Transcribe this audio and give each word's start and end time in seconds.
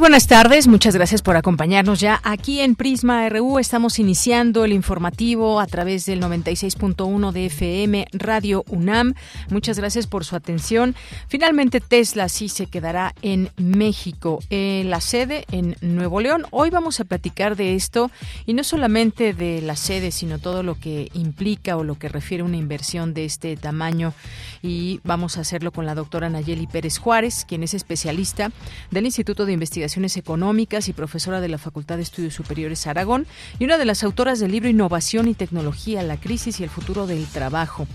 Buenas 0.00 0.26
tardes, 0.26 0.66
muchas 0.66 0.94
gracias 0.94 1.20
por 1.20 1.36
acompañarnos 1.36 2.00
ya 2.00 2.22
aquí 2.24 2.60
en 2.60 2.74
Prisma 2.74 3.28
RU. 3.28 3.58
Estamos 3.58 3.98
iniciando 3.98 4.64
el 4.64 4.72
informativo 4.72 5.60
a 5.60 5.66
través 5.66 6.06
del 6.06 6.22
96.1 6.22 7.32
de 7.32 7.46
FM 7.46 8.06
Radio 8.12 8.64
UNAM. 8.68 9.12
Muchas 9.50 9.78
gracias 9.78 10.06
por 10.06 10.24
su 10.24 10.36
atención. 10.36 10.96
Finalmente 11.28 11.80
Tesla 11.80 12.30
sí 12.30 12.48
se 12.48 12.64
quedará 12.64 13.14
en 13.20 13.50
México, 13.58 14.42
en 14.48 14.88
la 14.88 15.02
sede 15.02 15.44
en 15.52 15.76
Nuevo 15.82 16.22
León. 16.22 16.46
Hoy 16.50 16.70
vamos 16.70 16.98
a 17.00 17.04
platicar 17.04 17.54
de 17.54 17.74
esto 17.74 18.10
y 18.46 18.54
no 18.54 18.64
solamente 18.64 19.34
de 19.34 19.60
la 19.60 19.76
sede, 19.76 20.12
sino 20.12 20.38
todo 20.38 20.62
lo 20.62 20.76
que 20.76 21.10
implica 21.12 21.76
o 21.76 21.84
lo 21.84 21.98
que 21.98 22.08
refiere 22.08 22.42
una 22.42 22.56
inversión 22.56 23.12
de 23.12 23.26
este 23.26 23.54
tamaño. 23.58 24.14
Y 24.62 25.00
vamos 25.04 25.36
a 25.36 25.42
hacerlo 25.42 25.72
con 25.72 25.84
la 25.84 25.94
doctora 25.94 26.30
Nayeli 26.30 26.66
Pérez 26.66 26.96
Juárez, 26.96 27.44
quien 27.46 27.62
es 27.62 27.74
especialista 27.74 28.50
del 28.90 29.04
Instituto 29.04 29.44
de 29.44 29.52
Investigación 29.52 29.89
Económicas 29.96 30.88
y 30.88 30.92
profesora 30.92 31.40
de 31.40 31.48
la 31.48 31.58
Facultad 31.58 31.96
de 31.96 32.02
Estudios 32.02 32.34
Superiores 32.34 32.86
Aragón 32.86 33.26
y 33.58 33.64
una 33.64 33.76
de 33.76 33.84
las 33.84 34.04
autoras 34.04 34.38
del 34.38 34.52
libro 34.52 34.68
Innovación 34.68 35.26
y 35.26 35.34
Tecnología, 35.34 36.02
la 36.02 36.16
crisis 36.16 36.60
y 36.60 36.64
el 36.64 36.70
futuro 36.70 37.06
del 37.06 37.26
trabajo, 37.26 37.88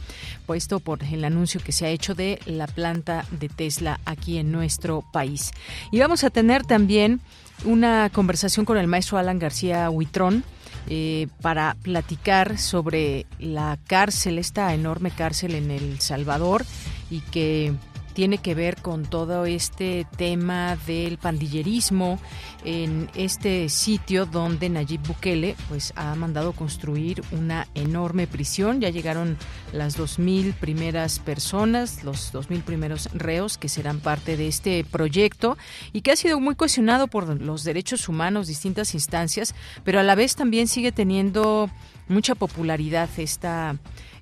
puesto 0.46 0.80
por 0.80 1.04
el 1.04 1.24
anuncio 1.24 1.62
que 1.64 1.72
se 1.72 1.86
ha 1.86 1.90
hecho 1.90 2.14
de 2.14 2.40
la 2.46 2.68
planta 2.68 3.26
de 3.32 3.48
Tesla 3.48 4.00
aquí 4.06 4.38
en 4.38 4.52
nuestro 4.52 5.04
país. 5.14 5.52
Y 5.92 6.00
vamos 6.00 6.24
a 6.24 6.30
tener 6.30 6.66
también 6.66 7.22
una 7.64 8.10
conversación 8.12 8.66
con 8.66 8.78
el 8.78 8.88
maestro 8.88 9.18
Alan 9.18 9.40
García 9.40 9.90
Huitrón, 9.90 10.44
eh, 10.88 11.28
para 11.42 11.76
platicar 11.82 12.60
sobre 12.60 13.26
la 13.40 13.80
cárcel, 13.88 14.38
esta 14.38 14.72
enorme 14.74 15.10
cárcel 15.10 15.56
en 15.56 15.72
El 15.72 16.00
Salvador 16.00 16.64
y 17.10 17.22
que 17.22 17.74
tiene 18.16 18.38
que 18.38 18.56
ver 18.56 18.82
con 18.82 19.04
todo 19.04 19.46
este 19.46 20.08
tema 20.16 20.78
del 20.88 21.18
pandillerismo 21.18 22.18
en 22.64 23.10
este 23.14 23.68
sitio 23.68 24.26
donde 24.26 24.70
Nayib 24.70 25.02
Bukele 25.06 25.56
pues 25.68 25.92
ha 25.98 26.16
mandado 26.16 26.54
construir 26.54 27.22
una 27.32 27.68
enorme 27.76 28.26
prisión. 28.26 28.80
Ya 28.80 28.90
llegaron 28.90 29.38
las 29.74 29.98
dos 29.98 30.18
mil 30.18 30.54
primeras 30.54 31.20
personas, 31.20 32.06
los 32.06 32.32
dos 32.32 32.50
mil 32.50 32.62
primeros 32.62 33.10
reos 33.14 33.58
que 33.58 33.68
serán 33.68 34.00
parte 34.00 34.38
de 34.38 34.48
este 34.48 34.86
proyecto 34.86 35.58
y 35.92 36.00
que 36.00 36.14
ha 36.14 36.16
sido 36.16 36.40
muy 36.40 36.56
cuestionado 36.56 37.08
por 37.08 37.42
los 37.42 37.66
derechos 37.66 38.08
humanos, 38.08 38.48
distintas 38.48 38.94
instancias, 38.94 39.54
pero 39.84 40.00
a 40.00 40.04
la 40.04 40.16
vez 40.16 40.38
también 40.38 40.70
sigue 40.70 40.94
teniendo 40.94 41.70
mucha 42.08 42.34
popularidad 42.34 43.10
esta 43.18 43.76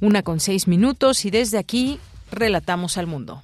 una 0.00 0.22
con 0.22 0.40
seis 0.40 0.66
minutos 0.66 1.24
y 1.24 1.30
desde 1.30 1.58
aquí 1.58 1.98
relatamos 2.32 2.98
al 2.98 3.06
mundo. 3.06 3.42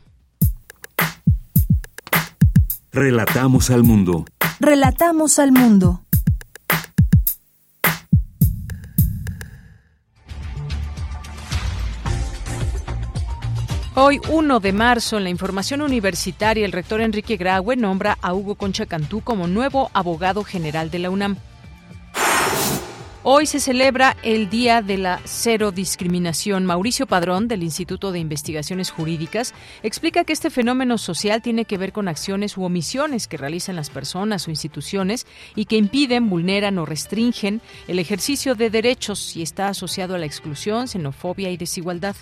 Relatamos 2.93 3.71
al 3.71 3.85
mundo. 3.85 4.25
Relatamos 4.59 5.39
al 5.39 5.53
mundo. 5.53 6.03
Hoy, 14.03 14.19
1 14.31 14.61
de 14.61 14.73
marzo, 14.73 15.19
en 15.19 15.25
la 15.25 15.29
información 15.29 15.83
universitaria, 15.83 16.65
el 16.65 16.73
rector 16.73 17.03
Enrique 17.03 17.37
Graue 17.37 17.77
nombra 17.77 18.17
a 18.23 18.33
Hugo 18.33 18.55
Concha 18.55 18.87
Cantú 18.87 19.21
como 19.21 19.47
nuevo 19.47 19.91
abogado 19.93 20.43
general 20.43 20.91
de 20.91 21.01
la 21.01 21.11
UNAM. 21.11 21.37
Hoy 23.25 23.45
se 23.45 23.61
celebra 23.61 24.17
el 24.23 24.49
Día 24.49 24.81
de 24.81 24.97
la 24.97 25.21
Cero 25.27 25.71
Discriminación. 25.71 26.65
Mauricio 26.65 27.07
Padrón, 27.07 27.47
del 27.47 27.63
Instituto 27.63 28.11
de 28.11 28.21
Investigaciones 28.21 28.91
Jurídicas, 28.91 29.53
explica 29.83 30.25
que 30.25 30.33
este 30.33 30.49
fenómeno 30.49 30.97
social 30.97 31.43
tiene 31.43 31.67
que 31.67 31.77
ver 31.77 31.93
con 31.93 32.09
acciones 32.09 32.57
u 32.57 32.65
omisiones 32.65 33.29
que 33.29 33.37
realizan 33.37 33.77
las 33.77 33.91
personas 33.91 34.49
o 34.49 34.51
instituciones 34.51 35.27
y 35.55 35.67
que 35.67 35.77
impiden, 35.77 36.31
vulneran 36.31 36.79
o 36.79 36.87
restringen 36.87 37.61
el 37.87 37.99
ejercicio 37.99 38.55
de 38.55 38.71
derechos 38.71 39.37
y 39.37 39.43
está 39.43 39.69
asociado 39.69 40.15
a 40.15 40.19
la 40.19 40.25
exclusión, 40.25 40.89
xenofobia 40.89 41.51
y 41.51 41.59
desigualdad 41.59 42.17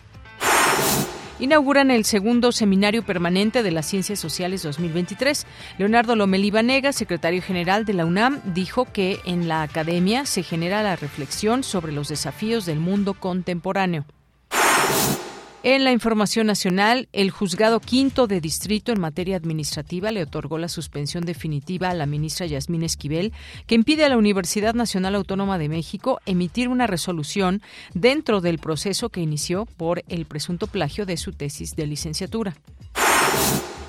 inauguran 1.38 1.90
el 1.90 2.04
segundo 2.04 2.52
Seminario 2.52 3.02
Permanente 3.02 3.62
de 3.62 3.70
las 3.70 3.86
Ciencias 3.86 4.18
Sociales 4.18 4.62
2023. 4.62 5.46
Leonardo 5.78 6.16
Lomelí 6.16 6.50
Vanega, 6.50 6.92
secretario 6.92 7.42
general 7.42 7.84
de 7.84 7.94
la 7.94 8.04
UNAM, 8.04 8.40
dijo 8.54 8.86
que 8.86 9.20
en 9.24 9.48
la 9.48 9.62
academia 9.62 10.26
se 10.26 10.42
genera 10.42 10.82
la 10.82 10.96
reflexión 10.96 11.62
sobre 11.62 11.92
los 11.92 12.08
desafíos 12.08 12.66
del 12.66 12.80
mundo 12.80 13.14
contemporáneo. 13.14 14.04
En 15.70 15.84
la 15.84 15.92
información 15.92 16.46
nacional, 16.46 17.10
el 17.12 17.30
juzgado 17.30 17.78
quinto 17.78 18.26
de 18.26 18.40
distrito 18.40 18.90
en 18.90 19.02
materia 19.02 19.36
administrativa 19.36 20.10
le 20.10 20.22
otorgó 20.22 20.56
la 20.56 20.70
suspensión 20.70 21.26
definitiva 21.26 21.90
a 21.90 21.94
la 21.94 22.06
ministra 22.06 22.46
Yasmín 22.46 22.84
Esquivel, 22.84 23.34
que 23.66 23.74
impide 23.74 24.06
a 24.06 24.08
la 24.08 24.16
Universidad 24.16 24.72
Nacional 24.72 25.14
Autónoma 25.14 25.58
de 25.58 25.68
México 25.68 26.20
emitir 26.24 26.70
una 26.70 26.86
resolución 26.86 27.60
dentro 27.92 28.40
del 28.40 28.56
proceso 28.56 29.10
que 29.10 29.20
inició 29.20 29.66
por 29.66 30.04
el 30.08 30.24
presunto 30.24 30.68
plagio 30.68 31.04
de 31.04 31.18
su 31.18 31.32
tesis 31.34 31.76
de 31.76 31.86
licenciatura. 31.86 32.56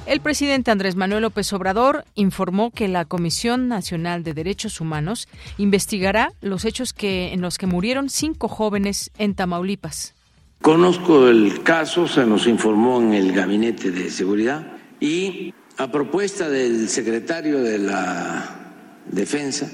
El 0.06 0.20
presidente 0.20 0.72
Andrés 0.72 0.98
Manuel 0.98 1.22
López 1.22 1.54
Obrador 1.54 2.04
informó 2.14 2.72
que 2.72 2.90
la 2.90 3.06
Comisión 3.06 3.70
Nacional 3.70 4.26
de 4.26 4.34
Derechos 4.34 4.82
Humanos 4.82 5.30
investigará 5.58 6.34
los 6.42 6.66
hechos 6.66 6.92
que, 6.92 7.32
en 7.32 7.40
los 7.40 7.58
que 7.58 7.68
murieron 7.68 8.10
cinco 8.10 8.50
jóvenes 8.50 9.12
en 9.18 9.34
Tamaulipas. 9.34 10.19
Conozco 10.62 11.30
el 11.30 11.64
caso, 11.64 12.06
se 12.06 12.26
nos 12.26 12.46
informó 12.46 13.02
en 13.02 13.14
el 13.14 13.32
Gabinete 13.32 13.92
de 13.92 14.10
Seguridad 14.10 14.68
y 15.00 15.54
A 15.78 15.90
propuesta 15.90 16.50
del 16.50 16.90
secretario 16.90 17.64
de 17.64 17.78
la 17.78 18.74
Defensa, 19.10 19.72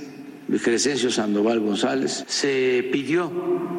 Luis 0.47 0.61
Crescencio 0.61 1.09
Sandoval 1.09 1.59
González, 1.59 2.23
se 2.27 2.87
pidió 2.91 3.31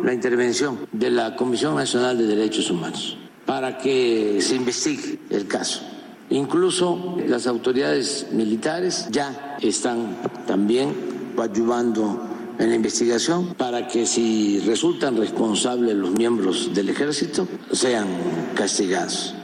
la 0.02 0.12
intervención 0.12 0.88
de 0.90 1.10
la 1.10 1.36
Comisión 1.36 1.76
Nacional 1.76 2.18
de 2.18 2.26
Derechos 2.26 2.68
Humanos 2.68 3.16
para 3.46 3.78
que 3.78 4.38
se 4.40 4.56
investigue 4.56 5.20
el 5.30 5.46
caso. 5.46 5.82
Incluso 6.30 7.16
las 7.28 7.46
autoridades 7.46 8.26
militares 8.32 9.06
ya 9.12 9.56
están 9.62 10.16
también 10.48 10.92
ayudando 11.40 12.35
en 12.58 12.70
la 12.70 12.76
investigación 12.76 13.54
para 13.54 13.86
que 13.88 14.06
si 14.06 14.60
resultan 14.60 15.16
responsables 15.16 15.94
los 15.94 16.10
miembros 16.10 16.74
del 16.74 16.88
ejército 16.88 17.46
sean 17.72 18.06
castigados. 18.54 19.34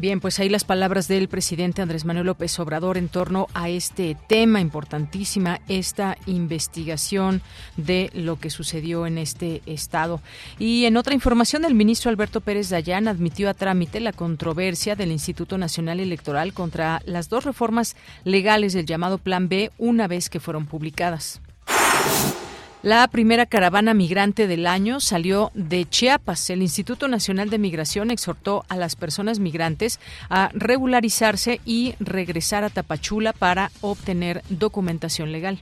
Bien, 0.00 0.20
pues 0.20 0.38
ahí 0.38 0.48
las 0.48 0.62
palabras 0.62 1.08
del 1.08 1.26
presidente 1.26 1.82
Andrés 1.82 2.04
Manuel 2.04 2.26
López 2.26 2.56
Obrador 2.60 2.98
en 2.98 3.08
torno 3.08 3.48
a 3.52 3.68
este 3.68 4.16
tema 4.28 4.60
importantísima, 4.60 5.60
esta 5.66 6.16
investigación 6.26 7.42
de 7.76 8.08
lo 8.14 8.38
que 8.38 8.50
sucedió 8.50 9.08
en 9.08 9.18
este 9.18 9.60
estado. 9.66 10.20
Y 10.56 10.84
en 10.84 10.96
otra 10.96 11.14
información, 11.14 11.64
el 11.64 11.74
ministro 11.74 12.10
Alberto 12.10 12.40
Pérez 12.40 12.68
Dayán 12.68 13.08
admitió 13.08 13.50
a 13.50 13.54
trámite 13.54 13.98
la 13.98 14.12
controversia 14.12 14.94
del 14.94 15.10
Instituto 15.10 15.58
Nacional 15.58 15.98
Electoral 15.98 16.52
contra 16.52 17.02
las 17.04 17.28
dos 17.28 17.42
reformas 17.42 17.96
legales 18.22 18.74
del 18.74 18.86
llamado 18.86 19.18
Plan 19.18 19.48
B 19.48 19.72
una 19.78 20.06
vez 20.06 20.30
que 20.30 20.38
fueron 20.38 20.66
publicadas. 20.66 21.40
La 22.88 23.06
primera 23.08 23.44
caravana 23.44 23.92
migrante 23.92 24.46
del 24.46 24.66
año 24.66 24.98
salió 24.98 25.50
de 25.52 25.84
Chiapas. 25.84 26.48
El 26.48 26.62
Instituto 26.62 27.06
Nacional 27.06 27.50
de 27.50 27.58
Migración 27.58 28.10
exhortó 28.10 28.64
a 28.70 28.78
las 28.78 28.96
personas 28.96 29.40
migrantes 29.40 30.00
a 30.30 30.48
regularizarse 30.54 31.60
y 31.66 31.96
regresar 32.00 32.64
a 32.64 32.70
Tapachula 32.70 33.34
para 33.34 33.70
obtener 33.82 34.42
documentación 34.48 35.32
legal. 35.32 35.60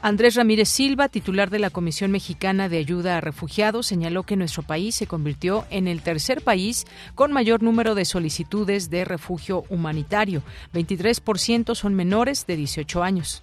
Andrés 0.00 0.36
Ramírez 0.36 0.70
Silva, 0.70 1.10
titular 1.10 1.50
de 1.50 1.58
la 1.58 1.68
Comisión 1.68 2.12
Mexicana 2.12 2.70
de 2.70 2.78
Ayuda 2.78 3.18
a 3.18 3.20
Refugiados, 3.20 3.88
señaló 3.88 4.22
que 4.22 4.36
nuestro 4.36 4.62
país 4.62 4.94
se 4.94 5.06
convirtió 5.06 5.66
en 5.68 5.86
el 5.86 6.00
tercer 6.00 6.40
país 6.40 6.86
con 7.14 7.30
mayor 7.30 7.62
número 7.62 7.94
de 7.94 8.06
solicitudes 8.06 8.88
de 8.88 9.04
refugio 9.04 9.64
humanitario. 9.68 10.42
23% 10.72 11.74
son 11.74 11.92
menores 11.92 12.46
de 12.46 12.56
18 12.56 13.02
años. 13.02 13.42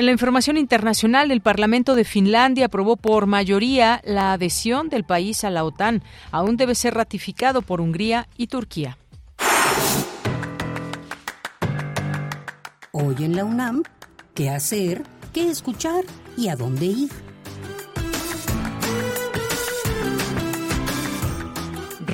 En 0.00 0.06
la 0.06 0.12
información 0.12 0.56
internacional, 0.56 1.30
el 1.30 1.42
Parlamento 1.42 1.94
de 1.94 2.04
Finlandia 2.04 2.64
aprobó 2.64 2.96
por 2.96 3.26
mayoría 3.26 4.00
la 4.02 4.32
adhesión 4.32 4.88
del 4.88 5.04
país 5.04 5.44
a 5.44 5.50
la 5.50 5.62
OTAN. 5.62 6.02
Aún 6.30 6.56
debe 6.56 6.74
ser 6.74 6.94
ratificado 6.94 7.60
por 7.60 7.82
Hungría 7.82 8.26
y 8.38 8.46
Turquía. 8.46 8.96
Hoy 12.92 13.14
en 13.18 13.36
la 13.36 13.44
UNAM, 13.44 13.82
¿qué 14.34 14.48
hacer? 14.48 15.02
¿Qué 15.34 15.50
escuchar? 15.50 16.04
¿Y 16.34 16.48
a 16.48 16.56
dónde 16.56 16.86
ir? 16.86 17.29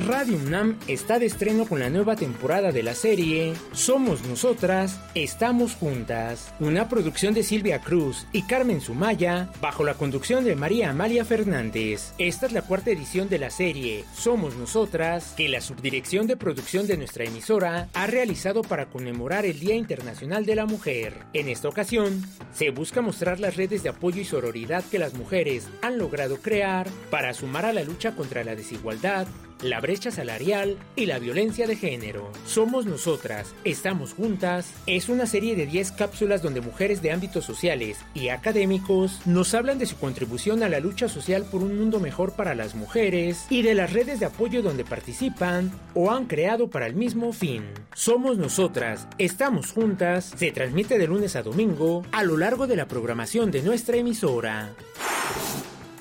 Radio 0.07 0.37
UNAM 0.37 0.79
está 0.87 1.19
de 1.19 1.25
estreno 1.25 1.65
con 1.65 1.81
la 1.81 1.89
nueva 1.89 2.15
temporada 2.15 2.71
de 2.71 2.81
la 2.81 2.95
serie 2.95 3.53
Somos 3.73 4.25
Nosotras, 4.25 5.01
Estamos 5.15 5.75
Juntas, 5.75 6.53
una 6.61 6.87
producción 6.87 7.33
de 7.33 7.43
Silvia 7.43 7.81
Cruz 7.81 8.25
y 8.31 8.43
Carmen 8.43 8.79
Sumaya, 8.79 9.49
bajo 9.59 9.83
la 9.83 9.95
conducción 9.95 10.45
de 10.45 10.55
María 10.55 10.91
Amalia 10.91 11.25
Fernández. 11.25 12.13
Esta 12.19 12.45
es 12.45 12.53
la 12.53 12.61
cuarta 12.61 12.91
edición 12.91 13.27
de 13.27 13.37
la 13.37 13.49
serie 13.49 14.05
Somos 14.15 14.55
Nosotras, 14.55 15.33
que 15.35 15.49
la 15.49 15.59
subdirección 15.59 16.25
de 16.25 16.37
producción 16.37 16.87
de 16.87 16.95
nuestra 16.95 17.25
emisora 17.25 17.89
ha 17.93 18.07
realizado 18.07 18.61
para 18.61 18.85
conmemorar 18.85 19.45
el 19.45 19.59
Día 19.59 19.75
Internacional 19.75 20.45
de 20.45 20.55
la 20.55 20.65
Mujer. 20.65 21.25
En 21.33 21.49
esta 21.49 21.67
ocasión, 21.67 22.23
se 22.53 22.69
busca 22.69 23.01
mostrar 23.01 23.41
las 23.41 23.57
redes 23.57 23.83
de 23.83 23.89
apoyo 23.89 24.21
y 24.21 24.25
sororidad 24.25 24.85
que 24.89 24.99
las 24.99 25.15
mujeres 25.15 25.67
han 25.81 25.97
logrado 25.97 26.37
crear 26.37 26.87
para 27.11 27.33
sumar 27.33 27.65
a 27.65 27.73
la 27.73 27.83
lucha 27.83 28.15
contra 28.15 28.45
la 28.45 28.55
desigualdad 28.55 29.27
la 29.61 29.79
brecha 29.79 30.11
salarial 30.11 30.77
y 30.95 31.05
la 31.05 31.19
violencia 31.19 31.67
de 31.67 31.75
género. 31.75 32.31
Somos 32.45 32.85
nosotras, 32.85 33.53
estamos 33.63 34.13
juntas. 34.13 34.73
Es 34.85 35.09
una 35.09 35.25
serie 35.25 35.55
de 35.55 35.65
10 35.65 35.91
cápsulas 35.93 36.41
donde 36.41 36.61
mujeres 36.61 37.01
de 37.01 37.11
ámbitos 37.11 37.45
sociales 37.45 37.99
y 38.13 38.29
académicos 38.29 39.21
nos 39.25 39.53
hablan 39.53 39.79
de 39.79 39.85
su 39.85 39.97
contribución 39.97 40.63
a 40.63 40.69
la 40.69 40.79
lucha 40.79 41.09
social 41.09 41.45
por 41.49 41.61
un 41.61 41.77
mundo 41.77 41.99
mejor 41.99 42.33
para 42.33 42.55
las 42.55 42.75
mujeres 42.75 43.45
y 43.49 43.61
de 43.61 43.73
las 43.73 43.93
redes 43.93 44.19
de 44.19 44.27
apoyo 44.27 44.61
donde 44.61 44.85
participan 44.85 45.71
o 45.93 46.11
han 46.11 46.25
creado 46.25 46.69
para 46.69 46.87
el 46.87 46.95
mismo 46.95 47.33
fin. 47.33 47.63
Somos 47.93 48.37
nosotras, 48.37 49.07
estamos 49.17 49.71
juntas. 49.71 50.33
Se 50.35 50.51
transmite 50.51 50.97
de 50.97 51.07
lunes 51.07 51.35
a 51.35 51.43
domingo 51.43 52.03
a 52.11 52.23
lo 52.23 52.37
largo 52.37 52.67
de 52.67 52.75
la 52.75 52.87
programación 52.87 53.51
de 53.51 53.61
nuestra 53.61 53.97
emisora. 53.97 54.73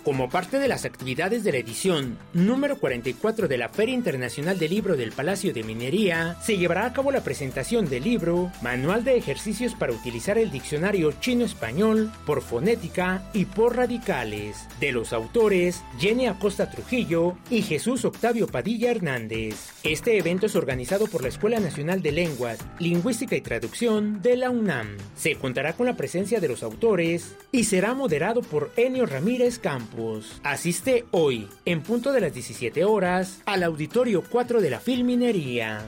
Como 0.07 0.31
parte 0.31 0.61
de 0.61 0.69
las 0.69 0.85
actividades 0.85 1.43
de 1.43 1.51
la 1.51 1.59
edición 1.59 2.17
número 2.33 2.79
44 2.79 3.49
de 3.49 3.59
la 3.59 3.69
Feria 3.69 3.97
Internacional 3.97 4.57
del 4.57 4.71
Libro 4.71 4.97
del 4.97 5.11
Palacio 5.11 5.53
de 5.53 5.65
Minería, 5.65 6.37
se 6.41 6.57
llevará 6.57 6.87
a 6.87 6.93
cabo 6.93 7.11
la 7.11 7.25
presentación 7.25 7.89
del 7.91 8.05
libro 8.05 8.53
Manual 8.63 9.03
de 9.03 9.17
ejercicios 9.17 9.75
para 9.75 9.93
utilizar 9.93 10.39
el 10.39 10.53
diccionario 10.53 11.11
chino-español 11.11 12.13
por 12.25 12.41
fonética 12.41 13.29
y 13.33 13.47
por 13.47 13.75
radicales, 13.75 14.69
de 14.79 14.93
los 14.93 15.13
autores 15.13 15.83
Jenny 15.99 16.29
Acosta 16.29 16.71
Trujillo 16.71 17.37
y 17.51 17.63
Jesús 17.63 18.05
Octavio 18.05 18.47
Padilla 18.47 18.93
Hernández. 18.93 19.73
Este 19.83 20.19
evento 20.19 20.47
es 20.47 20.55
organizado 20.55 21.09
por 21.09 21.23
la 21.23 21.31
Escuela 21.31 21.59
Nacional 21.59 22.01
de 22.01 22.13
Lenguas, 22.13 22.61
Lingüística 22.79 23.35
y 23.35 23.41
Traducción 23.41 24.23
de 24.23 24.37
la 24.37 24.51
UNAM. 24.51 24.99
Se 25.17 25.35
contará 25.35 25.73
con 25.73 25.87
la 25.87 25.97
presencia 25.97 26.39
de 26.39 26.47
los 26.47 26.63
autores 26.63 27.35
y 27.51 27.65
será 27.65 27.93
moderado 27.93 28.43
por 28.43 28.71
Enio 28.77 29.05
Ramírez 29.07 29.59
Campos. 29.59 29.96
Asiste 30.43 31.07
hoy, 31.11 31.49
en 31.65 31.83
punto 31.83 32.13
de 32.13 32.21
las 32.21 32.35
17 32.35 32.85
horas, 32.85 33.41
al 33.47 33.63
Auditorio 33.63 34.23
4 34.29 34.61
de 34.61 34.71
la 34.71 34.81
Filminería. 34.81 35.85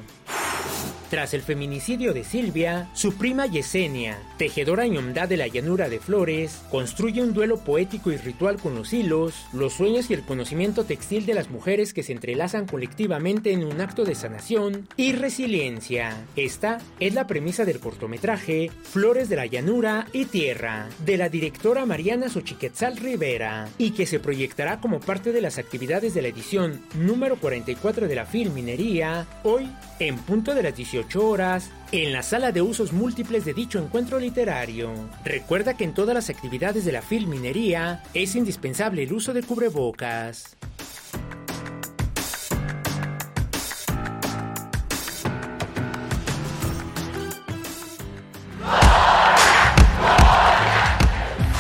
Tras 1.11 1.33
el 1.33 1.41
feminicidio 1.41 2.13
de 2.13 2.23
Silvia, 2.23 2.91
su 2.93 3.15
prima 3.15 3.47
Yesenia, 3.47 4.19
tejedora 4.37 4.87
ñomdá 4.87 5.27
de 5.27 5.39
la 5.39 5.47
llanura 5.47 5.89
de 5.89 6.01
Flores, 6.01 6.61
construye 6.71 7.23
un 7.23 7.33
duelo 7.33 7.61
poético 7.61 8.13
y 8.13 8.19
ritual 8.19 8.59
con 8.59 8.75
los 8.75 8.93
hilos, 8.93 9.47
los 9.55 9.73
sueños 9.73 10.11
y 10.11 10.15
el 10.15 10.23
conocimiento 10.23 10.85
textil 10.85 11.25
de 11.25 11.33
las 11.33 11.49
mujeres 11.49 11.95
que 11.95 12.03
se 12.03 12.13
entrelazan 12.13 12.67
colectivamente 12.67 13.53
en 13.53 13.65
un 13.65 13.81
acto 13.81 14.05
de 14.05 14.15
sanación 14.15 14.87
y 14.99 15.13
resiliencia. 15.13 16.27
Esta 16.37 16.77
es 17.01 17.15
la 17.15 17.27
premisa 17.27 17.65
del 17.65 17.81
cortometraje 17.81 18.71
Flores 18.83 19.31
de 19.31 19.37
la 19.37 19.47
llanura 19.47 20.09
y 20.13 20.27
tierra, 20.27 20.91
de 21.07 21.17
la 21.17 21.31
directora 21.31 21.87
Mariana 21.87 22.29
Xochiquetzal 22.29 22.99
Rivera, 22.99 23.71
y 23.79 23.93
que 23.93 24.05
se 24.05 24.21
proyectará 24.21 24.79
como 24.81 25.01
parte 25.01 25.33
de 25.33 25.41
las 25.41 25.57
actividades 25.57 26.13
de 26.13 26.21
la 26.21 26.29
edición 26.29 26.83
número 26.99 27.37
44 27.37 28.09
de 28.09 28.15
la 28.15 28.27
Filminería, 28.27 29.27
hoy 29.43 29.71
en 30.01 30.19
punto 30.19 30.55
de 30.55 30.58
las 30.63 30.77
18 30.77 31.27
horas 31.27 31.71
en 31.93 32.13
la 32.13 32.23
sala 32.23 32.53
de 32.53 32.63
usos 32.63 32.93
múltiples 32.93 33.45
de 33.45 33.55
dicho 33.55 33.79
encuentro 33.79 34.19
literario. 34.19 34.93
Recuerda 35.25 35.77
que 35.77 35.85
en 35.85 35.95
todas 35.95 36.15
las 36.15 36.31
actividades 36.31 36.85
de 36.85 36.93
la 36.93 37.03
filminería 37.03 38.03
es 38.15 38.35
indispensable 38.37 39.03
el 39.03 39.13
uso 39.13 39.33
de 39.33 39.43
cubrebocas. 39.43 40.57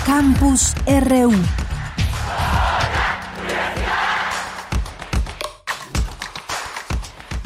Campus 0.06 0.74
RU 0.86 1.67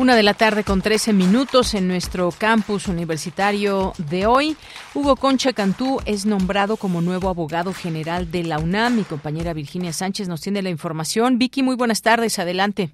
Una 0.03 0.17
de 0.17 0.25
la 0.25 0.35
tarde 0.35 0.65
con 0.65 0.83
13 0.83 1.13
minutos 1.13 1.75
en 1.75 1.87
nuestro 1.87 2.31
campus 2.37 2.89
universitario 2.89 3.93
de 4.11 4.27
hoy. 4.27 4.57
Hugo 4.97 5.15
Concha 5.15 5.53
Cantú 5.53 6.01
es 6.07 6.27
nombrado 6.27 6.77
como 6.77 7.01
nuevo 7.01 7.29
abogado 7.29 7.73
general 7.73 8.29
de 8.33 8.43
la 8.43 8.59
UNAM. 8.59 8.97
Mi 8.97 9.05
compañera 9.05 9.55
Virginia 9.55 9.93
Sánchez 9.93 10.29
nos 10.29 10.41
tiene 10.41 10.61
la 10.61 10.71
información. 10.71 11.39
Vicky, 11.39 11.63
muy 11.63 11.77
buenas 11.77 12.03
tardes. 12.03 12.41
Adelante. 12.41 12.89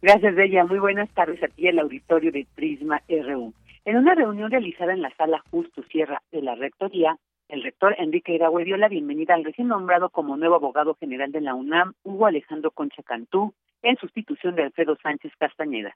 Gracias, 0.00 0.34
Bella. 0.34 0.64
Muy 0.64 0.78
buenas 0.78 1.10
tardes 1.10 1.42
a 1.42 1.48
ti, 1.48 1.68
el 1.68 1.78
auditorio 1.78 2.32
de 2.32 2.46
Prisma 2.54 3.02
RU. 3.06 3.52
En 3.84 3.96
una 3.98 4.14
reunión 4.14 4.50
realizada 4.50 4.94
en 4.94 5.02
la 5.02 5.14
sala 5.16 5.44
Justo 5.50 5.82
Sierra 5.92 6.22
de 6.32 6.40
la 6.40 6.54
Rectoría, 6.54 7.18
el 7.48 7.62
rector 7.62 7.94
Enrique 7.98 8.32
Iraue 8.32 8.64
dio 8.64 8.78
la 8.78 8.88
bienvenida 8.88 9.34
al 9.34 9.44
recién 9.44 9.68
nombrado 9.68 10.08
como 10.08 10.38
nuevo 10.38 10.54
abogado 10.54 10.94
general 10.94 11.32
de 11.32 11.42
la 11.42 11.54
UNAM, 11.54 11.92
Hugo 12.02 12.24
Alejandro 12.24 12.70
Concha 12.70 13.02
Cantú, 13.02 13.52
en 13.82 13.98
sustitución 13.98 14.54
de 14.54 14.62
Alfredo 14.62 14.96
Sánchez 15.02 15.32
Castañeda. 15.38 15.94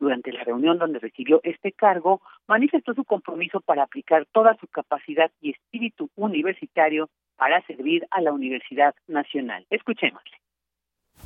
Durante 0.00 0.32
la 0.32 0.42
reunión 0.42 0.78
donde 0.78 0.98
recibió 0.98 1.40
este 1.44 1.72
cargo, 1.72 2.22
manifestó 2.48 2.94
su 2.94 3.04
compromiso 3.04 3.60
para 3.60 3.82
aplicar 3.82 4.26
toda 4.32 4.56
su 4.58 4.66
capacidad 4.66 5.30
y 5.42 5.50
espíritu 5.50 6.10
universitario 6.16 7.10
para 7.36 7.64
servir 7.66 8.06
a 8.10 8.22
la 8.22 8.32
Universidad 8.32 8.94
Nacional. 9.06 9.66
Escuchémosle. 9.70 10.40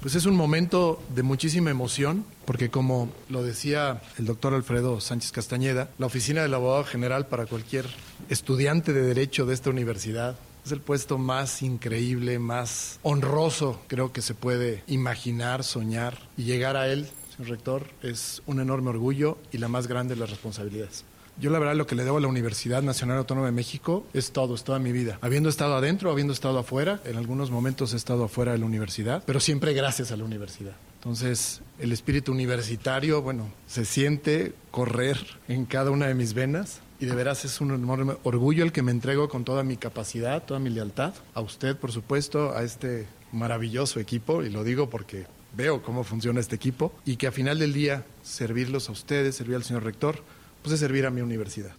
Pues 0.02 0.16
es 0.16 0.26
un 0.26 0.37
momento 0.37 0.99
de 1.14 1.23
muchísima 1.23 1.71
emoción, 1.71 2.25
porque 2.47 2.69
como 2.69 3.11
lo 3.31 3.43
decía 3.45 4.00
el 4.19 4.26
doctor 4.26 4.52
Alfredo 4.52 5.00
Sánchez 5.00 5.31
Castañeda, 5.31 5.88
la 5.99 6.07
oficina 6.07 6.43
del 6.43 6.52
abogado 6.52 6.85
general 6.85 7.26
para 7.26 7.47
cualquier 7.47 7.87
estudiante 8.28 8.93
de 8.93 9.02
derecho 9.02 9.47
de 9.47 9.54
esta 9.54 9.71
universidad 9.71 10.37
es 10.64 10.73
el 10.73 10.81
puesto 10.81 11.19
más 11.19 11.62
increíble, 11.62 12.38
más 12.38 12.99
honroso, 13.02 13.83
creo 13.87 14.12
que 14.12 14.23
se 14.23 14.35
puede 14.35 14.83
imaginar, 14.87 15.62
soñar 15.62 16.16
y 16.37 16.45
llegar 16.45 16.76
a 16.76 16.88
él, 16.88 17.07
señor 17.37 17.50
rector, 17.50 17.87
es 18.03 18.43
un 18.47 18.61
enorme 18.61 18.91
orgullo 18.91 19.38
y 19.53 19.59
la 19.59 19.69
más 19.69 19.87
grande 19.87 20.14
de 20.14 20.21
las 20.21 20.31
responsabilidades. 20.31 21.05
Yo 21.41 21.50
la 21.50 21.59
verdad 21.59 21.75
lo 21.75 21.87
que 21.87 21.97
le 21.97 22.05
debo 22.05 22.19
a 22.19 22.21
la 22.21 22.29
Universidad 22.29 22.83
Nacional 22.83 23.19
Autónoma 23.19 23.47
de 23.47 23.53
México 23.53 24.07
es 24.14 24.31
todo, 24.31 24.55
es 24.55 24.62
toda 24.62 24.79
mi 24.79 24.93
vida. 24.93 25.19
Habiendo 25.21 25.49
estado 25.49 25.75
adentro, 25.75 26.12
habiendo 26.12 26.33
estado 26.33 26.61
afuera, 26.61 27.00
en 27.05 27.17
algunos 27.17 27.50
momentos 27.50 27.93
he 27.93 27.97
estado 27.97 28.25
afuera 28.25 28.53
de 28.53 28.59
la 28.59 28.67
universidad, 28.67 29.25
pero 29.26 29.41
siempre 29.41 29.75
gracias 29.75 30.12
a 30.12 30.17
la 30.17 30.25
universidad. 30.25 30.76
Entonces, 31.00 31.61
el 31.81 31.91
espíritu 31.91 32.31
universitario, 32.31 33.21
bueno, 33.21 33.49
se 33.67 33.85
siente 33.85 34.55
correr 34.71 35.19
en 35.49 35.64
cada 35.64 35.91
una 35.91 36.07
de 36.07 36.14
mis 36.14 36.35
venas 36.35 36.81
y 37.00 37.07
de 37.07 37.14
veras 37.17 37.45
es 37.45 37.61
un 37.61 37.73
enorme 37.73 38.14
orgullo 38.23 38.62
el 38.62 38.71
que 38.71 38.83
me 38.83 38.93
entrego 38.93 39.29
con 39.29 39.45
toda 39.45 39.64
mi 39.64 39.76
capacidad, 39.76 40.45
toda 40.45 40.61
mi 40.61 40.71
lealtad, 40.71 41.14
a 41.35 41.41
usted, 41.41 41.76
por 41.76 41.91
supuesto, 41.91 42.57
a 42.57 42.62
este 42.62 43.09
maravilloso 43.33 43.99
equipo, 43.99 44.45
y 44.45 44.50
lo 44.50 44.62
digo 44.62 44.88
porque 44.88 45.26
veo 45.56 45.82
cómo 45.82 46.04
funciona 46.04 46.40
este 46.40 46.56
equipo, 46.56 46.92
y 47.04 47.16
que 47.16 47.26
a 47.26 47.32
final 47.32 47.58
del 47.58 47.73
día 47.73 48.04
servirlos 48.23 48.88
a 48.88 48.92
ustedes, 48.92 49.37
servir 49.37 49.56
al 49.56 49.62
señor 49.62 49.84
rector, 49.84 50.16
pues 50.62 50.78
servir 50.78 51.06
a 51.06 51.11
mi 51.11 51.20
universidad. 51.20 51.75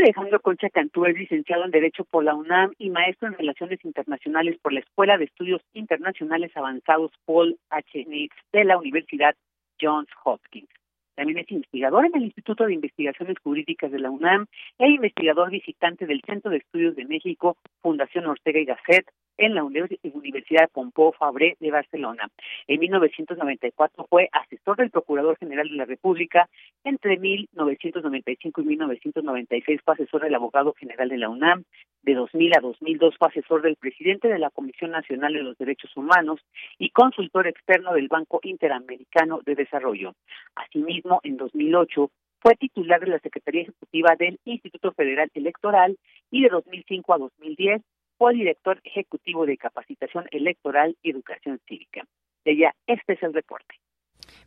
Alejandro 0.00 0.40
Concha 0.40 0.70
Cantú 0.70 1.04
es 1.04 1.16
licenciado 1.16 1.64
en 1.64 1.70
Derecho 1.70 2.04
por 2.04 2.24
la 2.24 2.34
UNAM 2.34 2.72
y 2.78 2.90
maestro 2.90 3.28
en 3.28 3.34
Relaciones 3.34 3.84
Internacionales 3.84 4.56
por 4.62 4.72
la 4.72 4.80
Escuela 4.80 5.18
de 5.18 5.24
Estudios 5.24 5.60
Internacionales 5.74 6.50
Avanzados 6.56 7.12
Paul 7.26 7.58
H. 7.68 8.04
Nix 8.06 8.34
de 8.52 8.64
la 8.64 8.78
Universidad 8.78 9.34
Johns 9.80 10.08
Hopkins. 10.24 10.68
También 11.16 11.38
es 11.38 11.50
investigador 11.50 12.06
en 12.06 12.16
el 12.16 12.24
Instituto 12.24 12.64
de 12.64 12.72
Investigaciones 12.72 13.36
Jurídicas 13.42 13.92
de 13.92 13.98
la 13.98 14.10
UNAM 14.10 14.46
e 14.78 14.88
investigador 14.88 15.50
visitante 15.50 16.06
del 16.06 16.22
Centro 16.24 16.50
de 16.50 16.58
Estudios 16.58 16.96
de 16.96 17.04
México, 17.04 17.58
Fundación 17.82 18.26
Ortega 18.26 18.58
y 18.58 18.64
Gasset, 18.64 19.06
en 19.40 19.54
la 19.54 19.64
Universidad 19.64 20.68
Pompeu 20.70 21.12
Fabra 21.12 21.46
de 21.58 21.70
Barcelona. 21.70 22.30
En 22.66 22.78
1994 22.78 24.06
fue 24.08 24.28
asesor 24.32 24.76
del 24.76 24.90
Procurador 24.90 25.38
General 25.38 25.66
de 25.66 25.76
la 25.76 25.86
República. 25.86 26.48
Entre 26.84 27.16
1995 27.16 28.60
y 28.60 28.64
1996 28.64 29.80
fue 29.82 29.94
asesor 29.94 30.22
del 30.22 30.34
Abogado 30.34 30.74
General 30.74 31.08
de 31.08 31.16
la 31.16 31.30
UNAM. 31.30 31.64
De 32.02 32.14
2000 32.14 32.58
a 32.58 32.60
2002 32.60 33.16
fue 33.18 33.28
asesor 33.28 33.62
del 33.62 33.76
presidente 33.76 34.28
de 34.28 34.38
la 34.38 34.50
Comisión 34.50 34.90
Nacional 34.90 35.32
de 35.32 35.42
los 35.42 35.56
Derechos 35.56 35.96
Humanos 35.96 36.40
y 36.78 36.90
consultor 36.90 37.46
externo 37.46 37.94
del 37.94 38.08
Banco 38.08 38.40
Interamericano 38.42 39.40
de 39.44 39.54
Desarrollo. 39.54 40.14
Asimismo, 40.54 41.20
en 41.22 41.38
2008 41.38 42.10
fue 42.40 42.56
titular 42.56 43.00
de 43.00 43.06
la 43.06 43.18
Secretaría 43.20 43.62
Ejecutiva 43.62 44.16
del 44.18 44.38
Instituto 44.44 44.92
Federal 44.92 45.30
Electoral 45.32 45.96
y 46.30 46.42
de 46.42 46.50
2005 46.50 47.14
a 47.14 47.18
2010 47.18 47.82
fue 48.20 48.34
director 48.34 48.78
ejecutivo 48.84 49.46
de 49.46 49.56
Capacitación 49.56 50.26
Electoral 50.30 50.94
y 51.02 51.10
Educación 51.10 51.58
Cívica. 51.66 52.06
De 52.44 52.52
ella, 52.52 52.74
este 52.86 53.14
es 53.14 53.22
el 53.22 53.32
reporte. 53.32 53.76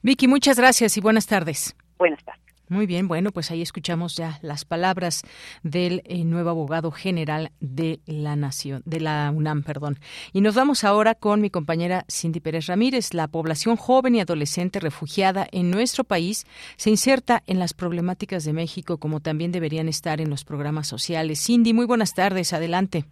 Vicky, 0.03 0.27
muchas 0.27 0.59
gracias 0.59 0.95
y 0.95 1.01
buenas 1.01 1.25
tardes. 1.25 1.75
Buenas 1.97 2.23
tardes. 2.23 2.43
Muy 2.69 2.85
bien, 2.85 3.07
bueno, 3.07 3.31
pues 3.31 3.49
ahí 3.49 3.63
escuchamos 3.63 4.15
ya 4.15 4.37
las 4.43 4.63
palabras 4.63 5.23
del 5.63 6.03
eh, 6.05 6.23
nuevo 6.23 6.51
abogado 6.51 6.91
general 6.91 7.49
de 7.61 7.99
la 8.05 8.35
Nación, 8.35 8.83
de 8.85 8.99
la 8.99 9.31
UNAM, 9.35 9.63
perdón. 9.63 9.97
Y 10.33 10.41
nos 10.41 10.53
vamos 10.53 10.83
ahora 10.83 11.15
con 11.15 11.41
mi 11.41 11.49
compañera 11.49 12.05
Cindy 12.07 12.41
Pérez 12.41 12.67
Ramírez. 12.67 13.15
La 13.15 13.27
población 13.27 13.75
joven 13.75 14.13
y 14.13 14.19
adolescente 14.19 14.79
refugiada 14.81 15.47
en 15.51 15.71
nuestro 15.71 16.03
país 16.03 16.45
se 16.77 16.91
inserta 16.91 17.41
en 17.47 17.57
las 17.57 17.73
problemáticas 17.73 18.43
de 18.45 18.53
México 18.53 18.99
como 18.99 19.19
también 19.19 19.51
deberían 19.51 19.87
estar 19.87 20.21
en 20.21 20.29
los 20.29 20.45
programas 20.45 20.85
sociales. 20.85 21.43
Cindy, 21.43 21.73
muy 21.73 21.87
buenas 21.87 22.13
tardes, 22.13 22.53
adelante. 22.53 23.05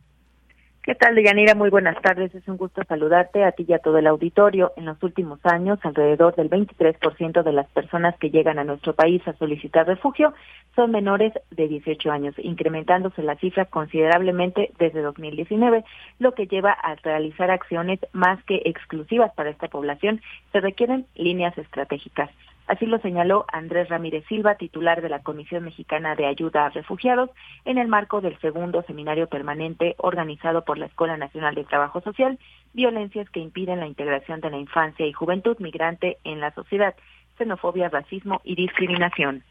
¿Qué 0.84 0.96
tal, 0.96 1.14
Deyanira? 1.14 1.54
Muy 1.54 1.70
buenas 1.70 2.02
tardes. 2.02 2.34
Es 2.34 2.48
un 2.48 2.58
gusto 2.58 2.82
saludarte 2.88 3.44
a 3.44 3.52
ti 3.52 3.66
y 3.68 3.74
a 3.74 3.78
todo 3.78 4.00
el 4.00 4.08
auditorio. 4.08 4.74
En 4.78 4.86
los 4.86 5.02
últimos 5.04 5.40
años, 5.44 5.78
alrededor 5.84 6.36
del 6.36 6.50
23% 6.50 7.44
de 7.44 7.54
las 7.54 7.68
personas 7.70 8.18
que 8.18 8.32
llegan 8.32 8.58
a 8.58 8.64
nuestro 8.64 8.96
país 8.96 9.22
a 9.28 9.34
solicitar 9.34 9.86
refugio 9.86 10.34
son 10.76 10.90
menores 10.90 11.34
de 11.52 11.68
18 11.68 12.12
años, 12.12 12.34
incrementándose 12.40 13.22
la 13.22 13.36
cifra 13.36 13.66
considerablemente 13.66 14.72
desde 14.80 15.04
2019, 15.04 15.84
lo 16.18 16.34
que 16.34 16.48
lleva 16.48 16.72
a 16.72 16.96
realizar 16.96 17.52
acciones 17.52 18.00
más 18.12 18.44
que 18.46 18.64
exclusivas 18.66 19.32
para 19.36 19.52
esta 19.52 19.68
población. 19.68 20.20
Se 20.52 20.62
requieren 20.62 21.06
líneas 21.14 21.56
estratégicas. 21.60 22.32
Así 22.72 22.86
lo 22.86 23.00
señaló 23.00 23.44
Andrés 23.52 23.90
Ramírez 23.90 24.24
Silva, 24.30 24.56
titular 24.56 25.02
de 25.02 25.10
la 25.10 25.22
Comisión 25.24 25.66
Mexicana 25.66 26.16
de 26.16 26.26
Ayuda 26.26 26.68
a 26.68 26.70
Refugiados, 26.70 27.30
en 27.66 27.78
el 27.78 27.90
marco 27.90 28.22
del 28.22 28.40
segundo 28.40 28.82
seminario 28.84 29.28
permanente 29.28 29.96
organizado 29.98 30.64
por 30.64 30.78
la 30.78 30.86
Escuela 30.86 31.18
Nacional 31.18 31.54
de 31.54 31.66
Trabajo 31.66 32.00
Social, 32.00 32.40
Violencias 32.72 33.30
que 33.30 33.42
impiden 33.42 33.82
la 33.82 33.88
integración 33.88 34.40
de 34.40 34.52
la 34.52 34.58
infancia 34.58 35.06
y 35.06 35.12
juventud 35.12 35.58
migrante 35.60 36.18
en 36.24 36.40
la 36.40 36.56
sociedad, 36.56 36.96
xenofobia, 37.38 37.90
racismo 37.90 38.40
y 38.46 38.56
discriminación. 38.56 39.44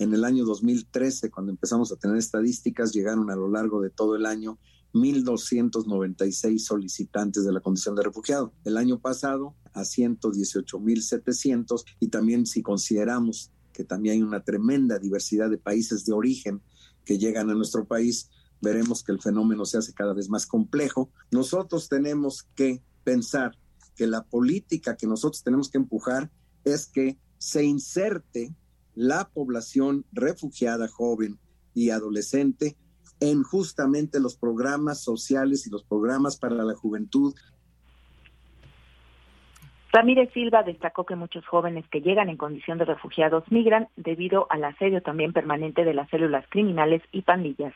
En 0.00 0.12
el 0.12 0.24
año 0.24 0.44
2013, 0.44 1.30
cuando 1.30 1.52
empezamos 1.52 1.92
a 1.92 1.96
tener 2.00 2.16
estadísticas, 2.16 2.92
llegaron 2.92 3.30
a 3.30 3.36
lo 3.36 3.48
largo 3.48 3.80
de 3.80 3.90
todo 3.90 4.16
el 4.16 4.26
año 4.26 4.58
1.296 4.94 6.58
solicitantes 6.58 7.44
de 7.44 7.52
la 7.52 7.60
condición 7.60 7.94
de 7.94 8.02
refugiado. 8.02 8.52
El 8.64 8.76
año 8.76 9.00
pasado 9.00 9.54
a 9.72 9.82
118.700 9.82 11.84
y 12.00 12.08
también 12.08 12.46
si 12.46 12.62
consideramos 12.62 13.52
que 13.72 13.84
también 13.84 14.14
hay 14.14 14.22
una 14.22 14.42
tremenda 14.42 14.98
diversidad 14.98 15.48
de 15.48 15.58
países 15.58 16.04
de 16.04 16.12
origen 16.12 16.60
que 17.04 17.18
llegan 17.18 17.50
a 17.50 17.54
nuestro 17.54 17.86
país, 17.86 18.30
veremos 18.60 19.02
que 19.02 19.12
el 19.12 19.20
fenómeno 19.20 19.64
se 19.64 19.78
hace 19.78 19.94
cada 19.94 20.12
vez 20.12 20.28
más 20.28 20.46
complejo. 20.46 21.10
Nosotros 21.30 21.88
tenemos 21.88 22.48
que 22.54 22.82
pensar 23.04 23.56
que 23.96 24.06
la 24.06 24.24
política 24.24 24.96
que 24.96 25.06
nosotros 25.06 25.42
tenemos 25.42 25.70
que 25.70 25.78
empujar 25.78 26.30
es 26.64 26.86
que 26.86 27.18
se 27.38 27.64
inserte 27.64 28.54
la 28.94 29.30
población 29.30 30.04
refugiada 30.12 30.88
joven 30.88 31.38
y 31.74 31.90
adolescente 31.90 32.76
en 33.20 33.42
justamente 33.42 34.18
los 34.18 34.36
programas 34.36 35.02
sociales 35.02 35.66
y 35.66 35.70
los 35.70 35.84
programas 35.84 36.36
para 36.38 36.56
la 36.56 36.74
juventud. 36.74 37.34
Ramírez 39.92 40.32
Silva 40.32 40.62
destacó 40.62 41.04
que 41.04 41.16
muchos 41.16 41.44
jóvenes 41.46 41.84
que 41.90 42.00
llegan 42.00 42.28
en 42.28 42.36
condición 42.36 42.78
de 42.78 42.84
refugiados 42.84 43.44
migran 43.50 43.88
debido 43.96 44.46
al 44.50 44.64
asedio 44.64 45.02
también 45.02 45.32
permanente 45.32 45.84
de 45.84 45.94
las 45.94 46.08
células 46.10 46.44
criminales 46.48 47.02
y 47.12 47.22
pandillas. 47.22 47.74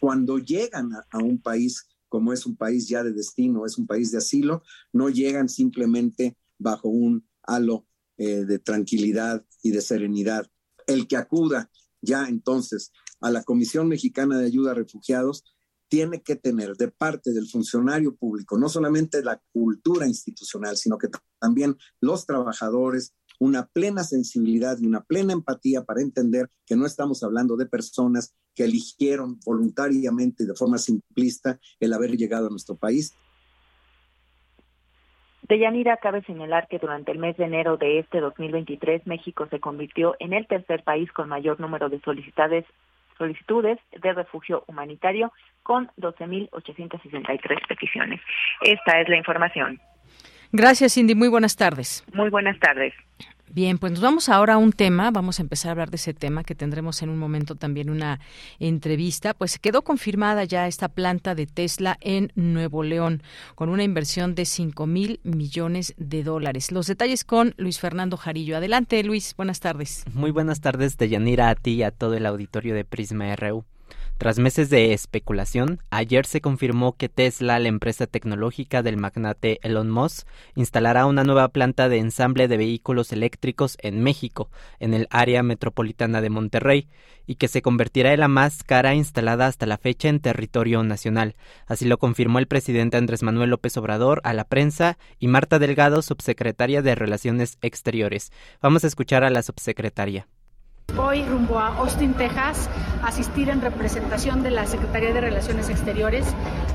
Cuando 0.00 0.38
llegan 0.38 0.90
a, 0.94 1.18
un 1.18 1.40
país 1.40 1.88
como 2.08 2.32
es 2.32 2.46
un 2.46 2.56
país 2.56 2.88
ya 2.88 3.02
de 3.02 3.12
destino, 3.12 3.66
es 3.66 3.76
un 3.76 3.86
país 3.86 4.12
de 4.12 4.18
asilo, 4.18 4.62
no 4.92 5.10
llegan 5.10 5.48
simplemente 5.48 6.36
bajo 6.58 6.88
un 6.88 7.26
halo 7.42 7.86
eh, 8.16 8.44
de 8.44 8.58
tranquilidad 8.58 9.44
y 9.62 9.72
de 9.72 9.80
serenidad. 9.80 10.46
El 10.86 11.06
que 11.06 11.16
acuda 11.16 11.70
ya 12.00 12.28
entonces 12.28 12.92
a 13.24 13.30
la 13.30 13.42
Comisión 13.42 13.88
Mexicana 13.88 14.38
de 14.38 14.44
Ayuda 14.44 14.72
a 14.72 14.74
Refugiados 14.74 15.44
tiene 15.88 16.22
que 16.22 16.36
tener 16.36 16.76
de 16.76 16.88
parte 16.88 17.32
del 17.32 17.46
funcionario 17.46 18.14
público 18.14 18.58
no 18.58 18.68
solamente 18.68 19.22
la 19.22 19.40
cultura 19.50 20.06
institucional, 20.06 20.76
sino 20.76 20.98
que 20.98 21.08
también 21.38 21.76
los 22.02 22.26
trabajadores, 22.26 23.14
una 23.40 23.66
plena 23.66 24.04
sensibilidad 24.04 24.76
y 24.78 24.86
una 24.86 25.02
plena 25.02 25.32
empatía 25.32 25.84
para 25.84 26.02
entender 26.02 26.50
que 26.66 26.76
no 26.76 26.84
estamos 26.84 27.22
hablando 27.22 27.56
de 27.56 27.64
personas 27.64 28.34
que 28.54 28.64
eligieron 28.64 29.40
voluntariamente 29.46 30.44
y 30.44 30.46
de 30.46 30.54
forma 30.54 30.76
simplista 30.76 31.58
el 31.80 31.94
haber 31.94 32.18
llegado 32.18 32.48
a 32.48 32.50
nuestro 32.50 32.76
país. 32.76 33.14
De 35.48 35.58
Yanira 35.58 35.96
cabe 35.96 36.22
señalar 36.24 36.68
que 36.68 36.78
durante 36.78 37.12
el 37.12 37.18
mes 37.18 37.38
de 37.38 37.44
enero 37.44 37.78
de 37.78 38.00
este 38.00 38.20
2023 38.20 39.06
México 39.06 39.46
se 39.50 39.60
convirtió 39.60 40.14
en 40.18 40.34
el 40.34 40.46
tercer 40.46 40.84
país 40.84 41.10
con 41.12 41.28
mayor 41.28 41.58
número 41.58 41.88
de 41.88 42.00
solicitadas 42.00 42.64
solicitudes 43.16 43.78
de 43.92 44.12
refugio 44.12 44.64
humanitario 44.66 45.32
con 45.62 45.88
12.863 45.98 47.66
peticiones. 47.68 48.20
Esta 48.60 49.00
es 49.00 49.08
la 49.08 49.16
información. 49.16 49.80
Gracias, 50.52 50.94
Cindy. 50.94 51.14
Muy 51.14 51.28
buenas 51.28 51.56
tardes. 51.56 52.04
Muy 52.12 52.30
buenas 52.30 52.58
tardes. 52.60 52.94
Bien, 53.50 53.78
pues 53.78 53.92
nos 53.92 54.00
vamos 54.00 54.28
ahora 54.28 54.54
a 54.54 54.58
un 54.58 54.72
tema, 54.72 55.10
vamos 55.10 55.38
a 55.38 55.42
empezar 55.42 55.68
a 55.68 55.72
hablar 55.72 55.90
de 55.90 55.96
ese 55.96 56.12
tema 56.12 56.42
que 56.42 56.54
tendremos 56.54 57.02
en 57.02 57.08
un 57.08 57.18
momento 57.18 57.54
también 57.54 57.88
una 57.88 58.18
entrevista. 58.58 59.32
Pues 59.34 59.58
quedó 59.58 59.82
confirmada 59.82 60.44
ya 60.44 60.66
esta 60.66 60.88
planta 60.88 61.34
de 61.34 61.46
Tesla 61.46 61.96
en 62.00 62.32
Nuevo 62.34 62.82
León 62.82 63.22
con 63.54 63.68
una 63.68 63.84
inversión 63.84 64.34
de 64.34 64.44
5 64.44 64.86
mil 64.86 65.20
millones 65.22 65.94
de 65.96 66.24
dólares. 66.24 66.72
Los 66.72 66.86
detalles 66.86 67.24
con 67.24 67.54
Luis 67.56 67.78
Fernando 67.78 68.16
Jarillo. 68.16 68.56
Adelante, 68.56 69.02
Luis, 69.04 69.34
buenas 69.36 69.60
tardes. 69.60 70.04
Muy 70.12 70.30
buenas 70.32 70.60
tardes, 70.60 70.96
Deyanira, 70.96 71.50
a 71.50 71.54
ti 71.54 71.74
y 71.74 71.82
a 71.82 71.90
todo 71.90 72.14
el 72.14 72.26
auditorio 72.26 72.74
de 72.74 72.84
Prisma 72.84 73.36
RU. 73.36 73.64
Tras 74.16 74.38
meses 74.38 74.70
de 74.70 74.92
especulación, 74.92 75.80
ayer 75.90 76.24
se 76.24 76.40
confirmó 76.40 76.96
que 76.96 77.08
Tesla, 77.08 77.58
la 77.58 77.66
empresa 77.66 78.06
tecnológica 78.06 78.80
del 78.80 78.96
magnate 78.96 79.58
Elon 79.62 79.90
Musk, 79.90 80.28
instalará 80.54 81.06
una 81.06 81.24
nueva 81.24 81.48
planta 81.48 81.88
de 81.88 81.98
ensamble 81.98 82.46
de 82.46 82.56
vehículos 82.56 83.10
eléctricos 83.12 83.76
en 83.82 84.02
México, 84.04 84.50
en 84.78 84.94
el 84.94 85.08
área 85.10 85.42
metropolitana 85.42 86.20
de 86.20 86.30
Monterrey, 86.30 86.88
y 87.26 87.34
que 87.34 87.48
se 87.48 87.60
convertirá 87.60 88.12
en 88.12 88.20
la 88.20 88.28
más 88.28 88.62
cara 88.62 88.94
instalada 88.94 89.48
hasta 89.48 89.66
la 89.66 89.78
fecha 89.78 90.08
en 90.08 90.20
territorio 90.20 90.84
nacional. 90.84 91.34
Así 91.66 91.84
lo 91.84 91.98
confirmó 91.98 92.38
el 92.38 92.46
presidente 92.46 92.96
Andrés 92.96 93.24
Manuel 93.24 93.50
López 93.50 93.76
Obrador 93.78 94.20
a 94.22 94.32
la 94.32 94.44
prensa 94.44 94.96
y 95.18 95.26
Marta 95.26 95.58
Delgado, 95.58 96.02
subsecretaria 96.02 96.82
de 96.82 96.94
Relaciones 96.94 97.58
Exteriores. 97.62 98.30
Vamos 98.62 98.84
a 98.84 98.86
escuchar 98.86 99.24
a 99.24 99.30
la 99.30 99.42
subsecretaria. 99.42 100.28
Voy 100.96 101.24
rumbo 101.24 101.58
a 101.58 101.74
Austin, 101.78 102.14
Texas, 102.14 102.68
a 103.02 103.08
asistir 103.08 103.48
en 103.48 103.60
representación 103.60 104.44
de 104.44 104.52
la 104.52 104.64
Secretaría 104.64 105.12
de 105.12 105.20
Relaciones 105.20 105.68
Exteriores 105.68 106.24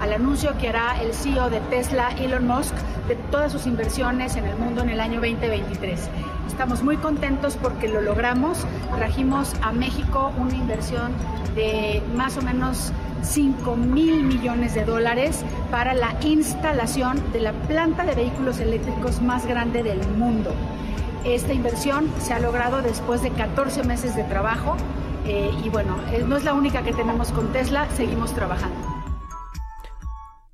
al 0.01 0.11
anuncio 0.11 0.57
que 0.57 0.67
hará 0.67 1.01
el 1.01 1.13
CEO 1.13 1.49
de 1.49 1.61
Tesla, 1.61 2.09
Elon 2.19 2.45
Musk, 2.45 2.73
de 3.07 3.15
todas 3.31 3.53
sus 3.53 3.65
inversiones 3.65 4.35
en 4.35 4.45
el 4.45 4.57
mundo 4.57 4.81
en 4.81 4.89
el 4.89 4.99
año 4.99 5.21
2023. 5.21 6.09
Estamos 6.47 6.83
muy 6.83 6.97
contentos 6.97 7.55
porque 7.55 7.87
lo 7.87 8.01
logramos. 8.01 8.65
Trajimos 8.97 9.53
a 9.61 9.71
México 9.71 10.33
una 10.37 10.55
inversión 10.55 11.13
de 11.55 12.03
más 12.13 12.35
o 12.35 12.41
menos 12.41 12.91
5 13.21 13.77
mil 13.77 14.23
millones 14.23 14.73
de 14.75 14.83
dólares 14.83 15.45
para 15.71 15.93
la 15.93 16.13
instalación 16.21 17.23
de 17.31 17.39
la 17.39 17.53
planta 17.53 18.03
de 18.03 18.15
vehículos 18.15 18.59
eléctricos 18.59 19.21
más 19.21 19.45
grande 19.45 19.81
del 19.81 20.05
mundo. 20.09 20.53
Esta 21.23 21.53
inversión 21.53 22.09
se 22.19 22.33
ha 22.33 22.39
logrado 22.39 22.81
después 22.81 23.21
de 23.21 23.31
14 23.31 23.83
meses 23.83 24.15
de 24.15 24.23
trabajo 24.23 24.77
eh, 25.25 25.51
y 25.63 25.69
bueno, 25.69 25.97
eh, 26.11 26.23
no 26.25 26.38
es 26.38 26.43
la 26.43 26.53
única 26.53 26.81
que 26.83 26.93
tenemos 26.93 27.31
con 27.31 27.51
Tesla, 27.51 27.88
seguimos 27.95 28.33
trabajando. 28.33 28.99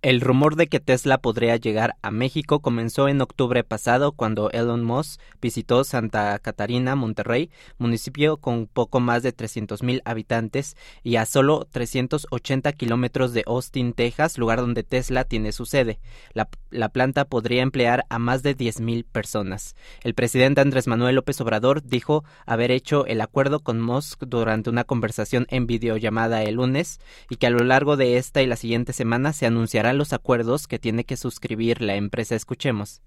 El 0.06 0.22
rumor 0.22 0.56
de 0.56 0.68
que 0.68 0.80
Tesla 0.80 1.18
podría 1.18 1.56
llegar 1.56 1.96
a 2.04 2.12
México 2.12 2.60
comenzó 2.60 3.08
en 3.08 3.22
octubre 3.22 3.64
pasado 3.64 4.12
cuando 4.12 4.52
Elon 4.52 4.84
Musk 4.84 5.20
visitó 5.42 5.84
Santa 5.84 6.38
Catarina, 6.38 6.96
Monterrey, 6.96 7.50
municipio 7.80 8.38
con 8.38 8.68
poco 8.68 9.00
más 9.00 9.24
de 9.24 9.36
300.000 9.36 10.04
habitantes 10.06 10.78
y 11.02 11.16
a 11.16 11.26
solo 11.26 11.68
380 11.72 12.72
kilómetros 12.74 13.34
de 13.34 13.46
Austin, 13.48 13.94
Texas, 13.94 14.38
lugar 14.38 14.60
donde 14.60 14.84
Tesla 14.84 15.24
tiene 15.24 15.52
su 15.52 15.66
sede. 15.66 16.00
La, 16.34 16.50
la 16.70 16.90
planta 16.90 17.26
podría 17.26 17.64
emplear 17.64 18.06
a 18.10 18.20
más 18.20 18.44
de 18.44 18.56
10.000 18.56 19.06
personas. 19.12 19.76
El 20.04 20.14
presidente 20.14 20.62
Andrés 20.62 20.86
Manuel 20.86 21.16
López 21.16 21.42
Obrador 21.42 21.82
dijo 21.82 22.24
haber 22.46 22.70
hecho 22.70 23.08
el 23.08 23.22
acuerdo 23.22 23.62
con 23.62 23.82
Musk 23.82 24.22
durante 24.28 24.70
una 24.70 24.84
conversación 24.84 25.48
en 25.50 25.66
videollamada 25.66 26.44
el 26.44 26.58
lunes 26.58 27.00
y 27.28 27.38
que 27.38 27.48
a 27.48 27.50
lo 27.50 27.64
largo 27.64 27.98
de 27.98 28.18
esta 28.18 28.44
y 28.44 28.46
la 28.46 28.56
siguiente 28.56 28.94
semana 28.94 29.34
se 29.34 29.48
anunciará 29.48 29.95
los 29.96 30.14
acuerdos 30.14 30.68
que 30.68 30.80
tiene 30.80 31.04
que 31.04 31.18
suscribir 31.18 31.82
la 31.82 31.96
empresa. 31.96 32.36
Escuchemos. 32.36 33.02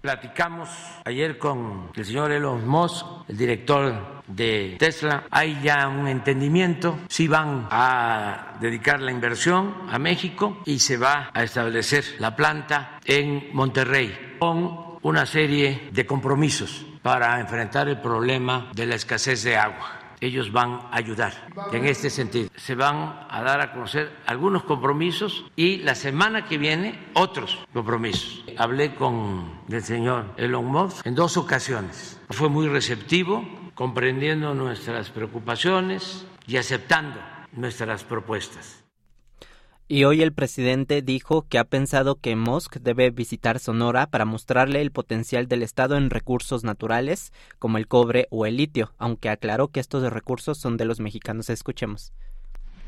Platicamos 0.00 0.68
ayer 1.04 1.38
con 1.38 1.90
el 1.96 2.04
señor 2.04 2.30
Elon 2.30 2.68
Musk, 2.68 3.06
el 3.28 3.36
director 3.36 4.22
de 4.26 4.76
Tesla. 4.78 5.24
Hay 5.30 5.60
ya 5.62 5.88
un 5.88 6.06
entendimiento. 6.06 6.98
Sí 7.08 7.26
van 7.26 7.66
a 7.70 8.56
dedicar 8.60 9.00
la 9.00 9.10
inversión 9.10 9.74
a 9.90 9.98
México 9.98 10.62
y 10.64 10.78
se 10.78 10.96
va 10.96 11.30
a 11.32 11.42
establecer 11.42 12.04
la 12.18 12.36
planta 12.36 13.00
en 13.04 13.48
Monterrey 13.52 14.36
con 14.38 14.98
una 15.02 15.26
serie 15.26 15.88
de 15.92 16.06
compromisos 16.06 16.86
para 17.02 17.40
enfrentar 17.40 17.88
el 17.88 18.00
problema 18.00 18.70
de 18.74 18.86
la 18.86 18.96
escasez 18.96 19.42
de 19.44 19.56
agua 19.56 19.95
ellos 20.20 20.52
van 20.52 20.72
a 20.90 20.96
ayudar 20.96 21.32
en 21.72 21.86
este 21.86 22.10
sentido. 22.10 22.48
Se 22.56 22.74
van 22.74 23.26
a 23.28 23.42
dar 23.42 23.60
a 23.60 23.72
conocer 23.72 24.16
algunos 24.26 24.64
compromisos 24.64 25.44
y 25.56 25.78
la 25.78 25.94
semana 25.94 26.46
que 26.46 26.58
viene 26.58 27.10
otros 27.14 27.58
compromisos. 27.72 28.44
Hablé 28.56 28.94
con 28.94 29.60
el 29.68 29.82
señor 29.82 30.34
Elon 30.36 30.66
Musk 30.66 31.06
en 31.06 31.14
dos 31.14 31.36
ocasiones. 31.36 32.20
Fue 32.30 32.48
muy 32.48 32.68
receptivo, 32.68 33.44
comprendiendo 33.74 34.54
nuestras 34.54 35.10
preocupaciones 35.10 36.26
y 36.46 36.56
aceptando 36.56 37.20
nuestras 37.52 38.04
propuestas. 38.04 38.75
Y 39.88 40.02
hoy 40.02 40.20
el 40.22 40.32
presidente 40.32 41.00
dijo 41.00 41.46
que 41.48 41.58
ha 41.58 41.64
pensado 41.64 42.16
que 42.16 42.34
Musk 42.34 42.78
debe 42.78 43.10
visitar 43.10 43.60
Sonora 43.60 44.08
para 44.08 44.24
mostrarle 44.24 44.82
el 44.82 44.90
potencial 44.90 45.46
del 45.46 45.62
Estado 45.62 45.96
en 45.96 46.10
recursos 46.10 46.64
naturales 46.64 47.32
como 47.60 47.78
el 47.78 47.86
cobre 47.86 48.26
o 48.30 48.46
el 48.46 48.56
litio, 48.56 48.92
aunque 48.98 49.28
aclaró 49.28 49.68
que 49.68 49.78
estos 49.78 50.02
recursos 50.12 50.58
son 50.58 50.76
de 50.76 50.86
los 50.86 50.98
mexicanos. 50.98 51.50
Escuchemos. 51.50 52.12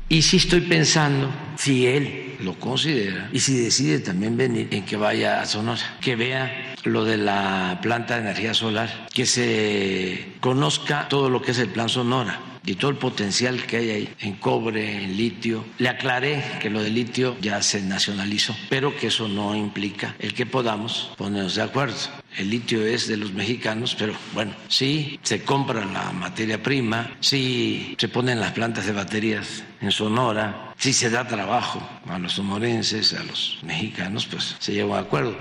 Y 0.09 0.23
si 0.23 0.37
estoy 0.37 0.59
pensando, 0.61 1.29
si 1.55 1.87
él 1.87 2.35
lo 2.41 2.59
considera 2.59 3.29
y 3.31 3.39
si 3.39 3.57
decide 3.57 3.99
también 3.99 4.35
venir, 4.35 4.67
en 4.71 4.83
que 4.83 4.97
vaya 4.97 5.39
a 5.39 5.45
Sonora, 5.45 5.99
que 6.01 6.17
vea 6.17 6.75
lo 6.83 7.05
de 7.05 7.15
la 7.15 7.79
planta 7.81 8.15
de 8.15 8.21
energía 8.23 8.53
solar, 8.53 9.07
que 9.13 9.25
se 9.25 10.33
conozca 10.41 11.07
todo 11.07 11.29
lo 11.29 11.41
que 11.41 11.51
es 11.51 11.59
el 11.59 11.69
plan 11.69 11.87
Sonora 11.87 12.41
y 12.65 12.75
todo 12.75 12.91
el 12.91 12.97
potencial 12.97 13.65
que 13.65 13.77
hay 13.77 13.89
ahí 13.89 14.15
en 14.19 14.35
cobre, 14.35 15.03
en 15.03 15.17
litio. 15.17 15.65
Le 15.77 15.89
aclaré 15.89 16.43
que 16.61 16.69
lo 16.69 16.81
de 16.83 16.89
litio 16.89 17.37
ya 17.41 17.61
se 17.61 17.81
nacionalizó, 17.81 18.55
pero 18.69 18.95
que 18.95 19.07
eso 19.07 19.27
no 19.27 19.55
implica 19.55 20.15
el 20.19 20.33
que 20.33 20.45
podamos 20.45 21.11
ponernos 21.17 21.55
de 21.55 21.63
acuerdo. 21.63 21.95
El 22.37 22.49
litio 22.51 22.85
es 22.85 23.07
de 23.07 23.17
los 23.17 23.33
mexicanos, 23.33 23.95
pero 23.97 24.13
bueno, 24.33 24.53
sí 24.67 25.19
se 25.23 25.43
compra 25.43 25.83
la 25.85 26.11
materia 26.11 26.61
prima, 26.61 27.11
sí 27.19 27.95
se 27.97 28.07
ponen 28.07 28.39
las 28.39 28.51
plantas 28.51 28.85
de 28.85 28.93
baterías 28.93 29.63
en 29.81 29.91
Sonora, 29.91 30.73
sí 30.77 30.93
se 30.93 31.09
da 31.09 31.27
trabajo 31.27 31.81
a 32.07 32.19
los 32.19 32.33
sonorenses, 32.33 33.13
a 33.13 33.23
los 33.23 33.59
mexicanos, 33.63 34.27
pues 34.27 34.55
se 34.59 34.73
llegó 34.73 34.95
a 34.95 34.99
acuerdo. 34.99 35.37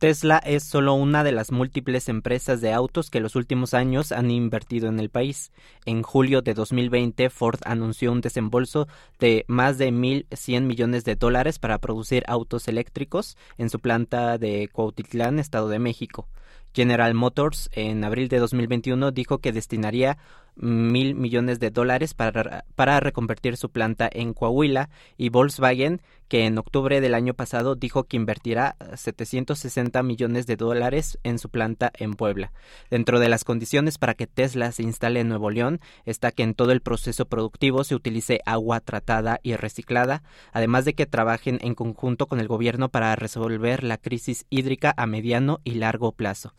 Tesla 0.00 0.38
es 0.38 0.64
solo 0.64 0.94
una 0.94 1.22
de 1.24 1.30
las 1.30 1.52
múltiples 1.52 2.08
empresas 2.08 2.62
de 2.62 2.72
autos 2.72 3.10
que 3.10 3.20
los 3.20 3.36
últimos 3.36 3.74
años 3.74 4.12
han 4.12 4.30
invertido 4.30 4.88
en 4.88 4.98
el 4.98 5.10
país. 5.10 5.52
En 5.84 6.02
julio 6.02 6.40
de 6.40 6.54
2020, 6.54 7.28
Ford 7.28 7.60
anunció 7.66 8.10
un 8.10 8.22
desembolso 8.22 8.88
de 9.18 9.44
más 9.46 9.76
de 9.76 9.92
1.100 9.92 10.62
millones 10.62 11.04
de 11.04 11.16
dólares 11.16 11.58
para 11.58 11.76
producir 11.76 12.24
autos 12.28 12.66
eléctricos 12.66 13.36
en 13.58 13.68
su 13.68 13.78
planta 13.78 14.38
de 14.38 14.70
Cuautitlán, 14.72 15.38
Estado 15.38 15.68
de 15.68 15.78
México. 15.78 16.30
General 16.72 17.12
Motors 17.12 17.68
en 17.72 18.02
abril 18.02 18.28
de 18.28 18.38
2021 18.38 19.10
dijo 19.10 19.38
que 19.38 19.52
destinaría 19.52 20.16
mil 20.60 21.14
millones 21.14 21.58
de 21.58 21.70
dólares 21.70 22.14
para, 22.14 22.64
para 22.74 23.00
reconvertir 23.00 23.56
su 23.56 23.70
planta 23.70 24.08
en 24.12 24.34
Coahuila 24.34 24.90
y 25.16 25.30
Volkswagen, 25.30 26.00
que 26.30 26.46
en 26.46 26.58
octubre 26.58 27.00
del 27.00 27.14
año 27.14 27.34
pasado 27.34 27.74
dijo 27.74 28.04
que 28.04 28.16
invertirá 28.16 28.76
760 28.94 30.00
millones 30.04 30.46
de 30.46 30.54
dólares 30.54 31.18
en 31.24 31.40
su 31.40 31.48
planta 31.48 31.90
en 31.98 32.14
Puebla. 32.14 32.52
Dentro 32.88 33.18
de 33.18 33.28
las 33.28 33.42
condiciones 33.42 33.98
para 33.98 34.14
que 34.14 34.28
Tesla 34.28 34.70
se 34.70 34.84
instale 34.84 35.18
en 35.18 35.28
Nuevo 35.28 35.50
León 35.50 35.80
está 36.04 36.30
que 36.30 36.44
en 36.44 36.54
todo 36.54 36.70
el 36.70 36.82
proceso 36.82 37.24
productivo 37.24 37.82
se 37.82 37.96
utilice 37.96 38.40
agua 38.46 38.78
tratada 38.78 39.40
y 39.42 39.56
reciclada, 39.56 40.22
además 40.52 40.84
de 40.84 40.94
que 40.94 41.04
trabajen 41.04 41.58
en 41.62 41.74
conjunto 41.74 42.28
con 42.28 42.38
el 42.38 42.46
gobierno 42.46 42.90
para 42.90 43.16
resolver 43.16 43.82
la 43.82 43.98
crisis 43.98 44.46
hídrica 44.50 44.94
a 44.96 45.06
mediano 45.06 45.58
y 45.64 45.74
largo 45.74 46.12
plazo. 46.12 46.54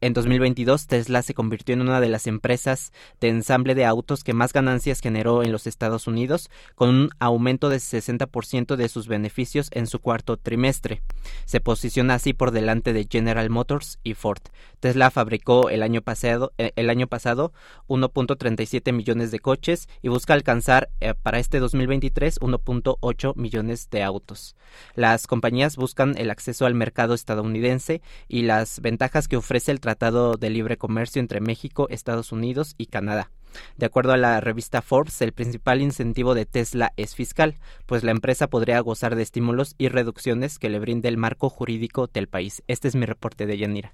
En 0.00 0.12
2022, 0.12 0.86
Tesla 0.86 1.22
se 1.22 1.34
convirtió 1.34 1.72
en 1.72 1.80
una 1.80 2.00
de 2.00 2.10
las 2.10 2.28
empresas 2.28 2.92
de 3.20 3.28
ensamble 3.46 3.76
de 3.76 3.84
autos 3.84 4.24
que 4.24 4.32
más 4.32 4.52
ganancias 4.52 4.98
generó 4.98 5.44
en 5.44 5.52
los 5.52 5.68
Estados 5.68 6.08
Unidos, 6.08 6.50
con 6.74 6.88
un 6.88 7.10
aumento 7.20 7.68
de 7.68 7.76
60% 7.76 8.74
de 8.74 8.88
sus 8.88 9.06
beneficios 9.06 9.68
en 9.70 9.86
su 9.86 10.00
cuarto 10.00 10.36
trimestre. 10.36 11.00
Se 11.44 11.60
posiciona 11.60 12.14
así 12.14 12.32
por 12.32 12.50
delante 12.50 12.92
de 12.92 13.06
General 13.08 13.48
Motors 13.48 14.00
y 14.02 14.14
Ford. 14.14 14.42
Tesla 14.80 15.12
fabricó 15.12 15.70
el 15.70 15.84
año 15.84 16.02
pasado, 16.02 16.54
eh, 16.58 16.72
el 16.74 16.90
año 16.90 17.06
pasado 17.06 17.52
1.37 17.86 18.92
millones 18.92 19.30
de 19.30 19.38
coches 19.38 19.88
y 20.02 20.08
busca 20.08 20.34
alcanzar 20.34 20.88
eh, 20.98 21.14
para 21.14 21.38
este 21.38 21.60
2023 21.60 22.40
1.8 22.40 23.36
millones 23.36 23.90
de 23.90 24.02
autos. 24.02 24.56
Las 24.96 25.28
compañías 25.28 25.76
buscan 25.76 26.18
el 26.18 26.30
acceso 26.30 26.66
al 26.66 26.74
mercado 26.74 27.14
estadounidense 27.14 28.02
y 28.26 28.42
las 28.42 28.80
ventajas 28.80 29.28
que 29.28 29.36
ofrece 29.36 29.70
el 29.70 29.78
Tratado 29.78 30.36
de 30.36 30.50
Libre 30.50 30.76
Comercio 30.76 31.20
entre 31.20 31.40
México, 31.40 31.86
Estados 31.90 32.32
Unidos 32.32 32.74
y 32.76 32.86
Canadá. 32.86 33.30
De 33.76 33.86
acuerdo 33.86 34.12
a 34.12 34.16
la 34.16 34.40
revista 34.40 34.82
Forbes, 34.82 35.20
el 35.22 35.32
principal 35.32 35.82
incentivo 35.82 36.34
de 36.34 36.46
Tesla 36.46 36.92
es 36.96 37.14
fiscal, 37.14 37.56
pues 37.86 38.04
la 38.04 38.10
empresa 38.10 38.48
podría 38.48 38.80
gozar 38.80 39.16
de 39.16 39.22
estímulos 39.22 39.74
y 39.78 39.88
reducciones 39.88 40.58
que 40.58 40.68
le 40.68 40.78
brinde 40.78 41.08
el 41.08 41.16
marco 41.16 41.48
jurídico 41.48 42.06
del 42.06 42.28
país. 42.28 42.62
Este 42.66 42.88
es 42.88 42.94
mi 42.94 43.06
reporte 43.06 43.46
de 43.46 43.58
Yanira. 43.58 43.92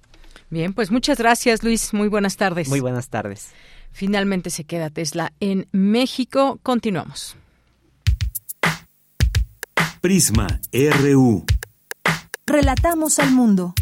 Bien, 0.49 0.73
pues 0.73 0.91
muchas 0.91 1.17
gracias, 1.17 1.63
Luis. 1.63 1.93
Muy 1.93 2.07
buenas 2.07 2.37
tardes. 2.37 2.67
Muy 2.69 2.79
buenas 2.79 3.09
tardes. 3.09 3.51
Finalmente 3.91 4.49
se 4.49 4.63
queda 4.65 4.89
Tesla 4.89 5.33
en 5.39 5.67
México. 5.71 6.59
Continuamos. 6.63 7.37
Prisma 10.01 10.59
RU. 10.71 11.45
Relatamos 12.45 13.19
al 13.19 13.31
mundo. 13.31 13.73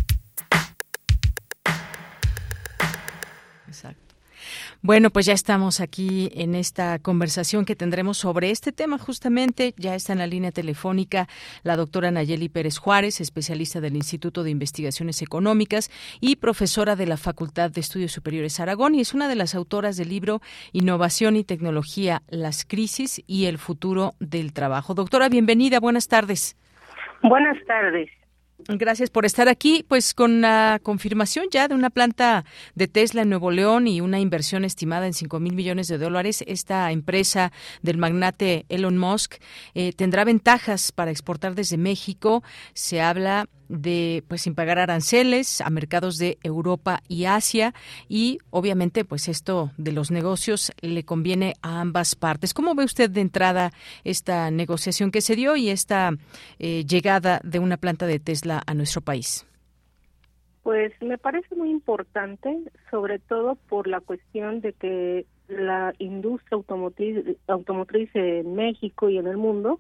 Bueno, 4.83 5.11
pues 5.11 5.27
ya 5.27 5.33
estamos 5.33 5.79
aquí 5.79 6.31
en 6.33 6.55
esta 6.55 6.97
conversación 6.97 7.65
que 7.65 7.75
tendremos 7.75 8.17
sobre 8.17 8.49
este 8.49 8.71
tema 8.71 8.97
justamente. 8.97 9.75
Ya 9.77 9.93
está 9.93 10.13
en 10.13 10.19
la 10.19 10.25
línea 10.25 10.51
telefónica 10.51 11.27
la 11.61 11.75
doctora 11.75 12.09
Nayeli 12.09 12.49
Pérez 12.49 12.79
Juárez, 12.79 13.21
especialista 13.21 13.79
del 13.79 13.95
Instituto 13.95 14.41
de 14.41 14.49
Investigaciones 14.49 15.21
Económicas 15.21 15.91
y 16.19 16.37
profesora 16.37 16.95
de 16.95 17.05
la 17.05 17.17
Facultad 17.17 17.69
de 17.69 17.79
Estudios 17.79 18.11
Superiores 18.11 18.59
Aragón 18.59 18.95
y 18.95 19.01
es 19.01 19.13
una 19.13 19.27
de 19.27 19.35
las 19.35 19.53
autoras 19.53 19.97
del 19.97 20.09
libro 20.09 20.41
Innovación 20.71 21.35
y 21.35 21.43
Tecnología, 21.43 22.23
las 22.27 22.65
crisis 22.65 23.21
y 23.27 23.45
el 23.45 23.59
futuro 23.59 24.13
del 24.19 24.51
trabajo. 24.51 24.95
Doctora, 24.95 25.29
bienvenida, 25.29 25.79
buenas 25.79 26.07
tardes. 26.07 26.57
Buenas 27.21 27.63
tardes. 27.67 28.09
Gracias 28.77 29.09
por 29.09 29.25
estar 29.25 29.49
aquí, 29.49 29.83
pues 29.87 30.13
con 30.13 30.41
la 30.41 30.79
confirmación 30.81 31.47
ya 31.51 31.67
de 31.67 31.75
una 31.75 31.89
planta 31.89 32.45
de 32.73 32.87
Tesla 32.87 33.23
en 33.23 33.29
Nuevo 33.29 33.51
León 33.51 33.85
y 33.85 33.99
una 33.99 34.19
inversión 34.19 34.63
estimada 34.63 35.07
en 35.07 35.13
5 35.13 35.39
mil 35.39 35.53
millones 35.55 35.87
de 35.89 35.97
dólares, 35.97 36.43
esta 36.47 36.89
empresa 36.91 37.51
del 37.81 37.97
magnate 37.97 38.65
Elon 38.69 38.97
Musk 38.97 39.35
eh, 39.73 39.91
tendrá 39.93 40.23
ventajas 40.23 40.91
para 40.93 41.11
exportar 41.11 41.53
desde 41.53 41.77
México. 41.77 42.43
Se 42.73 43.01
habla 43.01 43.49
de 43.71 44.23
pues 44.27 44.41
sin 44.41 44.53
pagar 44.53 44.79
aranceles 44.79 45.61
a 45.61 45.69
mercados 45.69 46.17
de 46.17 46.37
Europa 46.43 47.01
y 47.07 47.25
Asia 47.25 47.73
y 48.09 48.39
obviamente 48.49 49.05
pues 49.05 49.27
esto 49.29 49.71
de 49.77 49.93
los 49.93 50.11
negocios 50.11 50.71
le 50.81 51.03
conviene 51.03 51.53
a 51.61 51.79
ambas 51.79 52.15
partes. 52.15 52.53
¿Cómo 52.53 52.75
ve 52.75 52.83
usted 52.83 53.09
de 53.09 53.21
entrada 53.21 53.71
esta 54.03 54.51
negociación 54.51 55.11
que 55.11 55.21
se 55.21 55.35
dio 55.35 55.55
y 55.55 55.69
esta 55.69 56.11
eh, 56.59 56.83
llegada 56.85 57.39
de 57.43 57.59
una 57.59 57.77
planta 57.77 58.05
de 58.05 58.19
Tesla 58.19 58.61
a 58.65 58.73
nuestro 58.73 59.01
país? 59.01 59.47
Pues 60.63 60.93
me 61.01 61.17
parece 61.17 61.55
muy 61.55 61.71
importante, 61.71 62.55
sobre 62.91 63.17
todo 63.19 63.55
por 63.55 63.87
la 63.87 63.99
cuestión 63.99 64.61
de 64.61 64.73
que 64.73 65.25
la 65.47 65.93
industria 65.97 66.55
automotriz, 66.55 67.37
automotriz 67.47 68.09
en 68.13 68.53
México 68.53 69.09
y 69.09 69.17
en 69.17 69.27
el 69.27 69.37
mundo 69.37 69.79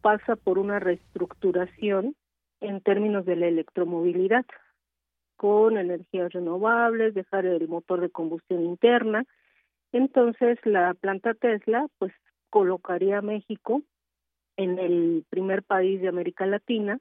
pasa 0.00 0.36
por 0.36 0.58
una 0.58 0.78
reestructuración 0.78 2.14
en 2.60 2.80
términos 2.80 3.24
de 3.24 3.36
la 3.36 3.46
electromovilidad, 3.46 4.44
con 5.36 5.78
energías 5.78 6.32
renovables, 6.32 7.14
dejar 7.14 7.46
el 7.46 7.68
motor 7.68 8.00
de 8.00 8.10
combustión 8.10 8.64
interna. 8.64 9.24
Entonces, 9.92 10.58
la 10.64 10.94
planta 10.94 11.34
Tesla, 11.34 11.86
pues, 11.98 12.12
colocaría 12.50 13.18
a 13.18 13.22
México 13.22 13.82
en 14.56 14.78
el 14.78 15.24
primer 15.30 15.62
país 15.62 16.00
de 16.00 16.08
América 16.08 16.46
Latina 16.46 16.98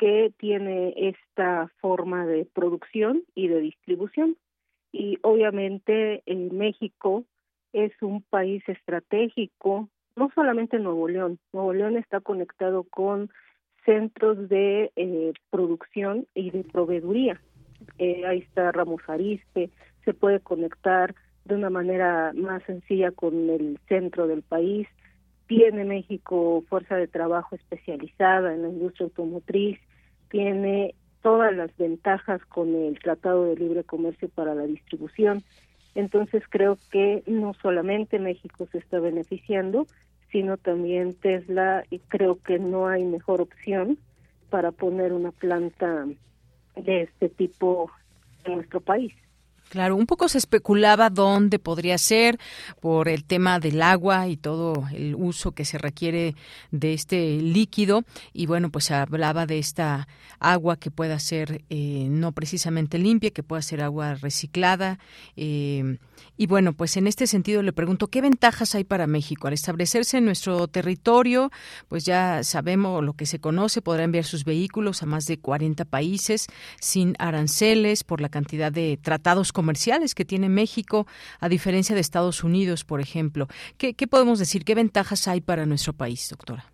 que 0.00 0.32
tiene 0.38 0.94
esta 0.96 1.70
forma 1.80 2.26
de 2.26 2.46
producción 2.46 3.22
y 3.34 3.48
de 3.48 3.60
distribución. 3.60 4.36
Y 4.92 5.18
obviamente 5.22 6.22
en 6.24 6.56
México 6.56 7.24
es 7.72 7.92
un 8.00 8.22
país 8.22 8.66
estratégico, 8.66 9.88
no 10.16 10.30
solamente 10.34 10.78
Nuevo 10.78 11.06
León, 11.06 11.38
Nuevo 11.52 11.74
León 11.74 11.96
está 11.96 12.20
conectado 12.20 12.84
con 12.84 13.30
centros 13.84 14.48
de 14.48 14.92
eh, 14.96 15.32
producción 15.50 16.26
y 16.34 16.50
de 16.50 16.64
proveeduría. 16.64 17.40
Eh, 17.98 18.24
ahí 18.26 18.38
está 18.38 18.72
Ramos 18.72 19.02
Arispe, 19.06 19.70
se 20.04 20.14
puede 20.14 20.40
conectar 20.40 21.14
de 21.44 21.54
una 21.54 21.70
manera 21.70 22.32
más 22.34 22.62
sencilla 22.64 23.10
con 23.10 23.50
el 23.50 23.78
centro 23.88 24.26
del 24.26 24.42
país. 24.42 24.86
Tiene 25.46 25.84
México 25.84 26.62
fuerza 26.68 26.96
de 26.96 27.08
trabajo 27.08 27.56
especializada 27.56 28.54
en 28.54 28.62
la 28.62 28.68
industria 28.68 29.06
automotriz, 29.06 29.78
tiene 30.30 30.94
todas 31.22 31.54
las 31.54 31.76
ventajas 31.76 32.44
con 32.46 32.74
el 32.74 32.98
Tratado 32.98 33.44
de 33.46 33.56
Libre 33.56 33.84
Comercio 33.84 34.28
para 34.28 34.54
la 34.54 34.62
distribución. 34.62 35.42
Entonces 35.94 36.44
creo 36.48 36.78
que 36.90 37.22
no 37.26 37.52
solamente 37.54 38.18
México 38.18 38.68
se 38.70 38.78
está 38.78 39.00
beneficiando, 39.00 39.86
sino 40.30 40.56
también 40.56 41.14
Tesla 41.14 41.84
y 41.90 41.98
creo 41.98 42.38
que 42.42 42.58
no 42.58 42.88
hay 42.88 43.04
mejor 43.04 43.40
opción 43.40 43.98
para 44.48 44.72
poner 44.72 45.12
una 45.12 45.30
planta 45.30 46.06
de 46.76 47.02
este 47.02 47.28
tipo 47.28 47.90
en 48.44 48.56
nuestro 48.56 48.80
país. 48.80 49.12
Claro, 49.70 49.94
un 49.94 50.06
poco 50.06 50.28
se 50.28 50.38
especulaba 50.38 51.10
dónde 51.10 51.60
podría 51.60 51.96
ser 51.96 52.40
por 52.80 53.08
el 53.08 53.24
tema 53.24 53.60
del 53.60 53.82
agua 53.82 54.26
y 54.26 54.36
todo 54.36 54.88
el 54.92 55.14
uso 55.14 55.52
que 55.52 55.64
se 55.64 55.78
requiere 55.78 56.34
de 56.72 56.92
este 56.92 57.36
líquido. 57.40 58.02
Y 58.32 58.46
bueno, 58.46 58.70
pues 58.70 58.86
se 58.86 58.94
hablaba 58.94 59.46
de 59.46 59.60
esta 59.60 60.08
agua 60.40 60.76
que 60.76 60.90
pueda 60.90 61.20
ser 61.20 61.62
eh, 61.70 62.08
no 62.10 62.32
precisamente 62.32 62.98
limpia, 62.98 63.30
que 63.30 63.44
pueda 63.44 63.62
ser 63.62 63.80
agua 63.80 64.14
reciclada. 64.14 64.98
Eh, 65.36 65.98
y 66.36 66.46
bueno, 66.46 66.72
pues 66.72 66.96
en 66.96 67.06
este 67.06 67.26
sentido 67.26 67.62
le 67.62 67.72
pregunto, 67.72 68.08
¿qué 68.08 68.20
ventajas 68.20 68.74
hay 68.74 68.84
para 68.84 69.06
México 69.06 69.46
al 69.46 69.52
establecerse 69.52 70.18
en 70.18 70.24
nuestro 70.24 70.68
territorio? 70.68 71.50
Pues 71.88 72.04
ya 72.04 72.42
sabemos 72.44 73.04
lo 73.04 73.12
que 73.12 73.26
se 73.26 73.40
conoce, 73.40 73.82
podrá 73.82 74.04
enviar 74.04 74.24
sus 74.24 74.44
vehículos 74.44 75.02
a 75.02 75.06
más 75.06 75.26
de 75.26 75.38
40 75.38 75.84
países 75.84 76.46
sin 76.80 77.14
aranceles 77.18 78.04
por 78.04 78.20
la 78.20 78.28
cantidad 78.28 78.72
de 78.72 78.96
tratados 78.96 79.52
comerciales 79.52 80.14
que 80.14 80.24
tiene 80.24 80.48
México, 80.48 81.06
a 81.40 81.48
diferencia 81.48 81.94
de 81.94 82.00
Estados 82.00 82.42
Unidos, 82.42 82.84
por 82.84 83.00
ejemplo. 83.00 83.46
¿Qué, 83.76 83.94
qué 83.94 84.06
podemos 84.06 84.38
decir? 84.38 84.64
¿Qué 84.64 84.74
ventajas 84.74 85.28
hay 85.28 85.40
para 85.40 85.66
nuestro 85.66 85.92
país, 85.92 86.28
doctora? 86.30 86.64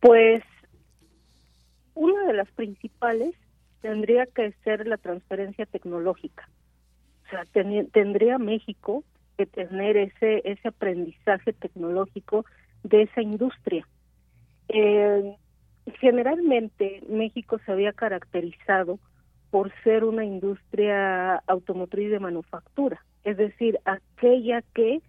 Pues 0.00 0.42
una 1.94 2.24
de 2.26 2.34
las 2.34 2.50
principales 2.52 3.34
tendría 3.82 4.26
que 4.26 4.52
ser 4.64 4.86
la 4.86 4.96
transferencia 4.96 5.66
tecnológica 5.66 6.48
sea, 7.30 7.44
tendría 7.92 8.38
México 8.38 9.04
que 9.36 9.46
tener 9.46 9.96
ese 9.96 10.42
ese 10.44 10.68
aprendizaje 10.68 11.52
tecnológico 11.52 12.44
de 12.82 13.02
esa 13.02 13.22
industria. 13.22 13.86
Eh, 14.68 15.36
generalmente 15.98 17.02
México 17.08 17.58
se 17.64 17.72
había 17.72 17.92
caracterizado 17.92 18.98
por 19.50 19.72
ser 19.82 20.04
una 20.04 20.24
industria 20.24 21.36
automotriz 21.46 22.10
de 22.10 22.20
manufactura, 22.20 23.04
es 23.24 23.36
decir, 23.36 23.80
aquella 23.84 24.62
que 24.74 25.00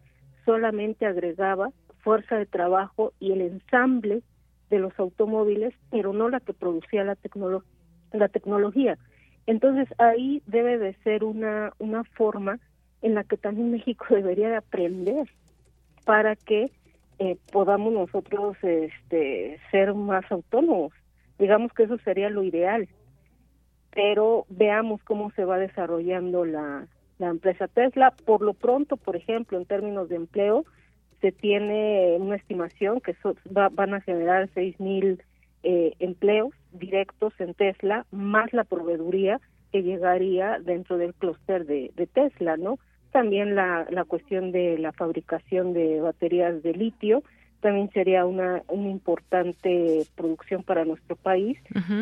solamente 0.46 1.06
agregaba 1.06 1.70
fuerza 2.00 2.38
de 2.38 2.48
trabajo 2.48 3.14
y 3.20 3.32
el 3.34 3.42
ensamble 3.42 4.24
de 4.70 4.80
los 4.80 4.98
automóviles, 4.98 5.74
pero 5.92 6.14
no 6.14 6.30
la 6.30 6.40
que 6.40 6.54
producía 6.54 7.04
la, 7.04 7.18
la 8.14 8.28
tecnología. 8.30 8.98
Entonces 9.48 9.88
ahí 9.98 10.42
debe 10.46 10.78
de 10.78 10.94
ser 11.04 11.24
una, 11.24 11.74
una 11.80 12.04
forma 12.04 12.60
en 13.02 13.16
la 13.16 13.24
que 13.24 13.38
también 13.38 13.72
México 13.72 14.06
debería 14.10 14.50
de 14.50 14.58
aprender 14.58 15.28
para 16.06 16.36
que 16.36 16.72
eh, 17.20 17.38
podamos 17.52 17.94
nosotros 17.94 18.58
este, 18.64 19.60
ser 19.70 19.94
más 19.94 20.30
autónomos. 20.32 20.94
Digamos 21.38 21.72
que 21.74 21.84
eso 21.84 21.98
sería 22.00 22.30
lo 22.30 22.44
ideal, 22.44 22.88
pero 23.92 24.46
veamos 24.50 25.04
cómo 25.04 25.32
se 25.32 25.46
va 25.46 25.58
desarrollando 25.58 26.46
la, 26.46 26.88
la 27.20 27.30
empresa 27.30 27.68
Tesla. 27.68 28.12
Por 28.26 28.42
lo 28.42 28.54
pronto, 28.54 28.98
por 28.98 29.16
ejemplo, 29.16 29.58
en 29.58 29.66
términos 29.66 30.10
de 30.10 30.16
empleo, 30.16 30.66
se 31.22 31.32
tiene 31.32 32.18
una 32.20 32.36
estimación 32.36 33.00
que 33.00 33.16
van 33.46 33.94
a 33.94 34.02
generar 34.02 34.50
seis 34.54 34.80
mil 34.80 35.22
eh, 35.64 35.94
empleos 36.00 36.52
directos 36.74 37.34
en 37.40 37.54
Tesla, 37.54 38.06
más 38.12 38.54
la 38.54 38.64
proveeduría 38.64 39.40
que 39.72 39.84
llegaría 39.84 40.60
dentro 40.60 40.98
del 40.98 41.14
clúster 41.14 41.66
de, 41.66 41.92
Tesla, 42.14 42.58
¿no? 42.58 42.78
También 43.12 43.56
la, 43.56 43.88
la 43.90 44.04
cuestión 44.04 44.52
de 44.52 44.78
la 44.78 44.92
fabricación 44.92 45.74
de 45.74 46.02
baterías 46.02 46.62
de 46.64 46.74
litio, 46.74 47.24
también 47.62 47.90
sería 47.92 48.26
una, 48.26 48.64
una 48.68 48.90
importante 48.90 50.06
producción 50.16 50.64
para 50.64 50.84
nuestro 50.84 51.16
país 51.16 51.58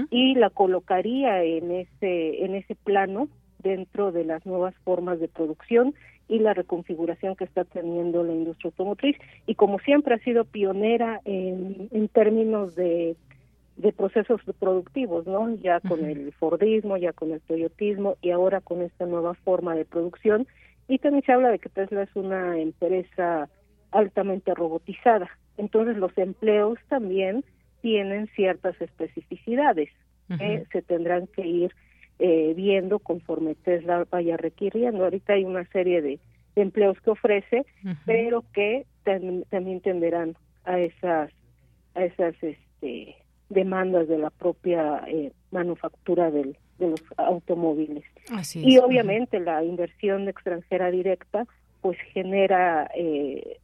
y 0.09 0.35
la 0.35 0.49
colocaría 0.49 1.43
en 1.43 1.71
ese 1.71 2.45
en 2.45 2.55
ese 2.55 2.75
plano 2.75 3.27
dentro 3.61 4.11
de 4.11 4.23
las 4.23 4.45
nuevas 4.45 4.73
formas 4.85 5.19
de 5.19 5.27
producción 5.27 5.93
y 6.29 6.39
la 6.39 6.53
reconfiguración 6.53 7.35
que 7.35 7.43
está 7.43 7.65
teniendo 7.65 8.23
la 8.23 8.33
industria 8.33 8.69
automotriz 8.69 9.17
y 9.45 9.55
como 9.55 9.79
siempre 9.79 10.15
ha 10.15 10.19
sido 10.19 10.45
pionera 10.45 11.19
en, 11.25 11.89
en 11.91 12.07
términos 12.07 12.75
de 12.75 13.17
de 13.79 13.93
procesos 13.93 14.41
productivos, 14.59 15.25
¿no? 15.25 15.55
Ya 15.55 15.79
con 15.79 16.03
el 16.03 16.33
Fordismo, 16.33 16.97
ya 16.97 17.13
con 17.13 17.31
el 17.31 17.39
Toyotismo 17.39 18.17
y 18.21 18.31
ahora 18.31 18.59
con 18.59 18.81
esta 18.81 19.05
nueva 19.05 19.35
forma 19.35 19.73
de 19.73 19.85
producción. 19.85 20.47
Y 20.89 20.97
también 20.99 21.23
se 21.25 21.31
habla 21.31 21.49
de 21.49 21.59
que 21.59 21.69
Tesla 21.69 22.03
es 22.03 22.13
una 22.13 22.59
empresa 22.59 23.47
altamente 23.91 24.53
robotizada. 24.53 25.29
Entonces 25.57 25.95
los 25.95 26.15
empleos 26.17 26.77
también 26.89 27.45
tienen 27.81 28.27
ciertas 28.35 28.79
especificidades 28.81 29.89
que 30.27 30.65
se 30.71 30.81
tendrán 30.81 31.25
que 31.27 31.47
ir 31.47 31.73
eh, 32.19 32.53
viendo 32.55 32.99
conforme 32.99 33.55
Tesla 33.55 34.05
vaya 34.11 34.35
requiriendo. 34.35 35.05
Ahorita 35.05 35.33
hay 35.33 35.45
una 35.45 35.65
serie 35.69 36.01
de, 36.01 36.19
empleos 36.55 36.99
que 36.99 37.11
ofrece, 37.11 37.65
pero 38.05 38.43
que 38.53 38.85
también 39.05 39.79
tenderán 39.79 40.35
a 40.65 40.79
esas 40.79 41.31
a 41.95 42.03
esas 42.03 42.35
este 42.43 43.15
demandas 43.49 44.07
de 44.07 44.17
la 44.17 44.29
propia 44.29 45.03
eh, 45.07 45.31
manufactura 45.51 46.31
del, 46.31 46.57
de 46.77 46.89
los 46.89 47.03
automóviles. 47.17 48.03
y 48.55 48.77
obviamente 48.77 49.39
la 49.39 49.63
inversión 49.63 50.27
extranjera 50.29 50.91
directa 50.91 51.45
pues 51.81 51.97
genera 52.13 52.89
eh, 52.95 53.57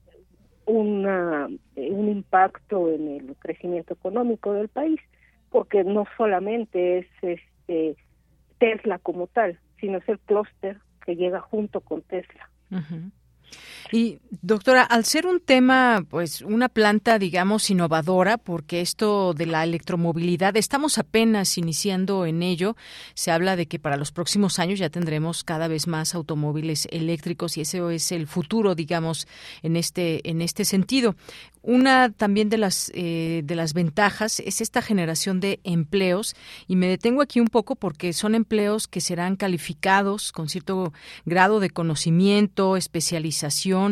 una, 0.65 1.47
un 1.75 2.09
impacto 2.09 2.91
en 2.91 3.07
el 3.07 3.35
crecimiento 3.37 3.93
económico 3.93 4.53
del 4.53 4.69
país, 4.69 4.99
porque 5.49 5.83
no 5.83 6.05
solamente 6.17 6.99
es 6.99 7.07
este 7.21 7.95
Tesla 8.57 8.99
como 8.99 9.27
tal, 9.27 9.59
sino 9.79 9.97
es 9.97 10.09
el 10.09 10.19
clúster 10.19 10.79
que 11.05 11.15
llega 11.15 11.39
junto 11.39 11.81
con 11.81 12.01
Tesla. 12.01 12.49
Y 13.91 14.19
doctora, 14.41 14.83
al 14.83 15.05
ser 15.05 15.27
un 15.27 15.39
tema, 15.39 16.03
pues 16.09 16.41
una 16.41 16.69
planta, 16.69 17.19
digamos, 17.19 17.69
innovadora, 17.69 18.37
porque 18.37 18.81
esto 18.81 19.33
de 19.33 19.45
la 19.45 19.63
electromovilidad, 19.63 20.57
estamos 20.57 20.97
apenas 20.97 21.57
iniciando 21.57 22.25
en 22.25 22.41
ello, 22.41 22.75
se 23.13 23.31
habla 23.31 23.55
de 23.55 23.67
que 23.67 23.79
para 23.79 23.95
los 23.95 24.11
próximos 24.11 24.59
años 24.59 24.79
ya 24.79 24.89
tendremos 24.89 25.43
cada 25.43 25.67
vez 25.67 25.87
más 25.87 26.15
automóviles 26.15 26.87
eléctricos 26.91 27.57
y 27.57 27.61
ese 27.61 27.95
es 27.95 28.11
el 28.11 28.27
futuro, 28.27 28.75
digamos, 28.75 29.27
en 29.61 29.75
este, 29.75 30.27
en 30.29 30.41
este 30.41 30.65
sentido. 30.65 31.15
Una 31.67 32.11
también 32.11 32.49
de 32.49 32.59
las 32.59 32.91
eh, 32.93 33.41
de 33.43 33.55
las 33.55 33.73
ventajas 33.73 34.39
es 34.39 34.61
esta 34.61 34.83
generación 34.83 35.39
de 35.39 35.59
empleos 35.63 36.35
y 36.67 36.75
me 36.75 36.87
detengo 36.87 37.23
aquí 37.23 37.39
un 37.39 37.47
poco 37.47 37.75
porque 37.75 38.13
son 38.13 38.35
empleos 38.35 38.87
que 38.87 39.01
serán 39.01 39.35
calificados 39.35 40.31
con 40.31 40.47
cierto 40.47 40.93
grado 41.25 41.59
de 41.59 41.71
conocimiento, 41.71 42.77
especialización, 42.77 43.34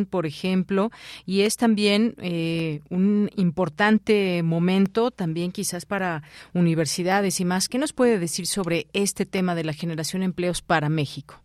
por 0.06 0.26
ejemplo, 0.26 0.90
y 1.26 1.42
es 1.42 1.58
también 1.58 2.16
eh, 2.22 2.82
un 2.90 3.30
importante 3.36 4.42
momento 4.44 5.12
también 5.12 5.52
quizás 5.52 5.86
para 5.86 6.24
universidades 6.54 7.40
y 7.40 7.46
más. 7.46 7.70
¿Qué 7.70 7.78
nos 7.78 7.94
puede 7.94 8.20
decir 8.20 8.46
sobre 8.46 8.88
este 8.94 9.26
tema 9.26 9.56
de 9.56 9.64
la 9.64 9.74
generación 9.74 10.22
de 10.22 10.26
empleos 10.26 10.62
para 10.62 10.90
México? 10.90 11.42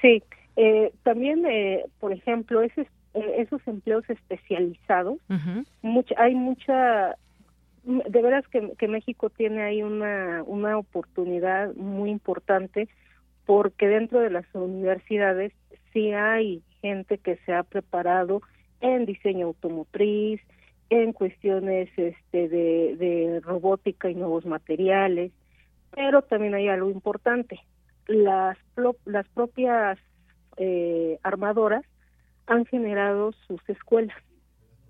Sí, 0.00 0.22
eh, 0.56 0.92
también, 1.02 1.42
por 1.98 2.12
ejemplo, 2.12 2.62
ese 2.62 2.86
eh, 3.14 3.42
esos 3.42 3.66
empleos 3.66 4.08
especializados. 4.08 5.18
hay 6.16 6.34
mucha, 6.34 7.16
de 7.84 8.22
veras 8.22 8.44
que, 8.48 8.88
México 8.88 9.30
tiene 9.30 9.62
ahí 9.62 9.82
una, 9.82 10.42
una 10.44 10.78
oportunidad 10.78 11.74
muy 11.74 12.10
importante 12.10 12.88
porque 13.46 13.88
dentro 13.88 14.20
de 14.20 14.30
las 14.30 14.44
universidades 14.52 15.52
sí 15.92 16.12
hay 16.12 16.62
gente 16.80 17.18
que 17.18 17.36
se 17.46 17.52
ha 17.52 17.62
preparado 17.62 18.42
en 18.80 19.06
diseño 19.06 19.46
automotriz, 19.46 20.40
en 20.90 21.12
cuestiones 21.12 21.90
este, 21.96 22.48
de, 22.48 23.40
robótica 23.42 24.10
y 24.10 24.14
nuevos 24.14 24.46
materiales, 24.46 25.32
pero 25.94 26.22
también 26.22 26.54
hay 26.54 26.68
algo 26.68 26.90
importante. 26.90 27.60
Las, 28.06 28.56
las 29.04 29.28
propias 29.28 29.98
eh, 30.56 31.18
armadoras 31.22 31.84
han 32.46 32.64
generado 32.64 33.32
sus 33.46 33.60
escuelas, 33.68 34.16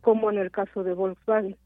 como 0.00 0.30
en 0.30 0.38
el 0.38 0.50
caso 0.50 0.84
de 0.84 0.92
Volkswagen. 0.94 1.56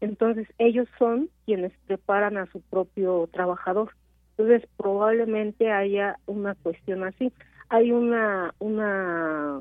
Entonces, 0.00 0.46
ellos 0.58 0.88
son 0.98 1.28
quienes 1.44 1.72
preparan 1.86 2.36
a 2.36 2.46
su 2.46 2.60
propio 2.60 3.28
trabajador. 3.32 3.92
Entonces, 4.36 4.68
probablemente 4.76 5.70
haya 5.70 6.18
una 6.26 6.54
cuestión 6.56 7.04
así. 7.04 7.32
Hay 7.68 7.92
una, 7.92 8.54
una 8.58 9.60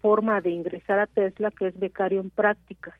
forma 0.00 0.40
de 0.40 0.50
ingresar 0.50 0.98
a 1.00 1.06
Tesla 1.06 1.50
que 1.50 1.68
es 1.68 1.78
becario 1.78 2.20
en 2.20 2.30
prácticas, 2.30 2.94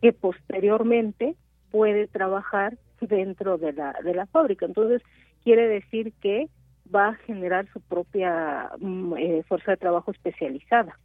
que 0.00 0.12
posteriormente 0.12 1.36
puede 1.70 2.06
trabajar 2.06 2.76
dentro 3.00 3.58
de 3.58 3.72
la, 3.72 3.96
de 4.04 4.14
la 4.14 4.26
fábrica. 4.26 4.66
Entonces, 4.66 5.02
quiere 5.42 5.66
decir 5.68 6.12
que 6.20 6.48
va 6.94 7.08
a 7.08 7.14
generar 7.14 7.66
su 7.72 7.80
propia 7.80 8.70
mm, 8.78 9.14
eh, 9.16 9.42
fuerza 9.48 9.72
de 9.72 9.76
trabajo 9.76 10.10
especializada. 10.10 10.98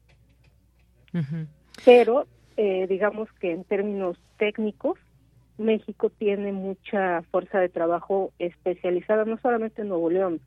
Pero 1.85 2.27
eh, 2.57 2.85
digamos 2.87 3.31
que 3.39 3.51
en 3.51 3.63
términos 3.63 4.19
técnicos, 4.37 4.99
México 5.57 6.09
tiene 6.09 6.51
mucha 6.51 7.23
fuerza 7.31 7.59
de 7.59 7.69
trabajo 7.69 8.31
especializada, 8.37 9.25
no 9.25 9.37
solamente 9.39 9.81
en 9.81 9.89
Nuevo 9.89 10.09
León. 10.09 10.39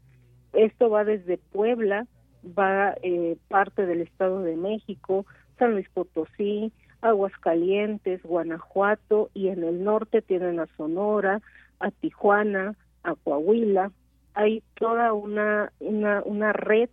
Esto 0.52 0.90
va 0.90 1.04
desde 1.04 1.38
Puebla, 1.38 2.06
va 2.44 2.94
eh, 3.02 3.36
parte 3.48 3.86
del 3.86 4.02
Estado 4.02 4.42
de 4.42 4.56
México, 4.56 5.26
San 5.58 5.72
Luis 5.72 5.88
Potosí, 5.90 6.72
Aguascalientes, 7.02 8.22
Guanajuato 8.22 9.30
y 9.34 9.48
en 9.48 9.64
el 9.64 9.84
norte 9.84 10.22
tienen 10.22 10.60
a 10.60 10.66
Sonora, 10.76 11.40
a 11.78 11.90
Tijuana, 11.90 12.74
a 13.02 13.14
Coahuila. 13.14 13.90
Hay 14.34 14.62
toda 14.74 15.12
una, 15.12 15.72
una, 15.80 16.22
una 16.24 16.52
red 16.52 16.90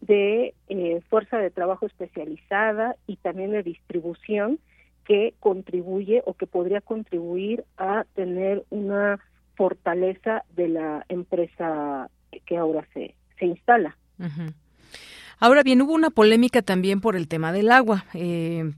de 0.00 0.54
eh, 0.68 1.00
fuerza 1.08 1.38
de 1.38 1.50
trabajo 1.50 1.86
especializada 1.86 2.96
y 3.06 3.16
también 3.16 3.50
de 3.50 3.62
distribución 3.62 4.58
que 5.04 5.34
contribuye 5.40 6.22
o 6.26 6.34
que 6.34 6.46
podría 6.46 6.80
contribuir 6.80 7.64
a 7.78 8.04
tener 8.14 8.64
una 8.70 9.18
fortaleza 9.56 10.44
de 10.54 10.68
la 10.68 11.04
empresa 11.08 12.10
que 12.46 12.56
ahora 12.56 12.86
se, 12.94 13.14
se 13.38 13.46
instala. 13.46 13.96
Ahora 15.38 15.62
bien, 15.62 15.80
hubo 15.82 15.92
una 15.92 16.10
polémica 16.10 16.62
también 16.62 17.00
por 17.00 17.14
el 17.14 17.28
tema 17.28 17.52
del 17.52 17.70
agua. 17.70 18.04
Eh, 18.14 18.72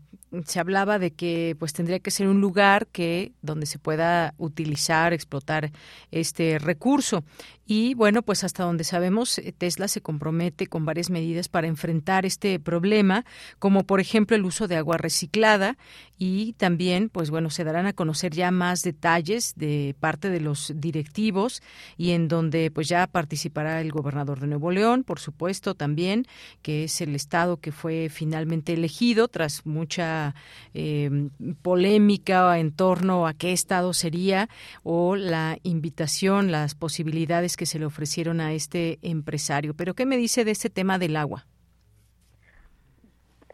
se 0.44 0.60
hablaba 0.60 0.98
de 0.98 1.10
que 1.10 1.56
pues 1.58 1.72
tendría 1.72 1.98
que 1.98 2.10
ser 2.10 2.28
un 2.28 2.40
lugar 2.40 2.86
que 2.86 3.32
donde 3.42 3.66
se 3.66 3.78
pueda 3.78 4.34
utilizar, 4.38 5.12
explotar 5.12 5.70
este 6.10 6.58
recurso. 6.58 7.24
Y 7.72 7.94
bueno, 7.94 8.22
pues 8.22 8.42
hasta 8.42 8.64
donde 8.64 8.82
sabemos, 8.82 9.38
eh, 9.38 9.54
Tesla 9.56 9.86
se 9.86 10.00
compromete 10.00 10.66
con 10.66 10.84
varias 10.84 11.08
medidas 11.08 11.48
para 11.48 11.68
enfrentar 11.68 12.26
este 12.26 12.58
problema, 12.58 13.24
como 13.60 13.84
por 13.84 14.00
ejemplo 14.00 14.34
el 14.34 14.44
uso 14.44 14.66
de 14.66 14.74
agua 14.74 14.96
reciclada. 14.96 15.78
Y 16.18 16.54
también, 16.54 17.08
pues 17.08 17.30
bueno, 17.30 17.48
se 17.48 17.62
darán 17.62 17.86
a 17.86 17.92
conocer 17.92 18.34
ya 18.34 18.50
más 18.50 18.82
detalles 18.82 19.54
de 19.56 19.94
parte 20.00 20.30
de 20.30 20.40
los 20.40 20.72
directivos 20.74 21.62
y 21.96 22.10
en 22.10 22.26
donde 22.26 22.72
pues 22.72 22.88
ya 22.88 23.06
participará 23.06 23.80
el 23.80 23.92
gobernador 23.92 24.40
de 24.40 24.48
Nuevo 24.48 24.72
León, 24.72 25.04
por 25.04 25.20
supuesto, 25.20 25.76
también, 25.76 26.26
que 26.62 26.84
es 26.84 27.00
el 27.00 27.14
estado 27.14 27.58
que 27.58 27.70
fue 27.70 28.08
finalmente 28.10 28.72
elegido 28.72 29.28
tras 29.28 29.64
mucha 29.64 30.34
eh, 30.74 31.30
polémica 31.62 32.58
en 32.58 32.72
torno 32.72 33.28
a 33.28 33.32
qué 33.32 33.52
estado 33.52 33.94
sería 33.94 34.48
o 34.82 35.14
la 35.14 35.56
invitación, 35.62 36.50
las 36.50 36.74
posibilidades 36.74 37.56
que 37.60 37.66
se 37.66 37.78
le 37.78 37.84
ofrecieron 37.84 38.40
a 38.40 38.54
este 38.54 38.98
empresario. 39.02 39.74
Pero 39.74 39.92
¿qué 39.92 40.06
me 40.06 40.16
dice 40.16 40.46
de 40.46 40.50
este 40.50 40.70
tema 40.70 40.98
del 40.98 41.14
agua? 41.14 41.44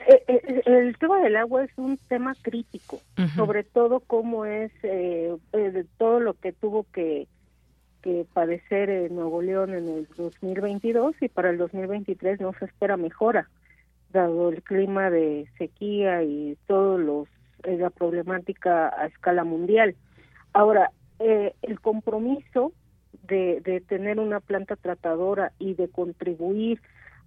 Eh, 0.07 0.23
eh, 0.29 0.63
el 0.65 0.97
tema 0.97 1.19
del 1.23 1.35
agua 1.35 1.65
es 1.65 1.73
un 1.77 1.99
tema 2.07 2.37
crítico, 2.41 3.01
sobre 3.35 3.65
todo 3.65 3.99
cómo 3.99 4.45
es 4.45 4.71
eh, 4.85 5.35
todo 5.99 6.21
lo 6.21 6.35
que 6.35 6.53
tuvo 6.53 6.87
que, 6.93 7.27
que 8.01 8.25
padecer 8.33 8.91
en 8.91 9.17
Nuevo 9.17 9.43
León 9.43 9.71
en 9.71 9.89
el 9.89 10.09
2022 10.17 11.17
y 11.21 11.29
para 11.29 11.51
el 11.51 11.59
2023 11.59 12.41
no 12.41 12.53
se 12.61 12.67
espera 12.67 12.97
mejora, 12.97 13.49
dado 14.13 14.51
el 14.51 14.63
clima 14.63 15.11
de 15.11 15.49
sequía 15.59 16.23
y 16.23 16.57
todos 16.69 17.01
los 17.01 17.27
la 17.65 17.91
problemática 17.91 18.95
a 18.97 19.07
escala 19.07 19.43
mundial. 19.43 19.97
Ahora, 20.53 20.93
el 21.19 21.81
compromiso 21.81 22.73
de, 23.27 23.61
de 23.61 23.81
tener 23.81 24.19
una 24.19 24.41
planta 24.41 24.77
tratadora 24.77 25.53
y 25.59 25.75
de 25.75 25.89
contribuir 25.89 26.81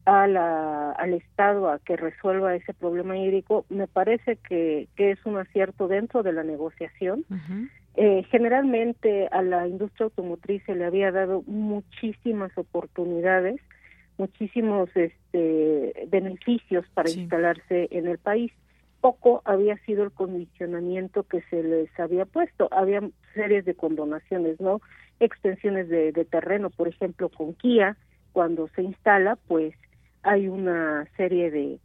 a 0.05 0.27
la, 0.27 0.91
al 0.91 1.13
Estado 1.13 1.69
a 1.69 1.79
que 1.79 1.95
resuelva 1.95 2.55
ese 2.55 2.73
problema 2.73 3.17
hídrico, 3.17 3.65
me 3.69 3.87
parece 3.87 4.37
que, 4.37 4.87
que 4.95 5.11
es 5.11 5.23
un 5.25 5.37
acierto 5.37 5.87
dentro 5.87 6.23
de 6.23 6.33
la 6.33 6.43
negociación. 6.43 7.25
eh, 7.95 8.23
generalmente 8.31 9.27
a 9.31 9.41
la 9.41 9.67
industria 9.67 10.05
automotriz 10.05 10.63
se 10.65 10.75
le 10.75 10.85
había 10.85 11.11
dado 11.11 11.43
muchísimas 11.47 12.57
oportunidades, 12.57 13.59
muchísimos 14.17 14.89
este, 14.95 16.07
beneficios 16.07 16.85
para 16.93 17.09
instalarse 17.09 17.89
en 17.91 18.07
el 18.07 18.17
país. 18.17 18.51
Poco 19.01 19.41
había 19.45 19.77
sido 19.85 20.03
el 20.03 20.11
condicionamiento 20.11 21.23
que 21.23 21.41
se 21.49 21.63
les 21.63 21.99
había 21.99 22.25
puesto. 22.25 22.67
Había 22.71 23.01
series 23.33 23.65
de 23.65 23.73
condonaciones, 23.75 24.59
¿no? 24.59 24.81
Extensiones 25.19 25.89
de, 25.89 26.11
terreno, 26.25 26.69
por 26.69 26.87
ejemplo, 26.87 27.29
con 27.29 27.53
Kia, 27.53 27.97
cuando 28.31 28.67
se 28.75 28.83
instala, 28.83 29.37
pues 29.47 29.73
hay 30.23 30.47
una 30.47 31.07
serie 31.17 31.51
de, 31.51 31.79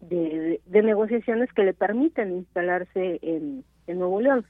de, 0.00 0.82
negociaciones 0.82 1.52
que 1.52 1.64
le 1.64 1.74
permiten 1.74 2.32
instalarse 2.32 3.18
en, 3.22 3.64
en 3.86 3.98
Nuevo 3.98 4.20
León. 4.20 4.44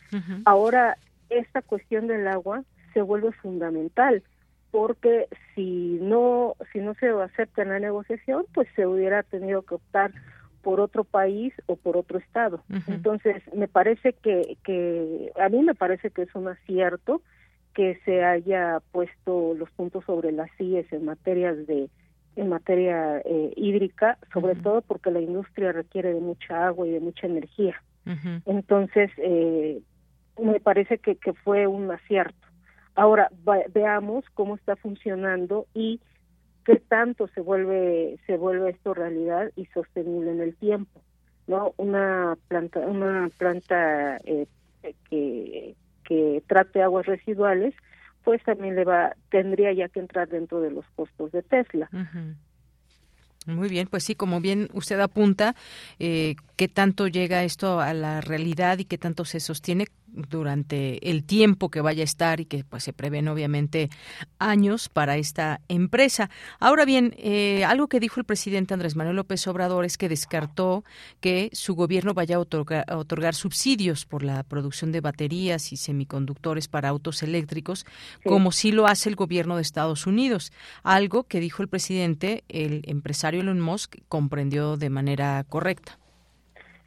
Ahora, 0.45 0.97
esta 1.31 1.63
cuestión 1.63 2.07
del 2.07 2.27
agua 2.29 2.65
se 2.93 3.03
vuelve 3.03 3.33
fundamental 3.33 4.23
porque 4.71 5.29
si 5.55 5.99
no 6.01 6.57
si 6.73 6.81
no 6.81 6.95
se 6.95 7.09
acepta 7.09 7.63
en 7.63 7.69
la 7.69 7.79
negociación, 7.79 8.45
pues 8.53 8.69
se 8.75 8.87
hubiera 8.87 9.23
tenido 9.23 9.63
que 9.63 9.77
optar 9.77 10.13
por 10.63 10.81
otro 10.81 11.05
país 11.05 11.53
o 11.67 11.77
por 11.77 11.97
otro 11.97 12.19
estado. 12.19 12.65
Entonces, 12.89 13.43
me 13.55 13.69
parece 13.69 14.15
que, 14.15 14.57
que 14.65 15.31
a 15.39 15.49
mí 15.49 15.63
me 15.63 15.75
parece 15.75 16.11
que 16.11 16.23
es 16.23 16.35
un 16.35 16.49
acierto 16.49 17.23
que 17.75 17.99
se 18.05 18.25
haya 18.25 18.81
puesto 18.93 19.55
los 19.55 19.71
puntos 19.73 20.05
sobre 20.05 20.33
las 20.33 20.51
sillas 20.57 20.87
en 20.93 21.05
materias 21.05 21.67
de 21.67 21.91
en 22.37 22.49
materia 22.49 23.19
eh, 23.25 23.53
hídrica, 23.57 24.19
sobre 24.33 24.57
todo 24.57 24.83
porque 24.83 25.13
la 25.13 25.21
industria 25.21 25.71
requiere 25.71 26.13
de 26.13 26.21
mucha 26.21 26.67
agua 26.67 26.87
y 26.87 26.91
de 26.91 27.01
mucha 27.01 27.29
energía. 27.29 27.81
Entonces, 28.45 29.11
eh, 29.19 29.81
me 30.41 30.61
parece 30.61 30.99
que, 30.99 31.17
que 31.17 31.33
fue 31.33 31.67
un 31.67 31.91
acierto. 31.91 32.49
Ahora 32.97 33.31
veamos 33.73 34.25
cómo 34.35 34.57
está 34.57 34.77
funcionando 34.77 35.67
y 35.75 36.01
qué 36.65 36.77
tanto 36.77 37.29
se 37.29 37.41
vuelve 37.41 38.19
se 38.27 38.37
vuelve 38.37 38.71
esto 38.71 38.95
realidad 38.95 39.51
y 39.57 39.67
sostenible 39.67 40.33
en 40.33 40.41
el 40.41 40.57
tiempo 40.57 41.03
no 41.47 41.75
una 41.77 42.39
planta 42.49 42.81
una 42.81 43.29
planta 43.37 44.17
eh, 44.25 44.47
que 45.11 45.77
que 46.07 46.43
trate 46.47 46.83
aguas 46.83 47.07
residuales 47.07 47.75
pues 48.25 48.43
también 48.43 48.75
le 48.75 48.85
va 48.85 49.15
tendría 49.31 49.73
ya 49.73 49.89
que 49.89 50.01
entrar 50.01 50.29
dentro 50.29 50.61
de 50.61 50.71
los 50.71 50.85
costos 50.97 51.31
de 51.33 51.43
Tesla. 51.43 51.89
Muy 53.47 53.69
bien, 53.69 53.89
pues 53.89 54.05
sí, 54.05 54.15
como 54.15 54.41
bien 54.41 54.71
usted 54.73 54.99
apunta, 55.01 55.55
eh, 55.99 56.35
qué 56.57 56.67
tanto 56.67 57.09
llega 57.09 57.45
esto 57.45 57.81
a 57.81 57.93
la 57.93 58.23
realidad 58.23 58.79
y 58.79 58.87
qué 58.87 58.97
tanto 58.97 59.27
se 59.27 59.39
sostiene 59.39 59.87
durante 60.15 61.11
el 61.11 61.25
tiempo 61.25 61.71
que 61.71 61.81
vaya 61.81 62.03
a 62.03 62.05
estar 62.05 62.41
y 62.41 62.47
que 62.47 62.65
pues 62.65 62.85
se 62.85 62.93
prevén 62.93 63.29
obviamente 63.29 63.91
años 64.39 64.89
para 64.89 65.17
esta 65.17 65.61
empresa. 65.69 66.31
Ahora 66.61 66.85
bien, 66.85 67.15
eh, 67.19 67.65
algo 67.65 67.89
que 67.89 68.01
dijo 68.01 68.21
el 68.21 68.25
presidente 68.25 68.75
Andrés 68.75 68.97
Manuel 68.97 69.17
López 69.17 69.47
Obrador 69.47 69.85
es 69.85 69.99
que 69.99 70.09
descartó 70.09 70.85
que 71.21 71.51
su 71.53 71.75
gobierno 71.75 72.15
vaya 72.15 72.37
a 72.37 72.39
otorgar, 72.39 73.35
subsidios 73.35 74.07
por 74.07 74.23
la 74.23 74.43
producción 74.43 74.93
de 74.93 75.01
baterías 75.01 75.73
y 75.73 75.77
semiconductores 75.77 76.69
para 76.69 76.89
autos 76.89 77.23
eléctricos, 77.23 77.85
como 78.25 78.53
sí 78.53 78.73
lo 78.73 78.87
hace 78.87 79.09
el 79.09 79.17
gobierno 79.17 79.57
de 79.57 79.63
Estados 79.63 80.07
Unidos. 80.07 80.53
Algo 80.83 81.25
que 81.25 81.41
dijo 81.41 81.63
el 81.63 81.69
presidente, 81.69 82.45
el 82.49 82.83
empresario 82.87 83.41
Elon 83.41 83.61
Musk 83.61 83.97
comprendió 84.09 84.77
de 84.77 84.91
manera 84.91 85.45
correcta. 85.49 85.99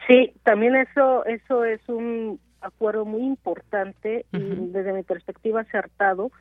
Sí, 0.07 0.31
también 0.43 0.75
eso 0.75 1.25
eso 1.25 1.65
es 1.65 1.81
un 1.87 2.39
acuerdo 2.61 3.05
muy 3.05 3.23
importante 3.23 4.25
y 4.31 4.39
desde 4.39 4.93
mi 4.93 5.03
perspectiva 5.03 5.61
acertado 5.61 6.31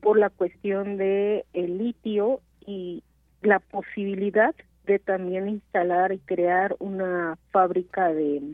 por 0.00 0.18
la 0.18 0.30
cuestión 0.30 0.96
de 0.96 1.44
el 1.52 1.78
litio 1.78 2.40
y 2.66 3.02
la 3.42 3.58
posibilidad 3.58 4.54
de 4.84 4.98
también 4.98 5.48
instalar 5.48 6.12
y 6.12 6.18
crear 6.18 6.76
una 6.78 7.38
fábrica 7.50 8.12
de 8.12 8.52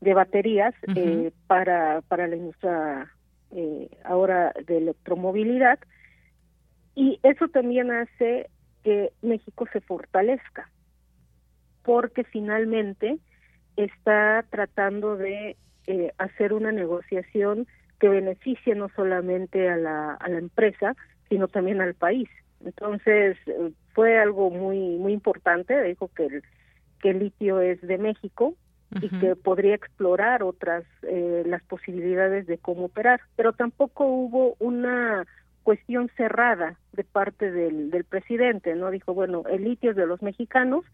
de 0.00 0.14
baterías 0.14 0.74
eh, 0.94 1.32
para 1.46 2.02
para 2.02 2.28
la 2.28 2.36
industria 2.36 3.12
eh, 3.50 3.88
ahora 4.04 4.52
de 4.66 4.78
electromovilidad. 4.78 5.78
Y 6.94 7.18
eso 7.22 7.48
también 7.48 7.90
hace 7.90 8.50
que 8.84 9.12
México 9.22 9.66
se 9.72 9.80
fortalezca 9.80 10.70
porque 11.82 12.24
finalmente 12.24 13.18
está 13.84 14.44
tratando 14.50 15.16
de 15.16 15.56
eh, 15.86 16.12
hacer 16.18 16.52
una 16.52 16.72
negociación 16.72 17.66
que 17.98 18.08
beneficie 18.08 18.74
no 18.74 18.88
solamente 18.94 19.68
a 19.68 19.76
la, 19.76 20.14
a 20.14 20.28
la 20.28 20.38
empresa, 20.38 20.94
sino 21.28 21.48
también 21.48 21.80
al 21.80 21.94
país. 21.94 22.28
Entonces, 22.64 23.36
eh, 23.46 23.72
fue 23.94 24.18
algo 24.18 24.50
muy 24.50 24.96
muy 24.96 25.12
importante, 25.12 25.82
dijo 25.82 26.10
que 26.14 26.26
el, 26.26 26.42
que 27.00 27.10
el 27.10 27.18
litio 27.20 27.60
es 27.60 27.80
de 27.80 27.98
México 27.98 28.54
y 29.02 29.10
que 29.20 29.36
podría 29.36 29.74
explorar 29.74 30.42
otras 30.42 30.82
eh, 31.02 31.42
las 31.44 31.62
posibilidades 31.64 32.46
de 32.46 32.56
cómo 32.56 32.86
operar, 32.86 33.20
pero 33.36 33.52
tampoco 33.52 34.06
hubo 34.06 34.56
una 34.60 35.26
cuestión 35.62 36.10
cerrada 36.16 36.78
de 36.94 37.04
parte 37.04 37.52
del, 37.52 37.90
del 37.90 38.04
presidente, 38.04 38.74
¿no? 38.74 38.90
Dijo, 38.90 39.12
bueno, 39.12 39.44
el 39.50 39.64
litio 39.64 39.90
es 39.90 39.96
de 39.96 40.06
los 40.06 40.22
mexicanos 40.22 40.86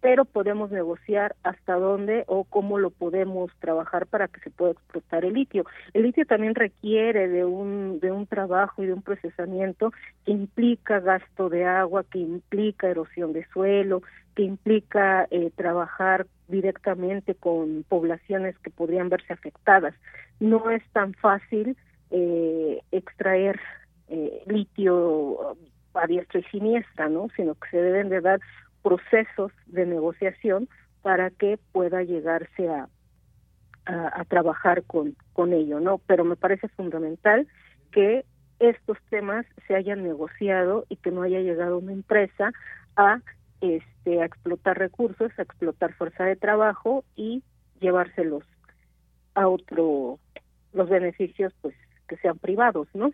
pero 0.00 0.24
podemos 0.24 0.70
negociar 0.70 1.36
hasta 1.42 1.74
dónde 1.74 2.24
o 2.26 2.44
cómo 2.44 2.78
lo 2.78 2.90
podemos 2.90 3.50
trabajar 3.58 4.06
para 4.06 4.28
que 4.28 4.40
se 4.40 4.50
pueda 4.50 4.72
explotar 4.72 5.24
el 5.24 5.34
litio. 5.34 5.64
El 5.92 6.02
litio 6.02 6.24
también 6.26 6.54
requiere 6.54 7.28
de 7.28 7.44
un 7.44 8.00
de 8.00 8.10
un 8.10 8.26
trabajo 8.26 8.82
y 8.82 8.86
de 8.86 8.94
un 8.94 9.02
procesamiento 9.02 9.92
que 10.24 10.32
implica 10.32 11.00
gasto 11.00 11.48
de 11.48 11.64
agua, 11.64 12.04
que 12.04 12.18
implica 12.18 12.88
erosión 12.88 13.32
de 13.32 13.46
suelo, 13.48 14.02
que 14.34 14.42
implica 14.42 15.26
eh, 15.30 15.50
trabajar 15.54 16.26
directamente 16.48 17.34
con 17.34 17.84
poblaciones 17.88 18.58
que 18.58 18.70
podrían 18.70 19.08
verse 19.08 19.32
afectadas. 19.32 19.94
No 20.40 20.70
es 20.70 20.82
tan 20.92 21.14
fácil 21.14 21.76
eh, 22.10 22.80
extraer 22.90 23.60
eh, 24.08 24.42
litio 24.46 25.56
a 25.94 26.06
diestra 26.06 26.40
y 26.40 26.44
siniestra, 26.44 27.08
¿no? 27.08 27.28
Sino 27.36 27.54
que 27.54 27.68
se 27.70 27.82
deben 27.82 28.08
de 28.08 28.20
dar 28.20 28.40
procesos 28.82 29.52
de 29.66 29.86
negociación 29.86 30.68
para 31.02 31.30
que 31.30 31.58
pueda 31.72 32.02
llegarse 32.02 32.68
a, 32.68 32.88
a, 33.86 34.24
trabajar 34.24 34.82
con, 34.84 35.16
con 35.32 35.52
ello, 35.52 35.80
¿no? 35.80 35.98
Pero 36.06 36.24
me 36.24 36.36
parece 36.36 36.68
fundamental 36.68 37.48
que 37.92 38.24
estos 38.58 38.98
temas 39.08 39.46
se 39.66 39.74
hayan 39.74 40.02
negociado 40.02 40.84
y 40.88 40.96
que 40.96 41.10
no 41.10 41.22
haya 41.22 41.40
llegado 41.40 41.78
una 41.78 41.92
empresa 41.92 42.52
a 42.96 43.20
este 43.60 44.22
a 44.22 44.26
explotar 44.26 44.78
recursos, 44.78 45.32
a 45.38 45.42
explotar 45.42 45.94
fuerza 45.94 46.24
de 46.24 46.36
trabajo 46.36 47.04
y 47.16 47.42
llevárselos 47.80 48.44
a 49.34 49.48
otro 49.48 50.18
los 50.72 50.88
beneficios 50.88 51.52
pues 51.60 51.74
que 52.08 52.16
sean 52.18 52.38
privados, 52.38 52.88
¿no? 52.94 53.12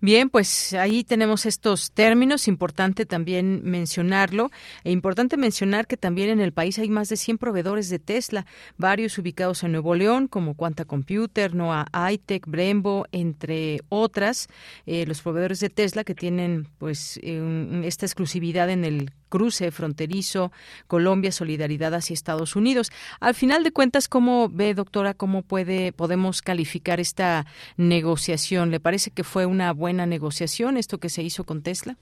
Bien, 0.00 0.30
pues 0.30 0.72
ahí 0.74 1.04
tenemos 1.04 1.46
estos 1.46 1.92
términos, 1.92 2.48
importante 2.48 3.06
también 3.06 3.60
mencionarlo, 3.64 4.50
e 4.84 4.90
importante 4.90 5.36
mencionar 5.36 5.86
que 5.86 5.96
también 5.96 6.30
en 6.30 6.40
el 6.40 6.52
país 6.52 6.78
hay 6.78 6.88
más 6.88 7.08
de 7.08 7.16
100 7.16 7.38
proveedores 7.38 7.88
de 7.88 7.98
Tesla, 7.98 8.46
varios 8.76 9.18
ubicados 9.18 9.62
en 9.62 9.72
Nuevo 9.72 9.94
León, 9.94 10.28
como 10.28 10.54
Quanta 10.54 10.84
Computer, 10.84 11.54
Noah 11.54 11.86
iTech, 12.10 12.46
Brembo, 12.46 13.06
entre 13.12 13.80
otras, 13.88 14.48
eh, 14.86 15.06
los 15.06 15.22
proveedores 15.22 15.60
de 15.60 15.70
Tesla 15.70 16.04
que 16.04 16.14
tienen 16.14 16.68
pues 16.78 17.20
esta 17.22 18.06
exclusividad 18.06 18.70
en 18.70 18.84
el 18.84 19.10
cruce 19.32 19.70
fronterizo 19.70 20.52
Colombia 20.86 21.32
solidaridad 21.32 21.94
hacia 21.94 22.12
Estados 22.12 22.54
Unidos. 22.54 22.92
Al 23.18 23.34
final 23.34 23.64
de 23.64 23.72
cuentas, 23.72 24.06
¿cómo 24.06 24.50
ve, 24.50 24.74
doctora, 24.74 25.14
cómo 25.14 25.40
puede 25.40 25.92
podemos 25.92 26.42
calificar 26.42 27.00
esta 27.00 27.46
negociación? 27.78 28.70
¿Le 28.70 28.78
parece 28.78 29.10
que 29.10 29.24
fue 29.24 29.46
una 29.46 29.72
buena 29.82 30.06
negociación 30.06 30.76
esto 30.76 30.98
que 30.98 31.08
se 31.08 31.22
hizo 31.22 31.42
con 31.42 31.64
Tesla? 31.64 31.96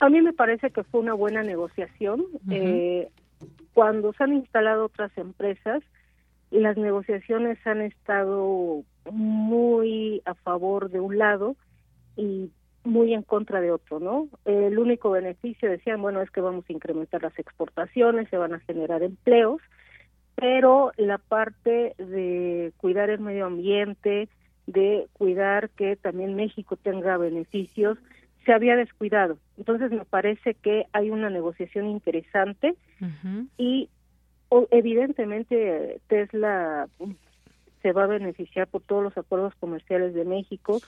A 0.00 0.08
mí 0.08 0.22
me 0.22 0.32
parece 0.32 0.70
que 0.70 0.82
fue 0.82 1.00
una 1.00 1.12
buena 1.12 1.42
negociación. 1.42 2.24
eh, 2.50 3.10
cuando 3.74 4.14
se 4.14 4.24
han 4.24 4.32
instalado 4.32 4.86
otras 4.86 5.12
empresas, 5.18 5.82
las 6.50 6.78
negociaciones 6.78 7.58
han 7.66 7.82
estado 7.82 8.82
muy 9.10 10.22
a 10.24 10.34
favor 10.34 10.90
de 10.90 11.00
un 11.00 11.18
lado 11.18 11.54
y 12.16 12.50
muy 12.84 13.12
en 13.12 13.22
contra 13.22 13.60
de 13.60 13.70
otro, 13.70 14.00
¿no? 14.00 14.28
El 14.46 14.78
único 14.78 15.10
beneficio, 15.10 15.68
decían, 15.68 16.00
bueno, 16.00 16.22
es 16.22 16.30
que 16.30 16.40
vamos 16.40 16.64
a 16.66 16.72
incrementar 16.72 17.22
las 17.22 17.38
exportaciones, 17.38 18.30
se 18.30 18.38
van 18.38 18.54
a 18.54 18.60
generar 18.60 19.02
empleos, 19.02 19.60
pero 20.34 20.92
la 20.96 21.18
parte 21.18 21.94
de 21.98 22.72
cuidar 22.78 23.10
el 23.10 23.20
medio 23.20 23.44
ambiente, 23.44 24.30
de 24.72 25.06
cuidar 25.12 25.70
que 25.70 25.96
también 25.96 26.34
México 26.34 26.76
tenga 26.76 27.16
beneficios, 27.16 27.98
se 28.44 28.52
había 28.52 28.76
descuidado. 28.76 29.38
Entonces 29.58 29.90
me 29.90 30.04
parece 30.04 30.54
que 30.54 30.86
hay 30.92 31.10
una 31.10 31.30
negociación 31.30 31.88
interesante 31.88 32.74
y 33.58 33.88
evidentemente 34.70 36.00
Tesla 36.08 36.88
se 37.82 37.92
va 37.92 38.04
a 38.04 38.08
beneficiar 38.08 38.66
por 38.66 38.82
todos 38.82 39.02
los 39.02 39.16
acuerdos 39.16 39.54
comerciales 39.60 40.14
de 40.14 40.24
México 40.24 40.80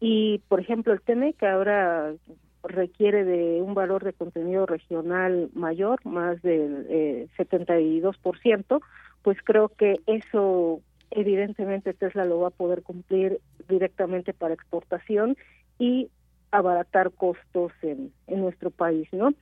y, 0.00 0.40
por 0.48 0.60
ejemplo, 0.60 0.92
el 0.92 1.00
que 1.34 1.46
ahora 1.46 2.14
requiere 2.62 3.24
de 3.24 3.62
un 3.62 3.74
valor 3.74 4.04
de 4.04 4.12
contenido 4.12 4.66
regional 4.66 5.50
mayor, 5.54 6.04
más 6.04 6.40
del 6.42 6.86
eh, 6.88 7.28
72%, 7.38 8.80
pues 9.22 9.38
creo 9.44 9.68
que 9.68 10.00
eso 10.06 10.80
evidentemente 11.10 11.94
Tesla 11.94 12.24
lo 12.24 12.40
va 12.40 12.48
a 12.48 12.52
poder 12.52 12.82
cumplir 12.82 13.40
directamente 13.68 14.32
para 14.32 14.54
exportación 14.54 15.36
y 15.78 16.10
abaratar 16.50 17.12
costos 17.12 17.72
en, 17.82 18.12
en 18.26 18.40
nuestro 18.40 18.70
país, 18.70 19.08
¿no? 19.12 19.32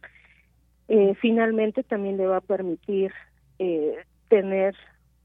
Eh, 0.88 1.14
finalmente 1.20 1.82
también 1.82 2.16
le 2.16 2.26
va 2.26 2.38
a 2.38 2.42
permitir 2.42 3.12
eh, 3.58 3.96
tener 4.28 4.74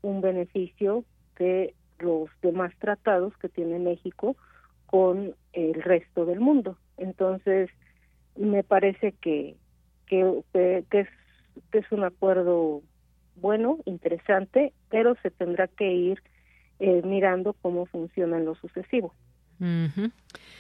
un 0.01 0.21
beneficio 0.21 1.05
de 1.39 1.73
los 1.99 2.29
demás 2.41 2.73
tratados 2.79 3.35
que 3.37 3.47
tiene 3.47 3.79
México 3.79 4.35
con 4.87 5.35
el 5.53 5.73
resto 5.75 6.25
del 6.25 6.41
mundo. 6.41 6.77
Entonces, 6.97 7.69
me 8.35 8.63
parece 8.63 9.13
que, 9.13 9.55
que, 10.05 10.41
que, 10.51 10.99
es, 10.99 11.07
que 11.71 11.77
es 11.79 11.91
un 11.91 12.03
acuerdo 12.03 12.81
bueno, 13.35 13.79
interesante, 13.85 14.73
pero 14.89 15.15
se 15.23 15.31
tendrá 15.31 15.67
que 15.67 15.91
ir 15.91 16.21
eh, 16.83 17.01
mirando 17.05 17.53
cómo 17.61 17.85
funciona 17.85 18.37
en 18.37 18.43
lo 18.43 18.55
sucesivo. 18.55 19.13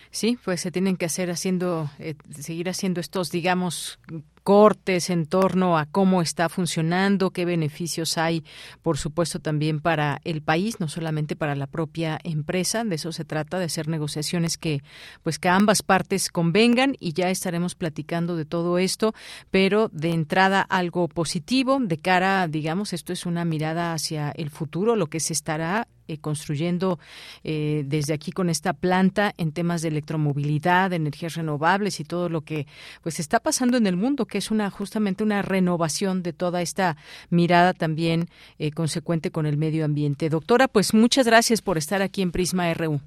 Sí, 0.09 0.37
pues 0.45 0.61
se 0.61 0.71
tienen 0.71 0.95
que 0.95 1.05
hacer 1.05 1.31
haciendo, 1.31 1.89
eh, 1.99 2.15
seguir 2.29 2.69
haciendo 2.69 3.01
estos, 3.01 3.31
digamos, 3.31 3.99
cortes 4.43 5.09
en 5.09 5.25
torno 5.25 5.77
a 5.77 5.87
cómo 5.87 6.21
está 6.21 6.49
funcionando, 6.49 7.31
qué 7.31 7.45
beneficios 7.45 8.17
hay, 8.17 8.43
por 8.81 8.97
supuesto, 8.97 9.39
también 9.39 9.81
para 9.81 10.21
el 10.23 10.41
país, 10.41 10.79
no 10.79 10.87
solamente 10.87 11.35
para 11.35 11.55
la 11.55 11.65
propia 11.65 12.19
empresa. 12.23 12.83
De 12.83 12.95
eso 12.95 13.11
se 13.11 13.25
trata, 13.25 13.57
de 13.57 13.65
hacer 13.65 13.87
negociaciones 13.87 14.57
que, 14.57 14.83
pues, 15.23 15.39
que 15.39 15.49
ambas 15.49 15.81
partes 15.81 16.29
convengan 16.29 16.95
y 16.99 17.13
ya 17.13 17.29
estaremos 17.29 17.73
platicando 17.73 18.35
de 18.35 18.45
todo 18.45 18.77
esto, 18.77 19.13
pero 19.49 19.89
de 19.91 20.11
entrada 20.11 20.61
algo 20.61 21.07
positivo 21.07 21.79
de 21.81 21.97
cara, 21.97 22.47
digamos, 22.47 22.93
esto 22.93 23.11
es 23.13 23.25
una 23.25 23.45
mirada 23.45 23.93
hacia 23.93 24.29
el 24.31 24.51
futuro, 24.51 24.95
lo 24.95 25.07
que 25.07 25.19
se 25.19 25.33
estará 25.33 25.87
eh, 26.07 26.17
construyendo 26.17 26.99
eh, 27.43 27.83
desde 27.85 28.13
aquí 28.13 28.31
con 28.31 28.49
esta 28.49 28.73
planta 28.73 29.33
en 29.37 29.51
temas 29.51 29.81
de 29.81 29.89
electromovilidad, 29.89 30.89
de 30.89 30.97
energías 30.97 31.35
renovables 31.35 31.99
y 31.99 32.03
todo 32.03 32.29
lo 32.29 32.41
que 32.41 32.67
pues 33.01 33.19
está 33.19 33.39
pasando 33.39 33.77
en 33.77 33.87
el 33.87 33.95
mundo, 33.95 34.25
que 34.25 34.37
es 34.37 34.51
una 34.51 34.69
justamente 34.69 35.23
una 35.23 35.41
renovación 35.41 36.23
de 36.23 36.33
toda 36.33 36.61
esta 36.61 36.97
mirada 37.29 37.73
también 37.73 38.27
eh, 38.59 38.71
consecuente 38.71 39.31
con 39.31 39.45
el 39.45 39.57
medio 39.57 39.85
ambiente. 39.85 40.29
Doctora, 40.29 40.67
pues 40.67 40.93
muchas 40.93 41.25
gracias 41.25 41.61
por 41.61 41.77
estar 41.77 42.01
aquí 42.01 42.21
en 42.21 42.31
Prisma 42.31 42.73
RU. 42.73 42.99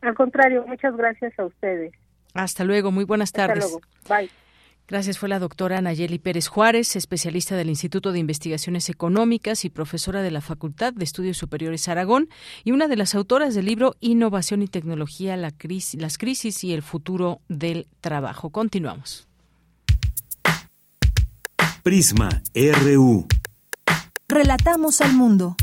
Al 0.00 0.14
contrario, 0.14 0.64
muchas 0.66 0.96
gracias 0.96 1.36
a 1.38 1.44
ustedes. 1.44 1.92
Hasta 2.34 2.64
luego, 2.64 2.92
muy 2.92 3.04
buenas 3.04 3.32
tardes. 3.32 3.64
Hasta 3.64 3.78
luego. 4.08 4.26
Bye. 4.28 4.47
Gracias. 4.88 5.18
Fue 5.18 5.28
la 5.28 5.38
doctora 5.38 5.82
Nayeli 5.82 6.18
Pérez 6.18 6.48
Juárez, 6.48 6.96
especialista 6.96 7.56
del 7.56 7.68
Instituto 7.68 8.10
de 8.10 8.20
Investigaciones 8.20 8.88
Económicas 8.88 9.66
y 9.66 9.70
profesora 9.70 10.22
de 10.22 10.30
la 10.30 10.40
Facultad 10.40 10.94
de 10.94 11.04
Estudios 11.04 11.36
Superiores 11.36 11.88
Aragón 11.88 12.30
y 12.64 12.72
una 12.72 12.88
de 12.88 12.96
las 12.96 13.14
autoras 13.14 13.54
del 13.54 13.66
libro 13.66 13.96
Innovación 14.00 14.62
y 14.62 14.66
Tecnología, 14.66 15.36
la 15.36 15.50
crisis, 15.50 16.00
las 16.00 16.16
crisis 16.16 16.64
y 16.64 16.72
el 16.72 16.80
futuro 16.80 17.42
del 17.50 17.86
trabajo. 18.00 18.48
Continuamos. 18.48 19.28
Prisma 21.82 22.42
RU. 22.54 23.26
Relatamos 24.26 25.02
al 25.02 25.12
mundo. 25.12 25.54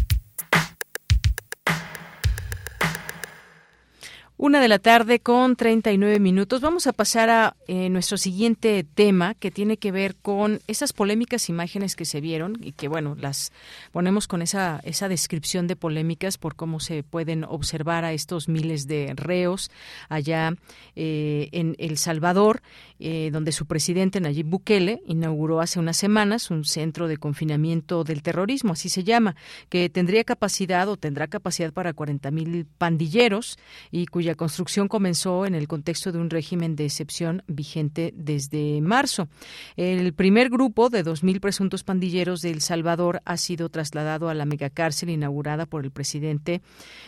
Una 4.38 4.60
de 4.60 4.68
la 4.68 4.80
tarde 4.80 5.22
con 5.22 5.56
39 5.56 6.20
minutos. 6.20 6.60
Vamos 6.60 6.88
a 6.88 6.92
pasar 6.92 7.30
a 7.30 7.56
eh, 7.70 7.88
nuestro 7.90 8.18
siguiente 8.18 8.84
tema 8.84 9.34
que 9.34 9.50
tiene 9.50 9.78
que 9.78 9.94
ver 9.94 10.14
con 10.18 10.60
esas 10.68 10.92
polémicas 10.92 11.48
imágenes 11.48 11.96
que 11.96 12.04
se 12.04 12.20
vieron 12.20 12.58
y 12.60 12.74
que, 12.74 12.90
bueno, 12.90 13.16
las 13.18 13.54
ponemos 13.94 14.28
con 14.28 14.42
esa, 14.42 14.82
esa 14.84 15.08
descripción 15.08 15.68
de 15.68 15.78
polémicas 15.78 16.38
por 16.38 16.58
cómo 16.58 16.82
se 16.82 17.02
pueden 17.02 17.46
observar 17.46 18.04
a 18.04 18.12
estos 18.12 18.50
miles 18.50 18.88
de 18.88 19.14
reos 19.16 19.72
allá 20.10 20.54
eh, 20.98 21.48
en 21.54 21.78
El 21.80 21.98
Salvador, 21.98 22.62
eh, 23.00 23.30
donde 23.32 23.54
su 23.54 23.66
presidente 23.68 24.20
Nayib 24.20 24.48
Bukele 24.48 25.02
inauguró 25.08 25.62
hace 25.62 25.80
unas 25.80 25.96
semanas 25.96 26.52
un 26.52 26.66
centro 26.66 27.08
de 27.08 27.16
confinamiento 27.16 28.04
del 28.04 28.22
terrorismo, 28.22 28.74
así 28.74 28.90
se 28.90 29.06
llama, 29.06 29.38
que 29.70 29.90
tendría 29.90 30.26
capacidad 30.26 30.90
o 30.90 30.98
tendrá 30.98 31.28
capacidad 31.28 31.72
para 31.72 31.94
40 31.94 32.32
mil 32.32 32.66
pandilleros 32.78 33.58
y 33.92 34.08
cuya 34.08 34.25
construcción 34.34 34.88
comenzó 34.88 35.46
en 35.46 35.54
el 35.54 35.68
contexto 35.68 36.12
de 36.12 36.18
un 36.18 36.32
régimen 36.32 36.76
de 36.76 36.86
excepción 36.86 37.44
vigente 37.46 38.12
desde 38.16 38.82
marzo. 38.82 39.28
El 39.76 40.14
primer 40.14 40.50
grupo 40.50 40.90
de 40.90 41.06
2.000 41.06 41.40
presuntos 41.40 41.84
pandilleros 41.84 42.42
de 42.42 42.50
El 42.50 42.62
Salvador 42.62 43.22
ha 43.26 43.38
sido 43.38 43.70
trasladado 43.70 44.30
a 44.30 44.34
la 44.34 44.46
megacárcel 44.46 45.10
inaugurada 45.10 45.68
por 45.68 45.84
el 45.84 45.92
presidente 45.92 46.62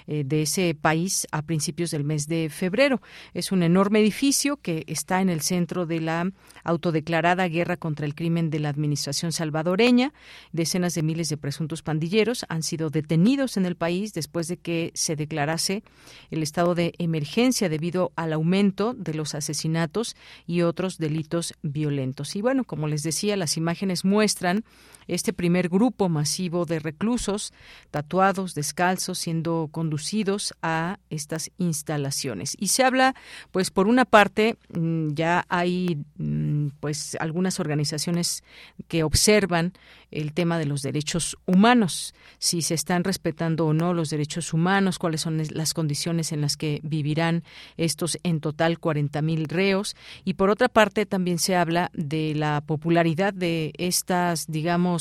eh, 0.06 0.24
de 0.24 0.44
ese 0.44 0.76
país 0.80 1.26
a 1.32 1.42
principios 1.42 1.90
del 1.90 2.04
mes 2.04 2.28
de 2.28 2.50
febrero. 2.50 3.02
Es 3.34 3.52
un 3.52 3.64
enorme 3.64 4.00
edificio 4.00 4.58
que 4.58 4.84
está 4.88 5.22
en 5.22 5.30
el 5.30 5.42
centro 5.42 5.86
de 5.86 6.02
la 6.02 6.32
autodeclarada 6.64 7.48
guerra 7.48 7.78
contra 7.78 8.06
el 8.06 8.14
crimen 8.14 8.50
de 8.50 8.60
la 8.60 8.70
administración 8.70 9.32
salvadoreña. 9.32 10.14
Decenas 10.52 10.94
de 10.94 11.04
miles 11.04 11.30
de 11.30 11.38
presuntos 11.38 11.82
pandilleros 11.82 12.46
han 12.50 12.64
sido 12.64 12.90
detenidos 12.90 13.58
en 13.58 13.66
el 13.66 13.76
país 13.76 14.14
después 14.14 14.48
de 14.48 14.58
que 14.58 14.92
se 14.94 15.16
declarase 15.16 15.84
el 16.32 16.44
estado 16.44 16.76
de 16.76 16.94
emergencia 17.08 17.70
debido 17.70 18.12
al 18.16 18.34
aumento 18.34 18.94
de 18.94 19.14
los 19.14 19.34
asesinatos 19.34 20.16
y 20.46 20.62
otros 20.62 20.98
delitos 20.98 21.54
violentos. 21.64 22.36
Y 22.36 22.42
bueno, 22.42 22.64
como 22.64 22.88
les 22.88 23.04
decía, 23.04 23.36
las 23.36 23.58
imágenes 23.58 24.06
muestran 24.06 24.64
este 25.08 25.34
primer 25.34 25.70
grupo 25.70 26.10
masivo 26.10 26.66
de 26.66 26.80
reclusos 26.80 27.54
tatuados, 27.92 28.56
descalzos, 28.56 29.20
siendo 29.20 29.70
conducidos 29.72 30.54
a 30.62 31.00
estas 31.10 31.52
instalaciones. 31.58 32.56
Y 32.60 32.68
se 32.68 32.84
habla, 32.84 33.16
pues 33.52 33.72
por 33.72 33.88
una 33.88 34.06
parte, 34.06 34.58
mm, 34.74 35.14
ya 35.14 35.46
hay 35.50 36.04
mm, 36.18 36.68
pues 36.80 37.18
algunas 37.20 37.60
organizaciones 37.60 38.44
que 38.88 39.04
observan 39.04 39.74
el 40.12 40.34
tema 40.34 40.58
de 40.58 40.66
los 40.66 40.82
derechos 40.82 41.38
humanos, 41.46 42.14
si 42.38 42.62
se 42.62 42.74
están 42.74 43.04
respetando 43.04 43.66
o 43.66 43.74
no 43.74 43.94
los 43.94 44.10
derechos 44.10 44.54
humanos, 44.54 45.00
cuáles 45.00 45.22
son 45.22 45.42
las 45.52 45.74
condiciones 45.74 46.32
en 46.32 46.42
las 46.42 46.56
que 46.56 46.80
vivirán 46.84 47.44
estos 47.76 48.18
en 48.24 48.40
total 48.40 48.80
40.000 48.80 49.48
reos. 49.48 49.96
Y 50.24 50.36
por 50.36 50.50
otra 50.50 50.70
parte, 50.70 51.06
también 51.06 51.40
se 51.40 51.56
habla 51.56 51.92
de 51.94 52.36
la 52.36 52.62
popularidad 52.62 53.34
de 53.34 53.74
estas, 53.78 54.48
digamos, 54.48 54.97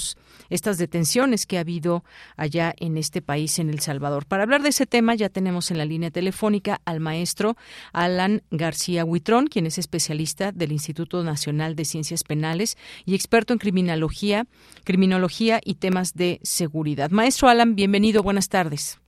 estas 0.51 0.79
detenciones 0.79 1.47
que 1.47 1.59
ha 1.59 1.61
habido 1.61 2.05
allá 2.37 2.75
en 2.79 2.97
este 2.97 3.23
país, 3.23 3.59
en 3.59 3.71
El 3.71 3.81
Salvador. 3.81 4.27
Para 4.27 4.43
hablar 4.43 4.63
de 4.63 4.71
ese 4.71 4.87
tema, 4.87 5.15
ya 5.15 5.29
tenemos 5.29 5.71
en 5.71 5.79
la 5.79 5.85
línea 5.85 6.11
telefónica 6.11 6.81
al 6.85 7.01
maestro 7.01 7.57
Alan 7.93 8.43
García 8.51 9.05
Huitrón, 9.05 9.47
quien 9.47 9.67
es 9.67 9.79
especialista 9.79 10.53
del 10.53 10.73
Instituto 10.73 11.23
Nacional 11.23 11.77
de 11.77 11.85
Ciencias 11.85 12.25
Penales 12.25 12.77
y 13.05 13.15
experto 13.15 13.53
en 13.53 13.59
criminología 13.59 14.47
criminología 14.85 15.61
y 15.65 15.75
temas 15.75 16.15
de 16.15 16.39
seguridad. 16.43 17.11
Maestro 17.11 17.49
Alan, 17.49 17.75
bienvenido, 17.75 18.23
buenas 18.23 18.49
tardes. 18.49 19.01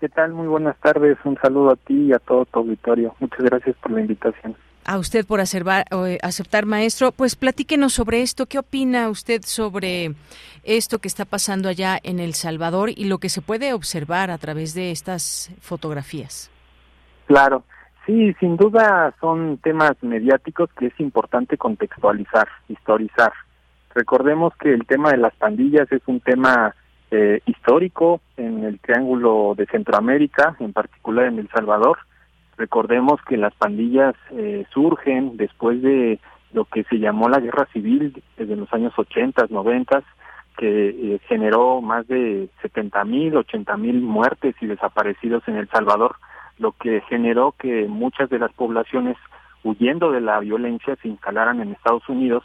¿Qué 0.00 0.08
tal? 0.08 0.32
Muy 0.32 0.46
buenas 0.46 0.78
tardes. 0.80 1.18
Un 1.24 1.36
saludo 1.42 1.72
a 1.72 1.76
ti 1.76 2.06
y 2.06 2.12
a 2.12 2.18
todo 2.18 2.44
tu 2.44 2.60
auditorio. 2.60 3.14
Muchas 3.18 3.40
gracias 3.40 3.76
por 3.76 3.90
la 3.90 4.00
invitación. 4.00 4.56
A 4.90 4.96
usted 4.96 5.26
por 5.26 5.38
eh, 5.38 6.18
aceptar, 6.22 6.64
maestro. 6.64 7.12
Pues 7.12 7.36
platíquenos 7.36 7.92
sobre 7.92 8.22
esto. 8.22 8.46
¿Qué 8.46 8.58
opina 8.58 9.10
usted 9.10 9.42
sobre 9.44 10.14
esto 10.64 10.98
que 10.98 11.08
está 11.08 11.26
pasando 11.26 11.68
allá 11.68 11.98
en 12.02 12.18
El 12.18 12.32
Salvador 12.32 12.88
y 12.96 13.04
lo 13.04 13.18
que 13.18 13.28
se 13.28 13.42
puede 13.42 13.74
observar 13.74 14.30
a 14.30 14.38
través 14.38 14.72
de 14.72 14.90
estas 14.90 15.54
fotografías? 15.60 16.50
Claro. 17.26 17.64
Sí, 18.06 18.32
sin 18.40 18.56
duda 18.56 19.12
son 19.20 19.58
temas 19.58 19.92
mediáticos 20.00 20.70
que 20.72 20.86
es 20.86 20.98
importante 21.00 21.58
contextualizar, 21.58 22.48
historizar. 22.70 23.34
Recordemos 23.94 24.54
que 24.56 24.72
el 24.72 24.86
tema 24.86 25.10
de 25.10 25.18
las 25.18 25.34
pandillas 25.34 25.92
es 25.92 26.00
un 26.06 26.20
tema 26.20 26.74
eh, 27.10 27.42
histórico 27.44 28.22
en 28.38 28.64
el 28.64 28.80
Triángulo 28.80 29.52
de 29.54 29.66
Centroamérica, 29.66 30.56
en 30.60 30.72
particular 30.72 31.26
en 31.26 31.40
El 31.40 31.50
Salvador. 31.50 31.98
Recordemos 32.58 33.20
que 33.22 33.36
las 33.36 33.54
pandillas 33.54 34.16
eh, 34.32 34.66
surgen 34.74 35.36
después 35.36 35.80
de 35.80 36.18
lo 36.52 36.64
que 36.64 36.82
se 36.84 36.98
llamó 36.98 37.28
la 37.28 37.38
guerra 37.38 37.66
civil 37.72 38.20
desde 38.36 38.56
los 38.56 38.72
años 38.72 38.92
80, 38.96 39.46
90, 39.48 40.02
que 40.56 40.88
eh, 40.88 41.20
generó 41.28 41.80
más 41.80 42.08
de 42.08 42.48
70 42.62 43.04
mil, 43.04 43.36
80 43.36 43.76
mil 43.76 44.00
muertes 44.00 44.56
y 44.60 44.66
desaparecidos 44.66 45.46
en 45.46 45.56
El 45.56 45.68
Salvador, 45.68 46.16
lo 46.58 46.72
que 46.72 47.00
generó 47.02 47.54
que 47.56 47.86
muchas 47.86 48.28
de 48.28 48.40
las 48.40 48.52
poblaciones 48.54 49.16
huyendo 49.62 50.10
de 50.10 50.20
la 50.20 50.40
violencia 50.40 50.96
se 51.00 51.06
instalaran 51.06 51.60
en 51.60 51.70
Estados 51.70 52.08
Unidos. 52.08 52.42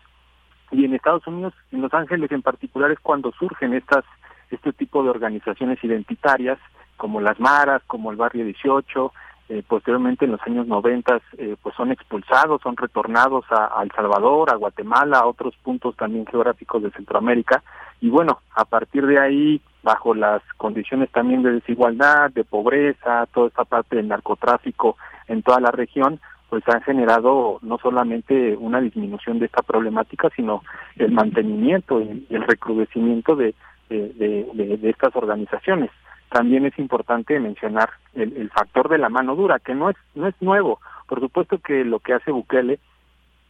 Y 0.69 0.85
en 0.85 0.93
Estados 0.93 1.25
Unidos, 1.25 1.55
en 1.71 1.81
Los 1.81 1.93
Ángeles 1.93 2.31
en 2.31 2.43
particular, 2.43 2.91
es 2.91 2.99
cuando 2.99 3.31
surgen 3.31 3.73
estas 3.73 4.05
este 4.51 4.73
tipo 4.73 5.01
de 5.01 5.09
organizaciones 5.09 5.83
identitarias, 5.83 6.59
como 6.97 7.19
las 7.19 7.39
Maras, 7.39 7.81
como 7.87 8.11
el 8.11 8.17
Barrio 8.17 8.45
18, 8.45 9.11
eh, 9.53 9.61
posteriormente 9.67 10.25
en 10.25 10.31
los 10.31 10.41
años 10.47 10.65
90 10.65 11.21
eh, 11.37 11.55
pues 11.61 11.75
son 11.75 11.91
expulsados, 11.91 12.59
son 12.63 12.75
retornados 12.75 13.45
a, 13.51 13.83
El 13.83 13.91
Salvador, 13.91 14.49
a 14.49 14.55
Guatemala, 14.55 15.19
a 15.19 15.27
otros 15.27 15.55
puntos 15.57 15.95
también 15.95 16.25
geográficos 16.25 16.81
de 16.81 16.89
Centroamérica. 16.89 17.61
Y 18.01 18.09
bueno, 18.09 18.39
a 18.55 18.65
partir 18.65 19.05
de 19.05 19.19
ahí, 19.19 19.61
bajo 19.83 20.15
las 20.15 20.41
condiciones 20.57 21.11
también 21.11 21.43
de 21.43 21.51
desigualdad, 21.51 22.31
de 22.31 22.43
pobreza, 22.43 23.27
toda 23.31 23.49
esta 23.49 23.63
parte 23.63 23.97
del 23.97 24.07
narcotráfico 24.07 24.97
en 25.27 25.43
toda 25.43 25.59
la 25.59 25.69
región, 25.69 26.19
pues 26.49 26.67
han 26.67 26.81
generado 26.81 27.59
no 27.61 27.77
solamente 27.77 28.57
una 28.57 28.81
disminución 28.81 29.37
de 29.37 29.45
esta 29.45 29.61
problemática, 29.61 30.31
sino 30.35 30.63
el 30.95 31.11
mantenimiento 31.11 32.01
y 32.01 32.25
el 32.31 32.41
recrudecimiento 32.41 33.35
de, 33.35 33.53
de, 33.89 34.89
estas 34.89 35.15
organizaciones. 35.15 35.91
También 36.33 36.65
es 36.65 36.79
importante 36.79 37.39
mencionar 37.39 37.91
el, 38.15 38.35
el, 38.35 38.49
factor 38.49 38.89
de 38.89 38.97
la 38.97 39.07
mano 39.07 39.35
dura, 39.35 39.59
que 39.59 39.75
no 39.75 39.91
es, 39.91 39.95
no 40.15 40.27
es 40.27 40.33
nuevo. 40.41 40.79
Por 41.07 41.19
supuesto 41.19 41.59
que 41.59 41.85
lo 41.85 41.99
que 41.99 42.13
hace 42.13 42.31
Bukele 42.31 42.79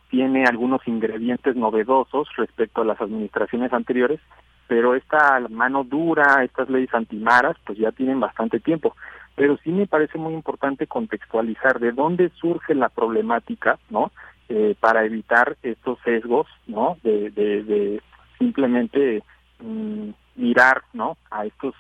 tiene 0.10 0.44
algunos 0.44 0.86
ingredientes 0.86 1.56
novedosos 1.56 2.28
respecto 2.36 2.82
a 2.82 2.86
las 2.86 3.00
administraciones 3.00 3.72
anteriores, 3.72 4.20
pero 4.68 4.96
esta 4.96 5.40
mano 5.50 5.86
dura, 5.86 6.44
estas 6.44 6.70
leyes 6.70 6.94
antimaras, 6.94 7.56
pues 7.66 7.78
ya 7.78 7.94
tienen 7.94 8.20
bastante 8.20 8.60
tiempo. 8.60 8.98
Pero 9.36 9.58
sí 9.64 9.72
me 9.72 9.88
parece 9.88 10.18
muy 10.18 10.34
importante 10.34 10.86
contextualizar 10.86 11.80
de 11.80 11.94
dónde 11.94 12.32
surge 12.32 12.76
la 12.76 12.90
problemática, 12.90 13.80
¿no? 13.90 14.12
Eh, 14.50 14.76
para 14.78 15.06
evitar 15.06 15.56
estos 15.64 16.00
sesgos, 16.04 16.48
¿no? 16.68 16.98
De, 17.02 17.32
de, 17.32 18.02
simplemente 18.38 19.24
mm, 19.62 20.10
mirar, 20.36 20.82
¿no? 20.92 21.16
A 21.32 21.46
estas 21.46 21.74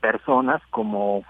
personas 0.00 0.62
como 0.70 1.24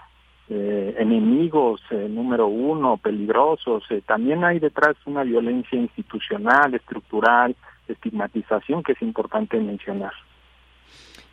eh, 0.49 0.95
enemigos 0.97 1.81
eh, 1.91 2.07
número 2.09 2.47
uno, 2.47 2.97
peligrosos. 2.97 3.83
también 4.05 4.43
hay 4.43 4.59
detrás 4.59 4.95
una 5.05 5.23
violencia 5.23 5.79
institucional, 5.79 6.73
estructural, 6.73 7.55
estigmatización 7.87 8.83
que 8.83 8.93
es 8.93 9.01
importante 9.01 9.59
mencionar. 9.59 10.13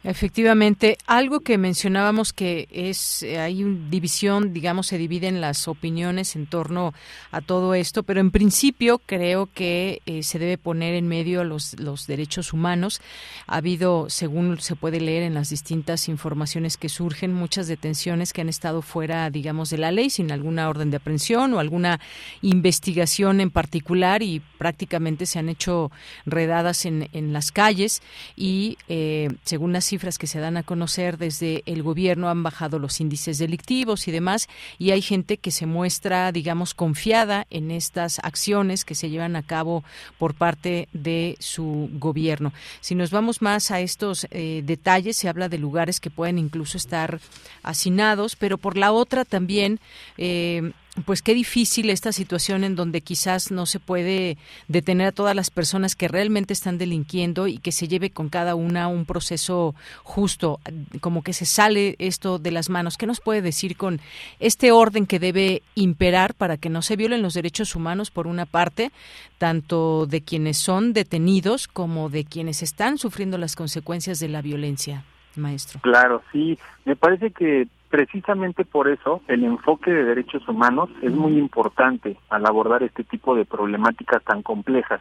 Efectivamente, 0.04 0.96
algo 1.06 1.40
que 1.40 1.58
mencionábamos 1.58 2.32
que 2.32 2.68
es 2.70 3.24
eh, 3.24 3.40
hay 3.40 3.64
una 3.64 3.90
división, 3.90 4.52
digamos, 4.52 4.86
se 4.86 4.96
dividen 4.96 5.40
las 5.40 5.66
opiniones 5.66 6.36
en 6.36 6.46
torno 6.46 6.94
a 7.32 7.40
todo 7.40 7.74
esto, 7.74 8.04
pero 8.04 8.20
en 8.20 8.30
principio 8.30 9.00
creo 9.04 9.48
que 9.52 10.00
eh, 10.06 10.22
se 10.22 10.38
debe 10.38 10.56
poner 10.56 10.94
en 10.94 11.08
medio 11.08 11.42
los, 11.42 11.78
los 11.80 12.06
derechos 12.06 12.52
humanos. 12.52 13.00
Ha 13.48 13.56
habido, 13.56 14.08
según 14.08 14.60
se 14.60 14.76
puede 14.76 15.00
leer 15.00 15.24
en 15.24 15.34
las 15.34 15.50
distintas 15.50 16.08
informaciones 16.08 16.76
que 16.76 16.88
surgen, 16.88 17.34
muchas 17.34 17.66
detenciones 17.66 18.32
que 18.32 18.42
han 18.42 18.48
estado 18.48 18.82
fuera, 18.82 19.28
digamos, 19.30 19.68
de 19.68 19.78
la 19.78 19.90
ley, 19.90 20.10
sin 20.10 20.30
alguna 20.30 20.68
orden 20.68 20.92
de 20.92 20.98
aprehensión 20.98 21.54
o 21.54 21.58
alguna 21.58 21.98
investigación 22.40 23.40
en 23.40 23.50
particular 23.50 24.22
y 24.22 24.42
prácticamente 24.58 25.26
se 25.26 25.40
han 25.40 25.48
hecho 25.48 25.90
redadas 26.24 26.86
en, 26.86 27.08
en 27.12 27.32
las 27.32 27.50
calles 27.50 28.00
y, 28.36 28.78
eh, 28.88 29.28
según 29.42 29.72
las 29.72 29.87
cifras 29.88 30.18
que 30.18 30.26
se 30.26 30.40
dan 30.40 30.56
a 30.56 30.62
conocer 30.62 31.18
desde 31.18 31.62
el 31.66 31.82
gobierno 31.82 32.28
han 32.28 32.42
bajado 32.42 32.78
los 32.78 33.00
índices 33.00 33.38
delictivos 33.38 34.06
y 34.08 34.12
demás 34.12 34.48
y 34.78 34.90
hay 34.90 35.02
gente 35.02 35.38
que 35.38 35.50
se 35.50 35.66
muestra, 35.66 36.30
digamos, 36.32 36.74
confiada 36.74 37.46
en 37.50 37.70
estas 37.70 38.18
acciones 38.20 38.84
que 38.84 38.94
se 38.94 39.10
llevan 39.10 39.36
a 39.36 39.42
cabo 39.42 39.84
por 40.18 40.34
parte 40.34 40.88
de 40.92 41.36
su 41.40 41.90
gobierno. 41.94 42.52
Si 42.80 42.94
nos 42.94 43.10
vamos 43.10 43.42
más 43.42 43.70
a 43.70 43.80
estos 43.80 44.26
eh, 44.30 44.62
detalles, 44.64 45.16
se 45.16 45.28
habla 45.28 45.48
de 45.48 45.58
lugares 45.58 46.00
que 46.00 46.10
pueden 46.10 46.38
incluso 46.38 46.76
estar 46.76 47.20
hacinados, 47.62 48.36
pero 48.36 48.58
por 48.58 48.76
la 48.76 48.92
otra 48.92 49.24
también 49.24 49.80
eh, 50.16 50.72
pues 51.04 51.22
qué 51.22 51.34
difícil 51.34 51.90
esta 51.90 52.12
situación 52.12 52.64
en 52.64 52.76
donde 52.76 53.00
quizás 53.00 53.50
no 53.50 53.66
se 53.66 53.80
puede 53.80 54.36
detener 54.68 55.08
a 55.08 55.12
todas 55.12 55.34
las 55.34 55.50
personas 55.50 55.96
que 55.96 56.08
realmente 56.08 56.52
están 56.52 56.78
delinquiendo 56.78 57.46
y 57.46 57.58
que 57.58 57.72
se 57.72 57.88
lleve 57.88 58.10
con 58.10 58.28
cada 58.28 58.54
una 58.54 58.88
un 58.88 59.04
proceso 59.04 59.74
justo, 60.02 60.60
como 61.00 61.22
que 61.22 61.32
se 61.32 61.46
sale 61.46 61.96
esto 61.98 62.38
de 62.38 62.50
las 62.50 62.70
manos. 62.70 62.96
¿Qué 62.96 63.06
nos 63.06 63.20
puede 63.20 63.42
decir 63.42 63.76
con 63.76 64.00
este 64.40 64.72
orden 64.72 65.06
que 65.06 65.18
debe 65.18 65.62
imperar 65.74 66.34
para 66.34 66.56
que 66.56 66.70
no 66.70 66.82
se 66.82 66.96
violen 66.96 67.22
los 67.22 67.34
derechos 67.34 67.74
humanos 67.74 68.10
por 68.10 68.26
una 68.26 68.46
parte, 68.46 68.90
tanto 69.38 70.06
de 70.06 70.22
quienes 70.22 70.58
son 70.58 70.92
detenidos 70.92 71.68
como 71.68 72.08
de 72.08 72.24
quienes 72.24 72.62
están 72.62 72.98
sufriendo 72.98 73.38
las 73.38 73.56
consecuencias 73.56 74.20
de 74.20 74.28
la 74.28 74.42
violencia? 74.42 75.04
Maestro. 75.36 75.80
Claro, 75.80 76.22
sí. 76.32 76.58
Me 76.84 76.96
parece 76.96 77.30
que 77.30 77.68
precisamente 77.88 78.64
por 78.64 78.88
eso 78.88 79.22
el 79.28 79.44
enfoque 79.44 79.90
de 79.90 80.04
derechos 80.04 80.46
humanos 80.48 80.90
es 81.02 81.12
muy 81.12 81.38
importante 81.38 82.16
al 82.28 82.46
abordar 82.46 82.82
este 82.82 83.04
tipo 83.04 83.34
de 83.34 83.44
problemáticas 83.44 84.22
tan 84.24 84.42
complejas, 84.42 85.00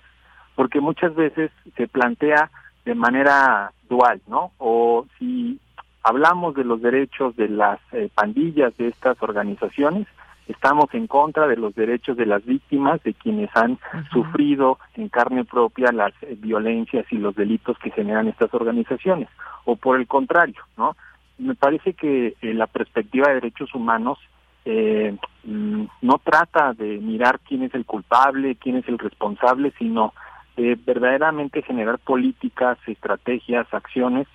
porque 0.56 0.80
muchas 0.82 1.14
veces 1.16 1.52
se 1.76 1.88
plantea 1.88 2.50
de 2.86 2.96
manera 2.96 3.72
dual, 3.90 4.22
¿no? 4.28 4.52
O 4.58 5.06
si 5.20 5.60
hablamos 6.04 6.56
de 6.56 6.64
los 6.64 6.82
derechos 6.82 7.36
de 7.36 7.50
las 7.50 7.80
eh, 7.92 8.10
pandillas 8.14 8.76
de 8.78 8.88
estas 8.88 9.22
organizaciones, 9.22 10.08
estamos 10.48 10.86
en 10.94 11.08
contra 11.08 11.48
de 11.48 11.58
los 11.58 11.76
derechos 11.76 12.16
de 12.16 12.26
las 12.26 12.46
víctimas, 12.46 13.04
de 13.04 13.14
quienes 13.14 13.50
han 13.56 13.78
sufrido 14.12 14.80
en 14.96 15.10
carne 15.10 15.44
propia 15.44 15.92
las 15.92 16.14
eh, 16.22 16.38
violencias 16.40 17.06
y 17.12 17.18
los 17.18 17.36
delitos 17.36 17.78
que 17.80 17.92
generan 17.92 18.30
estas 18.30 18.54
organizaciones, 18.54 19.28
o 19.66 19.76
por 19.76 20.00
el 20.00 20.08
contrario, 20.08 20.62
¿no? 20.78 20.96
Me 21.38 21.56
parece 21.56 21.94
que 21.94 22.36
eh, 22.42 22.54
la 22.54 22.68
perspectiva 22.68 23.28
de 23.28 23.36
derechos 23.36 23.74
humanos 23.74 24.18
eh, 24.66 25.16
mm, 25.44 25.84
no 26.02 26.22
trata 26.24 26.74
de 26.74 26.98
mirar 26.98 27.40
quién 27.40 27.64
es 27.64 27.74
el 27.74 27.86
culpable, 27.86 28.56
quién 28.56 28.78
es 28.78 28.88
el 28.88 28.98
responsable, 28.98 29.74
sino 29.78 30.14
de 30.56 30.76
verdaderamente 30.76 31.62
generar 31.62 32.00
políticas, 32.00 32.78
estrategias, 32.88 33.72
acciones 33.74 34.28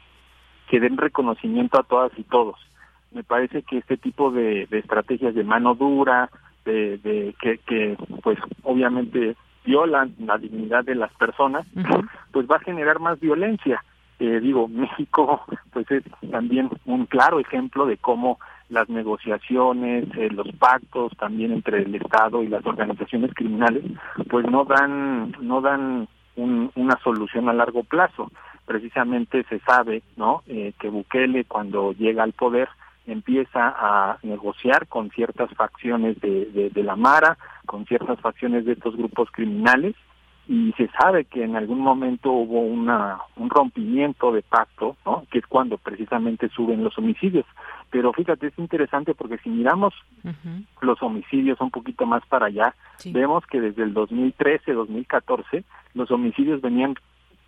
que 0.69 0.81
den 0.81 0.97
reconocimiento 0.97 1.79
a 1.79 1.83
todas 1.83 2.13
y 2.17 2.23
todos. 2.23 2.57
Me 3.11 3.25
parece 3.25 3.63
que 3.63 3.79
este 3.79 3.97
tipo 3.97 4.31
de, 4.31 4.69
estrategias 4.71 5.35
de 5.35 5.45
mano 5.45 5.75
dura, 5.75 6.31
de, 6.65 6.97
de 6.99 7.35
que, 7.41 7.59
que 7.59 7.97
pues 8.23 8.39
obviamente 8.63 9.37
violan 9.65 10.15
la 10.19 10.39
dignidad 10.39 10.85
de 10.85 10.95
las 10.95 11.13
personas, 11.15 11.67
pues 12.31 12.47
va 12.51 12.57
a 12.57 12.61
generar 12.61 13.01
más 13.01 13.21
violencia 13.21 13.85
eh, 14.23 14.39
digo, 14.39 14.69
México 14.83 15.43
pues 15.73 15.91
es 15.91 16.05
también 16.31 16.71
un 16.87 17.07
claro 17.07 17.41
ejemplo 17.41 17.87
de 17.87 17.97
cómo 17.97 18.39
las 18.69 18.89
negociaciones, 18.89 20.07
eh, 20.17 20.31
los 20.31 20.51
pactos 20.53 21.13
también 21.19 21.53
entre 21.53 21.83
el 21.83 21.95
Estado 21.97 22.43
y 22.43 22.49
las 22.49 22.65
organizaciones 22.65 23.35
criminales, 23.35 23.85
pues 24.31 24.47
no 24.49 24.65
dan 24.65 25.35
no 25.41 25.61
dan 25.61 26.09
una 26.37 26.99
solución 27.03 27.49
a 27.49 27.53
largo 27.53 27.83
plazo. 27.83 28.31
Precisamente 28.65 29.45
se 29.51 29.59
sabe, 29.59 30.03
¿no? 30.17 30.43
Eh, 30.47 30.73
que 30.79 30.89
Bukele 30.89 31.45
cuando 31.45 31.93
llega 31.93 32.23
al 32.23 32.33
poder 32.33 32.69
empieza 33.07 33.75
a 33.77 34.19
negociar 34.23 34.87
con 34.87 35.11
ciertas 35.11 35.51
facciones 35.55 36.19
de 36.21 36.83
la 36.85 36.95
Mara, 36.95 37.37
con 37.67 37.85
ciertas 37.85 38.21
facciones 38.21 38.65
de 38.65 38.75
estos 38.75 38.97
grupos 38.97 39.29
criminales 39.33 39.97
y 40.53 40.71
se 40.73 40.87
sabe 40.89 41.25
que 41.25 41.43
en 41.45 41.57
algún 41.57 41.79
momento 41.79 42.31
hubo 42.31 42.61
una 42.61 43.21
un 43.37 43.49
rompimiento 43.49 44.33
de 44.33 44.43
pacto, 44.43 44.99
¿no? 45.07 45.25
Que 45.31 45.39
es 45.39 45.47
cuando 45.47 45.79
precisamente 45.79 46.51
suben 46.51 46.85
los 46.85 46.99
homicidios. 46.99 47.47
Pero 47.89 48.13
fíjate, 48.13 48.49
es 48.49 48.59
interesante 48.59 49.15
porque 49.15 49.39
si 49.39 49.49
miramos 49.49 49.95
los 50.83 51.03
homicidios 51.03 51.59
un 51.63 51.71
poquito 51.71 52.05
más 52.05 52.23
para 52.27 52.47
allá, 52.47 52.75
vemos 53.07 53.47
que 53.47 53.63
desde 53.63 53.83
el 53.83 53.95
2013, 53.95 54.75
2014, 54.75 55.65
los 55.95 56.11
homicidios 56.11 56.61
venían 56.61 56.97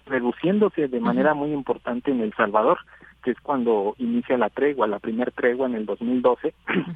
reduciéndose 0.07 0.89
de 0.89 1.01
manera 1.01 1.35
muy 1.35 1.53
importante 1.53 2.11
en 2.11 2.23
El 2.23 2.33
Salvador, 2.33 2.79
que 3.23 3.33
es 3.33 3.41
cuando 3.41 3.95
inicia 3.99 4.39
la 4.39 4.49
tregua, 4.49 4.87
la 4.87 4.99
primer 4.99 5.31
tregua 5.33 5.67
en 5.67 5.75
el 5.75 5.85
2012, 5.85 6.55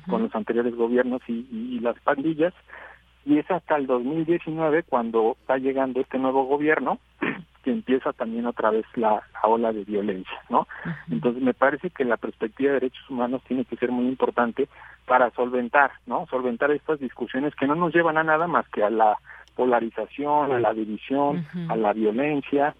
con 0.08 0.22
los 0.22 0.34
anteriores 0.34 0.74
gobiernos 0.74 1.20
y, 1.28 1.46
y 1.52 1.80
las 1.80 2.00
pandillas, 2.00 2.54
y 3.28 3.38
es 3.38 3.50
hasta 3.50 3.76
el 3.76 3.86
2019 3.86 4.84
cuando 4.84 5.36
está 5.40 5.58
llegando 5.58 6.00
este 6.00 6.18
nuevo 6.18 6.44
gobierno 6.44 6.98
que 7.62 7.70
empieza 7.70 8.14
también 8.14 8.46
otra 8.46 8.70
vez 8.70 8.86
la, 8.94 9.22
ola 9.42 9.70
de 9.70 9.84
violencia, 9.84 10.40
¿no? 10.48 10.66
Entonces 11.10 11.42
me 11.42 11.52
parece 11.52 11.90
que 11.90 12.06
la 12.06 12.16
perspectiva 12.16 12.68
de 12.68 12.80
derechos 12.80 13.10
humanos 13.10 13.42
tiene 13.46 13.66
que 13.66 13.76
ser 13.76 13.92
muy 13.92 14.06
importante 14.06 14.66
para 15.06 15.30
solventar, 15.32 15.90
¿no? 16.06 16.26
Solventar 16.30 16.70
estas 16.70 17.00
discusiones 17.00 17.54
que 17.54 17.66
no 17.66 17.74
nos 17.74 17.94
llevan 17.94 18.16
a 18.16 18.24
nada 18.24 18.46
más 18.46 18.66
que 18.70 18.82
a 18.82 18.88
la 18.88 19.18
polarización, 19.54 20.50
a 20.50 20.58
la 20.58 20.72
división, 20.72 21.44
a 21.68 21.76
la 21.76 21.92
violencia, 21.92 22.74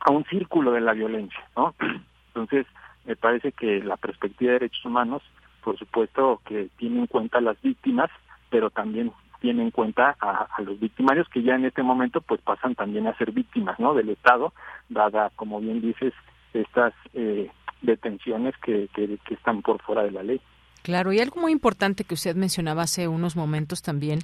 a 0.00 0.10
un 0.10 0.24
círculo 0.24 0.72
de 0.72 0.80
la 0.80 0.94
violencia, 0.94 1.44
¿no? 1.54 1.74
Entonces 2.28 2.66
me 3.04 3.14
parece 3.14 3.52
que 3.52 3.84
la 3.84 3.98
perspectiva 3.98 4.52
de 4.52 4.60
derechos 4.60 4.86
humanos, 4.86 5.22
por 5.62 5.78
supuesto 5.78 6.40
que 6.46 6.70
tiene 6.78 7.00
en 7.00 7.06
cuenta 7.08 7.38
a 7.38 7.42
las 7.42 7.60
víctimas, 7.60 8.10
pero 8.48 8.70
también 8.70 9.12
tiene 9.40 9.62
en 9.62 9.70
cuenta 9.70 10.16
a, 10.20 10.48
los 10.62 10.78
victimarios 10.80 11.28
que 11.28 11.42
ya 11.42 11.54
en 11.54 11.64
este 11.64 11.82
momento 11.82 12.20
pues 12.20 12.40
pasan 12.40 12.74
también 12.74 13.06
a 13.06 13.16
ser 13.16 13.32
víctimas 13.32 13.78
no 13.78 13.94
del 13.94 14.10
Estado 14.10 14.52
dada 14.88 15.30
como 15.36 15.60
bien 15.60 15.80
dices 15.80 16.12
estas 16.52 16.94
eh, 17.14 17.50
detenciones 17.82 18.56
que, 18.58 18.88
que 18.94 19.34
están 19.34 19.62
por 19.62 19.80
fuera 19.82 20.02
de 20.02 20.10
la 20.10 20.22
ley. 20.22 20.40
Claro, 20.86 21.12
y 21.12 21.18
algo 21.18 21.40
muy 21.40 21.50
importante 21.50 22.04
que 22.04 22.14
usted 22.14 22.36
mencionaba 22.36 22.82
hace 22.82 23.08
unos 23.08 23.34
momentos 23.34 23.82
también 23.82 24.20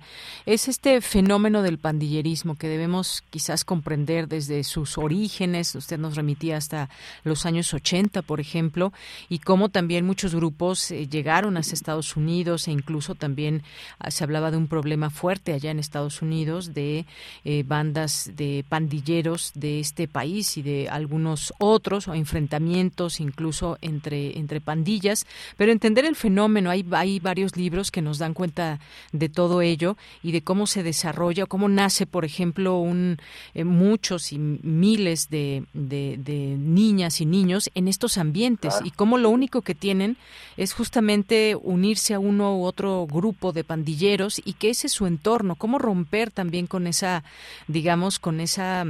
es 0.46 0.68
este 0.68 1.00
fenómeno 1.00 1.60
del 1.60 1.76
pandillerismo 1.76 2.54
que 2.54 2.68
debemos 2.68 3.24
quizás 3.30 3.64
comprender 3.64 4.28
desde 4.28 4.62
sus 4.62 4.96
orígenes. 4.96 5.74
Usted 5.74 5.98
nos 5.98 6.14
remitía 6.14 6.56
hasta 6.56 6.88
los 7.24 7.46
años 7.46 7.74
80, 7.74 8.22
por 8.22 8.38
ejemplo, 8.38 8.92
y 9.28 9.40
cómo 9.40 9.70
también 9.70 10.06
muchos 10.06 10.36
grupos 10.36 10.92
eh, 10.92 11.08
llegaron 11.08 11.56
hacia 11.56 11.74
Estados 11.74 12.16
Unidos 12.16 12.68
e 12.68 12.70
incluso 12.70 13.16
también 13.16 13.64
ah, 13.98 14.12
se 14.12 14.22
hablaba 14.22 14.52
de 14.52 14.58
un 14.58 14.68
problema 14.68 15.10
fuerte 15.10 15.54
allá 15.54 15.72
en 15.72 15.80
Estados 15.80 16.22
Unidos 16.22 16.74
de 16.74 17.06
eh, 17.44 17.64
bandas 17.66 18.30
de 18.36 18.64
pandilleros 18.68 19.50
de 19.56 19.80
este 19.80 20.06
país 20.06 20.56
y 20.56 20.62
de 20.62 20.88
algunos 20.88 21.52
otros 21.58 22.06
o 22.06 22.14
enfrentamientos 22.14 23.18
incluso 23.18 23.78
entre 23.80 24.38
entre 24.38 24.60
pandillas, 24.60 25.26
pero 25.56 25.72
entender 25.72 26.04
el 26.04 26.14
fenómeno 26.14 26.51
fenómeno. 26.52 26.70
Hay, 26.70 26.84
hay 26.92 27.18
varios 27.20 27.56
libros 27.56 27.90
que 27.90 28.02
nos 28.02 28.18
dan 28.18 28.34
cuenta 28.34 28.78
de 29.12 29.28
todo 29.28 29.62
ello 29.62 29.96
y 30.22 30.32
de 30.32 30.42
cómo 30.42 30.66
se 30.66 30.82
desarrolla, 30.82 31.46
cómo 31.46 31.68
nace, 31.68 32.06
por 32.06 32.24
ejemplo, 32.24 32.78
un, 32.78 33.18
eh, 33.54 33.64
muchos 33.64 34.32
y 34.32 34.38
miles 34.38 35.30
de, 35.30 35.64
de, 35.72 36.56
niñas 36.58 37.20
y 37.20 37.26
niños 37.26 37.70
en 37.74 37.88
estos 37.88 38.18
ambientes 38.18 38.74
y 38.84 38.90
cómo 38.90 39.18
lo 39.18 39.30
único 39.30 39.62
que 39.62 39.74
tienen 39.74 40.16
es 40.56 40.74
justamente 40.74 41.56
unirse 41.60 42.14
a 42.14 42.18
uno 42.18 42.56
u 42.56 42.64
otro 42.64 43.06
grupo 43.06 43.52
de 43.52 43.64
pandilleros 43.64 44.40
y 44.44 44.54
que 44.54 44.70
ese 44.70 44.86
es 44.86 44.92
su 44.92 45.06
entorno, 45.06 45.56
cómo 45.56 45.78
romper 45.78 46.30
también 46.30 46.66
con 46.66 46.86
esa, 46.86 47.24
digamos, 47.68 48.18
con 48.18 48.40
esa 48.40 48.86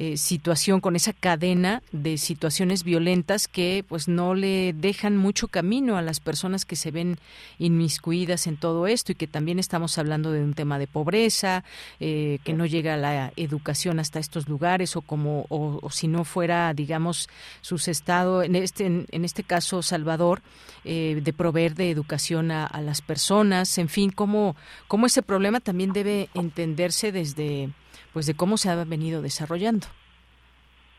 eh, 0.00 0.16
situación, 0.16 0.80
con 0.80 0.94
esa 0.94 1.12
cadena 1.12 1.82
de 1.90 2.18
situaciones 2.18 2.84
violentas 2.84 3.48
que 3.48 3.84
pues 3.88 4.06
no 4.06 4.32
le 4.32 4.72
dejan 4.72 5.16
mucho 5.16 5.48
camino 5.48 5.96
a 5.96 6.02
las 6.02 6.20
personas 6.20 6.64
que 6.64 6.76
se 6.76 6.92
ven 6.92 7.18
inmiscuidas 7.58 8.46
en 8.46 8.58
todo 8.58 8.86
esto 8.86 9.10
y 9.10 9.16
que 9.16 9.26
también 9.26 9.58
estamos 9.58 9.98
hablando 9.98 10.30
de 10.30 10.44
un 10.44 10.54
tema 10.54 10.78
de 10.78 10.86
pobreza, 10.86 11.64
eh, 11.98 12.38
que 12.44 12.52
no 12.52 12.64
llega 12.64 12.96
la 12.96 13.32
educación 13.34 13.98
hasta 13.98 14.20
estos 14.20 14.48
lugares 14.48 14.94
o 14.94 15.00
como 15.00 15.46
o, 15.48 15.90
si 15.90 16.06
no 16.06 16.22
fuera 16.22 16.72
digamos 16.74 17.28
sus 17.60 17.88
estados 17.88 18.44
en 18.44 18.54
este 18.54 18.86
en, 18.86 19.24
este 19.24 19.42
caso 19.42 19.82
Salvador 19.82 20.42
eh, 20.84 21.20
de 21.20 21.32
proveer 21.32 21.74
de 21.74 21.90
educación 21.90 22.52
a, 22.52 22.66
a 22.66 22.80
las 22.82 23.02
personas, 23.02 23.76
en 23.78 23.88
fin, 23.88 24.12
cómo 24.12 24.54
cómo 24.86 25.06
ese 25.06 25.22
problema 25.22 25.58
también 25.58 25.92
debe 25.92 26.28
entenderse 26.34 27.10
desde 27.10 27.70
pues 28.12 28.26
de 28.26 28.34
cómo 28.34 28.56
se 28.56 28.70
ha 28.70 28.84
venido 28.84 29.22
desarrollando. 29.22 29.86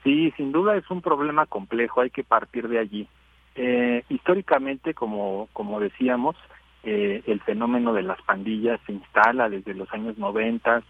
Sí, 0.03 0.31
sin 0.37 0.51
duda 0.51 0.75
es 0.75 0.89
un 0.89 1.01
problema 1.01 1.45
complejo, 1.45 2.01
hay 2.01 2.09
que 2.09 2.23
partir 2.23 2.67
de 2.67 2.79
allí. 2.79 3.07
Eh, 3.55 4.03
históricamente, 4.09 4.93
como, 4.93 5.49
como 5.53 5.79
decíamos, 5.79 6.35
eh, 6.83 7.21
el 7.25 7.41
fenómeno 7.41 7.93
de 7.93 8.03
las 8.03 8.21
pandillas 8.21 8.79
se 8.85 8.93
instala 8.93 9.49
desde 9.49 9.73
los 9.73 9.91
años 9.91 10.17
90, 10.17 10.81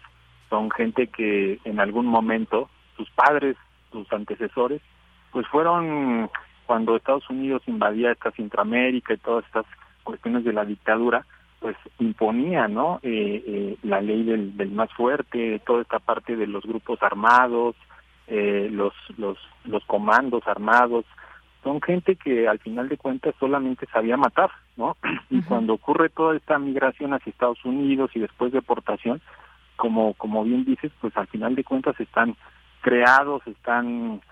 son 0.48 0.70
gente 0.70 1.08
que 1.08 1.58
en 1.64 1.80
algún 1.80 2.06
momento, 2.06 2.70
sus 2.96 3.10
padres, 3.10 3.56
sus 3.90 4.10
antecesores, 4.12 4.80
pues 5.32 5.46
fueron 5.48 6.30
cuando 6.66 6.96
Estados 6.96 7.28
Unidos 7.28 7.62
invadía 7.66 8.12
esta 8.12 8.30
Centroamérica 8.30 9.14
y 9.14 9.18
todas 9.18 9.44
estas 9.46 9.66
cuestiones 10.04 10.44
de 10.44 10.52
la 10.52 10.64
dictadura, 10.64 11.26
pues 11.60 11.76
imponía 11.98 12.66
no 12.66 12.98
eh, 13.02 13.44
eh, 13.46 13.76
la 13.82 14.00
ley 14.00 14.24
del, 14.24 14.56
del, 14.56 14.70
más 14.72 14.90
fuerte 14.94 15.60
toda 15.64 15.82
esta 15.82 15.98
parte 15.98 16.34
de 16.34 16.46
los 16.46 16.64
grupos 16.64 17.02
armados 17.02 17.76
eh, 18.26 18.68
los 18.72 18.94
los 19.18 19.38
los 19.64 19.84
comandos 19.84 20.46
armados. 20.46 21.04
Son 21.62 21.82
gente 21.82 22.16
que 22.16 22.48
al 22.48 22.58
final 22.60 22.88
de 22.88 22.96
cuentas 22.96 23.34
solamente 23.38 23.86
sabía 23.92 24.16
matar 24.16 24.50
no 24.76 24.96
y 25.30 25.42
cuando 25.42 25.74
ocurre 25.74 26.08
toda 26.08 26.36
esta 26.36 26.58
migración 26.58 27.12
hacia 27.12 27.30
Estados 27.30 27.62
Unidos 27.64 28.10
y 28.14 28.20
después 28.20 28.52
deportación 28.52 29.20
como 29.76 30.14
como 30.14 30.44
bien 30.44 30.64
dices 30.64 30.92
pues 31.00 31.14
al 31.16 31.26
final 31.26 31.54
de 31.54 31.64
cuentas 31.64 31.98
están 32.00 32.36
creados 32.80 33.42
están 33.46 34.22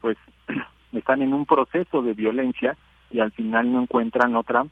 pues 0.00 0.16
están 0.92 1.22
en 1.22 1.32
un 1.32 1.46
proceso 1.46 2.02
de 2.02 2.14
violencia 2.14 2.76
y 3.10 3.20
al 3.20 3.32
final 3.32 3.70
no 3.70 3.82
encuentran 3.82 4.34
otra 4.34 4.64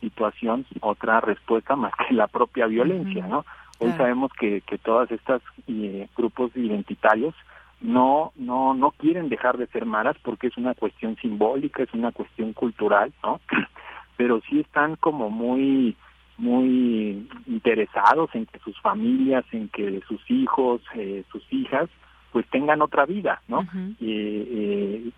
situación 0.00 0.66
otra 0.80 1.20
respuesta 1.20 1.76
más 1.76 1.92
que 2.06 2.14
la 2.14 2.26
propia 2.26 2.66
violencia, 2.66 3.26
¿no? 3.26 3.44
Hoy 3.80 3.92
sabemos 3.92 4.32
que, 4.32 4.60
que 4.62 4.76
todas 4.76 5.10
estas 5.12 5.40
eh, 5.68 6.08
grupos 6.16 6.50
identitarios 6.56 7.34
no 7.80 8.32
no 8.34 8.74
no 8.74 8.90
quieren 8.90 9.28
dejar 9.28 9.56
de 9.56 9.68
ser 9.68 9.86
malas 9.86 10.16
porque 10.24 10.48
es 10.48 10.56
una 10.56 10.74
cuestión 10.74 11.16
simbólica, 11.16 11.84
es 11.84 11.94
una 11.94 12.10
cuestión 12.10 12.52
cultural, 12.52 13.12
¿no? 13.22 13.40
Pero 14.16 14.40
sí 14.48 14.60
están 14.60 14.96
como 14.96 15.30
muy 15.30 15.96
muy 16.38 17.28
interesados 17.46 18.30
en 18.34 18.46
que 18.46 18.58
sus 18.60 18.80
familias, 18.80 19.44
en 19.52 19.68
que 19.68 20.00
sus 20.08 20.20
hijos, 20.30 20.80
eh, 20.94 21.24
sus 21.30 21.42
hijas, 21.52 21.88
pues 22.32 22.46
tengan 22.48 22.80
otra 22.80 23.06
vida, 23.06 23.42
¿no? 23.48 23.66
eh, 24.00 25.10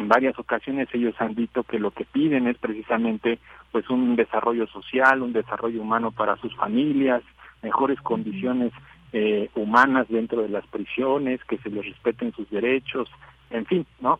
en 0.00 0.08
varias 0.08 0.38
ocasiones 0.38 0.88
ellos 0.92 1.14
han 1.18 1.34
dicho 1.34 1.62
que 1.62 1.78
lo 1.78 1.90
que 1.90 2.04
piden 2.04 2.48
es 2.48 2.56
precisamente 2.58 3.38
pues 3.70 3.88
un 3.90 4.16
desarrollo 4.16 4.66
social, 4.66 5.22
un 5.22 5.32
desarrollo 5.32 5.82
humano 5.82 6.10
para 6.10 6.36
sus 6.38 6.54
familias, 6.56 7.22
mejores 7.62 8.00
condiciones 8.00 8.72
eh, 9.12 9.50
humanas 9.54 10.06
dentro 10.08 10.42
de 10.42 10.48
las 10.48 10.66
prisiones, 10.66 11.44
que 11.44 11.58
se 11.58 11.68
les 11.68 11.84
respeten 11.84 12.32
sus 12.32 12.48
derechos, 12.50 13.08
en 13.50 13.66
fin, 13.66 13.86
¿no? 14.00 14.18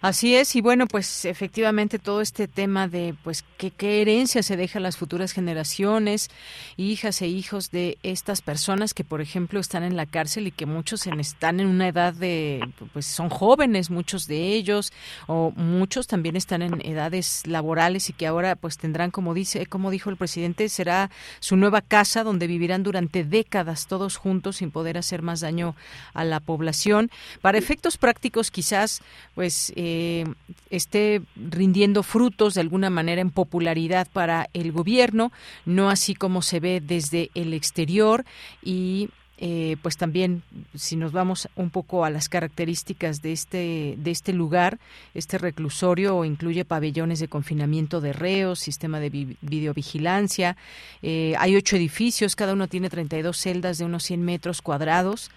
Así 0.00 0.34
es, 0.34 0.56
y 0.56 0.62
bueno, 0.62 0.86
pues 0.86 1.26
efectivamente 1.26 1.98
todo 1.98 2.22
este 2.22 2.48
tema 2.48 2.88
de 2.88 3.14
pues 3.22 3.44
qué, 3.58 4.00
herencia 4.00 4.42
se 4.42 4.56
deja 4.56 4.78
a 4.78 4.82
las 4.82 4.96
futuras 4.96 5.32
generaciones, 5.32 6.30
hijas 6.78 7.20
e 7.20 7.28
hijos 7.28 7.70
de 7.70 7.98
estas 8.02 8.40
personas 8.40 8.94
que, 8.94 9.04
por 9.04 9.20
ejemplo, 9.20 9.60
están 9.60 9.82
en 9.82 9.96
la 9.96 10.06
cárcel 10.06 10.46
y 10.46 10.52
que 10.52 10.64
muchos 10.64 11.06
están 11.06 11.60
en 11.60 11.66
una 11.66 11.88
edad 11.88 12.14
de, 12.14 12.66
pues 12.94 13.04
son 13.04 13.28
jóvenes, 13.28 13.90
muchos 13.90 14.26
de 14.26 14.54
ellos, 14.54 14.90
o 15.26 15.52
muchos 15.54 16.06
también 16.06 16.34
están 16.34 16.62
en 16.62 16.80
edades 16.84 17.46
laborales 17.46 18.08
y 18.08 18.14
que 18.14 18.26
ahora 18.26 18.56
pues 18.56 18.78
tendrán, 18.78 19.10
como 19.10 19.34
dice, 19.34 19.66
como 19.66 19.90
dijo 19.90 20.08
el 20.08 20.16
presidente, 20.16 20.68
será 20.70 21.10
su 21.40 21.56
nueva 21.56 21.82
casa 21.82 22.24
donde 22.24 22.46
vivirán 22.46 22.82
durante 22.82 23.22
décadas 23.24 23.86
todos 23.86 24.16
juntos 24.16 24.56
sin 24.56 24.70
poder 24.70 24.96
hacer 24.96 25.20
más 25.20 25.40
daño 25.40 25.76
a 26.14 26.24
la 26.24 26.40
población. 26.40 27.10
Para 27.42 27.58
efectos 27.58 27.98
prácticos, 27.98 28.50
quizás, 28.50 29.02
pues 29.34 29.49
eh, 29.74 30.20
eh, 30.20 30.24
esté 30.70 31.22
rindiendo 31.36 32.02
frutos 32.02 32.54
de 32.54 32.60
alguna 32.60 32.90
manera 32.90 33.20
en 33.20 33.30
popularidad 33.30 34.08
para 34.12 34.48
el 34.52 34.72
gobierno, 34.72 35.32
no 35.64 35.90
así 35.90 36.14
como 36.14 36.42
se 36.42 36.60
ve 36.60 36.80
desde 36.80 37.30
el 37.34 37.54
exterior. 37.54 38.24
Y 38.62 39.10
eh, 39.38 39.76
pues 39.82 39.96
también 39.96 40.42
si 40.74 40.96
nos 40.96 41.12
vamos 41.12 41.48
un 41.56 41.70
poco 41.70 42.04
a 42.04 42.10
las 42.10 42.28
características 42.28 43.22
de 43.22 43.32
este 43.32 43.94
de 43.96 44.10
este 44.10 44.34
lugar 44.34 44.78
este 45.14 45.38
reclusorio 45.38 46.26
incluye 46.26 46.66
pabellones 46.66 47.20
de 47.20 47.28
confinamiento 47.28 48.02
de 48.02 48.12
reos 48.12 48.58
sistema 48.58 49.00
de 49.00 49.08
videovigilancia 49.40 50.58
eh, 51.00 51.32
hay 51.38 51.56
ocho 51.56 51.76
edificios 51.76 52.36
cada 52.36 52.52
uno 52.52 52.68
tiene 52.68 52.90
32 52.90 53.34
celdas 53.34 53.78
de 53.78 53.86
unos 53.86 54.02
100 54.02 54.22
metros 54.22 54.60
cuadrados 54.60 55.30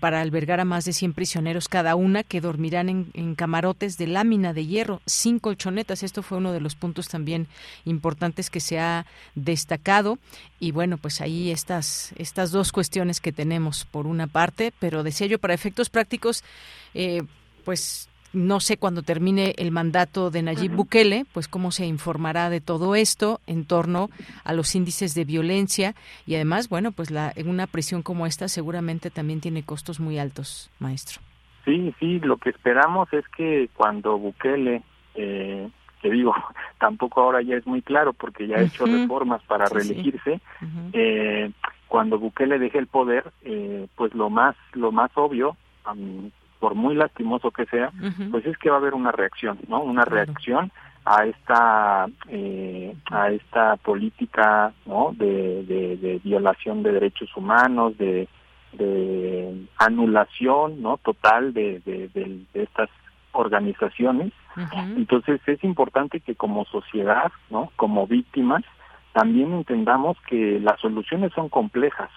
para 0.00 0.20
albergar 0.20 0.60
a 0.60 0.64
más 0.64 0.84
de 0.84 0.92
100 0.92 1.12
prisioneros 1.12 1.68
cada 1.68 1.94
una 1.94 2.24
que 2.24 2.40
dormirán 2.40 2.88
en, 2.88 3.34
camarotes 3.36 3.96
de 3.96 4.08
lámina 4.08 4.52
de 4.52 4.66
hierro, 4.66 5.00
sin 5.06 5.38
colchonetas. 5.38 6.02
Esto 6.02 6.22
fue 6.22 6.38
uno 6.38 6.52
de 6.52 6.60
los 6.60 6.74
puntos 6.74 7.08
también 7.08 7.46
importantes 7.84 8.50
que 8.50 8.60
se 8.60 8.78
ha 8.80 9.06
destacado. 9.34 10.18
Y 10.58 10.72
bueno, 10.72 10.98
pues 10.98 11.20
ahí 11.20 11.50
estas, 11.50 12.12
estas 12.16 12.50
dos 12.50 12.72
cuestiones 12.72 13.20
que 13.20 13.32
tenemos 13.32 13.84
por 13.84 14.06
una 14.06 14.26
parte, 14.26 14.72
pero 14.80 15.02
decía 15.02 15.28
yo, 15.28 15.38
para 15.38 15.54
efectos 15.54 15.90
prácticos, 15.90 16.42
eh, 16.94 17.22
pues 17.64 18.08
no 18.32 18.60
sé 18.60 18.76
cuándo 18.76 19.02
termine 19.02 19.54
el 19.56 19.70
mandato 19.70 20.30
de 20.30 20.42
Nayib 20.42 20.72
Bukele, 20.72 21.24
pues 21.32 21.48
cómo 21.48 21.70
se 21.70 21.86
informará 21.86 22.50
de 22.50 22.60
todo 22.60 22.94
esto 22.94 23.40
en 23.46 23.64
torno 23.64 24.10
a 24.44 24.52
los 24.52 24.74
índices 24.74 25.14
de 25.14 25.24
violencia. 25.24 25.94
Y 26.26 26.34
además, 26.34 26.68
bueno, 26.68 26.92
pues 26.92 27.10
la, 27.10 27.32
una 27.44 27.66
prisión 27.66 28.02
como 28.02 28.26
esta 28.26 28.48
seguramente 28.48 29.10
también 29.10 29.40
tiene 29.40 29.62
costos 29.62 30.00
muy 30.00 30.18
altos, 30.18 30.70
maestro. 30.78 31.20
Sí, 31.64 31.94
sí, 32.00 32.18
lo 32.20 32.36
que 32.38 32.50
esperamos 32.50 33.12
es 33.12 33.26
que 33.28 33.68
cuando 33.74 34.18
Bukele, 34.18 34.82
eh, 35.14 35.68
que 36.00 36.10
digo, 36.10 36.34
tampoco 36.78 37.20
ahora 37.20 37.42
ya 37.42 37.56
es 37.56 37.66
muy 37.66 37.82
claro 37.82 38.12
porque 38.12 38.46
ya 38.46 38.56
ha 38.56 38.62
hecho 38.62 38.86
reformas 38.86 39.42
para 39.44 39.66
reelegirse, 39.66 40.40
eh, 40.92 41.50
cuando 41.88 42.18
Bukele 42.18 42.58
deje 42.58 42.78
el 42.78 42.86
poder, 42.86 43.32
eh, 43.42 43.86
pues 43.96 44.14
lo 44.14 44.30
más, 44.30 44.56
lo 44.72 44.92
más 44.92 45.10
obvio, 45.14 45.56
por 46.58 46.74
muy 46.74 46.94
lastimoso 46.94 47.50
que 47.50 47.66
sea, 47.66 47.92
pues 48.30 48.44
es 48.46 48.56
que 48.58 48.70
va 48.70 48.76
a 48.76 48.78
haber 48.78 48.94
una 48.94 49.12
reacción, 49.12 49.58
¿no? 49.68 49.80
Una 49.80 50.04
reacción 50.04 50.72
a 51.04 51.24
esta 51.24 52.06
eh, 52.28 52.94
a 53.10 53.30
esta 53.30 53.76
política, 53.76 54.72
¿no? 54.86 55.12
De, 55.16 55.64
de, 55.64 56.20
violación 56.22 56.82
de 56.82 56.92
derechos 56.92 57.34
humanos, 57.36 57.96
de, 57.96 58.28
de 58.72 59.66
anulación, 59.78 60.82
¿no? 60.82 60.98
Total 60.98 61.54
de, 61.54 61.80
de, 61.80 62.40
estas 62.54 62.90
organizaciones. 63.32 64.32
Entonces 64.96 65.40
es 65.46 65.62
importante 65.62 66.20
que 66.20 66.34
como 66.34 66.64
sociedad, 66.64 67.30
¿no? 67.50 67.70
Como 67.76 68.06
víctimas, 68.08 68.64
también 69.12 69.52
entendamos 69.52 70.16
que 70.28 70.58
las 70.60 70.80
soluciones 70.80 71.32
son 71.32 71.48
complejas, 71.48 72.10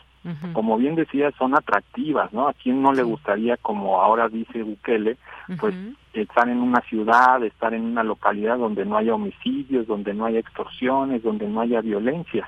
como 0.53 0.77
bien 0.77 0.95
decía, 0.95 1.31
son 1.37 1.55
atractivas, 1.55 2.31
¿no? 2.31 2.47
A 2.47 2.53
quién 2.53 2.81
no 2.81 2.93
le 2.93 3.01
gustaría, 3.03 3.57
como 3.57 4.01
ahora 4.01 4.29
dice 4.29 4.61
Bukele, 4.61 5.17
pues 5.59 5.75
estar 6.13 6.47
en 6.47 6.59
una 6.59 6.81
ciudad, 6.81 7.43
estar 7.43 7.73
en 7.73 7.85
una 7.85 8.03
localidad 8.03 8.57
donde 8.57 8.85
no 8.85 8.97
haya 8.97 9.15
homicidios, 9.15 9.87
donde 9.87 10.13
no 10.13 10.25
haya 10.25 10.39
extorsiones, 10.39 11.23
donde 11.23 11.47
no 11.47 11.61
haya 11.61 11.81
violencia. 11.81 12.47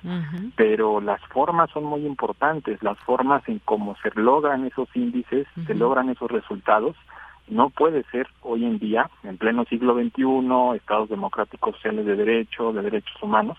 Pero 0.55 1.01
las 1.01 1.21
formas 1.27 1.69
son 1.71 1.85
muy 1.85 2.05
importantes, 2.05 2.81
las 2.83 2.99
formas 2.99 3.41
en 3.47 3.59
cómo 3.65 3.95
se 4.03 4.11
logran 4.19 4.65
esos 4.65 4.87
índices, 4.95 5.47
se 5.65 5.73
logran 5.73 6.09
esos 6.09 6.29
resultados, 6.29 6.95
No 7.47 7.69
puede 7.69 8.03
ser 8.05 8.27
hoy 8.41 8.65
en 8.65 8.79
día, 8.79 9.09
en 9.23 9.37
pleno 9.37 9.65
siglo 9.65 9.95
XXI, 9.95 10.77
estados 10.77 11.09
democráticos 11.09 11.75
sociales 11.75 12.05
de 12.05 12.15
derecho, 12.15 12.71
de 12.71 12.81
derechos 12.81 13.21
humanos, 13.21 13.57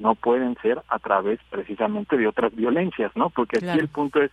no 0.00 0.14
pueden 0.14 0.56
ser 0.62 0.80
a 0.88 0.98
través 0.98 1.40
precisamente 1.50 2.16
de 2.16 2.28
otras 2.28 2.54
violencias, 2.54 3.10
¿no? 3.16 3.30
Porque 3.30 3.58
aquí 3.58 3.78
el 3.78 3.88
punto 3.88 4.22
es, 4.22 4.30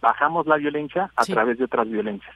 bajamos 0.00 0.46
la 0.46 0.56
violencia 0.56 1.10
a 1.14 1.24
través 1.24 1.58
de 1.58 1.64
otras 1.64 1.88
violencias. 1.88 2.34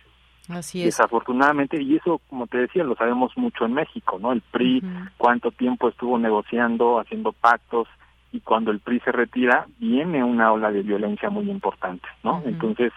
Así 0.49 0.81
es. 0.81 0.87
Desafortunadamente, 0.87 1.81
y 1.81 1.97
eso, 1.97 2.21
como 2.29 2.47
te 2.47 2.59
decía, 2.59 2.85
lo 2.85 2.97
sabemos 2.97 3.33
mucho 3.37 3.65
en 3.65 3.75
México, 3.75 4.19
¿no? 4.21 4.33
El 4.33 4.43
PRI, 4.43 4.83
cuánto 5.17 5.51
tiempo 5.51 5.89
estuvo 5.89 6.19
negociando, 6.19 7.01
haciendo 7.01 7.33
pactos, 7.33 7.89
y 8.33 8.41
cuando 8.41 8.71
el 8.71 8.81
PRI 8.81 9.01
se 9.01 9.13
retira, 9.13 9.67
viene 9.79 10.25
una 10.25 10.53
ola 10.53 10.71
de 10.73 10.83
violencia 10.83 11.31
muy 11.31 11.51
importante, 11.51 12.09
¿no? 12.25 12.43
Entonces, 12.45 12.93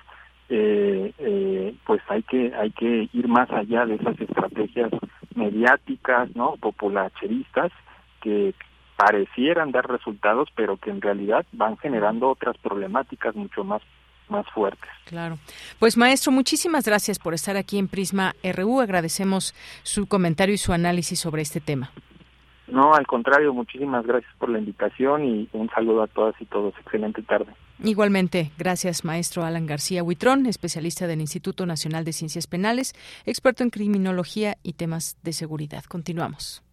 eh, 0.50 1.14
eh, 1.18 1.76
pues 1.86 2.02
hay 2.08 2.24
que 2.24 2.54
hay 2.56 2.72
que 2.72 3.10
ir 3.14 3.28
más 3.28 3.50
allá 3.52 3.86
de 3.86 3.96
esas 3.96 4.20
estrategias 4.20 4.92
mediáticas, 5.36 6.36
¿no? 6.36 6.56
Populacheristas 6.58 7.72
que 8.22 8.54
parecieran 8.96 9.72
dar 9.72 9.88
resultados, 9.90 10.50
pero 10.56 10.78
que 10.78 10.90
en 10.90 11.02
realidad 11.02 11.46
van 11.52 11.78
generando 11.78 12.30
otras 12.30 12.58
problemáticas 12.58 13.36
mucho 13.36 13.64
más 13.64 13.82
más 14.28 14.46
fuertes. 14.50 14.90
Claro. 15.06 15.38
Pues 15.78 15.98
maestro, 15.98 16.32
muchísimas 16.32 16.86
gracias 16.86 17.20
por 17.20 17.36
estar 17.36 17.58
aquí 17.58 17.78
en 17.78 17.88
Prisma 17.88 18.34
RU. 18.44 18.82
Agradecemos 18.82 19.54
su 19.84 20.08
comentario 20.08 20.56
y 20.56 20.58
su 20.58 20.74
análisis 20.74 21.20
sobre 21.20 21.44
este 21.44 21.60
tema. 21.60 21.92
No, 22.68 22.96
al 22.96 23.06
contrario, 23.06 23.54
muchísimas 23.54 24.06
gracias 24.06 24.34
por 24.40 24.50
la 24.50 24.58
invitación 24.58 25.24
y 25.26 25.50
un 25.54 25.70
saludo 25.70 26.02
a 26.02 26.08
todas 26.08 26.34
y 26.42 26.46
todos. 26.46 26.74
Excelente 26.80 27.22
tarde. 27.22 27.54
Igualmente, 27.84 28.52
gracias 28.58 29.04
maestro 29.04 29.44
Alan 29.44 29.66
García 29.66 30.04
Huitrón, 30.04 30.46
especialista 30.46 31.08
del 31.08 31.22
Instituto 31.22 31.66
Nacional 31.66 32.06
de 32.06 32.14
Ciencias 32.14 32.48
Penales, 32.48 32.94
experto 33.26 33.64
en 33.64 33.70
criminología 33.70 34.58
y 34.64 34.74
temas 34.74 35.18
de 35.24 35.34
seguridad. 35.34 35.84
Continuamos. 35.84 36.64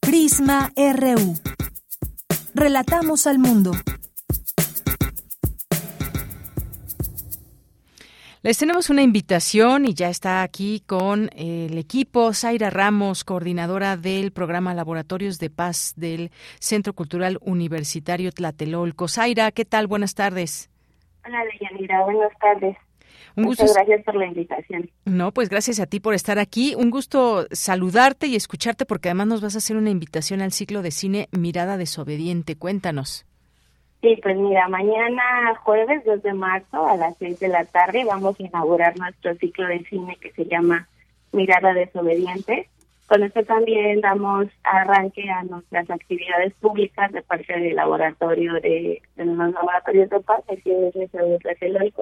Prisma 0.00 0.72
RU. 0.76 1.38
Relatamos 2.54 3.26
al 3.26 3.38
mundo. 3.38 3.72
Les 8.42 8.56
tenemos 8.56 8.88
una 8.88 9.02
invitación 9.02 9.84
y 9.84 9.94
ya 9.94 10.08
está 10.10 10.44
aquí 10.44 10.80
con 10.86 11.28
el 11.34 11.76
equipo 11.76 12.32
Zaira 12.32 12.70
Ramos, 12.70 13.24
coordinadora 13.24 13.96
del 13.96 14.30
programa 14.30 14.74
Laboratorios 14.74 15.40
de 15.40 15.50
Paz 15.50 15.92
del 15.96 16.30
Centro 16.60 16.92
Cultural 16.92 17.38
Universitario 17.40 18.30
Tlatelolco. 18.30 19.08
Zaira, 19.08 19.50
¿qué 19.50 19.64
tal? 19.64 19.88
Buenas 19.88 20.14
tardes. 20.14 20.70
Hola, 21.26 21.38
Leyanira. 21.46 22.04
Buenas 22.04 22.30
tardes. 22.38 22.76
Un 23.34 23.44
gusto. 23.44 23.64
Muchas 23.64 23.76
gracias 23.76 24.04
por 24.04 24.14
la 24.14 24.26
invitación. 24.26 24.88
No, 25.04 25.32
pues 25.32 25.48
gracias 25.48 25.80
a 25.80 25.86
ti 25.86 25.98
por 25.98 26.14
estar 26.14 26.38
aquí. 26.38 26.76
Un 26.76 26.90
gusto 26.90 27.48
saludarte 27.50 28.28
y 28.28 28.36
escucharte 28.36 28.86
porque 28.86 29.08
además 29.08 29.26
nos 29.26 29.40
vas 29.40 29.56
a 29.56 29.58
hacer 29.58 29.76
una 29.76 29.90
invitación 29.90 30.42
al 30.42 30.52
ciclo 30.52 30.82
de 30.82 30.92
cine 30.92 31.28
Mirada 31.32 31.76
Desobediente. 31.76 32.54
Cuéntanos. 32.54 33.26
Sí, 34.00 34.16
pues 34.22 34.36
mira, 34.36 34.68
mañana 34.68 35.56
jueves 35.64 36.04
2 36.04 36.22
de 36.22 36.32
marzo 36.32 36.86
a 36.86 36.96
las 36.96 37.16
6 37.18 37.40
de 37.40 37.48
la 37.48 37.64
tarde 37.64 38.04
vamos 38.04 38.38
a 38.38 38.42
inaugurar 38.44 38.96
nuestro 38.96 39.34
ciclo 39.36 39.66
de 39.66 39.84
cine 39.86 40.16
que 40.20 40.30
se 40.32 40.44
llama 40.44 40.86
Mirada 41.32 41.74
Desobediente. 41.74 42.68
Con 43.08 43.24
esto 43.24 43.42
también 43.42 44.00
damos 44.00 44.46
arranque 44.62 45.28
a 45.28 45.42
nuestras 45.42 45.90
actividades 45.90 46.54
públicas 46.60 47.10
de 47.10 47.22
parte 47.22 47.58
del 47.58 47.74
laboratorio 47.74 48.54
de, 48.54 49.02
de 49.16 49.24
los 49.24 49.36
laboratorios 49.52 50.10
de 50.10 50.20
paz 50.20 50.44
aquí 50.48 50.70
el 50.70 51.92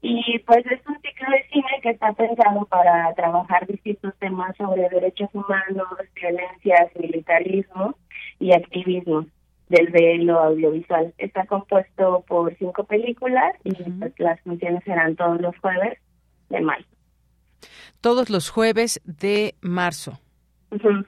Y 0.00 0.38
pues 0.46 0.64
es 0.64 0.80
un 0.86 0.98
ciclo 1.02 1.30
de 1.30 1.44
cine 1.52 1.80
que 1.82 1.90
está 1.90 2.14
pensado 2.14 2.64
para 2.66 3.12
trabajar 3.14 3.66
distintos 3.66 4.14
temas 4.18 4.56
sobre 4.56 4.88
derechos 4.88 5.28
humanos, 5.34 5.88
violencias, 6.14 6.90
militarismo 6.96 7.94
y 8.38 8.52
activismo 8.52 9.26
del 9.68 9.88
velo 9.88 10.38
audiovisual. 10.40 11.14
Está 11.18 11.46
compuesto 11.46 12.24
por 12.26 12.56
cinco 12.56 12.84
películas 12.84 13.54
y 13.64 13.72
pues, 13.72 14.12
las 14.18 14.40
funciones 14.42 14.82
serán 14.84 15.16
todos 15.16 15.40
los 15.40 15.56
jueves 15.58 15.98
de 16.48 16.60
marzo. 16.60 16.88
Todos 18.00 18.30
los 18.30 18.50
jueves 18.50 19.00
de 19.04 19.54
marzo. 19.60 20.20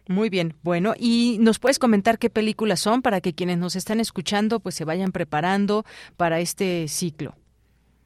Muy 0.08 0.30
bien, 0.30 0.54
bueno, 0.62 0.94
y 0.98 1.36
nos 1.40 1.58
puedes 1.58 1.78
comentar 1.78 2.18
qué 2.18 2.30
películas 2.30 2.80
son 2.80 3.02
para 3.02 3.20
que 3.20 3.34
quienes 3.34 3.58
nos 3.58 3.76
están 3.76 4.00
escuchando 4.00 4.58
pues 4.60 4.74
se 4.74 4.86
vayan 4.86 5.12
preparando 5.12 5.84
para 6.16 6.40
este 6.40 6.88
ciclo. 6.88 7.34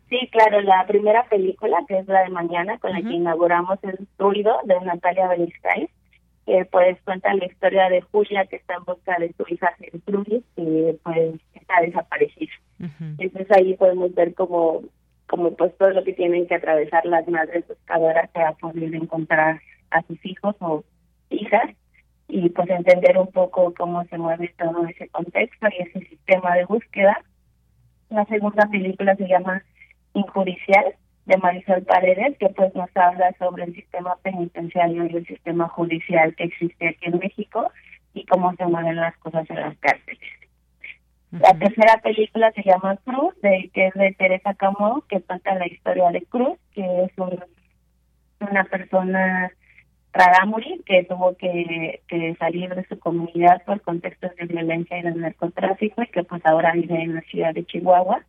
Sí, 0.08 0.28
claro, 0.32 0.60
la 0.62 0.84
primera 0.86 1.24
película, 1.28 1.78
que 1.88 1.98
es 1.98 2.06
la 2.06 2.22
de 2.22 2.30
mañana, 2.30 2.78
con 2.78 2.92
la 2.92 3.00
que 3.00 3.14
inauguramos 3.14 3.78
el 3.82 4.06
ruido 4.18 4.52
de 4.64 4.80
Natalia 4.80 5.28
Beliscay, 5.28 5.88
que 6.46 6.64
pues 6.66 7.00
cuenta 7.02 7.34
la 7.34 7.46
historia 7.46 7.88
de 7.88 8.02
Julia 8.02 8.46
que 8.46 8.56
está 8.56 8.74
en 8.74 8.84
busca 8.84 9.16
de 9.18 9.32
su 9.32 9.44
hija 9.48 9.72
Gertrudis 9.78 10.44
y 10.56 10.92
pues 11.02 11.40
está 11.54 11.80
desaparecida. 11.80 12.52
Entonces 13.18 13.50
ahí 13.56 13.74
podemos 13.74 14.14
ver 14.14 14.34
como 14.34 14.82
como 15.26 15.54
pues 15.56 15.76
todo 15.78 15.90
lo 15.90 16.04
que 16.04 16.12
tienen 16.12 16.46
que 16.46 16.54
atravesar 16.54 17.04
las 17.06 17.26
madres 17.26 17.66
buscadoras 17.66 18.28
para 18.30 18.52
poder 18.52 18.94
encontrar 18.94 19.60
a 19.90 20.02
sus 20.02 20.24
hijos 20.24 20.54
o 20.60 20.84
hijas 21.30 21.70
y 22.28 22.50
pues 22.50 22.68
entender 22.68 23.16
un 23.16 23.28
poco 23.28 23.72
cómo 23.74 24.04
se 24.04 24.18
mueve 24.18 24.54
todo 24.58 24.86
ese 24.86 25.08
contexto 25.08 25.66
y 25.68 25.82
ese 25.82 26.00
sistema 26.08 26.54
de 26.56 26.66
búsqueda. 26.66 27.22
La 28.10 28.24
segunda 28.26 28.68
película 28.70 29.16
se 29.16 29.26
llama 29.26 29.62
Injudicial 30.12 30.94
de 31.26 31.36
Marisol 31.38 31.82
Paredes, 31.82 32.36
que 32.38 32.48
pues 32.50 32.74
nos 32.74 32.90
habla 32.94 33.32
sobre 33.38 33.64
el 33.64 33.74
sistema 33.74 34.16
penitenciario 34.22 35.06
y 35.06 35.16
el 35.16 35.26
sistema 35.26 35.68
judicial 35.68 36.34
que 36.34 36.44
existe 36.44 36.88
aquí 36.88 37.06
en 37.06 37.18
México 37.18 37.70
y 38.12 38.26
cómo 38.26 38.54
se 38.56 38.66
mueven 38.66 38.96
las 38.96 39.16
cosas 39.18 39.48
en 39.50 39.56
las 39.56 39.76
cárceles. 39.78 40.20
La 41.32 41.52
tercera 41.58 42.00
película 42.00 42.52
se 42.52 42.62
llama 42.62 42.96
Cruz, 43.04 43.34
de, 43.42 43.70
que 43.74 43.88
es 43.88 43.94
de 43.94 44.12
Teresa 44.12 44.54
Camo, 44.54 45.02
que 45.08 45.20
cuenta 45.20 45.54
la 45.56 45.66
historia 45.66 46.10
de 46.10 46.22
Cruz, 46.22 46.58
que 46.72 47.04
es 47.04 47.12
una 48.38 48.64
persona 48.64 49.50
radámuri 50.12 50.80
que 50.86 51.02
tuvo 51.04 51.36
que, 51.36 52.02
que, 52.06 52.36
salir 52.36 52.72
de 52.72 52.86
su 52.86 52.98
comunidad 53.00 53.64
por 53.64 53.80
contextos 53.80 54.30
de 54.36 54.46
violencia 54.46 54.96
y 54.96 55.02
de 55.02 55.12
narcotráfico 55.12 56.02
y 56.02 56.06
que 56.06 56.22
pues 56.22 56.44
ahora 56.46 56.72
vive 56.72 57.02
en 57.02 57.16
la 57.16 57.20
ciudad 57.22 57.52
de 57.52 57.66
Chihuahua. 57.66 58.24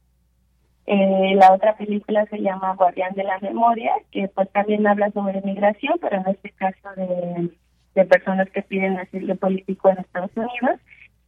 Eh, 0.88 1.34
la 1.36 1.54
otra 1.54 1.76
película 1.78 2.26
se 2.28 2.38
llama 2.38 2.76
Guardián 2.76 3.14
de 3.16 3.24
la 3.24 3.40
Memoria, 3.40 3.92
que 4.12 4.28
pues 4.28 4.50
también 4.52 4.86
habla 4.86 5.10
sobre 5.12 5.42
migración, 5.42 5.98
pero 6.00 6.18
en 6.18 6.28
este 6.28 6.52
caso 6.52 6.90
de, 6.96 7.50
de 7.96 8.06
personas 8.06 8.50
que 8.52 8.62
piden 8.62 8.98
asilo 8.98 9.36
político 9.36 9.90
en 9.90 10.00
Estados 10.00 10.32
Unidos, 10.36 10.80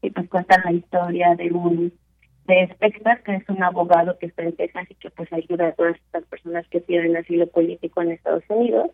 y 0.02 0.12
pues 0.12 0.30
cuentan 0.30 0.62
la 0.64 0.74
historia 0.74 1.36
de 1.36 1.52
un 1.52 1.92
de 2.48 2.64
Spector, 2.64 3.22
que 3.24 3.36
es 3.36 3.50
un 3.50 3.62
abogado 3.62 4.18
que 4.18 4.28
está 4.28 4.44
en 4.44 4.56
Texas 4.56 4.88
y 4.90 4.96
que 4.96 5.10
pues 5.10 5.32
ayuda 5.34 5.68
a 5.68 5.72
todas 5.74 5.98
estas 5.98 6.24
personas 6.26 6.66
que 6.70 6.80
piden 6.80 7.18
asilo 7.18 7.46
político 7.48 8.02
en 8.02 8.12
Estados 8.12 8.44
Unidos. 8.48 8.92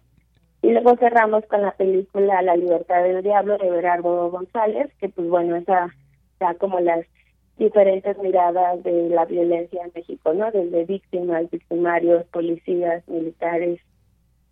Y 0.64 0.72
luego 0.72 0.96
cerramos 0.98 1.46
con 1.46 1.62
la 1.62 1.72
película 1.72 2.42
La 2.42 2.56
libertad 2.56 3.04
del 3.04 3.22
diablo 3.22 3.58
de 3.58 3.70
Berardo 3.70 4.32
González, 4.32 4.90
que 5.00 5.10
pues 5.10 5.30
bueno, 5.30 5.56
esa 5.56 5.94
da 6.40 6.56
como 6.56 6.80
las 6.80 7.06
diferentes 7.58 8.18
miradas 8.18 8.84
de 8.84 9.10
la 9.10 9.26
violencia 9.26 9.84
en 9.84 9.92
México, 9.94 10.34
¿no? 10.34 10.52
Desde 10.52 10.86
víctimas, 10.86 11.50
victimarios, 11.52 12.26
policías, 12.28 13.08
militares, 13.08 13.80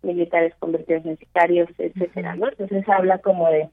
militares 0.02 0.54
convertidos 0.58 1.06
en 1.06 1.18
sicarios, 1.18 1.68
etcétera, 1.78 2.36
¿no? 2.36 2.48
Entonces 2.48 2.88
habla 2.88 3.18
como 3.18 3.48
de, 3.48 3.68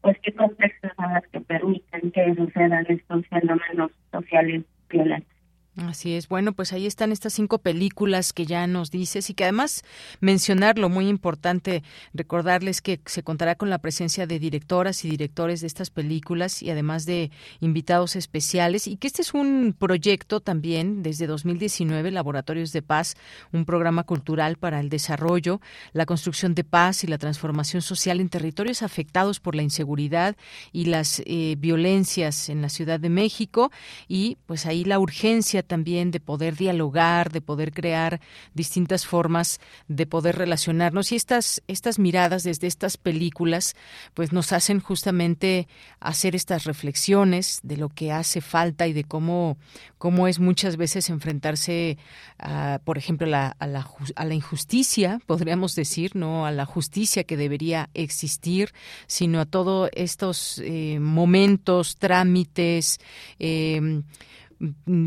pues, 0.00 0.16
qué 0.22 0.32
contextos 0.32 0.92
son 0.96 1.14
los 1.14 1.26
que 1.26 1.40
permiten 1.40 2.10
que 2.12 2.34
sucedan 2.34 2.86
estos 2.88 3.26
fenómenos 3.26 3.90
sociales 4.12 4.64
violentos. 4.88 5.37
Así 5.86 6.14
es. 6.14 6.28
Bueno, 6.28 6.52
pues 6.52 6.72
ahí 6.72 6.86
están 6.86 7.12
estas 7.12 7.34
cinco 7.34 7.58
películas 7.58 8.32
que 8.32 8.46
ya 8.46 8.66
nos 8.66 8.90
dices 8.90 9.30
y 9.30 9.34
que 9.34 9.44
además 9.44 9.84
mencionarlo, 10.20 10.88
muy 10.88 11.08
importante 11.08 11.84
recordarles 12.12 12.80
que 12.80 13.00
se 13.06 13.22
contará 13.22 13.54
con 13.54 13.70
la 13.70 13.78
presencia 13.78 14.26
de 14.26 14.40
directoras 14.40 15.04
y 15.04 15.10
directores 15.10 15.60
de 15.60 15.68
estas 15.68 15.90
películas 15.90 16.62
y 16.64 16.70
además 16.70 17.06
de 17.06 17.30
invitados 17.60 18.16
especiales 18.16 18.88
y 18.88 18.96
que 18.96 19.06
este 19.06 19.22
es 19.22 19.34
un 19.34 19.72
proyecto 19.78 20.40
también 20.40 21.04
desde 21.04 21.28
2019, 21.28 22.10
Laboratorios 22.10 22.72
de 22.72 22.82
Paz, 22.82 23.16
un 23.52 23.64
programa 23.64 24.02
cultural 24.02 24.56
para 24.56 24.80
el 24.80 24.88
desarrollo, 24.88 25.60
la 25.92 26.06
construcción 26.06 26.56
de 26.56 26.64
paz 26.64 27.04
y 27.04 27.06
la 27.06 27.18
transformación 27.18 27.82
social 27.82 28.20
en 28.20 28.30
territorios 28.30 28.82
afectados 28.82 29.38
por 29.38 29.54
la 29.54 29.62
inseguridad 29.62 30.36
y 30.72 30.86
las 30.86 31.22
eh, 31.24 31.54
violencias 31.56 32.48
en 32.48 32.62
la 32.62 32.68
Ciudad 32.68 32.98
de 32.98 33.10
México 33.10 33.70
y 34.08 34.38
pues 34.46 34.66
ahí 34.66 34.84
la 34.84 34.98
urgencia 34.98 35.62
también 35.68 36.10
de 36.10 36.18
poder 36.18 36.56
dialogar, 36.56 37.30
de 37.30 37.40
poder 37.40 37.72
crear 37.72 38.20
distintas 38.54 39.06
formas 39.06 39.60
de 39.86 40.06
poder 40.06 40.36
relacionarnos. 40.36 41.12
Y 41.12 41.16
estas 41.16 41.62
estas 41.68 42.00
miradas 42.00 42.42
desde 42.42 42.66
estas 42.66 42.96
películas 42.96 43.76
pues 44.14 44.32
nos 44.32 44.52
hacen 44.52 44.80
justamente 44.80 45.68
hacer 46.00 46.34
estas 46.34 46.64
reflexiones 46.64 47.60
de 47.62 47.76
lo 47.76 47.88
que 47.88 48.10
hace 48.10 48.40
falta 48.40 48.88
y 48.88 48.92
de 48.92 49.04
cómo 49.04 49.56
cómo 49.98 50.26
es 50.26 50.40
muchas 50.40 50.76
veces 50.76 51.10
enfrentarse 51.10 51.98
a, 52.38 52.80
por 52.84 52.98
ejemplo 52.98 53.26
la, 53.26 53.54
a, 53.58 53.66
la, 53.66 53.88
a 54.16 54.24
la 54.24 54.34
injusticia, 54.34 55.20
podríamos 55.26 55.74
decir, 55.74 56.16
no 56.16 56.46
a 56.46 56.50
la 56.52 56.64
justicia 56.64 57.24
que 57.24 57.36
debería 57.36 57.90
existir, 57.94 58.72
sino 59.06 59.40
a 59.40 59.46
todos 59.46 59.90
estos 59.92 60.60
eh, 60.64 60.98
momentos, 61.00 61.96
trámites, 61.96 62.98
Mm, 63.38 64.00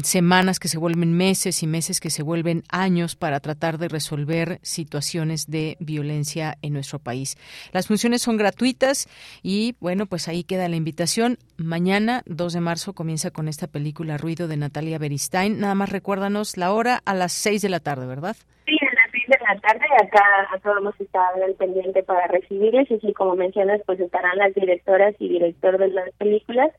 semanas 0.04 0.60
que 0.60 0.68
se 0.68 0.78
vuelven 0.78 1.14
meses 1.14 1.62
y 1.64 1.68
meses 1.68 2.00
que 2.00 2.10
se 2.10 2.24
vuelven 2.24 2.64
años 2.72 3.16
para 3.16 3.40
tratar 3.40 3.78
de 3.78 3.90
resolver 3.90 4.60
situaciones 4.62 5.50
de 5.50 5.78
violencia 5.80 6.58
en 6.62 6.74
nuestro 6.74 7.00
país. 7.00 7.38
Las 7.74 7.88
funciones 7.88 8.22
son 8.22 8.38
gratuitas 8.38 9.08
y 9.44 9.76
bueno, 9.80 10.06
pues 10.06 10.28
ahí 10.28 10.44
queda 10.44 10.70
la 10.70 10.78
invitación. 10.78 11.38
Mañana, 11.58 12.24
2 12.26 12.54
de 12.54 12.62
marzo, 12.62 12.94
comienza 12.94 13.32
con 13.32 13.48
esta 13.48 13.68
película 13.68 14.18
Ruido 14.18 14.48
de 14.48 14.58
Natalia 14.58 14.98
Beristain. 14.98 15.60
Nada 15.60 15.76
más 15.76 15.90
recuérdanos 15.90 16.58
la 16.58 16.72
hora 16.72 17.02
a 17.06 17.14
las 17.14 17.34
6 17.34 17.62
de 17.62 17.70
la 17.70 17.80
tarde, 17.80 18.06
¿verdad? 18.06 18.36
Sí, 18.66 18.78
a 18.82 18.94
las 18.94 19.12
6 19.12 19.24
de 19.28 19.38
la 19.48 19.60
tarde. 19.60 19.86
Acá, 20.02 20.24
acá 20.54 20.70
vamos 20.70 20.96
a 21.00 21.04
estar 21.04 21.44
al 21.44 21.54
pendiente 21.56 22.04
para 22.04 22.28
recibirles 22.28 22.90
y 22.90 23.00
si 23.00 23.14
como 23.14 23.36
mencionas, 23.36 23.82
pues 23.86 24.00
estarán 24.00 24.38
las 24.38 24.54
directoras 24.54 25.14
y 25.20 25.28
director 25.28 25.78
de 25.78 25.90
las 25.90 26.12
películas 26.14 26.72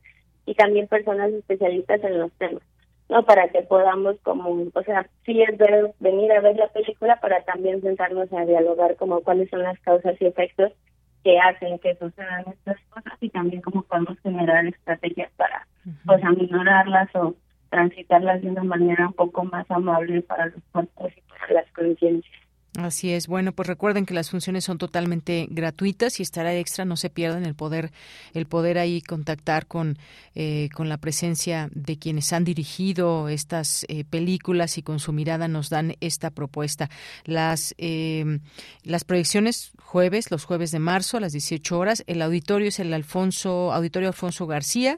y 0.45 0.55
también 0.55 0.87
personas 0.87 1.31
especialistas 1.31 2.03
en 2.03 2.19
los 2.19 2.31
temas, 2.33 2.63
¿no? 3.09 3.23
Para 3.23 3.49
que 3.49 3.61
podamos 3.61 4.17
como, 4.23 4.67
o 4.73 4.83
sea, 4.83 5.07
sí 5.25 5.41
es 5.41 5.57
ver, 5.57 5.93
venir 5.99 6.31
a 6.31 6.41
ver 6.41 6.55
la 6.55 6.67
película 6.67 7.19
para 7.19 7.43
también 7.43 7.81
sentarnos 7.81 8.31
a 8.33 8.45
dialogar 8.45 8.95
como 8.95 9.21
cuáles 9.21 9.49
son 9.49 9.63
las 9.63 9.79
causas 9.79 10.15
y 10.19 10.25
efectos 10.25 10.71
que 11.23 11.39
hacen 11.39 11.79
que 11.79 11.95
sucedan 11.95 12.43
estas 12.47 12.77
cosas 12.89 13.13
y 13.21 13.29
también 13.29 13.61
cómo 13.61 13.83
podemos 13.83 14.19
generar 14.19 14.65
estrategias 14.65 15.31
para, 15.37 15.65
pues, 16.05 16.23
aminorarlas 16.23 17.09
o 17.15 17.35
transitarlas 17.69 18.41
de 18.41 18.49
una 18.49 18.63
manera 18.63 19.07
un 19.07 19.13
poco 19.13 19.45
más 19.45 19.69
amable 19.71 20.21
para 20.21 20.47
los 20.47 20.61
cuerpos 20.71 21.11
y 21.15 21.21
para 21.21 21.53
las 21.53 21.71
conciencias. 21.71 22.42
Así 22.75 23.11
es. 23.11 23.27
Bueno, 23.27 23.51
pues 23.51 23.67
recuerden 23.67 24.07
que 24.07 24.15
las 24.15 24.31
funciones 24.31 24.63
son 24.63 24.79
totalmente 24.79 25.47
gratuitas 25.51 26.19
y 26.19 26.23
estará 26.23 26.55
extra. 26.55 26.85
No 26.85 26.97
se 26.97 27.11
pierdan 27.11 27.45
el 27.45 27.53
poder, 27.53 27.91
el 28.33 28.47
poder 28.47 28.79
ahí 28.79 28.99
contactar 29.01 29.67
con, 29.67 29.99
eh, 30.33 30.69
con 30.73 30.89
la 30.89 30.97
presencia 30.97 31.69
de 31.75 31.99
quienes 31.99 32.33
han 32.33 32.43
dirigido 32.43 33.29
estas 33.29 33.85
eh, 33.89 34.05
películas 34.05 34.79
y 34.79 34.81
con 34.81 34.99
su 34.99 35.13
mirada 35.13 35.47
nos 35.47 35.69
dan 35.69 35.95
esta 36.01 36.31
propuesta. 36.31 36.89
Las, 37.25 37.75
eh, 37.77 38.39
las 38.81 39.03
proyecciones 39.03 39.73
jueves, 39.77 40.31
los 40.31 40.43
jueves 40.45 40.71
de 40.71 40.79
marzo 40.79 41.17
a 41.17 41.19
las 41.19 41.33
18 41.33 41.77
horas. 41.77 42.03
El 42.07 42.23
auditorio 42.23 42.69
es 42.69 42.79
el 42.79 42.91
Alfonso, 42.91 43.71
Auditorio 43.71 44.07
Alfonso 44.07 44.47
García, 44.47 44.97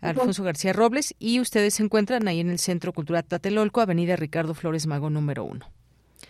Alfonso 0.00 0.44
García 0.44 0.72
Robles 0.72 1.12
y 1.18 1.40
ustedes 1.40 1.74
se 1.74 1.82
encuentran 1.82 2.28
ahí 2.28 2.38
en 2.38 2.50
el 2.50 2.60
Centro 2.60 2.92
Cultural 2.92 3.24
Tatelolco, 3.24 3.80
Avenida 3.80 4.14
Ricardo 4.14 4.54
Flores 4.54 4.86
Mago 4.86 5.10
número 5.10 5.42
uno. 5.42 5.75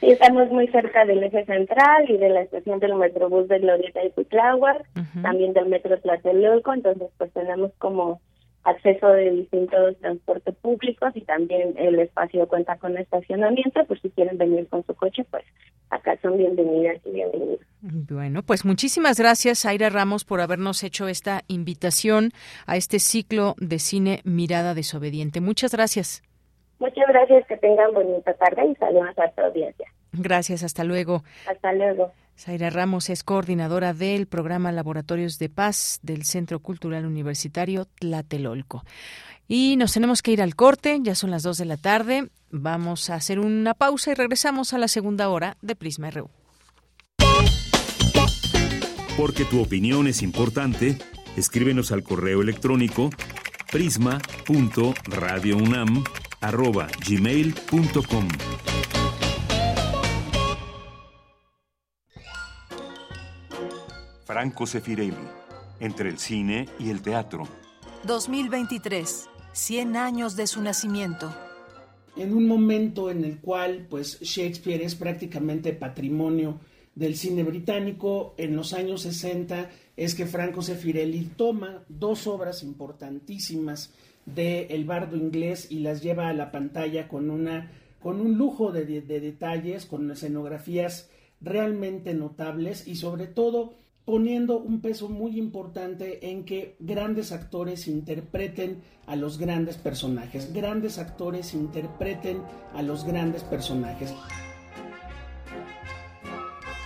Sí, 0.01 0.11
estamos 0.11 0.51
muy 0.51 0.69
cerca 0.69 1.07
del 1.07 1.23
eje 1.23 1.45
central 1.47 2.11
y 2.11 2.19
de 2.19 2.29
la 2.29 2.43
estación 2.43 2.81
del 2.81 2.95
Metrobús 2.97 3.49
de 3.49 3.61
Glorieta 3.61 4.05
y 4.05 4.11
Cuitláhuac, 4.11 4.87
también 5.23 5.55
del 5.55 5.67
Metro 5.67 5.99
Tlatelolco, 5.99 6.75
entonces 6.75 7.09
pues 7.17 7.33
tenemos 7.33 7.73
como 7.79 8.21
acceso 8.67 9.09
de 9.09 9.31
distintos 9.31 9.97
transportes 10.01 10.55
públicos 10.57 11.13
y 11.15 11.21
también 11.23 11.75
el 11.79 11.99
espacio 12.01 12.47
cuenta 12.49 12.77
con 12.77 12.99
estacionamiento, 12.99 13.85
pues 13.87 14.01
si 14.03 14.11
quieren 14.11 14.37
venir 14.37 14.67
con 14.69 14.85
su 14.85 14.95
coche, 14.95 15.25
pues 15.31 15.45
acá 15.91 16.19
son 16.21 16.37
bienvenidas 16.37 17.01
y 17.07 17.13
bienvenidos. 17.13 17.61
Bueno, 17.81 18.43
pues 18.43 18.65
muchísimas 18.65 19.19
gracias, 19.19 19.65
Aira 19.65 19.89
Ramos, 19.89 20.25
por 20.25 20.41
habernos 20.41 20.83
hecho 20.83 21.07
esta 21.07 21.43
invitación 21.47 22.33
a 22.67 22.77
este 22.77 22.99
ciclo 22.99 23.55
de 23.59 23.79
cine 23.79 24.21
Mirada 24.25 24.75
Desobediente. 24.75 25.41
Muchas 25.41 25.73
gracias. 25.73 26.26
Muchas 26.79 27.07
gracias, 27.09 27.47
que 27.47 27.57
tengan 27.57 27.95
bonita 27.95 28.35
tarde 28.35 28.67
y 28.67 28.75
saludos 28.77 29.19
a 29.19 29.31
tu 29.31 29.41
audiencia. 29.41 29.87
Gracias, 30.13 30.63
hasta 30.63 30.85
luego. 30.85 31.25
Hasta 31.49 31.73
luego. 31.73 32.13
Zaira 32.39 32.69
Ramos 32.69 33.09
es 33.09 33.25
coordinadora 33.25 33.95
del 33.95 34.27
programa 34.27 34.71
Laboratorios 34.71 35.39
de 35.39 35.49
Paz 35.49 36.01
del 36.03 36.25
Centro 36.25 36.61
Cultural 36.61 37.07
Universitario 37.07 37.87
Tlatelolco. 37.87 38.85
Y 39.49 39.77
nos 39.77 39.95
tenemos 39.95 40.21
que 40.23 40.33
ir 40.33 40.43
al 40.43 40.55
corte, 40.55 40.99
ya 41.01 41.15
son 41.15 41.31
las 41.31 41.43
2 41.43 41.57
de 41.59 41.65
la 41.65 41.79
tarde. 41.79 42.29
Vamos 42.51 43.09
a 43.09 43.15
hacer 43.15 43.39
una 43.39 43.73
pausa 43.75 44.11
y 44.11 44.15
regresamos 44.15 44.75
a 44.75 44.79
la 44.79 44.89
segunda 44.89 45.31
hora 45.31 45.57
de 45.63 45.77
Prisma 45.77 46.11
RU. 46.11 46.29
Porque 49.17 49.45
tu 49.45 49.63
opinión 49.63 50.07
es 50.07 50.21
importante, 50.23 50.99
escríbenos 51.39 51.91
al 51.91 52.03
correo 52.03 52.43
electrónico 52.43 53.09
prisma.radiounam.com 53.73 56.26
arroba 56.47 56.87
gmail.com. 57.05 58.29
Franco 64.25 64.67
Sefirelli, 64.67 65.17
entre 65.81 66.09
el 66.09 66.19
cine 66.19 66.69
y 66.79 66.91
el 66.91 67.03
teatro. 67.03 67.49
2023, 68.05 69.29
100 69.53 69.97
años 69.97 70.37
de 70.37 70.47
su 70.47 70.63
nacimiento. 70.63 71.35
En 72.17 72.33
un 72.33 72.47
momento 72.47 73.11
en 73.11 73.25
el 73.25 73.39
cual 73.41 73.89
pues 73.91 74.21
Shakespeare 74.21 74.85
es 74.85 74.95
prácticamente 74.95 75.73
patrimonio 75.73 76.61
del 76.95 77.17
cine 77.17 77.43
británico, 77.43 78.35
en 78.39 78.55
los 78.55 78.73
años 78.73 79.03
60 79.03 79.69
es 79.97 80.15
que 80.15 80.27
Franco 80.27 80.63
Sefirelli 80.63 81.25
toma 81.37 81.83
dos 81.89 82.29
obras 82.29 82.63
importantísimas 82.63 83.93
de 84.27 84.67
El 84.67 84.85
Bardo 84.85 85.17
Inglés 85.17 85.69
y 85.71 85.79
las 85.79 86.03
lleva 86.03 86.29
a 86.29 86.35
la 86.35 86.51
pantalla 86.51 87.09
con, 87.09 87.31
una, 87.31 87.71
con 88.01 88.21
un 88.21 88.37
lujo 88.37 88.73
de, 88.73 88.85
de 88.85 89.21
detalles, 89.21 89.87
con 89.87 90.11
escenografías 90.11 91.09
realmente 91.41 92.15
notables 92.15 92.87
y 92.87 92.97
sobre 92.97 93.27
todo 93.27 93.75
poniendo 94.05 94.59
un 94.59 94.81
peso 94.81 95.09
muy 95.09 95.37
importante 95.37 96.31
en 96.31 96.45
que 96.45 96.77
grandes 96.79 97.33
actores 97.33 97.89
interpreten 97.89 98.83
a 99.07 99.17
los 99.17 99.37
grandes 99.37 99.77
personajes, 99.77 100.53
grandes 100.53 100.99
actores 100.99 101.55
interpreten 101.55 102.41
a 102.73 102.83
los 102.83 103.05
grandes 103.05 103.43
personajes. 103.43 104.15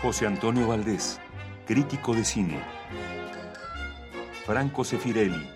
José 0.00 0.26
Antonio 0.26 0.66
Valdés, 0.66 1.20
crítico 1.66 2.14
de 2.14 2.24
cine. 2.24 2.58
Franco 4.46 4.82
Sefirelli, 4.82 5.46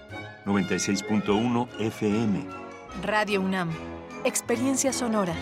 96.1 0.45 1.69
FM. 1.79 2.47
Radio 3.03 3.41
UNAM, 3.41 3.71
Experiencia 4.25 4.93
Sonora. 4.93 5.35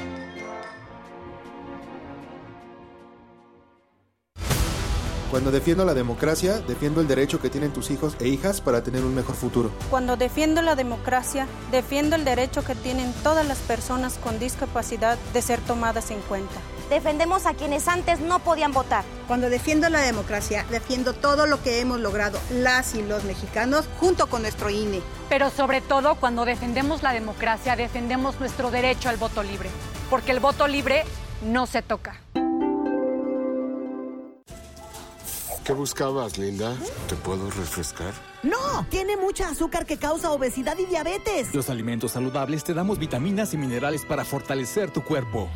Cuando 5.33 5.51
defiendo 5.51 5.85
la 5.85 5.95
democracia, 5.95 6.61
defiendo 6.61 7.01
el 7.01 7.09
derecho 7.09 7.41
que 7.41 7.51
tienen 7.51 7.73
tus 7.73 7.91
hijos 7.91 8.17
e 8.21 8.29
hijas 8.29 8.61
para 8.61 8.85
tener 8.85 9.03
un 9.03 9.15
mejor 9.15 9.35
futuro. 9.35 9.73
Cuando 9.91 10.17
defiendo 10.17 10.63
la 10.63 10.77
democracia, 10.77 11.49
defiendo 11.73 12.15
el 12.15 12.25
derecho 12.25 12.63
que 12.63 12.77
tienen 12.77 13.13
todas 13.25 13.45
las 13.45 13.59
personas 13.59 14.19
con 14.19 14.39
discapacidad 14.39 15.19
de 15.33 15.43
ser 15.43 15.59
tomadas 15.61 16.13
en 16.13 16.21
cuenta. 16.21 16.61
Defendemos 16.93 17.47
a 17.47 17.55
quienes 17.55 17.89
antes 17.89 18.21
no 18.21 18.41
podían 18.41 18.73
votar. 18.73 19.03
Cuando 19.27 19.49
defiendo 19.49 19.89
la 19.89 20.01
democracia, 20.03 20.67
defiendo 20.71 21.15
todo 21.15 21.47
lo 21.47 21.63
que 21.63 21.81
hemos 21.81 21.99
logrado 21.99 22.39
las 22.51 22.95
y 22.95 23.01
los 23.01 23.25
mexicanos 23.25 23.89
junto 23.99 24.27
con 24.27 24.43
nuestro 24.43 24.69
INE. 24.69 25.01
Pero 25.31 25.49
sobre 25.49 25.81
todo, 25.81 26.17
cuando 26.17 26.45
defendemos 26.45 27.03
la 27.03 27.15
democracia, 27.15 27.77
defendemos 27.77 28.39
nuestro 28.41 28.71
derecho 28.71 29.09
al 29.09 29.17
voto 29.17 29.43
libre. 29.43 29.71
Porque 30.11 30.33
el 30.33 30.41
voto 30.41 30.69
libre 30.69 31.05
no 31.43 31.67
se 31.67 31.81
toca. 31.81 32.21
¿Qué 35.65 35.73
buscabas, 35.73 36.37
Linda? 36.37 36.77
¿Te 37.09 37.17
puedo 37.17 37.49
refrescar? 37.53 38.13
No, 38.43 38.85
tiene 38.91 39.17
mucha 39.17 39.49
azúcar 39.49 39.87
que 39.87 39.97
causa 39.97 40.31
obesidad 40.31 40.77
y 40.77 40.85
diabetes. 40.85 41.55
Los 41.55 41.71
alimentos 41.71 42.13
saludables 42.13 42.65
te 42.65 42.75
damos 42.75 42.99
vitaminas 42.99 43.55
y 43.55 43.57
minerales 43.57 44.05
para 44.05 44.27
fortalecer 44.27 44.91
tu 44.91 45.03
cuerpo. 45.03 45.49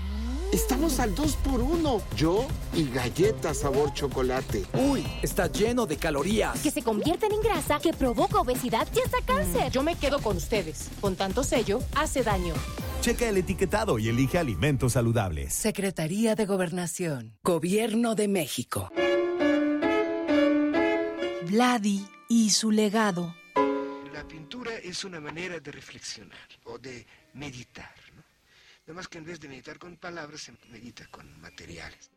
Estamos 0.52 1.00
al 1.00 1.14
2 1.14 1.36
por 1.36 1.60
1 1.60 2.02
Yo 2.16 2.46
y 2.72 2.88
galletas 2.90 3.58
sabor 3.58 3.92
chocolate. 3.92 4.64
Uy, 4.74 5.04
está 5.22 5.50
lleno 5.50 5.86
de 5.86 5.96
calorías. 5.96 6.60
Que 6.60 6.70
se 6.70 6.82
convierten 6.82 7.32
en 7.32 7.40
grasa, 7.40 7.78
que 7.80 7.92
provoca 7.92 8.40
obesidad 8.40 8.86
y 8.94 9.00
hasta 9.00 9.20
cáncer. 9.22 9.70
yo 9.72 9.82
me 9.82 9.96
quedo 9.96 10.20
con 10.20 10.36
ustedes. 10.36 10.88
Con 11.00 11.16
tanto 11.16 11.42
sello, 11.42 11.80
hace 11.94 12.22
daño. 12.22 12.54
Checa 13.00 13.28
el 13.28 13.36
etiquetado 13.36 13.98
y 13.98 14.08
elige 14.08 14.38
alimentos 14.38 14.92
saludables. 14.94 15.52
Secretaría 15.52 16.34
de 16.34 16.46
Gobernación. 16.46 17.36
Gobierno 17.42 18.14
de 18.14 18.28
México. 18.28 18.90
Vladi 21.42 22.06
y 22.28 22.50
su 22.50 22.70
legado. 22.70 23.34
La 24.12 24.26
pintura 24.26 24.72
es 24.82 25.04
una 25.04 25.20
manera 25.20 25.60
de 25.60 25.70
reflexionar 25.70 26.48
o 26.64 26.78
de 26.78 27.06
meditar. 27.34 27.94
¿No? 28.86 28.92
Además 28.92 29.08
que 29.08 29.18
en 29.18 29.24
vez 29.24 29.40
de 29.40 29.48
meditar 29.48 29.78
con 29.78 29.96
palabras, 29.96 30.50
medita 30.70 31.06
con 31.10 31.40
materiales. 31.40 32.10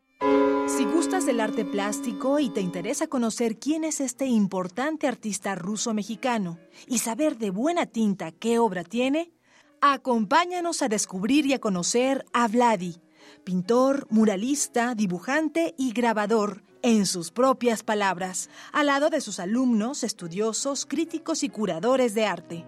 Si 0.66 0.84
gustas 0.84 1.26
del 1.26 1.40
arte 1.40 1.64
plástico 1.64 2.38
y 2.38 2.50
te 2.50 2.60
interesa 2.60 3.06
conocer 3.06 3.58
quién 3.58 3.84
es 3.84 4.00
este 4.00 4.26
importante 4.26 5.08
artista 5.08 5.54
ruso-mexicano 5.54 6.58
y 6.86 6.98
saber 6.98 7.38
de 7.38 7.50
buena 7.50 7.86
tinta 7.86 8.30
qué 8.30 8.58
obra 8.58 8.84
tiene, 8.84 9.32
acompáñanos 9.80 10.82
a 10.82 10.88
descubrir 10.88 11.46
y 11.46 11.54
a 11.54 11.58
conocer 11.58 12.24
a 12.32 12.46
Vladi, 12.48 13.00
pintor, 13.44 14.06
muralista, 14.10 14.94
dibujante 14.94 15.74
y 15.76 15.92
grabador, 15.92 16.62
en 16.82 17.04
sus 17.04 17.30
propias 17.30 17.82
palabras, 17.82 18.48
al 18.72 18.86
lado 18.86 19.10
de 19.10 19.20
sus 19.20 19.38
alumnos, 19.38 20.02
estudiosos, 20.02 20.86
críticos 20.86 21.42
y 21.42 21.50
curadores 21.50 22.14
de 22.14 22.26
arte. 22.26 22.64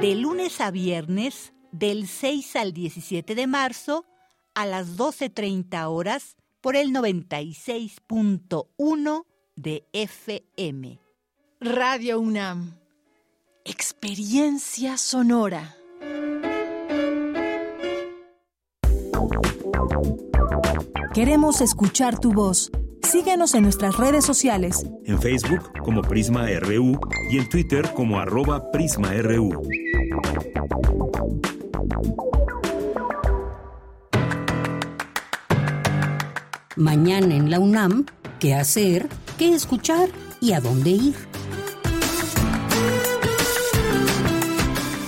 De 0.00 0.14
lunes 0.14 0.60
a 0.60 0.70
viernes, 0.70 1.52
del 1.74 2.06
6 2.06 2.56
al 2.56 2.72
17 2.72 3.34
de 3.34 3.46
marzo, 3.48 4.06
a 4.54 4.64
las 4.64 4.96
12.30 4.96 5.88
horas, 5.88 6.36
por 6.60 6.76
el 6.76 6.92
96.1 6.92 9.24
de 9.56 9.84
FM. 9.92 11.00
Radio 11.60 12.20
UNAM. 12.20 12.78
Experiencia 13.64 14.96
sonora. 14.96 15.74
Queremos 21.12 21.60
escuchar 21.60 22.20
tu 22.20 22.32
voz. 22.32 22.70
Síguenos 23.02 23.54
en 23.54 23.64
nuestras 23.64 23.96
redes 23.96 24.24
sociales. 24.24 24.86
En 25.04 25.20
Facebook 25.20 25.72
como 25.82 26.02
Prisma 26.02 26.46
RU 26.60 27.00
y 27.30 27.38
en 27.38 27.48
Twitter 27.48 27.92
como 27.94 28.20
arroba 28.20 28.70
PrismaRU. 28.70 29.60
Mañana 36.76 37.34
en 37.36 37.50
la 37.50 37.60
UNAM, 37.60 38.06
¿qué 38.40 38.54
hacer? 38.54 39.08
¿Qué 39.38 39.54
escuchar? 39.54 40.08
¿Y 40.40 40.52
a 40.52 40.60
dónde 40.60 40.90
ir? 40.90 41.14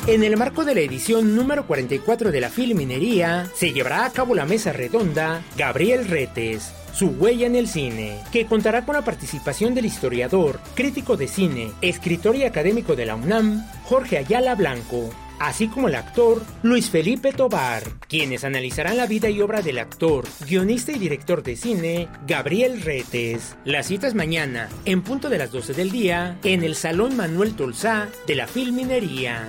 En 0.07 0.23
el 0.23 0.37
marco 0.37 0.65
de 0.65 0.77
la 0.77 0.83
edición 0.83 1.35
número 1.35 1.67
44 1.67 2.31
de 2.31 2.41
la 2.41 2.49
Filminería, 2.49 3.51
se 3.55 3.73
llevará 3.73 4.05
a 4.05 4.11
cabo 4.11 4.37
la 4.37 4.47
mesa 4.47 4.73
redonda 4.73 5.43
Gabriel 5.57 6.07
Retes, 6.07 6.73
su 6.93 7.09
huella 7.09 7.47
en 7.47 7.57
el 7.57 7.67
cine, 7.67 8.21
que 8.31 8.47
contará 8.47 8.87
con 8.87 8.95
la 8.95 9.03
participación 9.03 9.75
del 9.75 9.87
historiador, 9.87 10.61
crítico 10.77 11.17
de 11.17 11.27
cine, 11.27 11.73
escritor 11.81 12.37
y 12.37 12.45
académico 12.45 12.95
de 12.95 13.07
la 13.07 13.17
UNAM, 13.17 13.67
Jorge 13.85 14.19
Ayala 14.19 14.55
Blanco, 14.55 15.11
así 15.39 15.69
como 15.69 15.89
el 15.89 15.95
actor 15.95 16.43
Luis 16.63 16.91
Felipe 16.91 17.33
Tobar, 17.33 17.83
quienes 18.09 18.45
analizarán 18.45 18.97
la 18.97 19.07
vida 19.07 19.29
y 19.29 19.41
obra 19.41 19.63
del 19.63 19.79
actor, 19.79 20.25
guionista 20.47 20.93
y 20.93 20.99
director 20.99 21.43
de 21.43 21.57
cine 21.57 22.09
Gabriel 22.27 22.83
Retes. 22.83 23.57
La 23.65 23.83
cita 23.83 24.07
es 24.07 24.15
mañana, 24.15 24.69
en 24.85 25.03
punto 25.03 25.29
de 25.29 25.39
las 25.39 25.53
12 25.53 25.75
del 25.75 25.91
día, 25.91 26.39
en 26.45 26.63
el 26.63 26.75
Salón 26.75 27.17
Manuel 27.17 27.55
Tolsá 27.55 28.09
de 28.27 28.35
la 28.35 28.47
Filminería. 28.47 29.49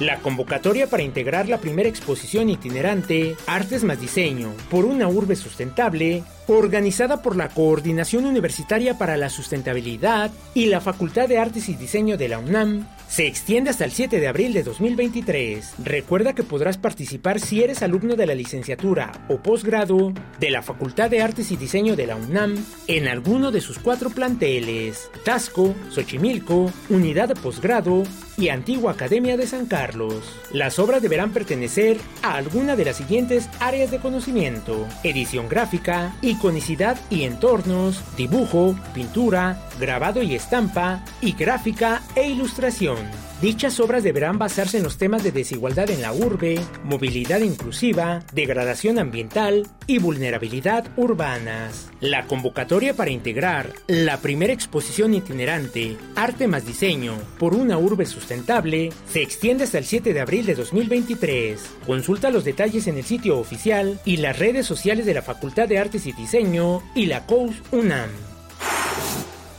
La 0.00 0.20
convocatoria 0.20 0.86
para 0.86 1.02
integrar 1.02 1.48
la 1.48 1.58
primera 1.58 1.88
exposición 1.88 2.48
itinerante 2.48 3.34
Artes 3.48 3.82
más 3.82 4.00
Diseño 4.00 4.54
por 4.70 4.84
una 4.84 5.08
urbe 5.08 5.34
sustentable, 5.34 6.22
organizada 6.46 7.20
por 7.20 7.34
la 7.34 7.48
Coordinación 7.48 8.24
Universitaria 8.24 8.96
para 8.96 9.16
la 9.16 9.28
Sustentabilidad 9.28 10.30
y 10.54 10.66
la 10.66 10.80
Facultad 10.80 11.28
de 11.28 11.38
Artes 11.38 11.68
y 11.68 11.74
Diseño 11.74 12.16
de 12.16 12.28
la 12.28 12.38
UNAM, 12.38 12.86
se 13.08 13.26
extiende 13.26 13.70
hasta 13.70 13.84
el 13.84 13.90
7 13.90 14.20
de 14.20 14.28
abril 14.28 14.52
de 14.52 14.62
2023. 14.62 15.74
Recuerda 15.84 16.32
que 16.32 16.44
podrás 16.44 16.78
participar 16.78 17.40
si 17.40 17.64
eres 17.64 17.82
alumno 17.82 18.14
de 18.14 18.26
la 18.26 18.36
licenciatura 18.36 19.26
o 19.28 19.38
posgrado 19.38 20.12
de 20.38 20.50
la 20.50 20.62
Facultad 20.62 21.10
de 21.10 21.22
Artes 21.22 21.50
y 21.50 21.56
Diseño 21.56 21.96
de 21.96 22.06
la 22.06 22.14
UNAM 22.14 22.54
en 22.86 23.08
alguno 23.08 23.50
de 23.50 23.60
sus 23.60 23.80
cuatro 23.80 24.10
planteles: 24.10 25.10
Tasco, 25.24 25.74
Xochimilco, 25.90 26.70
Unidad 26.88 27.28
de 27.28 27.34
Posgrado 27.34 28.04
y 28.38 28.48
Antigua 28.48 28.92
Academia 28.92 29.36
de 29.36 29.46
San 29.46 29.66
Carlos. 29.66 30.22
Las 30.52 30.78
obras 30.78 31.02
deberán 31.02 31.32
pertenecer 31.32 31.98
a 32.22 32.36
alguna 32.36 32.76
de 32.76 32.84
las 32.84 32.96
siguientes 32.96 33.50
áreas 33.60 33.90
de 33.90 33.98
conocimiento: 33.98 34.86
edición 35.02 35.48
gráfica, 35.48 36.14
iconicidad 36.22 36.96
y 37.10 37.24
entornos, 37.24 38.02
dibujo, 38.16 38.74
pintura, 38.94 39.60
grabado 39.78 40.22
y 40.22 40.34
estampa, 40.34 41.04
y 41.20 41.32
gráfica 41.32 42.02
e 42.14 42.28
ilustración. 42.28 42.96
Dichas 43.40 43.78
obras 43.78 44.02
deberán 44.02 44.36
basarse 44.36 44.78
en 44.78 44.82
los 44.82 44.98
temas 44.98 45.22
de 45.22 45.30
desigualdad 45.30 45.88
en 45.90 46.02
la 46.02 46.12
urbe, 46.12 46.58
movilidad 46.82 47.38
inclusiva, 47.38 48.24
degradación 48.32 48.98
ambiental 48.98 49.68
y 49.86 50.00
vulnerabilidad 50.00 50.88
urbanas. 50.96 51.88
La 52.00 52.26
convocatoria 52.26 52.94
para 52.94 53.12
integrar 53.12 53.74
la 53.86 54.16
primera 54.16 54.52
exposición 54.52 55.14
itinerante 55.14 55.96
Arte 56.16 56.48
más 56.48 56.66
Diseño 56.66 57.14
por 57.38 57.54
una 57.54 57.78
urbe 57.78 58.06
sustentable 58.06 58.90
se 59.08 59.22
extiende 59.22 59.62
hasta 59.62 59.78
el 59.78 59.84
7 59.84 60.12
de 60.12 60.20
abril 60.20 60.44
de 60.44 60.56
2023. 60.56 61.60
Consulta 61.86 62.30
los 62.30 62.42
detalles 62.44 62.88
en 62.88 62.98
el 62.98 63.04
sitio 63.04 63.38
oficial 63.38 64.00
y 64.04 64.16
las 64.16 64.36
redes 64.36 64.66
sociales 64.66 65.06
de 65.06 65.14
la 65.14 65.22
Facultad 65.22 65.68
de 65.68 65.78
Artes 65.78 66.06
y 66.06 66.12
Diseño 66.12 66.82
y 66.92 67.06
la 67.06 67.24
COUS 67.24 67.54
UNAM. 67.70 68.10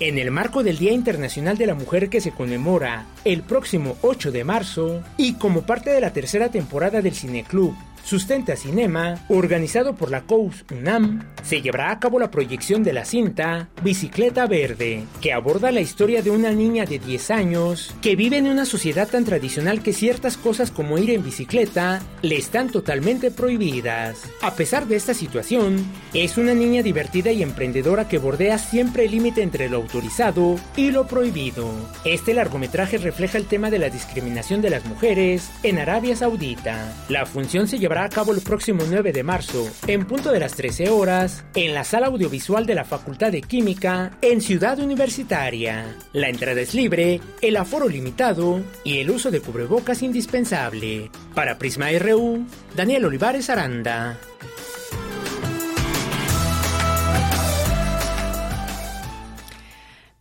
En 0.02 0.18
el 0.18 0.32
marco 0.32 0.64
del 0.64 0.78
Día 0.78 0.94
Internacional 0.94 1.58
de 1.58 1.66
la 1.66 1.76
Mujer 1.76 2.10
que 2.10 2.22
se 2.22 2.32
conmemora 2.32 3.06
el 3.26 3.44
próximo 3.44 3.98
8 4.02 4.32
de 4.32 4.46
marzo 4.46 5.04
y 5.18 5.34
como 5.34 5.64
parte 5.64 5.90
de 5.90 6.00
la 6.00 6.14
tercera 6.14 6.50
temporada 6.50 7.02
del 7.02 7.14
Cineclub 7.14 7.76
Sustenta 8.10 8.56
Cinema, 8.56 9.24
organizado 9.30 9.94
por 9.94 10.10
la 10.10 10.22
COUS 10.22 10.66
UNAM, 10.72 11.30
se 11.44 11.62
llevará 11.62 11.92
a 11.92 12.00
cabo 12.00 12.18
la 12.18 12.32
proyección 12.32 12.82
de 12.82 12.92
la 12.92 13.06
cinta 13.06 13.70
Bicicleta 13.84 14.48
Verde, 14.48 15.04
que 15.22 15.32
aborda 15.32 15.72
la 15.72 15.82
historia 15.82 16.24
de 16.24 16.32
una 16.32 16.50
niña 16.50 16.86
de 16.86 16.98
10 16.98 17.30
años 17.30 17.94
que 18.02 18.16
vive 18.16 18.38
en 18.38 18.48
una 18.48 18.66
sociedad 18.66 19.08
tan 19.08 19.26
tradicional 19.26 19.84
que 19.84 19.94
ciertas 19.94 20.38
cosas 20.38 20.72
como 20.72 20.98
ir 20.98 21.12
en 21.12 21.24
bicicleta 21.24 22.02
le 22.24 22.38
están 22.38 22.72
totalmente 22.72 23.30
prohibidas. 23.30 24.24
A 24.42 24.56
pesar 24.56 24.88
de 24.88 24.96
esta 24.96 25.14
situación, 25.14 25.86
es 26.16 26.40
una 26.40 26.56
niña 26.56 26.82
divertida 26.82 27.32
y 27.32 27.44
emprendedora 27.44 28.08
que 28.08 28.18
bordea 28.18 28.58
siempre 28.58 29.06
el 29.06 29.12
límite 29.12 29.44
entre 29.44 29.70
lo 29.70 29.78
autorizado 29.78 30.56
y 30.76 30.90
lo 30.90 31.06
prohibido. 31.06 31.70
Este 32.06 32.34
largometraje 32.34 32.98
refleja 32.98 33.38
el 33.38 33.46
tema 33.46 33.70
de 33.70 33.78
la 33.78 33.92
discriminación 33.92 34.64
de 34.64 34.72
las 34.72 34.84
mujeres 34.86 35.52
en 35.62 35.78
Arabia 35.78 36.16
Saudita. 36.16 36.92
La 37.08 37.28
función 37.28 37.68
se 37.68 37.78
llevará 37.78 37.99
a 38.04 38.10
cabo 38.10 38.34
el 38.34 38.42
próximo 38.42 38.84
9 38.88 39.12
de 39.12 39.24
marzo, 39.24 39.68
en 39.88 40.06
punto 40.06 40.32
de 40.32 40.40
las 40.40 40.56
13 40.56 40.90
horas, 40.90 41.44
en 41.56 41.74
la 41.74 41.84
sala 41.84 42.08
audiovisual 42.08 42.66
de 42.66 42.76
la 42.76 42.86
Facultad 42.86 43.32
de 43.32 43.42
Química, 43.42 44.18
en 44.22 44.42
Ciudad 44.42 44.80
Universitaria. 44.80 45.96
La 46.14 46.30
entrada 46.30 46.62
es 46.62 46.74
libre, 46.74 47.22
el 47.42 47.58
aforo 47.58 47.88
limitado 47.88 48.62
y 48.84 49.00
el 49.00 49.10
uso 49.10 49.32
de 49.32 49.42
cubrebocas 49.42 50.02
indispensable. 50.02 51.12
Para 51.34 51.58
Prisma 51.58 51.88
RU, 52.00 52.46
Daniel 52.76 53.06
Olivares 53.06 53.50
Aranda. 53.50 54.18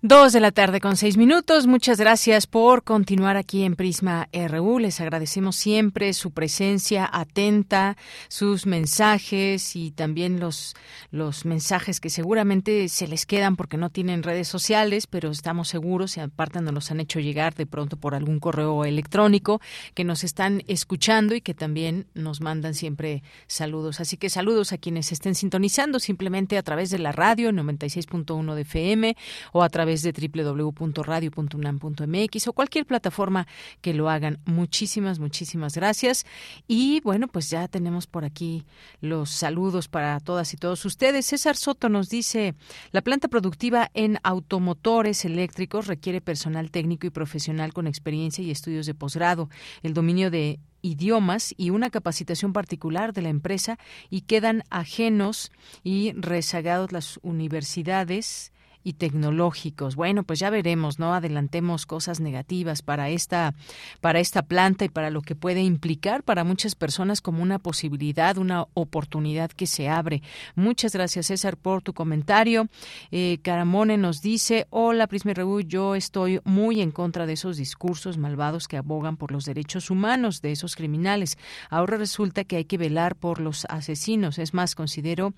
Dos 0.01 0.32
de 0.32 0.38
la 0.38 0.53
tarde 0.53 0.78
con 0.78 0.96
seis 0.96 1.16
minutos. 1.16 1.66
Muchas 1.66 1.99
gracias 1.99 2.46
por 2.46 2.84
continuar 2.84 3.36
aquí 3.36 3.64
en 3.64 3.74
Prisma 3.74 4.28
RU. 4.32 4.78
Les 4.78 5.01
agradecemos 5.01 5.57
siempre 5.57 6.12
su 6.12 6.30
presencia 6.30 7.11
atenta, 7.12 7.96
sus 8.28 8.64
mensajes 8.64 9.74
y 9.74 9.90
también 9.90 10.38
los, 10.38 10.76
los 11.11 11.44
mensajes 11.44 11.99
que 11.99 12.11
seguramente 12.11 12.88
se 12.88 13.09
les 13.09 13.26
quedan 13.26 13.57
porque 13.57 13.76
no 13.76 13.90
tienen 13.90 14.22
redes 14.22 14.46
sociales, 14.46 15.09
pero 15.09 15.32
estamos 15.32 15.66
seguros 15.66 16.16
y 16.16 16.20
aparte 16.20 16.61
nos 16.61 16.74
los 16.74 16.92
han 16.92 17.01
hecho 17.01 17.18
llegar 17.18 17.57
de 17.57 17.66
pronto 17.66 17.96
por 17.96 18.14
algún 18.14 18.38
correo 18.38 18.84
electrónico 18.84 19.61
que 19.94 20.05
nos 20.05 20.22
están 20.22 20.62
escuchando 20.68 21.34
y 21.34 21.40
que 21.40 21.55
también 21.55 22.07
nos 22.14 22.40
mandan 22.40 22.74
siempre 22.74 23.24
saludos. 23.49 23.99
Así 23.99 24.16
que 24.16 24.30
saludos 24.30 24.72
a 24.72 24.78
quienes 24.78 25.11
estén 25.11 25.34
sintonizando 25.34 25.99
simplemente 25.99 26.57
a 26.57 26.62
través 26.62 26.90
de 26.90 27.01
la 27.01 27.11
radio 27.11 27.51
96.1 27.51 28.55
de 28.55 28.61
FM 28.62 29.16
o 29.51 29.64
a 29.64 29.68
través 29.68 29.88
de 29.89 30.12
www.radio.unam.mx 30.12 32.49
o 32.49 32.53
cualquier 32.53 32.86
plataforma 32.86 33.47
que 33.80 33.95
lo 33.95 34.11
hagan. 34.11 34.39
Muchísimas, 34.45 35.18
muchísimas 35.18 35.74
gracias. 35.74 36.26
Y 36.66 37.01
bueno, 37.01 37.28
pues 37.28 37.51
ya 37.51 37.68
tenemos 37.68 38.07
por 38.07 38.24
aquí 38.24 38.64
los 39.01 39.30
saludos 39.30 39.89
para 39.89 40.18
todas 40.20 40.53
y 40.55 40.57
todos 40.57 40.84
ustedes. 40.84 41.26
César 41.26 41.57
Soto 41.57 41.89
nos 41.89 42.09
dice, 42.09 42.55
la 42.93 43.01
planta 43.01 43.28
productiva 43.28 43.91
en 43.95 44.18
automotores 44.22 45.24
eléctricos 45.24 45.86
requiere 45.86 46.20
personal 46.20 46.70
técnico 46.70 47.07
y 47.07 47.11
profesional 47.11 47.72
con 47.72 47.86
experiencia 47.86 48.45
y 48.45 48.51
estudios 48.51 48.86
de 48.86 48.95
posgrado. 48.95 49.49
El 49.82 49.95
dominio 49.95 50.30
de 50.30 50.61
idiomas 50.82 51.55
y 51.57 51.70
una 51.70 51.91
capacitación 51.91 52.53
particular 52.53 53.12
de 53.12 53.22
la 53.22 53.28
empresa 53.28 53.78
y 54.11 54.22
quedan 54.22 54.62
ajenos 54.70 55.51
y 55.82 56.12
rezagados 56.12 56.93
las 56.93 57.18
universidades 57.22 58.53
y 58.84 58.94
tecnológicos. 58.94 59.96
Bueno, 59.96 60.22
pues 60.22 60.38
ya 60.38 60.50
veremos, 60.50 60.98
¿no? 60.98 61.14
Adelantemos 61.14 61.86
cosas 61.86 62.20
negativas 62.20 62.82
para 62.82 63.10
esta 63.10 63.54
para 64.00 64.20
esta 64.20 64.42
planta 64.42 64.84
y 64.84 64.88
para 64.88 65.10
lo 65.10 65.22
que 65.22 65.34
puede 65.34 65.62
implicar 65.62 66.22
para 66.22 66.44
muchas 66.44 66.74
personas 66.74 67.20
como 67.20 67.42
una 67.42 67.58
posibilidad, 67.58 68.38
una 68.38 68.66
oportunidad 68.74 69.50
que 69.50 69.66
se 69.66 69.88
abre. 69.88 70.22
Muchas 70.54 70.92
gracias, 70.92 71.26
César, 71.26 71.56
por 71.56 71.82
tu 71.82 71.92
comentario. 71.92 72.68
Eh, 73.10 73.38
Caramone 73.42 73.96
nos 73.96 74.22
dice, 74.22 74.66
hola, 74.70 75.06
Prisma 75.06 75.34
Reú, 75.34 75.60
yo 75.60 75.94
estoy 75.94 76.40
muy 76.44 76.80
en 76.80 76.90
contra 76.90 77.26
de 77.26 77.34
esos 77.34 77.56
discursos 77.56 78.18
malvados 78.18 78.68
que 78.68 78.76
abogan 78.76 79.16
por 79.16 79.32
los 79.32 79.44
derechos 79.44 79.90
humanos 79.90 80.40
de 80.40 80.52
esos 80.52 80.76
criminales. 80.76 81.38
Ahora 81.70 81.96
resulta 81.96 82.44
que 82.44 82.56
hay 82.56 82.64
que 82.64 82.78
velar 82.78 83.16
por 83.16 83.40
los 83.40 83.66
asesinos. 83.66 84.38
Es 84.38 84.54
más, 84.54 84.74
considero 84.74 85.34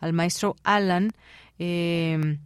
al 0.00 0.12
maestro 0.12 0.56
Alan 0.62 1.12
eh, 1.58 2.38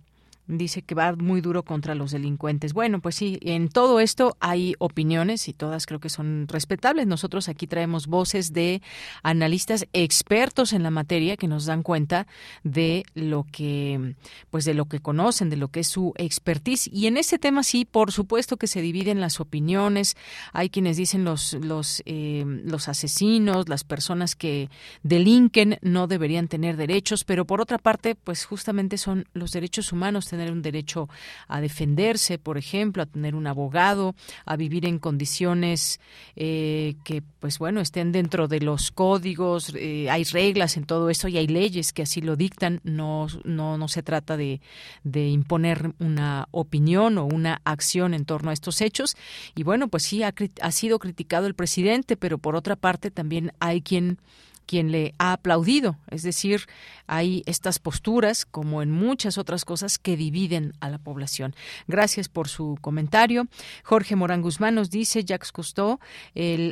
dice 0.49 0.82
que 0.82 0.94
va 0.94 1.14
muy 1.14 1.40
duro 1.40 1.62
contra 1.62 1.94
los 1.94 2.11
delincuentes. 2.11 2.72
Bueno, 2.72 3.01
pues 3.01 3.14
sí, 3.14 3.38
en 3.42 3.68
todo 3.68 4.01
esto 4.01 4.36
hay 4.40 4.74
opiniones 4.78 5.49
y 5.49 5.53
todas 5.53 5.86
creo 5.86 6.01
que 6.01 6.09
son 6.09 6.46
respetables. 6.49 7.07
Nosotros 7.07 7.49
aquí 7.49 7.66
traemos 7.66 8.07
voces 8.07 8.53
de 8.53 8.82
analistas 9.22 9.86
expertos 9.92 10.72
en 10.72 10.82
la 10.82 10.90
materia 10.90 11.36
que 11.36 11.49
nos 11.49 11.66
dan 11.66 11.82
cuenta 11.82 12.26
de 12.64 13.05
lo 13.14 13.46
que 13.51 14.14
pues 14.51 14.64
de 14.64 14.74
lo 14.74 14.86
que 14.86 15.01
conocen, 15.01 15.51
de 15.51 15.57
lo 15.57 15.68
que 15.68 15.80
es 15.80 15.88
su 15.88 16.12
expertise 16.16 16.88
y 16.92 17.07
en 17.07 17.16
ese 17.16 17.38
tema 17.38 17.62
sí, 17.62 17.84
por 17.84 18.11
supuesto 18.12 18.57
que 18.57 18.66
se 18.66 18.80
dividen 18.80 19.20
las 19.20 19.40
opiniones. 19.40 20.16
Hay 20.53 20.70
quienes 20.70 20.96
dicen 20.96 21.24
los 21.24 21.55
los 21.55 22.03
eh, 22.07 22.44
los 22.64 22.88
asesinos, 22.88 23.68
las 23.68 23.84
personas 23.84 24.34
que 24.34 24.70
delinquen 25.03 25.78
no 25.82 26.07
deberían 26.07 26.49
tener 26.49 26.76
derechos, 26.76 27.24
pero 27.24 27.44
por 27.44 27.61
otra 27.61 27.78
parte, 27.78 28.14
pues 28.14 28.44
justamente 28.44 28.99
son 28.99 29.26
los 29.32 29.53
derechos 29.53 29.92
humanos 29.92 30.26
tener 30.39 30.53
un 30.53 30.62
derecho 30.62 31.09
a 31.49 31.61
defenderse, 31.61 32.39
por 32.39 32.59
ejemplo, 32.59 33.03
a 33.03 33.07
tener 33.07 33.34
un 33.34 33.49
abogado, 33.49 34.14
a 34.45 34.57
vivir 34.57 34.86
en 34.86 35.01
condiciones 35.01 35.99
eh, 36.36 36.95
que, 37.05 37.22
pues 37.41 37.59
bueno, 37.59 37.80
estén 37.80 38.12
dentro 38.12 38.47
de 38.47 38.61
los 38.61 38.93
códigos. 38.93 39.72
Eh, 39.74 40.09
hay 40.09 40.22
reglas 40.22 40.76
en 40.76 40.84
todo 40.84 41.11
eso 41.11 41.26
y 41.26 41.39
hay 41.39 41.49
leyes 41.49 41.93
que 41.93 42.03
así 42.03 42.20
lo 42.20 42.36
dictan. 42.36 42.80
No, 42.84 43.26
no, 43.43 43.78
no 43.78 43.89
se 43.89 44.05
trata 44.05 44.36
de, 44.36 44.61
de 45.03 45.28
imponer 45.28 45.93
una 45.99 46.47
opinión 46.53 47.18
o 47.18 47.24
una 47.24 47.61
acción 47.64 48.14
en 48.14 48.24
torno 48.24 48.51
a 48.51 48.53
estos 48.53 48.80
hechos. 48.80 49.16
Y 49.57 49.64
bueno, 49.64 49.89
pues 49.89 50.05
sí, 50.05 50.22
ha, 50.22 50.32
ha 50.62 50.70
sido 50.70 51.01
criticado 51.01 51.49
el 51.49 51.55
presidente, 51.55 52.16
pero 52.16 52.39
por 52.39 52.55
otra 52.55 52.76
parte 52.76 53.11
también 53.11 53.53
hay 53.59 53.82
quien 53.82 54.18
quien 54.69 54.93
le 54.93 55.14
ha 55.19 55.33
aplaudido. 55.33 55.97
Es 56.11 56.23
decir, 56.23 56.66
hay 57.07 57.43
estas 57.47 57.79
posturas, 57.79 58.45
como 58.45 58.83
en 58.83 58.91
muchas 58.91 59.39
otras 59.39 59.64
cosas, 59.64 59.99
que 59.99 60.16
dividen 60.16 60.75
a 60.81 60.91
la 60.91 60.99
población. 60.99 61.57
Gracias 61.89 62.29
por 62.29 62.49
su 62.49 62.77
comentario. 62.83 63.49
Jorge 63.83 64.14
Morán 64.14 64.43
Guzmán 64.43 64.75
nos 64.75 64.91
dice, 64.91 65.25
Jacques 65.25 65.53
Cousteau, 65.53 65.99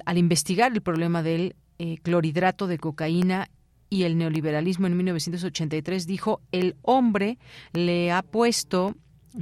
al 0.05 0.19
investigar 0.19 0.73
el 0.73 0.83
problema 0.83 1.23
del 1.23 1.57
eh, 1.79 1.97
clorhidrato 2.03 2.67
de 2.67 2.79
cocaína 2.79 3.49
y 3.89 4.03
el 4.03 4.19
neoliberalismo 4.19 4.87
en 4.87 4.97
1983, 4.99 6.07
dijo, 6.07 6.43
el 6.53 6.77
hombre 6.83 7.39
le 7.73 8.13
ha 8.13 8.21
puesto 8.21 8.95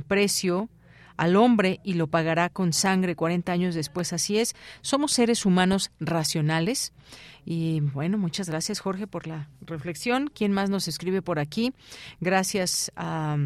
precio 0.07 0.69
al 1.17 1.37
hombre 1.37 1.81
y 1.85 1.95
lo 1.95 2.07
pagará 2.07 2.51
con 2.51 2.73
sangre 2.73 3.17
40 3.17 3.51
años 3.51 3.75
después. 3.75 4.13
Así 4.13 4.39
es, 4.39 4.55
somos 4.81 5.13
seres 5.13 5.45
humanos 5.45 5.91
racionales 5.99 6.93
y 7.45 7.81
bueno, 7.81 8.19
muchas 8.19 8.49
gracias 8.49 8.81
Jorge 8.81 9.07
por 9.07 9.27
la 9.27 9.49
reflexión. 9.61 10.31
¿Quién 10.35 10.53
más 10.53 10.71
nos 10.71 10.89
escribe 10.89 11.23
por 11.23 11.39
aquí? 11.39 11.73
Gracias 12.21 12.93
a... 12.97 13.37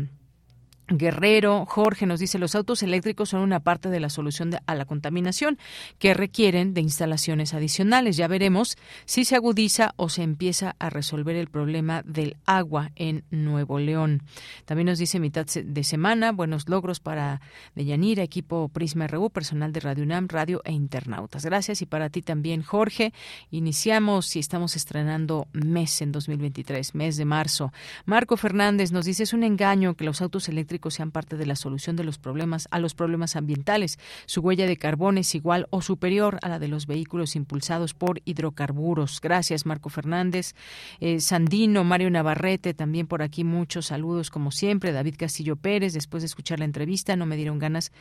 Guerrero, 0.90 1.66
Jorge 1.66 2.06
nos 2.06 2.18
dice, 2.18 2.38
los 2.38 2.54
autos 2.54 2.82
eléctricos 2.82 3.28
son 3.28 3.42
una 3.42 3.60
parte 3.60 3.90
de 3.90 4.00
la 4.00 4.08
solución 4.08 4.52
a 4.64 4.74
la 4.74 4.86
contaminación 4.86 5.58
que 5.98 6.14
requieren 6.14 6.72
de 6.72 6.80
instalaciones 6.80 7.52
adicionales. 7.52 8.16
Ya 8.16 8.26
veremos 8.26 8.78
si 9.04 9.26
se 9.26 9.36
agudiza 9.36 9.92
o 9.96 10.08
se 10.08 10.22
empieza 10.22 10.76
a 10.78 10.88
resolver 10.88 11.36
el 11.36 11.48
problema 11.48 12.02
del 12.06 12.38
agua 12.46 12.90
en 12.96 13.24
Nuevo 13.30 13.78
León. 13.78 14.22
También 14.64 14.86
nos 14.86 14.98
dice 14.98 15.20
mitad 15.20 15.44
de 15.46 15.84
semana, 15.84 16.32
buenos 16.32 16.70
logros 16.70 17.00
para 17.00 17.42
Deyanira, 17.74 18.22
equipo 18.22 18.68
Prisma 18.68 19.06
RU, 19.08 19.28
personal 19.28 19.74
de 19.74 19.80
Radio 19.80 20.04
UNAM, 20.04 20.28
radio 20.28 20.62
e 20.64 20.72
internautas. 20.72 21.44
Gracias 21.44 21.82
y 21.82 21.86
para 21.86 22.08
ti 22.08 22.22
también, 22.22 22.62
Jorge. 22.62 23.12
Iniciamos 23.50 24.34
y 24.36 24.38
estamos 24.38 24.74
estrenando 24.74 25.48
mes 25.52 26.00
en 26.00 26.12
2023, 26.12 26.94
mes 26.94 27.18
de 27.18 27.26
marzo. 27.26 27.74
Marco 28.06 28.38
Fernández 28.38 28.90
nos 28.90 29.04
dice, 29.04 29.24
es 29.24 29.34
un 29.34 29.44
engaño 29.44 29.94
que 29.94 30.04
los 30.04 30.22
autos 30.22 30.48
eléctricos 30.48 30.77
sean 30.90 31.10
parte 31.10 31.36
de 31.36 31.46
la 31.46 31.56
solución 31.56 31.96
de 31.96 32.04
los 32.04 32.18
problemas 32.18 32.68
a 32.70 32.78
los 32.78 32.94
problemas 32.94 33.36
ambientales. 33.36 33.98
Su 34.26 34.40
huella 34.40 34.66
de 34.66 34.76
carbón 34.76 35.18
es 35.18 35.34
igual 35.34 35.66
o 35.70 35.82
superior 35.82 36.38
a 36.42 36.48
la 36.48 36.58
de 36.58 36.68
los 36.68 36.86
vehículos 36.86 37.36
impulsados 37.36 37.94
por 37.94 38.22
hidrocarburos. 38.24 39.20
Gracias, 39.20 39.66
Marco 39.66 39.90
Fernández. 39.90 40.54
Eh, 41.00 41.20
Sandino, 41.20 41.84
Mario 41.84 42.10
Navarrete, 42.10 42.74
también 42.74 43.06
por 43.06 43.22
aquí 43.22 43.44
muchos 43.44 43.86
saludos 43.86 44.30
como 44.30 44.50
siempre. 44.50 44.92
David 44.92 45.16
Castillo 45.18 45.56
Pérez, 45.56 45.92
después 45.92 46.22
de 46.22 46.26
escuchar 46.26 46.58
la 46.58 46.64
entrevista, 46.64 47.16
no 47.16 47.26
me 47.26 47.36
dieron 47.36 47.58
ganas 47.58 47.92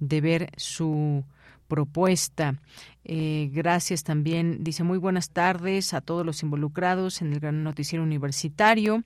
de 0.00 0.20
ver 0.20 0.50
su 0.56 1.24
propuesta. 1.72 2.60
Eh, 3.04 3.48
gracias 3.50 4.04
también. 4.04 4.62
Dice 4.62 4.84
muy 4.84 4.98
buenas 4.98 5.30
tardes 5.30 5.94
a 5.94 6.00
todos 6.00 6.24
los 6.24 6.42
involucrados 6.42 7.22
en 7.22 7.32
el 7.32 7.40
gran 7.40 7.64
noticiero 7.64 8.02
universitario. 8.02 9.04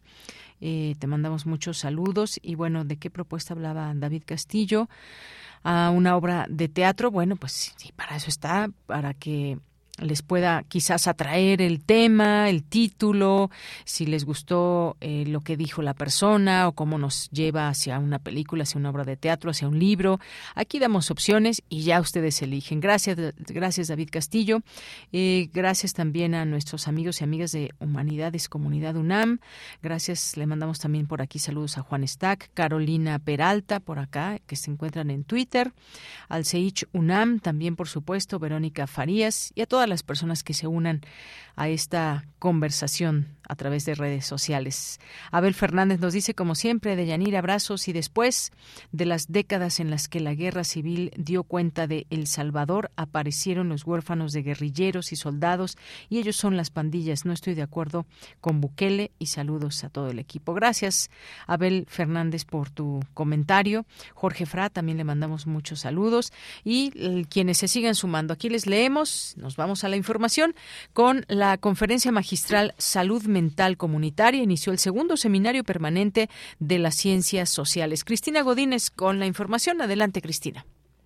Eh, 0.60 0.94
te 0.98 1.06
mandamos 1.06 1.46
muchos 1.46 1.78
saludos. 1.78 2.38
Y 2.42 2.54
bueno, 2.54 2.84
¿de 2.84 2.96
qué 2.96 3.10
propuesta 3.10 3.54
hablaba 3.54 3.92
David 3.94 4.22
Castillo? 4.24 4.88
A 5.62 5.90
una 5.90 6.16
obra 6.16 6.46
de 6.48 6.68
teatro. 6.68 7.10
Bueno, 7.10 7.36
pues 7.36 7.74
sí, 7.76 7.92
para 7.96 8.16
eso 8.16 8.28
está, 8.28 8.70
para 8.86 9.14
que 9.14 9.58
les 9.98 10.22
pueda 10.22 10.62
quizás 10.64 11.06
atraer 11.06 11.62
el 11.62 11.82
tema, 11.82 12.50
el 12.50 12.62
título, 12.62 13.50
si 13.84 14.06
les 14.06 14.24
gustó 14.24 14.96
eh, 15.00 15.24
lo 15.26 15.40
que 15.40 15.56
dijo 15.56 15.82
la 15.82 15.94
persona 15.94 16.68
o 16.68 16.72
cómo 16.72 16.98
nos 16.98 17.30
lleva 17.30 17.68
hacia 17.68 17.98
una 17.98 18.18
película, 18.18 18.64
hacia 18.64 18.78
una 18.78 18.90
obra 18.90 19.04
de 19.04 19.16
teatro, 19.16 19.50
hacia 19.50 19.68
un 19.68 19.78
libro. 19.78 20.20
Aquí 20.54 20.78
damos 20.78 21.10
opciones 21.10 21.62
y 21.68 21.82
ya 21.82 22.00
ustedes 22.00 22.40
eligen. 22.42 22.80
Gracias, 22.80 23.16
gracias 23.38 23.88
David 23.88 24.10
Castillo. 24.10 24.60
Eh, 25.12 25.48
gracias 25.52 25.94
también 25.94 26.34
a 26.34 26.44
nuestros 26.44 26.88
amigos 26.88 27.20
y 27.20 27.24
amigas 27.24 27.52
de 27.52 27.72
Humanidades 27.78 28.48
Comunidad 28.48 28.96
UNAM. 28.96 29.40
Gracias, 29.82 30.36
le 30.36 30.46
mandamos 30.46 30.78
también 30.78 31.06
por 31.06 31.22
aquí 31.22 31.38
saludos 31.38 31.78
a 31.78 31.82
Juan 31.82 32.06
Stack, 32.06 32.50
Carolina 32.54 33.18
Peralta 33.18 33.80
por 33.80 33.98
acá, 33.98 34.38
que 34.46 34.56
se 34.56 34.70
encuentran 34.70 35.10
en 35.10 35.24
Twitter, 35.24 35.72
al 36.28 36.44
Seich 36.44 36.86
UNAM, 36.92 37.40
también 37.40 37.76
por 37.76 37.88
supuesto, 37.88 38.38
Verónica 38.38 38.86
Farías 38.86 39.52
y 39.54 39.62
a 39.62 39.66
todas 39.86 40.00
las 40.00 40.02
personas 40.02 40.42
que 40.42 40.52
se 40.52 40.66
unan 40.66 41.02
a 41.54 41.68
esta 41.68 42.24
conversación 42.40 43.35
a 43.48 43.56
través 43.56 43.84
de 43.84 43.94
redes 43.94 44.26
sociales. 44.26 45.00
Abel 45.30 45.54
Fernández 45.54 46.00
nos 46.00 46.12
dice, 46.12 46.34
como 46.34 46.54
siempre, 46.54 46.96
de 46.96 47.06
Yanir, 47.06 47.36
abrazos 47.36 47.88
y 47.88 47.92
después 47.92 48.52
de 48.92 49.06
las 49.06 49.32
décadas 49.32 49.80
en 49.80 49.90
las 49.90 50.08
que 50.08 50.20
la 50.20 50.34
guerra 50.34 50.64
civil 50.64 51.12
dio 51.16 51.44
cuenta 51.44 51.86
de 51.86 52.06
El 52.10 52.26
Salvador, 52.26 52.90
aparecieron 52.96 53.68
los 53.68 53.84
huérfanos 53.84 54.32
de 54.32 54.42
guerrilleros 54.42 55.12
y 55.12 55.16
soldados 55.16 55.76
y 56.08 56.18
ellos 56.18 56.36
son 56.36 56.56
las 56.56 56.70
pandillas. 56.70 57.24
No 57.24 57.32
estoy 57.32 57.54
de 57.54 57.62
acuerdo 57.62 58.06
con 58.40 58.60
Bukele 58.60 59.12
y 59.18 59.26
saludos 59.26 59.84
a 59.84 59.88
todo 59.88 60.10
el 60.10 60.18
equipo. 60.18 60.54
Gracias, 60.54 61.10
Abel 61.46 61.86
Fernández, 61.88 62.44
por 62.44 62.70
tu 62.70 63.00
comentario. 63.14 63.86
Jorge 64.14 64.46
Fra, 64.46 64.70
también 64.70 64.98
le 64.98 65.04
mandamos 65.04 65.46
muchos 65.46 65.80
saludos 65.80 66.32
y 66.64 66.92
eh, 66.96 67.24
quienes 67.28 67.58
se 67.58 67.68
sigan 67.68 67.94
sumando. 67.94 68.32
Aquí 68.32 68.48
les 68.48 68.66
leemos, 68.66 69.34
nos 69.36 69.56
vamos 69.56 69.84
a 69.84 69.88
la 69.88 69.96
información 69.96 70.54
con 70.92 71.24
la 71.28 71.58
conferencia 71.58 72.12
magistral 72.12 72.74
Salud 72.78 73.24
Comunitaria. 73.76 74.42
Inició 74.42 74.72
el 74.72 74.78
segundo 74.78 75.16
seminario 75.16 75.62
permanente 75.64 76.28
de 76.58 76.78
las 76.78 76.94
ciencias 76.94 77.50
sociales. 77.50 78.04
Cristina 78.04 78.42
Godínez 78.42 78.90
con 78.90 79.18
la 79.18 79.26
información. 79.26 79.80
Adelante, 79.80 80.20
Cristina. 80.20 80.64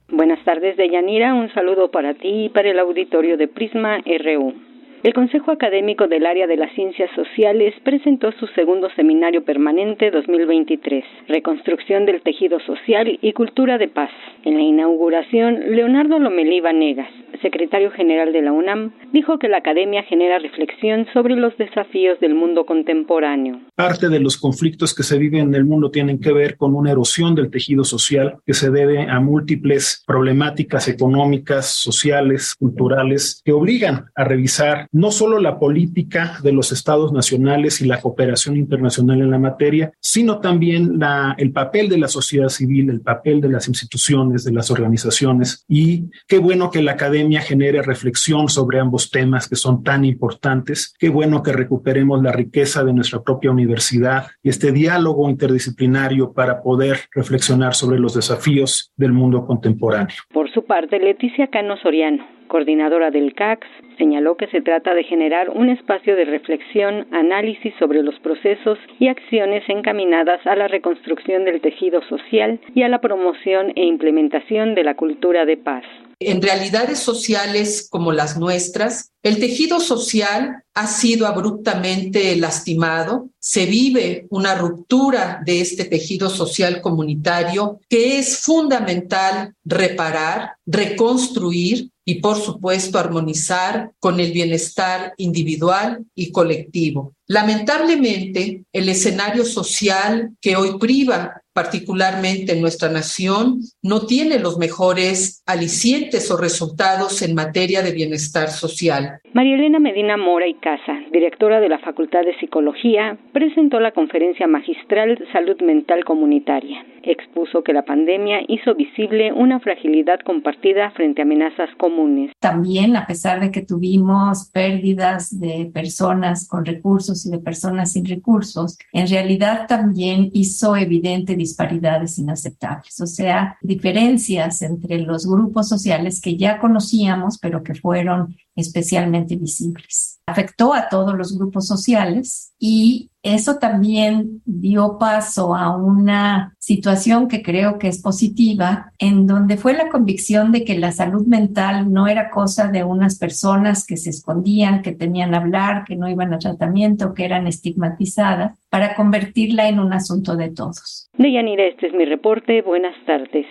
Buenas 0.09 0.45
tardes, 0.45 0.77
Deyanira. 0.77 1.35
Un 1.35 1.53
saludo 1.55 1.91
para 1.91 2.15
ti 2.15 2.47
y 2.47 2.49
para 2.49 2.71
el 2.71 2.79
auditorio 2.79 3.37
de 3.37 3.49
Prisma 3.49 3.99
RU. 3.99 4.70
El 5.03 5.15
Consejo 5.15 5.51
Académico 5.51 6.09
del 6.09 6.27
Área 6.27 6.47
de 6.47 6.59
las 6.59 6.75
Ciencias 6.75 7.09
Sociales 7.17 7.73
presentó 7.83 8.33
su 8.33 8.47
segundo 8.49 8.91
seminario 8.97 9.43
permanente 9.43 10.11
2023, 10.11 11.03
Reconstrucción 11.27 12.05
del 12.05 12.21
Tejido 12.21 12.61
Social 12.61 13.19
y 13.23 13.33
Cultura 13.33 13.79
de 13.79 13.89
Paz. 13.89 14.11
En 14.45 14.57
la 14.57 14.61
inauguración, 14.61 15.75
Leonardo 15.75 16.19
Lomelí 16.19 16.61
Vanegas, 16.61 17.09
secretario 17.41 17.91
general 17.93 18.35
de 18.35 18.43
la 18.43 18.53
UNAM, 18.53 18.93
dijo 19.11 19.39
que 19.39 19.49
la 19.49 19.57
academia 19.57 20.03
genera 20.03 20.39
reflexión 20.39 21.07
sobre 21.15 21.35
los 21.35 21.57
desafíos 21.57 22.21
del 22.21 22.35
mundo 22.35 22.67
contemporáneo. 22.67 23.59
Parte 23.75 24.11
de 24.11 24.21
los 24.21 24.37
conflictos 24.37 24.95
que 24.95 25.03
se 25.03 25.17
viven 25.17 25.49
en 25.49 25.55
el 25.55 25.65
mundo 25.65 25.91
tienen 25.91 26.21
que 26.21 26.33
ver 26.33 26.59
con 26.59 26.75
una 26.75 26.93
erosión 26.93 27.35
del 27.35 27.51
tejido 27.51 27.85
social 27.85 28.37
que 28.45 28.53
se 28.53 28.71
debe 28.71 29.09
a 29.09 29.19
múltiples 29.21 30.05
problemáticas 30.07 30.89
económicas, 30.89 31.75
sociales, 31.75 32.55
culturales, 32.59 33.41
que 33.43 33.53
obligan 33.53 34.05
a 34.15 34.25
revisar 34.25 34.90
no 34.93 35.11
solo 35.11 35.39
la 35.39 35.59
política 35.59 36.39
de 36.43 36.53
los 36.53 36.73
estados 36.73 37.13
nacionales 37.13 37.81
y 37.81 37.87
la 37.87 38.01
cooperación 38.01 38.57
internacional 38.57 39.21
en 39.21 39.31
la 39.31 39.39
materia, 39.39 39.93
sino 40.01 40.41
también 40.41 41.01
el 41.39 41.53
papel 41.53 41.89
de 41.89 41.99
la 41.99 42.09
sociedad 42.09 42.49
civil, 42.49 42.91
el 42.91 43.01
papel 43.01 43.41
de 43.41 43.49
las 43.49 43.69
instituciones, 43.69 44.45
de 44.45 44.53
las 44.53 44.71
organizaciones. 44.71 45.65
Y 45.69 46.05
qué 46.27 46.39
bueno 46.39 46.71
que 46.71 46.83
la 46.83 46.93
academia 46.93 47.41
genere 47.41 47.83
reflexión 47.83 48.49
sobre 48.49 48.81
ambos 48.81 49.11
temas 49.11 49.49
que 49.49 49.57
son 49.57 49.83
tan 49.83 50.05
importantes. 50.05 50.95
Qué 50.99 51.09
bueno 51.09 51.43
que 51.43 51.53
recuperemos 51.53 52.23
la 52.23 52.33
riqueza 52.33 52.85
de 52.85 52.93
nuestra 52.93 53.23
propia 53.23 53.51
universidad 53.51 54.27
y 54.43 54.49
este 54.49 54.73
diálogo 54.73 55.29
interdisciplinario 55.29 56.33
para 56.33 56.63
poder 56.63 57.01
reflexionar 57.13 57.75
sobre 57.75 57.99
los 57.99 58.15
desafíos 58.15 58.93
del 58.97 59.13
mundo 59.13 59.47
contemporáneo. 59.47 60.17
Por 60.33 60.51
su 60.53 60.65
parte, 60.65 60.99
Leticia 60.99 61.49
Cano 61.49 61.77
Soriano, 61.83 62.25
coordinadora 62.49 63.11
del 63.11 63.35
CACS, 63.35 63.67
señaló 64.01 64.39
que 64.39 64.47
se 64.47 64.63
trata 64.63 64.95
de 64.95 65.05
generar 65.05 65.51
un 65.51 65.69
espacio 65.69 66.17
de 66.17 66.25
reflexión, 66.25 67.07
análisis 67.13 67.75
sobre 67.79 68.03
los 68.03 68.19
procesos 68.21 68.79
y 68.99 69.09
acciones 69.09 69.63
encaminadas 69.69 70.41
a 70.47 70.57
la 70.57 70.69
reconstrucción 70.69 71.45
del 71.45 71.61
tejido 71.61 72.01
social 72.09 72.59
y 72.75 72.83
a 72.83 72.89
la 72.89 73.03
promoción 73.03 73.73
e 73.77 73.85
implementación 73.85 74.75
de 74.75 74.85
la 74.85 74.95
cultura 74.95 75.45
de 75.45 75.59
paz. 75.59 75.85
En 76.19 76.41
realidades 76.41 76.99
sociales 76.99 77.89
como 77.91 78.13
las 78.13 78.39
nuestras, 78.39 79.13
el 79.23 79.39
tejido 79.39 79.81
social 79.81 80.63
ha 80.75 80.87
sido 80.87 81.27
abruptamente 81.27 82.35
lastimado, 82.37 83.31
se 83.39 83.67
vive 83.67 84.27
una 84.31 84.55
ruptura 84.55 85.43
de 85.45 85.61
este 85.61 85.85
tejido 85.85 86.31
social 86.31 86.81
comunitario 86.81 87.81
que 87.89 88.19
es 88.19 88.39
fundamental 88.39 89.55
reparar, 89.65 90.53
reconstruir 90.67 91.91
y 92.05 92.17
por 92.17 92.41
supuesto 92.41 92.99
armonizar 92.99 93.93
con 93.99 94.21
el 94.21 94.33
bienestar 94.33 95.15
individual 95.17 96.05
y 96.15 96.33
colectivo. 96.33 97.15
Lamentablemente, 97.27 98.65
el 98.73 98.89
escenario 98.89 99.45
social 99.45 100.37
que 100.41 100.57
hoy 100.57 100.79
priva 100.79 101.40
particularmente 101.53 102.53
en 102.53 102.61
nuestra 102.61 102.89
nación, 102.91 103.61
no 103.83 104.07
tiene 104.07 104.39
los 104.39 104.59
mejores 104.59 105.43
alicientes 105.47 106.31
o 106.31 106.37
resultados 106.37 107.23
en 107.23 107.35
materia 107.35 107.83
de 107.83 107.93
bienestar 107.93 108.49
social. 108.49 109.21
María 109.33 109.55
Elena 109.55 109.79
Medina 109.79 110.17
Mora 110.17 110.47
y 110.47 110.55
Casa, 110.55 110.99
directora 111.13 111.61
de 111.61 111.69
la 111.69 111.79
Facultad 111.79 112.23
de 112.25 112.39
Psicología, 112.39 113.19
presentó 113.33 113.81
la 113.81 113.93
conferencia 113.93 114.47
magistral 114.47 115.19
Salud 115.33 115.61
Mental 115.61 116.05
Comunitaria. 116.05 116.85
Expuso 117.03 117.63
que 117.63 117.73
la 117.73 117.85
pandemia 117.85 118.41
hizo 118.47 118.75
visible 118.75 119.33
una 119.33 119.59
fragilidad 119.61 120.21
compartida 120.21 120.91
frente 120.91 121.23
a 121.23 121.25
amenazas 121.25 121.71
comunes. 121.79 122.33
También, 122.41 122.95
a 122.97 123.07
pesar 123.07 123.41
de 123.41 123.51
que 123.51 123.63
tuvimos 123.63 124.51
pérdidas 124.53 125.39
de 125.41 125.71
personas 125.73 126.47
con 126.47 126.67
recursos 126.67 127.25
y 127.25 127.31
de 127.31 127.39
personas 127.39 127.93
sin 127.93 128.05
recursos, 128.05 128.79
en 128.93 129.09
realidad 129.09 129.67
también 129.67 130.29
hizo 130.35 130.77
evidente 130.77 131.37
disparidades 131.41 132.19
inaceptables, 132.19 133.01
o 133.01 133.07
sea, 133.07 133.57
diferencias 133.63 134.63
entre 134.63 134.99
los 134.99 135.27
grupos 135.27 135.69
sociales 135.69 136.21
que 136.21 136.37
ya 136.37 136.59
conocíamos, 136.61 137.39
pero 137.39 137.63
que 137.63 137.75
fueron 137.75 138.37
especialmente 138.55 139.37
visibles. 139.37 140.20
Afectó 140.31 140.75
a 140.75 140.89
todos 140.89 141.17
los 141.17 141.37
grupos 141.37 141.67
sociales 141.67 142.55
y 142.59 143.11
eso 143.23 143.59
también 143.59 144.41
dio 144.47 144.97
paso 144.99 145.55
a 145.55 145.77
una 145.77 146.55
situación 146.59 147.29
que 147.29 147.43
creo 147.43 147.79
que 147.79 147.89
es 147.89 148.01
positiva, 148.01 148.93
en 148.99 149.27
donde 149.27 149.57
fue 149.57 149.75
la 149.75 149.91
convicción 149.91 150.53
de 150.53 150.65
que 150.65 150.79
la 150.79 150.93
salud 150.93 151.27
mental 151.27 151.93
no 151.93 152.07
era 152.07 152.31
cosa 152.31 152.69
de 152.69 152.83
unas 152.83 153.19
personas 153.19 153.87
que 153.87 153.97
se 153.97 154.11
escondían, 154.11 154.81
que 154.83 154.93
tenían 154.93 155.35
hablar, 155.35 155.85
que 155.85 155.97
no 155.97 156.09
iban 156.09 156.33
a 156.33 156.39
tratamiento, 156.39 157.13
que 157.13 157.25
eran 157.25 157.47
estigmatizadas, 157.47 158.59
para 158.71 158.95
convertirla 158.95 159.69
en 159.69 159.81
un 159.81 159.93
asunto 159.93 160.37
de 160.37 160.51
todos. 160.51 161.09
Deyanira, 161.19 161.67
este 161.67 161.89
es 161.89 161.93
mi 161.93 162.07
reporte. 162.07 162.63
Buenas 162.63 162.95
tardes. 163.05 163.47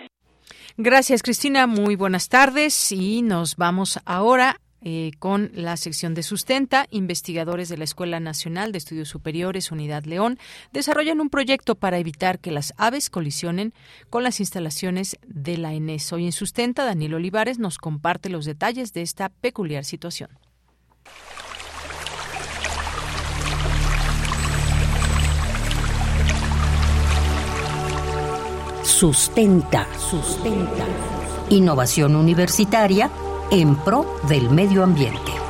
Gracias, 0.76 1.22
Cristina. 1.22 1.66
Muy 1.66 1.94
buenas 1.94 2.28
tardes 2.28 2.90
y 2.90 3.22
nos 3.22 3.56
vamos 3.56 4.00
ahora 4.04 4.56
eh, 4.82 5.12
con 5.18 5.50
la 5.54 5.76
sección 5.76 6.14
de 6.14 6.22
Sustenta. 6.22 6.86
Investigadores 6.90 7.68
de 7.68 7.76
la 7.76 7.84
Escuela 7.84 8.20
Nacional 8.20 8.72
de 8.72 8.78
Estudios 8.78 9.08
Superiores 9.08 9.70
Unidad 9.70 10.04
León 10.04 10.38
desarrollan 10.72 11.20
un 11.20 11.30
proyecto 11.30 11.74
para 11.74 11.98
evitar 11.98 12.38
que 12.38 12.50
las 12.50 12.72
aves 12.76 13.10
colisionen 13.10 13.74
con 14.08 14.22
las 14.22 14.40
instalaciones 14.40 15.18
de 15.26 15.58
la 15.58 15.74
ENES. 15.74 16.12
Hoy 16.12 16.26
en 16.26 16.32
Sustenta, 16.32 16.84
Daniel 16.84 17.14
Olivares 17.14 17.58
nos 17.58 17.78
comparte 17.78 18.30
los 18.30 18.44
detalles 18.44 18.92
de 18.92 19.02
esta 19.02 19.28
peculiar 19.28 19.84
situación. 19.84 20.30
Sustenta, 28.82 29.86
sustenta. 29.98 30.86
Innovación 31.48 32.16
universitaria 32.16 33.10
en 33.50 33.76
pro 33.76 34.06
del 34.28 34.48
medio 34.50 34.84
ambiente. 34.84 35.49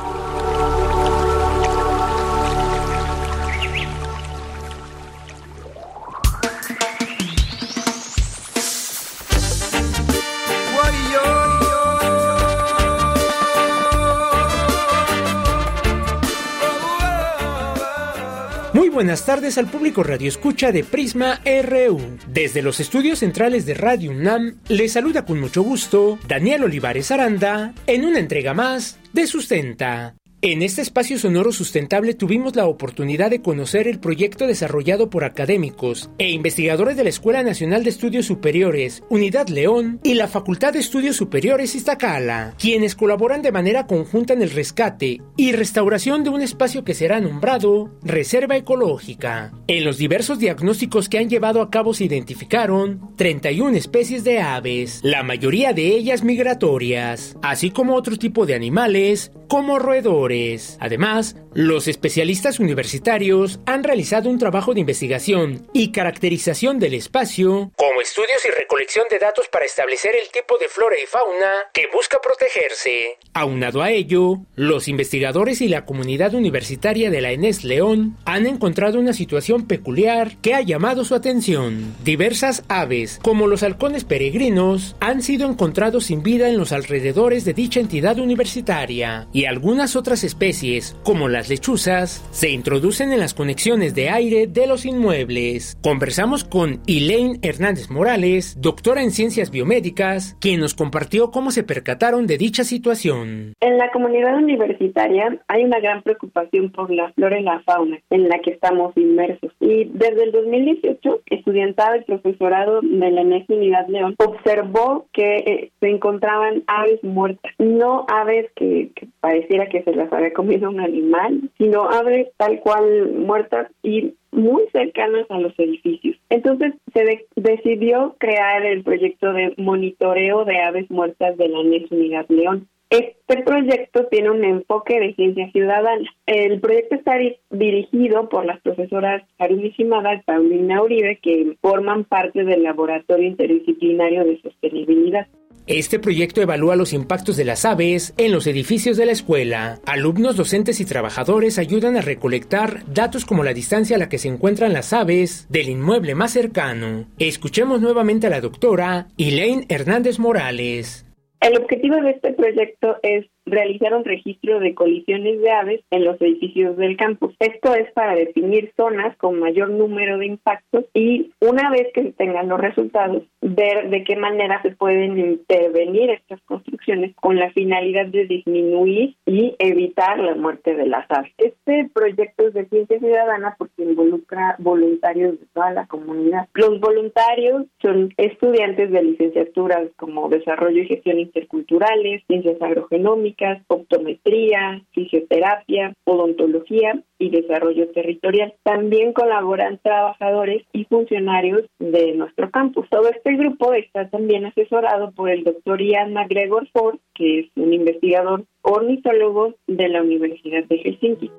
Buenas 19.01 19.25
tardes 19.25 19.57
al 19.57 19.65
público 19.65 20.03
Radio 20.03 20.29
Escucha 20.29 20.71
de 20.71 20.83
Prisma 20.83 21.41
RU. 21.43 22.19
Desde 22.27 22.61
los 22.61 22.79
estudios 22.79 23.17
centrales 23.17 23.65
de 23.65 23.73
Radio 23.73 24.11
UNAM, 24.11 24.59
les 24.67 24.91
saluda 24.93 25.25
con 25.25 25.39
mucho 25.39 25.63
gusto 25.63 26.19
Daniel 26.27 26.65
Olivares 26.65 27.09
Aranda 27.09 27.73
en 27.87 28.05
una 28.05 28.19
entrega 28.19 28.53
más 28.53 28.99
de 29.11 29.25
Sustenta. 29.25 30.13
En 30.43 30.63
este 30.63 30.81
espacio 30.81 31.19
sonoro 31.19 31.51
sustentable 31.51 32.15
tuvimos 32.15 32.55
la 32.55 32.65
oportunidad 32.65 33.29
de 33.29 33.43
conocer 33.43 33.87
el 33.87 33.99
proyecto 33.99 34.47
desarrollado 34.47 35.07
por 35.07 35.23
académicos 35.23 36.09
e 36.17 36.31
investigadores 36.31 36.97
de 36.97 37.03
la 37.03 37.11
Escuela 37.11 37.43
Nacional 37.43 37.83
de 37.83 37.91
Estudios 37.91 38.25
Superiores, 38.25 39.03
Unidad 39.07 39.49
León 39.49 39.99
y 40.03 40.15
la 40.15 40.27
Facultad 40.27 40.73
de 40.73 40.79
Estudios 40.79 41.15
Superiores 41.15 41.75
Iztacala, 41.75 42.55
quienes 42.57 42.95
colaboran 42.95 43.43
de 43.43 43.51
manera 43.51 43.85
conjunta 43.85 44.33
en 44.33 44.41
el 44.41 44.49
rescate 44.49 45.21
y 45.37 45.51
restauración 45.51 46.23
de 46.23 46.31
un 46.31 46.41
espacio 46.41 46.83
que 46.83 46.95
será 46.95 47.21
nombrado 47.21 47.91
Reserva 48.01 48.57
Ecológica. 48.57 49.53
En 49.67 49.85
los 49.85 49.99
diversos 49.99 50.39
diagnósticos 50.39 51.07
que 51.07 51.19
han 51.19 51.29
llevado 51.29 51.61
a 51.61 51.69
cabo 51.69 51.93
se 51.93 52.05
identificaron 52.05 53.15
31 53.15 53.77
especies 53.77 54.23
de 54.23 54.39
aves, 54.39 55.01
la 55.03 55.21
mayoría 55.21 55.73
de 55.73 55.89
ellas 55.89 56.23
migratorias, 56.23 57.37
así 57.43 57.69
como 57.69 57.93
otro 57.93 58.17
tipo 58.17 58.47
de 58.47 58.55
animales 58.55 59.31
como 59.47 59.77
roedores 59.77 60.30
Además, 60.79 61.35
los 61.53 61.87
especialistas 61.87 62.59
universitarios 62.59 63.59
han 63.65 63.83
realizado 63.83 64.29
un 64.29 64.37
trabajo 64.37 64.73
de 64.73 64.79
investigación 64.79 65.67
y 65.73 65.91
caracterización 65.91 66.79
del 66.79 66.93
espacio, 66.93 67.71
como 67.75 68.01
estudios 68.01 68.45
y 68.45 68.51
recolección 68.51 69.05
de 69.09 69.19
datos 69.19 69.47
para 69.51 69.65
establecer 69.65 70.13
el 70.15 70.29
tipo 70.31 70.57
de 70.57 70.67
flora 70.69 70.95
y 71.01 71.05
fauna 71.05 71.51
que 71.73 71.87
busca 71.93 72.19
protegerse. 72.21 73.17
Aunado 73.33 73.81
a 73.81 73.91
ello, 73.91 74.37
los 74.55 74.87
investigadores 74.87 75.61
y 75.61 75.67
la 75.67 75.85
comunidad 75.85 76.33
universitaria 76.33 77.09
de 77.09 77.21
la 77.21 77.31
ENES 77.31 77.63
León 77.63 78.17
han 78.25 78.45
encontrado 78.45 78.99
una 78.99 79.13
situación 79.13 79.67
peculiar 79.67 80.37
que 80.41 80.53
ha 80.53 80.61
llamado 80.61 81.03
su 81.03 81.15
atención. 81.15 81.95
Diversas 82.03 82.63
aves, 82.69 83.19
como 83.21 83.47
los 83.47 83.63
halcones 83.63 84.05
peregrinos, 84.05 84.95
han 84.99 85.21
sido 85.21 85.49
encontrados 85.49 86.05
sin 86.05 86.23
vida 86.23 86.49
en 86.49 86.57
los 86.57 86.71
alrededores 86.71 87.45
de 87.45 87.53
dicha 87.53 87.79
entidad 87.79 88.19
universitaria 88.19 89.27
y 89.33 89.45
algunas 89.45 89.95
otras 89.95 90.20
especies, 90.23 90.97
como 91.03 91.27
las 91.27 91.49
lechuzas, 91.49 92.27
se 92.31 92.49
introducen 92.49 93.11
en 93.11 93.19
las 93.19 93.33
conexiones 93.33 93.95
de 93.95 94.09
aire 94.09 94.47
de 94.47 94.67
los 94.67 94.85
inmuebles. 94.85 95.77
Conversamos 95.81 96.43
con 96.43 96.79
Elaine 96.87 97.39
Hernández 97.41 97.89
Morales, 97.89 98.59
doctora 98.59 99.03
en 99.03 99.11
ciencias 99.11 99.51
biomédicas, 99.51 100.37
quien 100.39 100.59
nos 100.59 100.73
compartió 100.73 101.31
cómo 101.31 101.51
se 101.51 101.63
percataron 101.63 102.27
de 102.27 102.37
dicha 102.37 102.63
situación. 102.63 103.53
En 103.59 103.77
la 103.77 103.91
comunidad 103.91 104.37
universitaria 104.37 105.39
hay 105.47 105.63
una 105.63 105.79
gran 105.79 106.01
preocupación 106.03 106.71
por 106.71 106.91
la 106.91 107.11
flora 107.13 107.39
y 107.39 107.43
la 107.43 107.61
fauna 107.61 107.99
en 108.09 108.29
la 108.29 108.39
que 108.39 108.51
estamos 108.51 108.95
inmersos. 108.97 109.51
Y 109.59 109.85
desde 109.85 110.23
el 110.23 110.31
2018, 110.31 111.21
estudiantado 111.27 111.95
y 111.95 112.03
profesorado 112.03 112.81
de 112.81 113.11
la 113.11 113.21
ENES 113.21 113.49
Unidad 113.49 113.87
León 113.87 114.15
observó 114.17 115.05
que 115.13 115.35
eh, 115.37 115.71
se 115.79 115.89
encontraban 115.89 116.63
aves 116.67 117.03
muertas, 117.03 117.51
no 117.59 118.05
aves 118.07 118.49
que, 118.55 118.91
que 118.95 119.07
pareciera 119.19 119.67
que 119.67 119.83
se 119.83 119.93
las 119.93 120.10
había 120.11 120.33
comido 120.33 120.69
un 120.69 120.79
animal, 120.79 121.49
sino 121.57 121.89
aves 121.89 122.29
tal 122.37 122.59
cual 122.59 123.11
muertas 123.11 123.71
y 123.83 124.13
muy 124.31 124.63
cercanas 124.71 125.25
a 125.29 125.39
los 125.39 125.57
edificios. 125.59 126.17
Entonces 126.29 126.73
se 126.93 127.27
decidió 127.35 128.15
crear 128.17 128.65
el 128.65 128.83
proyecto 128.83 129.33
de 129.33 129.53
monitoreo 129.57 130.45
de 130.45 130.59
aves 130.59 130.89
muertas 130.89 131.37
de 131.37 131.49
la 131.49 131.63
NES 131.63 131.91
Unidad 131.91 132.25
León. 132.29 132.67
Este 132.89 133.41
proyecto 133.43 134.07
tiene 134.07 134.31
un 134.31 134.43
enfoque 134.43 134.99
de 134.99 135.15
ciencia 135.15 135.49
ciudadana. 135.51 136.09
El 136.25 136.59
proyecto 136.59 136.95
está 136.95 137.13
dirigido 137.49 138.27
por 138.27 138.45
las 138.45 138.59
profesoras 138.59 139.23
Harumi 139.39 139.69
Shimada 139.69 140.15
y 140.15 140.21
Paulina 140.23 140.81
Uribe, 140.81 141.17
que 141.21 141.55
forman 141.61 142.03
parte 142.03 142.43
del 142.43 142.63
Laboratorio 142.63 143.27
Interdisciplinario 143.27 144.25
de 144.25 144.41
Sostenibilidad. 144.41 145.27
Este 145.73 145.99
proyecto 145.99 146.41
evalúa 146.41 146.75
los 146.75 146.91
impactos 146.91 147.37
de 147.37 147.45
las 147.45 147.63
aves 147.63 148.13
en 148.17 148.33
los 148.33 148.45
edificios 148.45 148.97
de 148.97 149.05
la 149.05 149.13
escuela. 149.13 149.79
Alumnos, 149.85 150.35
docentes 150.35 150.81
y 150.81 150.85
trabajadores 150.85 151.57
ayudan 151.57 151.95
a 151.95 152.01
recolectar 152.01 152.83
datos 152.93 153.23
como 153.23 153.45
la 153.45 153.53
distancia 153.53 153.95
a 153.95 153.99
la 153.99 154.09
que 154.09 154.17
se 154.17 154.27
encuentran 154.27 154.73
las 154.73 154.91
aves 154.91 155.47
del 155.49 155.69
inmueble 155.69 156.13
más 156.13 156.33
cercano. 156.33 157.05
Escuchemos 157.19 157.79
nuevamente 157.79 158.27
a 158.27 158.29
la 158.29 158.41
doctora 158.41 159.07
Elaine 159.17 159.65
Hernández 159.69 160.19
Morales. 160.19 161.05
El 161.39 161.57
objetivo 161.57 161.95
de 162.01 162.11
este 162.11 162.33
proyecto 162.33 162.97
es 163.01 163.30
realizar 163.45 163.93
un 163.93 164.05
registro 164.05 164.59
de 164.59 164.73
colisiones 164.75 165.41
de 165.41 165.51
aves 165.51 165.81
en 165.91 166.05
los 166.05 166.19
edificios 166.21 166.77
del 166.77 166.97
campus. 166.97 167.35
Esto 167.39 167.73
es 167.75 167.91
para 167.93 168.15
definir 168.15 168.71
zonas 168.77 169.15
con 169.17 169.39
mayor 169.39 169.69
número 169.69 170.17
de 170.17 170.27
impactos 170.27 170.85
y 170.93 171.31
una 171.39 171.69
vez 171.71 171.87
que 171.93 172.03
se 172.03 172.11
tengan 172.13 172.49
los 172.49 172.59
resultados, 172.59 173.23
ver 173.41 173.89
de 173.89 174.03
qué 174.03 174.15
manera 174.15 174.61
se 174.61 174.71
pueden 174.71 175.17
intervenir 175.17 176.09
estas 176.11 176.41
construcciones 176.41 177.15
con 177.15 177.37
la 177.37 177.51
finalidad 177.51 178.07
de 178.07 178.25
disminuir 178.25 179.15
y 179.25 179.55
evitar 179.59 180.19
la 180.19 180.35
muerte 180.35 180.75
de 180.75 180.87
las 180.87 181.09
aves. 181.09 181.31
Este 181.37 181.89
proyecto 181.93 182.47
es 182.47 182.53
de 182.53 182.65
ciencia 182.67 182.99
ciudadana 182.99 183.55
porque 183.57 183.83
involucra 183.83 184.55
voluntarios 184.59 185.39
de 185.39 185.45
toda 185.53 185.71
la 185.71 185.87
comunidad. 185.87 186.47
Los 186.53 186.79
voluntarios 186.79 187.65
son 187.81 188.13
estudiantes 188.17 188.91
de 188.91 189.03
licenciaturas 189.03 189.89
como 189.97 190.29
desarrollo 190.29 190.81
y 190.83 190.87
gestión 190.87 191.19
interculturales, 191.19 192.23
ciencias 192.27 192.61
agrogenómicas, 192.61 193.30
optometría, 193.67 194.81
fisioterapia, 194.91 195.93
odontología 196.03 197.01
y 197.19 197.29
desarrollo 197.29 197.89
territorial. 197.89 198.53
También 198.63 199.13
colaboran 199.13 199.79
trabajadores 199.83 200.63
y 200.73 200.85
funcionarios 200.85 201.65
de 201.79 202.13
nuestro 202.13 202.49
campus. 202.51 202.87
Todo 202.89 203.09
este 203.09 203.35
grupo 203.35 203.73
está 203.73 204.09
también 204.09 204.45
asesorado 204.45 205.11
por 205.11 205.29
el 205.29 205.43
doctor 205.43 205.81
Ian 205.81 206.13
McGregor 206.13 206.67
Ford, 206.69 206.97
que 207.13 207.39
es 207.39 207.45
un 207.55 207.73
investigador 207.73 208.45
ornitólogo 208.61 209.55
de 209.67 209.89
la 209.89 210.01
Universidad 210.01 210.63
de 210.65 210.77
Helsinki. 210.77 211.31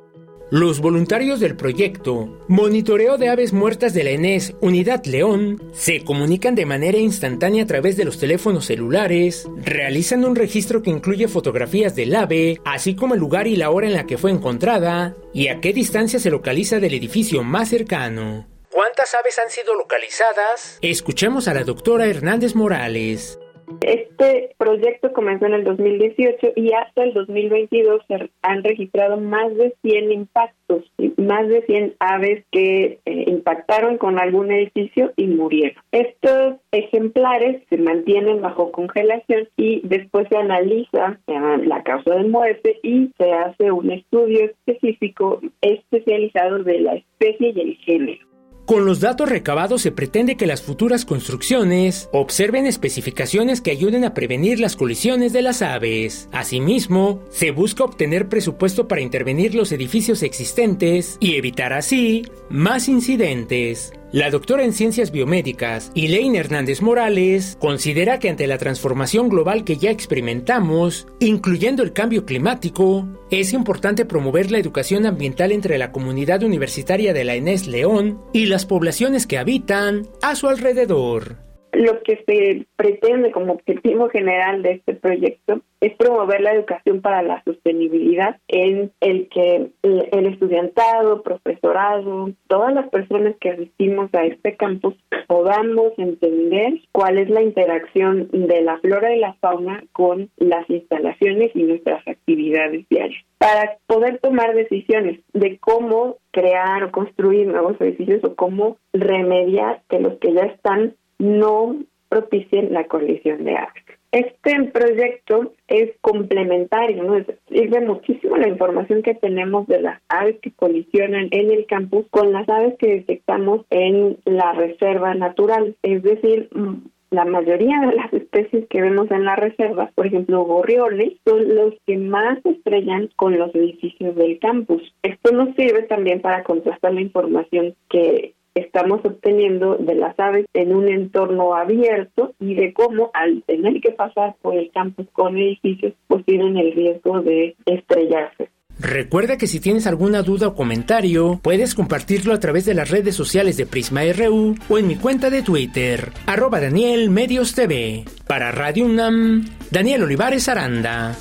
Los 0.53 0.81
voluntarios 0.81 1.41
del 1.41 1.57
proyecto 1.57 2.29
Monitoreo 2.47 3.17
de 3.17 3.31
Aves 3.31 3.55
Muertas 3.55 3.95
de 3.95 4.05
la 4.05 4.11
ENES 4.11 4.53
Unidad 4.61 5.03
León 5.07 5.63
se 5.73 6.05
comunican 6.05 6.55
de 6.55 6.67
manera 6.67 6.99
instantánea 6.99 7.65
a 7.65 7.67
través 7.67 7.97
de 7.97 8.05
los 8.05 8.19
teléfonos 8.19 8.67
celulares, 8.67 9.49
realizan 9.57 10.27
un 10.27 10.37
registro 10.37 10.83
que 10.83 10.91
incluye 10.91 11.27
fotografías 11.27 11.97
del 11.97 12.15
ave, 12.15 12.61
así 12.67 12.95
como 12.95 13.15
el 13.15 13.21
lugar 13.21 13.47
y 13.47 13.57
la 13.57 13.71
hora 13.71 13.87
en 13.87 13.95
la 13.95 14.05
que 14.05 14.19
fue 14.19 14.31
encontrada 14.31 15.17
y 15.33 15.49
a 15.49 15.63
qué 15.63 15.73
distancia 15.73 16.19
se 16.19 16.31
localiza 16.31 16.81
del 16.81 16.93
edificio 16.93 17.43
más 17.43 17.71
cercano. 17.71 18.47
¿Cuántas 18.71 19.15
aves 19.15 19.39
han 19.39 19.49
sido 19.49 19.75
localizadas? 19.75 20.79
Escuchemos 20.83 21.49
a 21.49 21.55
la 21.55 21.65
doctora 21.65 22.05
Hernández 22.05 22.55
Morales. 22.55 23.39
Este 23.83 24.55
proyecto 24.59 25.13
comenzó 25.13 25.47
en 25.47 25.55
el 25.55 25.65
2018 25.65 26.53
y 26.57 26.73
hasta 26.73 27.03
el 27.03 27.15
2022 27.15 28.03
se 28.07 28.31
han 28.43 28.63
registrado 28.63 29.19
más 29.19 29.55
de 29.57 29.75
100 29.83 30.13
impactos, 30.13 30.85
más 31.17 31.49
de 31.49 31.63
100 31.63 31.95
aves 31.99 32.45
que 32.51 33.01
eh, 33.05 33.25
impactaron 33.27 33.99
con 33.99 34.19
algún 34.19 34.53
edificio 34.53 35.13
y 35.17 35.27
murieron. 35.27 35.83
Estos 35.91 36.57
ejemplares 36.71 37.63
se 37.69 37.77
mantienen 37.77 38.41
bajo 38.41 38.71
congelación 38.71 39.49
y 39.57 39.81
después 39.85 40.29
se 40.29 40.37
analiza 40.37 41.19
la 41.27 41.83
causa 41.83 42.15
de 42.15 42.25
muerte 42.25 42.79
y 42.83 43.11
se 43.19 43.33
hace 43.33 43.73
un 43.73 43.91
estudio 43.91 44.45
específico 44.45 45.41
especializado 45.61 46.63
de 46.63 46.81
la 46.81 46.95
especie 46.95 47.53
y 47.55 47.61
el 47.61 47.77
género. 47.79 48.32
Con 48.67 48.85
los 48.87 49.01
datos 49.01 49.29
recabados 49.29 49.83
se 49.83 49.91
pretende 49.91 50.37
que 50.37 50.47
las 50.47 50.63
futuras 50.63 51.05
construcciones 51.05 52.09
observen 52.13 52.67
especificaciones 52.67 53.61
que 53.61 53.73
ayuden 53.73 54.05
a 54.05 54.15
prevenir 54.15 54.61
las 54.61 54.77
colisiones 54.77 55.33
de 55.33 55.43
las 55.43 55.63
aves. 55.63 56.29
Asimismo, 56.31 57.23
se 57.31 57.51
busca 57.51 57.83
obtener 57.83 58.29
presupuesto 58.29 58.87
para 58.87 59.01
intervenir 59.01 59.57
los 59.57 59.73
edificios 59.73 60.23
existentes 60.23 61.17
y 61.19 61.35
evitar 61.35 61.73
así 61.73 62.25
más 62.51 62.89
incidentes. 62.89 63.93
La 64.13 64.29
doctora 64.29 64.63
en 64.63 64.75
ciencias 64.75 65.11
biomédicas, 65.11 65.91
Elaine 65.95 66.37
Hernández 66.37 66.83
Morales, 66.83 67.57
considera 67.59 68.19
que 68.19 68.29
ante 68.29 68.47
la 68.47 68.59
transformación 68.59 69.31
global 69.31 69.65
que 69.65 69.79
ya 69.79 69.91
experimentamos, 69.91 71.07
incluyendo 71.19 71.83
el 71.83 71.95
cambio 71.95 72.27
climático, 72.27 73.09
es 73.31 73.55
importante 73.55 74.05
promover 74.05 74.51
la 74.51 74.59
educación 74.59 75.07
ambiental 75.07 75.51
entre 75.51 75.79
la 75.79 75.93
comunidad 75.93 76.43
universitaria 76.43 77.15
de 77.15 77.25
la 77.25 77.37
ENES 77.37 77.67
León 77.69 78.21
y 78.35 78.45
las 78.45 78.67
poblaciones 78.67 79.27
que 79.27 79.39
habitan 79.39 80.07
a 80.21 80.37
su 80.37 80.47
alrededor. 80.47 81.52
Lo 81.73 82.03
que 82.03 82.23
se 82.27 82.67
pretende 82.77 83.33
como 83.33 83.55
objetivo 83.55 84.11
general 84.11 84.63
de 84.63 84.73
este 84.73 84.95
proyecto 84.95 85.63
es 85.81 85.95
promover 85.97 86.43
la 86.43 86.53
educación 86.53 87.01
para 87.01 87.23
la 87.23 87.43
sostenibilidad 87.45 88.39
en 88.47 88.93
el 89.01 89.29
que 89.29 89.71
el 89.83 90.27
estudiantado, 90.27 91.23
profesorado, 91.23 92.31
todas 92.47 92.75
las 92.75 92.89
personas 92.91 93.35
que 93.41 93.51
asistimos 93.51 94.11
a 94.15 94.25
este 94.25 94.57
campus 94.57 94.95
podamos 95.27 95.93
entender 95.97 96.75
cuál 96.93 97.19
es 97.19 97.31
la 97.31 97.43
interacción 97.43 98.29
de 98.31 98.61
la 98.63 98.79
flora 98.79 99.15
y 99.15 99.19
la 99.19 99.35
fauna 99.41 99.83
con 99.93 100.31
las 100.37 100.69
instalaciones 100.69 101.51
y 101.55 101.63
nuestras 101.63 102.07
actividades 102.07 102.87
diarias. 102.91 103.25
Para 103.39 103.79
poder 103.87 104.19
tomar 104.19 104.55
decisiones 104.55 105.21
de 105.33 105.59
cómo 105.59 106.19
crear 106.31 106.85
o 106.85 106.93
construir 106.93 107.47
nuevos 107.49 107.81
edificios 107.81 108.23
o 108.25 108.37
cómo 108.37 108.77
remediar 108.93 109.83
que 109.89 109.99
los 109.99 110.19
que 110.19 110.33
ya 110.33 110.43
están 110.43 110.95
no 111.19 111.77
propicien 112.09 112.73
la 112.73 112.85
colisión 112.85 113.45
de 113.45 113.57
aves. 113.57 113.83
Este 114.13 114.65
proyecto 114.65 115.55
es 115.69 115.91
complementario, 116.03 117.03
¿no? 117.03 117.25
sirve 117.49 117.81
muchísimo 117.81 118.37
la 118.37 118.49
información 118.49 119.03
que 119.03 119.15
tenemos 119.15 119.67
de 119.69 119.81
las 119.81 120.03
aves 120.11 120.39
que 120.43 120.53
colisionan 120.53 121.29
en 121.31 121.51
el 121.51 121.65
campus 121.65 122.05
con 122.11 122.31
las 122.31 122.47
aves 122.47 122.75
que 122.79 122.89
detectamos 122.89 123.65
en 123.71 124.19
la 124.27 124.53
reserva 124.53 125.15
natural. 125.15 125.77
Es 125.83 126.03
decir, 126.03 126.51
mm, 126.53 126.75
la 127.13 127.25
mayoría 127.25 127.81
de 127.81 127.97
las 127.97 128.13
especies 128.13 128.67
que 128.69 128.83
vemos 128.83 129.11
en 129.11 129.25
la 129.25 129.37
reserva, 129.37 129.91
por 129.95 130.07
ejemplo, 130.07 130.45
gorriones, 130.45 131.15
son 131.25 131.55
los 131.55 131.73
que 131.87 131.97
más 131.97 132.39
estrellan 132.45 133.09
con 133.17 133.39
los 133.39 133.55
edificios 133.55 134.15
del 134.15 134.39
campus. 134.39 134.83
Esto 135.03 135.33
nos 135.33 135.55
sirve 135.55 135.85
también 135.85 136.21
para 136.21 136.43
contrastar 136.43 136.93
la 136.93 137.01
información 137.01 137.75
que 137.89 138.35
estamos 138.55 139.05
obteniendo 139.05 139.77
de 139.77 139.95
las 139.95 140.19
aves 140.19 140.47
en 140.55 140.75
un 140.75 140.89
entorno 140.89 141.55
abierto 141.55 142.35
y 142.41 142.55
de 142.55 142.73
cómo 142.73 143.11
al 143.15 143.43
tener 143.45 143.81
que 143.81 143.93
pasar 143.93 144.37
por 144.43 144.57
el 144.57 144.71
campus 144.71 145.07
con 145.13 145.37
edificios, 145.37 145.95
pues 146.07 146.25
tienen 146.25 146.57
el 146.57 146.73
riesgo 146.73 147.21
de 147.23 147.57
estrellarse. 147.67 148.51
Recuerda 148.79 149.37
que 149.37 149.47
si 149.47 149.61
tienes 149.61 149.87
alguna 149.87 150.23
duda 150.23 150.49
o 150.49 150.55
comentario, 150.55 151.39
puedes 151.43 151.75
compartirlo 151.75 152.35
a 152.35 152.41
través 152.41 152.65
de 152.65 152.75
las 152.75 152.91
redes 152.91 153.15
sociales 153.15 153.57
de 153.57 153.67
Prisma 153.67 154.01
RU 154.13 154.57
o 154.69 154.79
en 154.79 154.89
mi 154.89 154.97
cuenta 154.97 155.31
de 155.31 155.43
Twitter, 155.43 156.11
arroba 156.27 156.61
Daniel 156.61 157.11
Medios 157.11 157.55
TV. 157.55 158.05
Para 158.27 158.51
Radio 158.51 158.87
UNAM, 158.87 159.45
Daniel 159.71 160.05
Olivares 160.05 160.49
Aranda. 160.49 161.15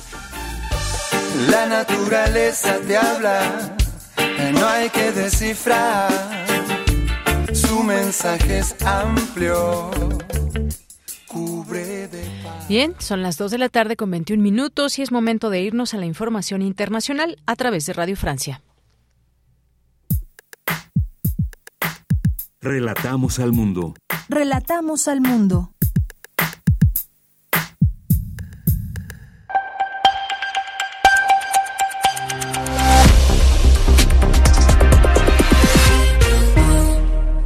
La 1.50 1.66
naturaleza 1.66 2.78
te 2.86 2.96
habla, 2.96 3.76
no 4.54 4.66
hay 4.66 4.88
que 4.88 5.12
descifrar 5.12 6.51
su 7.72 7.82
mensaje 7.82 8.58
es 8.58 8.76
amplio. 8.84 9.90
Cubre 11.26 12.06
de 12.06 12.22
Bien, 12.68 12.94
son 12.98 13.22
las 13.22 13.38
2 13.38 13.50
de 13.50 13.56
la 13.56 13.70
tarde 13.70 13.96
con 13.96 14.10
21 14.10 14.42
minutos 14.42 14.98
y 14.98 15.02
es 15.02 15.10
momento 15.10 15.48
de 15.48 15.62
irnos 15.62 15.94
a 15.94 15.96
la 15.96 16.04
información 16.04 16.60
internacional 16.60 17.38
a 17.46 17.56
través 17.56 17.86
de 17.86 17.94
Radio 17.94 18.14
Francia. 18.14 18.60
Relatamos 22.60 23.38
al 23.38 23.52
mundo. 23.52 23.94
Relatamos 24.28 25.08
al 25.08 25.22
mundo. 25.22 25.72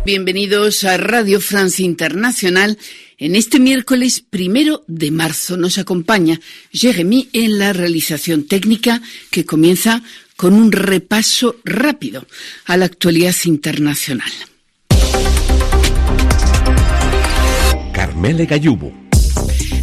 Bienvenidos 0.06 0.84
a 0.84 0.98
Radio 0.98 1.40
Francia 1.40 1.84
Internacional. 1.84 2.78
En 3.18 3.34
este 3.34 3.58
miércoles 3.58 4.20
primero 4.20 4.84
de 4.86 5.10
marzo 5.10 5.56
nos 5.56 5.78
acompaña 5.78 6.40
Jeremy 6.70 7.28
en 7.32 7.58
la 7.58 7.72
realización 7.72 8.46
técnica 8.46 9.02
que 9.32 9.44
comienza 9.44 10.04
con 10.36 10.54
un 10.54 10.70
repaso 10.70 11.56
rápido 11.64 12.24
a 12.66 12.76
la 12.76 12.84
actualidad 12.84 13.34
internacional. 13.46 14.30
Carmele 17.92 18.46
Gallubo. 18.46 19.05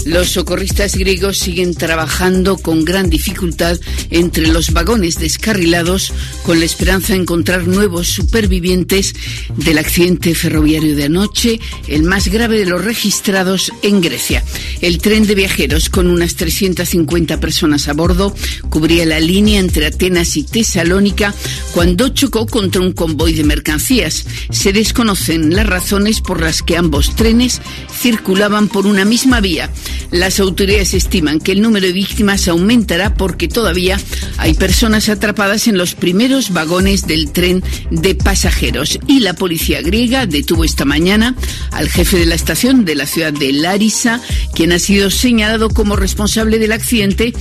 Los 0.05 0.31
socorristas 0.31 0.95
griegos 0.95 1.37
siguen 1.37 1.75
trabajando 1.75 2.57
con 2.57 2.83
gran 2.83 3.09
dificultad 3.09 3.79
entre 4.09 4.47
los 4.47 4.71
vagones 4.71 5.17
descarrilados 5.17 6.11
con 6.43 6.59
la 6.59 6.65
esperanza 6.65 7.13
de 7.13 7.19
encontrar 7.19 7.67
nuevos 7.67 8.07
supervivientes 8.07 9.13
del 9.55 9.77
accidente 9.77 10.35
ferroviario 10.35 10.95
de 10.95 11.05
anoche, 11.05 11.59
el 11.87 12.03
más 12.03 12.27
grave 12.27 12.59
de 12.59 12.65
los 12.65 12.83
registrados 12.83 13.71
en 13.81 14.01
Grecia. 14.01 14.43
El 14.81 14.97
tren 14.97 15.25
de 15.25 15.35
viajeros 15.35 15.89
con 15.89 16.07
unas 16.07 16.35
350 16.35 17.39
personas 17.39 17.87
a 17.87 17.93
bordo 17.93 18.35
cubría 18.69 19.05
la 19.05 19.19
línea 19.19 19.59
entre 19.59 19.85
Atenas 19.85 20.35
y 20.35 20.43
Tesalónica 20.43 21.33
cuando 21.73 22.09
chocó 22.09 22.45
contra 22.45 22.81
un 22.81 22.91
convoy 22.91 23.33
de 23.33 23.43
mercancías. 23.43 24.25
Se 24.51 24.73
desconocen 24.73 25.55
las 25.55 25.65
razones 25.65 26.19
por 26.19 26.41
las 26.41 26.61
que 26.61 26.77
ambos 26.77 27.15
trenes 27.15 27.61
circulaban 28.01 28.67
por 28.67 28.85
una 28.85 29.05
misma 29.05 29.39
vía. 29.39 29.69
Las 30.11 30.39
autoridades 30.39 30.93
estiman 30.93 31.39
que 31.39 31.53
el 31.53 31.61
número 31.61 31.87
de 31.87 31.93
víctimas 31.93 32.47
aumentará 32.47 33.13
porque 33.13 33.47
todavía 33.47 33.99
hay 34.37 34.53
personas 34.53 35.09
atrapadas 35.09 35.67
en 35.67 35.77
los 35.77 35.95
primeros 35.95 36.51
vagones 36.51 37.07
del 37.07 37.31
tren 37.31 37.63
de 37.89 38.15
pasajeros. 38.15 38.99
Y 39.07 39.21
la 39.21 39.33
policía 39.33 39.81
griega 39.81 40.25
detuvo 40.25 40.63
esta 40.63 40.85
mañana 40.85 41.35
al 41.71 41.89
jefe 41.89 42.17
de 42.17 42.25
la 42.25 42.35
estación 42.35 42.85
de 42.85 42.95
la 42.95 43.05
ciudad 43.05 43.33
de 43.33 43.53
Larissa, 43.53 44.21
quien 44.53 44.71
ha 44.71 44.79
sido 44.79 45.09
señalado 45.09 45.69
como 45.69 45.95
responsable 45.95 46.59
del 46.59 46.71
accidente, 46.71 47.33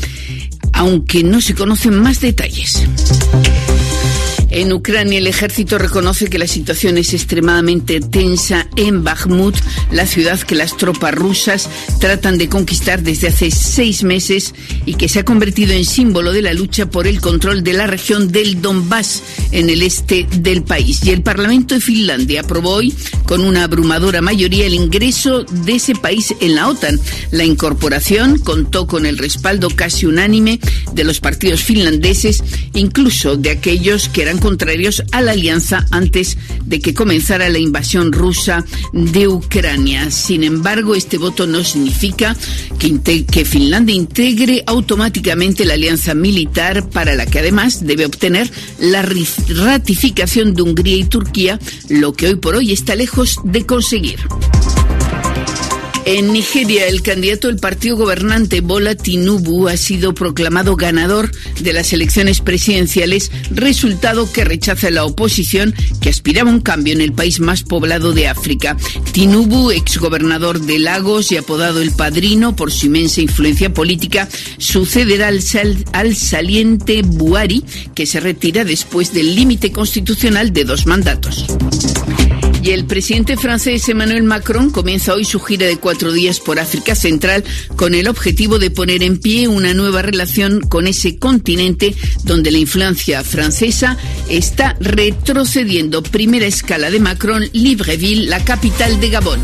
aunque 0.72 1.22
no 1.22 1.40
se 1.40 1.54
conocen 1.54 2.00
más 2.00 2.20
detalles. 2.20 2.82
En 4.54 4.70
Ucrania 4.70 5.16
el 5.18 5.26
ejército 5.26 5.78
reconoce 5.78 6.28
que 6.28 6.38
la 6.38 6.46
situación 6.46 6.98
es 6.98 7.14
extremadamente 7.14 8.00
tensa 8.00 8.68
en 8.76 9.02
Bakhmut, 9.02 9.56
la 9.90 10.06
ciudad 10.06 10.38
que 10.40 10.54
las 10.54 10.76
tropas 10.76 11.14
rusas 11.14 11.70
tratan 11.98 12.36
de 12.36 12.50
conquistar 12.50 13.02
desde 13.02 13.28
hace 13.28 13.50
seis 13.50 14.02
meses 14.04 14.54
y 14.84 14.94
que 14.94 15.08
se 15.08 15.20
ha 15.20 15.24
convertido 15.24 15.72
en 15.72 15.86
símbolo 15.86 16.32
de 16.32 16.42
la 16.42 16.52
lucha 16.52 16.84
por 16.84 17.06
el 17.06 17.22
control 17.22 17.64
de 17.64 17.72
la 17.72 17.86
región 17.86 18.30
del 18.30 18.60
Donbass 18.60 19.22
en 19.52 19.70
el 19.70 19.80
este 19.80 20.26
del 20.30 20.62
país. 20.62 21.00
Y 21.02 21.10
el 21.12 21.22
Parlamento 21.22 21.74
de 21.74 21.80
Finlandia 21.80 22.42
aprobó 22.42 22.72
hoy 22.74 22.94
con 23.24 23.40
una 23.40 23.64
abrumadora 23.64 24.20
mayoría 24.20 24.66
el 24.66 24.74
ingreso 24.74 25.44
de 25.44 25.76
ese 25.76 25.94
país 25.94 26.34
en 26.42 26.56
la 26.56 26.68
OTAN. 26.68 27.00
La 27.30 27.44
incorporación 27.44 28.38
contó 28.38 28.86
con 28.86 29.06
el 29.06 29.16
respaldo 29.16 29.70
casi 29.74 30.04
unánime 30.04 30.60
de 30.92 31.04
los 31.04 31.20
partidos 31.20 31.62
finlandeses, 31.62 32.44
incluso 32.74 33.36
de 33.38 33.50
aquellos 33.50 34.10
que 34.10 34.20
eran 34.20 34.41
contrarios 34.42 35.04
a 35.12 35.22
la 35.22 35.32
alianza 35.32 35.86
antes 35.92 36.36
de 36.66 36.80
que 36.80 36.94
comenzara 36.94 37.48
la 37.48 37.60
invasión 37.60 38.10
rusa 38.12 38.64
de 38.92 39.28
Ucrania. 39.28 40.10
Sin 40.10 40.42
embargo, 40.42 40.96
este 40.96 41.16
voto 41.16 41.46
no 41.46 41.62
significa 41.62 42.36
que, 42.78 43.44
Finlandia 43.44 43.94
integre 43.94 44.64
automáticamente 44.66 45.64
la 45.64 45.74
alianza 45.74 46.14
militar 46.14 46.88
para 46.90 47.14
la 47.14 47.26
que 47.26 47.38
además 47.38 47.86
debe 47.86 48.04
obtener 48.04 48.50
la 48.80 49.02
ratificación 49.02 50.54
de 50.54 50.62
Hungría 50.62 50.96
y 50.96 51.04
Turquía, 51.04 51.60
lo 51.88 52.12
que 52.12 52.26
hoy 52.26 52.34
por 52.34 52.56
hoy 52.56 52.72
está 52.72 52.96
lejos 52.96 53.38
de 53.44 53.64
conseguir. 53.64 54.18
En 56.04 56.32
Nigeria, 56.32 56.88
el 56.88 57.00
candidato 57.02 57.46
del 57.46 57.58
partido 57.58 57.96
gobernante 57.96 58.60
Bola 58.60 58.96
Tinubu 58.96 59.68
ha 59.68 59.76
sido 59.76 60.14
proclamado 60.14 60.74
ganador 60.74 61.30
de 61.60 61.72
las 61.72 61.92
elecciones 61.92 62.40
presidenciales, 62.40 63.30
resultado 63.50 64.30
que 64.32 64.44
rechaza 64.44 64.90
la 64.90 65.04
oposición 65.04 65.74
que 66.00 66.08
aspiraba 66.08 66.50
un 66.50 66.60
cambio 66.60 66.92
en 66.92 67.00
el 67.00 67.12
país 67.12 67.38
más 67.38 67.62
poblado 67.62 68.12
de 68.12 68.26
África. 68.26 68.76
Tinubu, 69.12 69.70
exgobernador 69.70 70.60
de 70.60 70.80
Lagos 70.80 71.30
y 71.30 71.36
apodado 71.36 71.80
el 71.80 71.92
Padrino 71.92 72.56
por 72.56 72.72
su 72.72 72.86
inmensa 72.86 73.20
influencia 73.20 73.72
política, 73.72 74.28
sucederá 74.58 75.28
al, 75.28 75.40
al 75.92 76.16
saliente 76.16 77.02
Buhari, 77.02 77.64
que 77.94 78.06
se 78.06 78.18
retira 78.18 78.64
después 78.64 79.14
del 79.14 79.36
límite 79.36 79.70
constitucional 79.70 80.52
de 80.52 80.64
dos 80.64 80.86
mandatos. 80.86 81.46
Y 82.62 82.70
el 82.70 82.84
presidente 82.84 83.36
francés 83.36 83.88
Emmanuel 83.88 84.22
Macron 84.22 84.70
comienza 84.70 85.14
hoy 85.14 85.24
su 85.24 85.40
gira 85.40 85.66
de 85.66 85.78
cuatro 85.78 86.12
días 86.12 86.38
por 86.38 86.60
África 86.60 86.94
Central 86.94 87.42
con 87.74 87.92
el 87.92 88.06
objetivo 88.06 88.60
de 88.60 88.70
poner 88.70 89.02
en 89.02 89.18
pie 89.18 89.48
una 89.48 89.74
nueva 89.74 90.00
relación 90.00 90.60
con 90.60 90.86
ese 90.86 91.18
continente 91.18 91.96
donde 92.22 92.52
la 92.52 92.58
influencia 92.58 93.24
francesa 93.24 93.98
está 94.28 94.76
retrocediendo. 94.78 96.04
Primera 96.04 96.46
escala 96.46 96.88
de 96.92 97.00
Macron, 97.00 97.42
Libreville, 97.52 98.28
la 98.28 98.44
capital 98.44 99.00
de 99.00 99.10
Gabón. 99.10 99.40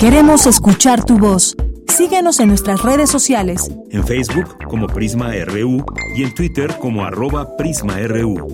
Queremos 0.00 0.46
escuchar 0.46 1.04
tu 1.04 1.16
voz. 1.16 1.54
Síguenos 1.86 2.40
en 2.40 2.48
nuestras 2.48 2.82
redes 2.82 3.08
sociales. 3.08 3.70
En 3.90 4.04
Facebook 4.04 4.58
como 4.68 4.88
Prisma 4.88 5.30
RU 5.44 5.84
y 6.16 6.24
en 6.24 6.34
Twitter 6.34 6.74
como 6.80 7.04
arroba 7.04 7.56
PrismaRU. 7.56 8.48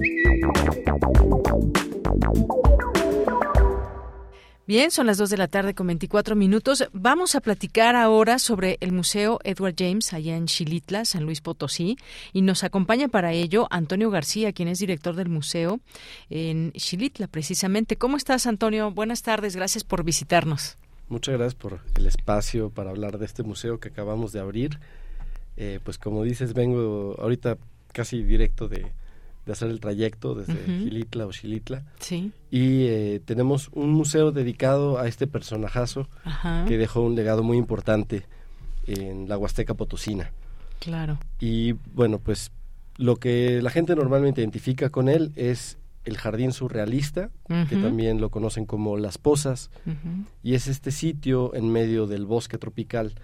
Bien, 4.71 4.93
son 4.93 5.09
las 5.09 5.19
2 5.19 5.31
de 5.31 5.37
la 5.37 5.49
tarde 5.49 5.75
con 5.75 5.89
24 5.89 6.37
minutos. 6.37 6.89
Vamos 6.93 7.35
a 7.35 7.41
platicar 7.41 7.97
ahora 7.97 8.39
sobre 8.39 8.79
el 8.81 8.93
Museo 8.93 9.41
Edward 9.43 9.75
James 9.77 10.13
allá 10.13 10.37
en 10.37 10.47
Xilitla, 10.47 11.05
San 11.05 11.25
Luis 11.25 11.41
Potosí, 11.41 11.97
y 12.33 12.43
nos 12.43 12.63
acompaña 12.63 13.09
para 13.09 13.33
ello 13.33 13.67
Antonio 13.73 14.11
García, 14.11 14.53
quien 14.53 14.69
es 14.69 14.79
director 14.79 15.17
del 15.17 15.29
museo 15.29 15.81
en 16.29 16.71
Xilitla, 16.77 17.27
precisamente. 17.27 17.97
¿Cómo 17.97 18.17
estás, 18.17 18.47
Antonio? 18.47 18.93
Buenas 18.93 19.23
tardes, 19.23 19.57
gracias 19.57 19.83
por 19.83 20.05
visitarnos. 20.05 20.77
Muchas 21.09 21.37
gracias 21.37 21.57
por 21.57 21.81
el 21.97 22.07
espacio 22.07 22.71
para 22.71 22.91
hablar 22.91 23.19
de 23.19 23.27
este 23.27 23.43
museo 23.43 23.81
que 23.81 23.89
acabamos 23.89 24.31
de 24.31 24.39
abrir. 24.39 24.79
Eh, 25.57 25.81
pues 25.83 25.99
como 25.99 26.23
dices, 26.23 26.55
vengo 26.55 27.17
ahorita 27.19 27.59
casi 27.93 28.23
directo 28.23 28.69
de, 28.69 28.93
hacer 29.53 29.71
el 29.71 29.81
trayecto 29.81 30.35
desde 30.35 30.55
Gilitla 30.65 31.27
o 31.27 31.33
Xilitla. 31.33 31.85
Sí. 31.99 32.33
Y 32.51 32.85
eh, 32.85 33.21
tenemos 33.25 33.71
un 33.73 33.91
museo 33.91 34.33
dedicado 34.33 34.99
a 34.99 35.09
este 35.09 35.27
personajazo 35.27 36.09
que 36.67 36.79
dejó 36.79 37.03
un 37.03 37.15
legado 37.15 37.43
muy 37.43 37.57
importante 37.57 38.27
en 38.87 39.29
la 39.29 39.39
Huasteca 39.39 39.75
Potosina. 39.75 40.33
Claro. 40.79 41.19
Y 41.39 41.73
bueno, 41.95 42.19
pues 42.19 42.53
lo 42.97 43.17
que 43.17 43.61
la 43.63 43.71
gente 43.71 43.95
normalmente 43.95 44.41
identifica 44.41 44.91
con 44.91 45.09
él 45.09 45.33
es 45.37 45.79
el 46.05 46.17
jardín 46.17 46.53
surrealista, 46.53 47.31
que 47.69 47.77
también 47.77 48.21
lo 48.21 48.31
conocen 48.31 48.65
como 48.65 48.97
Las 48.97 49.19
Posas, 49.19 49.71
y 50.43 50.55
es 50.55 50.67
este 50.67 50.91
sitio 50.91 51.55
en 51.55 51.71
medio 51.71 52.07
del 52.07 52.27
bosque 52.27 52.59
tropical 52.59 53.15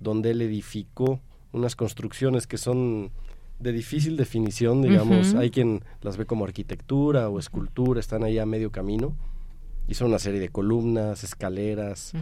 donde 0.00 0.32
él 0.32 0.42
edificó 0.42 1.20
unas 1.52 1.76
construcciones 1.76 2.46
que 2.46 2.58
son 2.58 3.10
de 3.58 3.72
difícil 3.72 4.16
definición, 4.16 4.82
digamos, 4.82 5.34
hay 5.34 5.50
quien 5.50 5.82
las 6.02 6.16
ve 6.16 6.26
como 6.26 6.44
arquitectura 6.44 7.28
o 7.28 7.38
escultura, 7.38 8.00
están 8.00 8.22
ahí 8.22 8.38
a 8.38 8.46
medio 8.46 8.70
camino, 8.70 9.16
y 9.88 9.94
son 9.94 10.08
una 10.08 10.18
serie 10.18 10.40
de 10.40 10.48
columnas, 10.48 11.24
escaleras, 11.24 12.12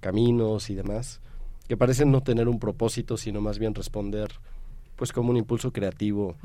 caminos 0.00 0.70
y 0.70 0.74
demás, 0.74 1.20
que 1.68 1.76
parecen 1.76 2.10
no 2.10 2.22
tener 2.22 2.48
un 2.48 2.58
propósito, 2.58 3.16
sino 3.16 3.40
más 3.40 3.58
bien 3.58 3.74
responder 3.74 4.30
pues 5.00 5.12
como 5.12 5.30
un 5.30 5.38
impulso 5.38 5.72
creativo 5.72 6.36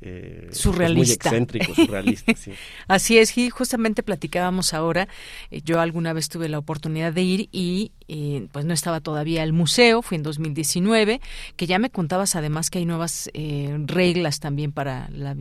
eh, 0.00 0.48
surrealista 0.50 1.30
pues, 1.30 1.32
muy 1.32 1.38
excéntrico 1.38 1.72
surrealista 1.72 2.34
sí. 2.34 2.50
así 2.88 3.16
es 3.16 3.38
y 3.38 3.48
justamente 3.48 4.02
platicábamos 4.02 4.74
ahora 4.74 5.06
eh, 5.52 5.62
yo 5.64 5.78
alguna 5.78 6.12
vez 6.12 6.28
tuve 6.28 6.48
la 6.48 6.58
oportunidad 6.58 7.12
de 7.12 7.22
ir 7.22 7.48
y 7.52 7.92
eh, 8.14 8.46
pues 8.52 8.64
no 8.64 8.74
estaba 8.74 9.00
todavía 9.00 9.42
el 9.42 9.52
museo 9.52 10.02
fue 10.02 10.16
en 10.16 10.22
2019 10.22 11.20
que 11.56 11.66
ya 11.66 11.78
me 11.78 11.90
contabas 11.90 12.36
además 12.36 12.70
que 12.70 12.78
hay 12.78 12.84
nuevas 12.84 13.30
reglas 13.86 14.40
también 14.40 14.72
para 14.72 15.08
la, 15.10 15.34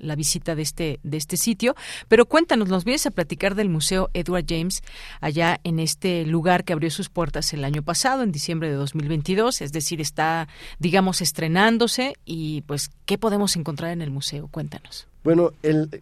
la, 0.00 0.16
visita 0.16 0.54
de 0.54 0.62
este 0.62 1.00
de 1.02 1.16
este 1.16 1.36
sitio 1.36 1.74
pero 2.08 2.26
cuéntanos 2.26 2.68
nos 2.68 2.84
vienes 2.84 3.06
a 3.06 3.10
platicar 3.10 3.54
del 3.54 3.68
museo 3.68 4.10
Edward 4.14 4.44
James 4.48 4.82
allá 5.20 5.60
en 5.64 5.78
este 5.78 6.24
lugar 6.24 6.64
que 6.64 6.72
abrió 6.72 6.90
sus 6.90 7.08
puertas 7.08 7.52
el 7.52 7.64
año 7.64 7.82
pasado 7.82 8.22
en 8.22 8.32
diciembre 8.32 8.68
de 8.68 8.74
2022 8.74 9.60
es 9.60 9.72
decir 9.72 10.00
está 10.00 10.48
digamos 10.78 11.20
estrenando 11.20 11.80
y 12.24 12.62
pues 12.62 12.90
qué 13.06 13.18
podemos 13.18 13.56
encontrar 13.56 13.92
en 13.92 14.02
el 14.02 14.10
museo. 14.10 14.48
Cuéntanos. 14.48 15.06
Bueno, 15.24 15.52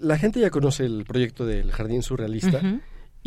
la 0.00 0.18
gente 0.18 0.40
ya 0.40 0.50
conoce 0.50 0.84
el 0.84 1.04
proyecto 1.04 1.46
del 1.46 1.72
Jardín 1.72 2.02
Surrealista. 2.02 2.60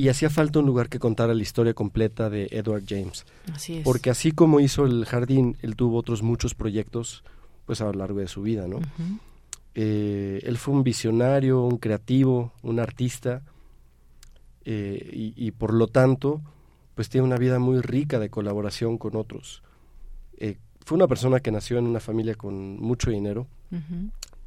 Y 0.02 0.10
hacía 0.10 0.32
falta 0.32 0.58
un 0.58 0.66
lugar 0.66 0.90
que 0.90 0.98
contara 0.98 1.36
la 1.36 1.44
historia 1.44 1.76
completa 1.76 2.28
de 2.32 2.48
Edward 2.50 2.86
James. 2.88 3.24
Así 3.54 3.78
es. 3.78 3.84
Porque 3.84 4.10
así 4.10 4.32
como 4.32 4.60
hizo 4.60 4.88
el 4.88 5.06
jardín, 5.06 5.58
él 5.62 5.76
tuvo 5.76 6.00
otros 6.00 6.24
muchos 6.24 6.56
proyectos 6.56 7.24
pues 7.68 7.82
a 7.82 7.86
lo 7.86 7.94
largo 7.94 8.20
de 8.20 8.28
su 8.28 8.42
vida, 8.42 8.68
¿no? 8.68 8.80
Eh, 9.76 10.42
él 10.44 10.58
fue 10.58 10.74
un 10.74 10.84
visionario, 10.84 11.62
un 11.62 11.78
creativo, 11.78 12.52
un 12.64 12.80
artista 12.80 13.44
eh, 14.66 15.08
y, 15.14 15.34
y, 15.36 15.52
por 15.52 15.72
lo 15.72 15.86
tanto 15.86 16.42
pues 16.96 17.08
tiene 17.10 17.28
una 17.28 17.38
vida 17.38 17.60
muy 17.60 17.80
rica 17.80 18.18
de 18.18 18.32
colaboración 18.32 18.98
con 18.98 19.16
otros. 19.16 19.62
Eh, 20.40 20.58
fue 20.84 20.96
una 20.96 21.06
persona 21.06 21.42
que 21.42 21.52
nació 21.52 21.78
en 21.78 21.86
una 21.86 22.00
familia 22.00 22.34
con 22.34 22.80
mucho 22.80 23.12
dinero 23.12 23.46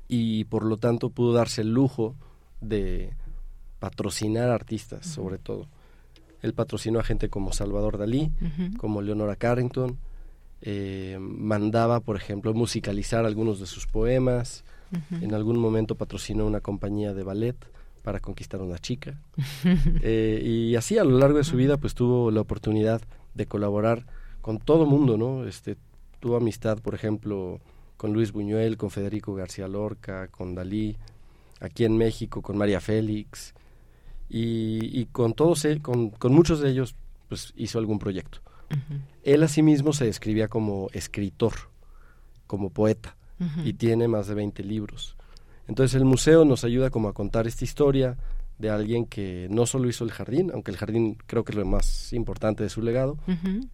y 0.09 0.47
por 0.47 0.65
lo 0.65 0.79
tanto 0.79 1.11
pudo 1.11 1.33
darse 1.33 1.61
el 1.61 1.73
lujo 1.73 2.17
de 2.61 3.15
patrocinar 3.85 4.48
artistas, 4.48 5.05
sobre 5.05 5.36
todo. 5.36 5.69
Él 6.40 6.55
patrocinó 6.55 7.01
a 7.01 7.02
gente 7.02 7.28
como 7.28 7.52
Salvador 7.52 7.98
Dalí, 7.98 8.32
como 8.78 9.02
Leonora 9.02 9.36
Carrington, 9.36 9.98
eh, 10.62 11.19
mandaba, 11.20 12.01
por 12.01 12.16
ejemplo, 12.16 12.55
musicalizar 12.55 13.27
algunos 13.27 13.61
de 13.61 13.66
sus 13.66 13.86
poemas, 13.86 14.65
en 15.20 15.35
algún 15.35 15.59
momento 15.59 15.97
patrocinó 15.97 16.47
una 16.47 16.61
compañía 16.61 17.12
de 17.12 17.24
ballet 17.24 17.56
para 18.02 18.20
conquistar 18.20 18.61
a 18.61 18.65
una 18.65 18.78
chica, 18.78 19.20
eh, 20.01 20.40
y 20.43 20.77
así 20.77 20.97
a 20.97 21.05
lo 21.05 21.19
largo 21.19 21.36
de 21.36 21.44
su 21.44 21.56
vida 21.56 21.77
pues 21.77 21.94
tuvo 21.94 22.31
la 22.31 22.40
oportunidad 22.40 23.02
de 23.35 23.44
colaborar 23.44 24.06
con 24.40 24.61
todo 24.61 24.86
mundo, 24.86 25.19
¿no? 25.19 25.47
Este, 25.47 25.77
tuvo 26.20 26.36
amistad, 26.36 26.78
por 26.78 26.94
ejemplo, 26.94 27.61
con 27.98 28.15
Luis 28.15 28.32
Buñuel, 28.32 28.78
con 28.78 28.90
Federico 28.90 29.35
García 29.35 29.69
Lorca, 29.69 30.28
con 30.28 30.55
Dalí, 30.55 30.97
aquí 31.61 31.85
en 31.85 31.98
México 31.98 32.40
con 32.40 32.56
María 32.56 32.81
Félix, 32.81 33.55
y, 34.29 35.07
con 35.07 35.35
todos, 35.35 35.65
e, 35.65 35.81
con, 35.81 36.11
con, 36.11 36.33
muchos 36.33 36.61
de 36.61 36.71
ellos, 36.71 36.95
pues 37.29 37.53
hizo 37.57 37.79
algún 37.79 37.99
proyecto. 37.99 38.41
Él 39.23 39.43
asimismo 39.43 39.93
se 39.93 40.07
describía 40.07 40.49
como 40.49 40.89
escritor, 40.93 41.53
como 42.47 42.71
poeta, 42.71 43.17
y 43.65 43.75
tiene 43.75 44.09
más 44.09 44.27
de 44.27 44.35
20 44.35 44.63
libros. 44.65 45.17
Entonces 45.69 45.95
el 45.95 46.05
museo 46.05 46.45
nos 46.45 46.65
ayuda 46.65 46.91
como 46.91 47.09
a 47.09 47.13
contar 47.13 47.47
esta 47.47 47.65
historia 47.65 48.17
de 48.59 48.71
alguien 48.71 49.07
que 49.07 49.49
no 49.51 49.67
solo 49.67 49.89
hizo 49.89 50.05
el 50.05 50.13
jardín, 50.13 50.51
aunque 50.53 50.71
el 50.71 50.77
jardín 50.77 51.19
creo 51.27 51.45
que 51.45 51.53
es 51.53 51.59
lo 51.59 51.65
más 51.65 52.13
importante 52.13 52.63
de 52.63 52.71
su 52.71 52.83
legado, 52.83 53.19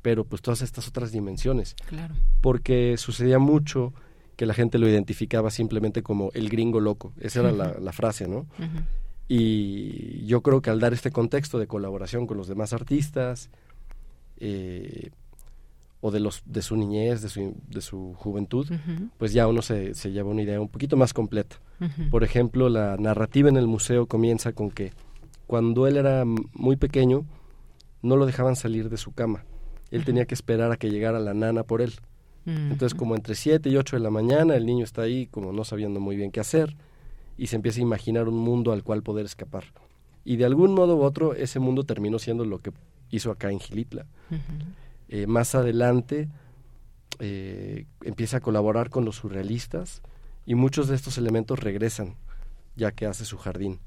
pero 0.03 0.25
pues 0.25 0.43
todas 0.43 0.63
estas 0.63 0.89
otras 0.89 1.13
dimensiones. 1.13 1.75
Claro. 1.87 2.15
Porque 2.41 2.97
sucedía 2.97 3.39
mucho 3.39 3.93
que 4.37 4.47
la 4.47 4.55
gente 4.55 4.79
lo 4.79 4.89
identificaba 4.89 5.51
simplemente 5.51 6.03
como 6.03 6.31
el 6.33 6.49
gringo 6.49 6.81
loco. 6.81 7.13
Esa 7.21 7.41
era 7.41 7.53
la, 7.53 7.93
frase, 7.93 8.27
¿no? 8.27 8.47
Y 9.33 10.27
yo 10.27 10.41
creo 10.41 10.61
que 10.61 10.71
al 10.71 10.81
dar 10.81 10.93
este 10.93 11.13
contexto 11.13 11.61
de 11.61 11.69
colaboración 11.69 12.27
con 12.27 12.37
los 12.37 12.49
demás 12.49 12.73
artistas, 12.73 13.49
eh, 14.39 15.11
o 16.01 16.11
de 16.11 16.19
los 16.19 16.43
de 16.47 16.63
su 16.63 16.75
niñez, 16.75 17.23
de 17.23 17.29
su, 17.29 17.55
de 17.69 17.81
su 17.81 18.15
juventud, 18.17 18.69
pues 19.19 19.33
ya 19.33 19.47
uno 19.47 19.63
se, 19.63 19.95
se, 19.95 20.11
lleva 20.11 20.31
una 20.31 20.43
idea 20.43 20.61
un 20.61 20.69
poquito 20.69 20.97
más 20.97 21.15
completa. 21.15 21.61
Por 22.11 22.25
ejemplo, 22.25 22.69
la 22.69 22.97
narrativa 22.97 23.49
en 23.49 23.57
el 23.57 23.69
museo 23.69 24.07
comienza 24.07 24.53
con 24.53 24.69
que 24.73 24.93
cuando 25.47 25.87
él 25.87 25.97
era 25.97 26.25
muy 26.25 26.75
pequeño, 26.75 27.25
no 28.03 28.17
lo 28.17 28.27
dejaban 28.27 28.57
salir 28.57 28.91
de 28.91 28.97
su 28.97 29.13
cama. 29.13 29.45
Él 29.93 30.05
tenía 30.05 30.25
que 30.27 30.35
esperar 30.35 30.73
a 30.73 30.77
que 30.77 30.91
llegara 30.91 31.21
la 31.21 31.35
nana 31.35 31.63
por 31.63 31.83
él. 31.83 31.93
Entonces, 32.47 32.99
como 32.99 33.15
entre 33.15 33.37
7 33.37 33.69
y 33.69 33.77
8 33.77 33.95
de 33.95 34.03
la 34.03 34.11
mañana, 34.11 34.57
el 34.57 34.67
niño 34.67 34.83
está 34.83 35.03
ahí 35.03 35.29
como 35.29 35.53
no 35.53 35.63
sabiendo 35.63 36.01
muy 36.01 36.17
bien 36.17 36.33
qué 36.33 36.41
hacer 36.41 36.75
y 37.41 37.47
se 37.47 37.57
empieza 37.57 37.81
a 37.81 37.83
imaginar 37.83 38.29
un 38.29 38.37
mundo 38.37 38.71
al 38.71 38.85
cual 38.85 39.03
poder 39.03 39.25
escapar. 39.25 39.65
Y 40.27 40.37
de 40.37 40.45
algún 40.45 40.75
modo 40.75 40.97
u 40.99 41.03
otro, 41.03 41.33
ese 41.33 41.59
mundo 41.59 41.85
terminó 41.85 42.19
siendo 42.19 42.45
lo 42.45 42.59
que 42.59 42.71
hizo 43.09 43.31
acá 43.31 43.51
en 43.51 43.61
Gilitla. 43.61 44.05
Eh, 45.09 45.27
más 45.27 45.55
adelante 45.55 46.29
eh, 47.19 47.87
empieza 48.05 48.37
a 48.37 48.41
colaborar 48.41 48.91
con 48.91 49.07
los 49.07 49.17
surrealistas 49.17 50.03
y 50.45 50.55
muchos 50.55 50.87
de 50.89 50.97
estos 50.97 51.17
elementos 51.17 51.59
regresan 51.61 52.17
ya 52.77 52.93
que 52.93 53.07
hace 53.07 53.25
su 53.25 53.39
jardín. 53.39 53.81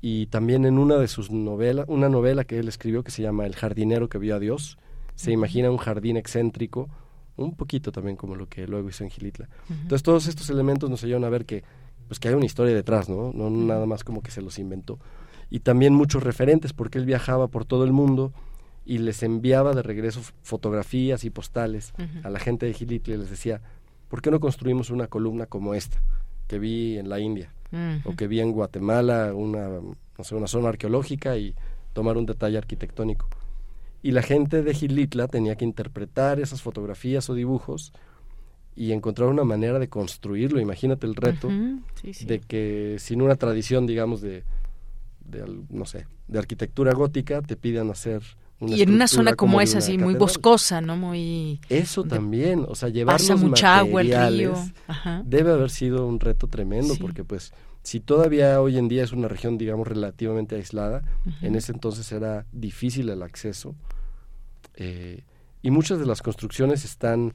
Y 0.00 0.26
también 0.26 0.66
en 0.66 0.78
una 0.78 0.94
de 0.94 1.08
sus 1.08 1.32
novelas, 1.32 1.86
una 1.88 2.08
novela 2.08 2.44
que 2.44 2.60
él 2.60 2.68
escribió 2.68 3.02
que 3.02 3.10
se 3.10 3.22
llama 3.22 3.44
El 3.44 3.56
jardinero 3.56 4.08
que 4.08 4.18
vio 4.18 4.36
a 4.36 4.38
Dios, 4.38 4.78
se 5.16 5.32
imagina 5.32 5.68
un 5.68 5.78
jardín 5.78 6.16
excéntrico 6.16 6.88
un 7.36 7.56
poquito 7.56 7.90
también 7.90 8.16
como 8.16 8.36
lo 8.36 8.48
que 8.48 8.68
luego 8.68 8.88
hizo 8.88 9.02
en 9.02 9.10
Gilitla. 9.10 9.48
Entonces 9.68 10.04
todos 10.04 10.28
estos 10.28 10.48
elementos 10.48 10.88
nos 10.88 11.02
ayudan 11.02 11.24
a 11.24 11.28
ver 11.28 11.44
que 11.44 11.64
pues 12.08 12.18
que 12.18 12.28
hay 12.28 12.34
una 12.34 12.46
historia 12.46 12.74
detrás, 12.74 13.08
¿no? 13.08 13.32
No 13.32 13.50
nada 13.50 13.86
más 13.86 14.04
como 14.04 14.22
que 14.22 14.30
se 14.30 14.42
los 14.42 14.58
inventó. 14.58 14.98
Y 15.50 15.60
también 15.60 15.94
muchos 15.94 16.22
referentes 16.22 16.72
porque 16.72 16.98
él 16.98 17.06
viajaba 17.06 17.48
por 17.48 17.64
todo 17.64 17.84
el 17.84 17.92
mundo 17.92 18.32
y 18.84 18.98
les 18.98 19.22
enviaba 19.22 19.72
de 19.74 19.82
regreso 19.82 20.20
fotografías 20.42 21.24
y 21.24 21.30
postales 21.30 21.94
a 22.22 22.30
la 22.30 22.38
gente 22.38 22.66
de 22.66 22.74
Gilitla 22.74 23.14
y 23.14 23.18
les 23.18 23.30
decía, 23.30 23.62
¿por 24.08 24.20
qué 24.20 24.30
no 24.30 24.40
construimos 24.40 24.90
una 24.90 25.06
columna 25.06 25.46
como 25.46 25.74
esta 25.74 26.02
que 26.48 26.58
vi 26.58 26.98
en 26.98 27.08
la 27.08 27.20
India 27.20 27.52
o 28.04 28.14
que 28.14 28.26
vi 28.26 28.40
en 28.40 28.52
Guatemala, 28.52 29.32
una 29.34 29.68
no 30.16 30.24
sé, 30.24 30.34
una 30.34 30.46
zona 30.46 30.68
arqueológica 30.68 31.36
y 31.36 31.54
tomar 31.92 32.16
un 32.16 32.26
detalle 32.26 32.58
arquitectónico? 32.58 33.28
y 34.04 34.10
la 34.10 34.22
gente 34.22 34.62
de 34.62 34.74
Gilitla 34.74 35.28
tenía 35.28 35.56
que 35.56 35.64
interpretar 35.64 36.38
esas 36.38 36.60
fotografías 36.60 37.30
o 37.30 37.34
dibujos 37.34 37.94
y 38.76 38.92
encontrar 38.92 39.28
una 39.28 39.44
manera 39.44 39.78
de 39.78 39.88
construirlo. 39.88 40.60
Imagínate 40.60 41.06
el 41.06 41.14
reto 41.14 41.48
de 42.02 42.40
que 42.40 42.96
sin 42.98 43.22
una 43.22 43.36
tradición, 43.36 43.86
digamos, 43.86 44.20
de, 44.20 44.44
no 45.70 45.84
sé, 45.84 46.06
de 46.28 46.38
arquitectura 46.38 46.92
gótica, 46.92 47.42
te 47.42 47.56
pidan 47.56 47.90
hacer 47.90 48.22
una 48.60 48.76
y 48.76 48.82
en 48.82 48.94
una 48.94 49.08
zona 49.08 49.34
como, 49.34 49.60
esa, 49.60 49.78
así, 49.78 49.98
muy 49.98 50.14
boscosa, 50.14 50.80
¿no? 50.80 50.96
Muy... 50.96 51.60
Eso 51.68 52.04
también, 52.04 52.64
o 52.68 52.74
sea, 52.74 52.88
llevar 52.88 53.16
pasa 53.16 53.36
mucha 53.36 53.78
agua 53.78 54.02
el 54.02 54.38
río. 54.38 54.54
debe 55.24 55.52
haber 55.52 55.70
sido 55.70 56.06
un 56.06 56.20
reto 56.20 56.46
tremendo, 56.46 56.94
porque 57.00 57.24
pues 57.24 57.52
si 57.82 58.00
todavía 58.00 58.60
hoy 58.60 58.78
en 58.78 58.88
día 58.88 59.04
es 59.04 59.12
una 59.12 59.28
región, 59.28 59.58
digamos, 59.58 59.86
relativamente 59.86 60.56
aislada, 60.56 61.02
en 61.42 61.54
ese 61.54 61.72
entonces 61.72 62.10
era 62.12 62.46
difícil 62.52 63.08
el 63.10 63.22
acceso 63.22 63.74
eh, 64.76 65.22
y 65.62 65.70
muchas 65.70 65.98
de 65.98 66.06
las 66.06 66.22
construcciones 66.22 66.84
están 66.84 67.34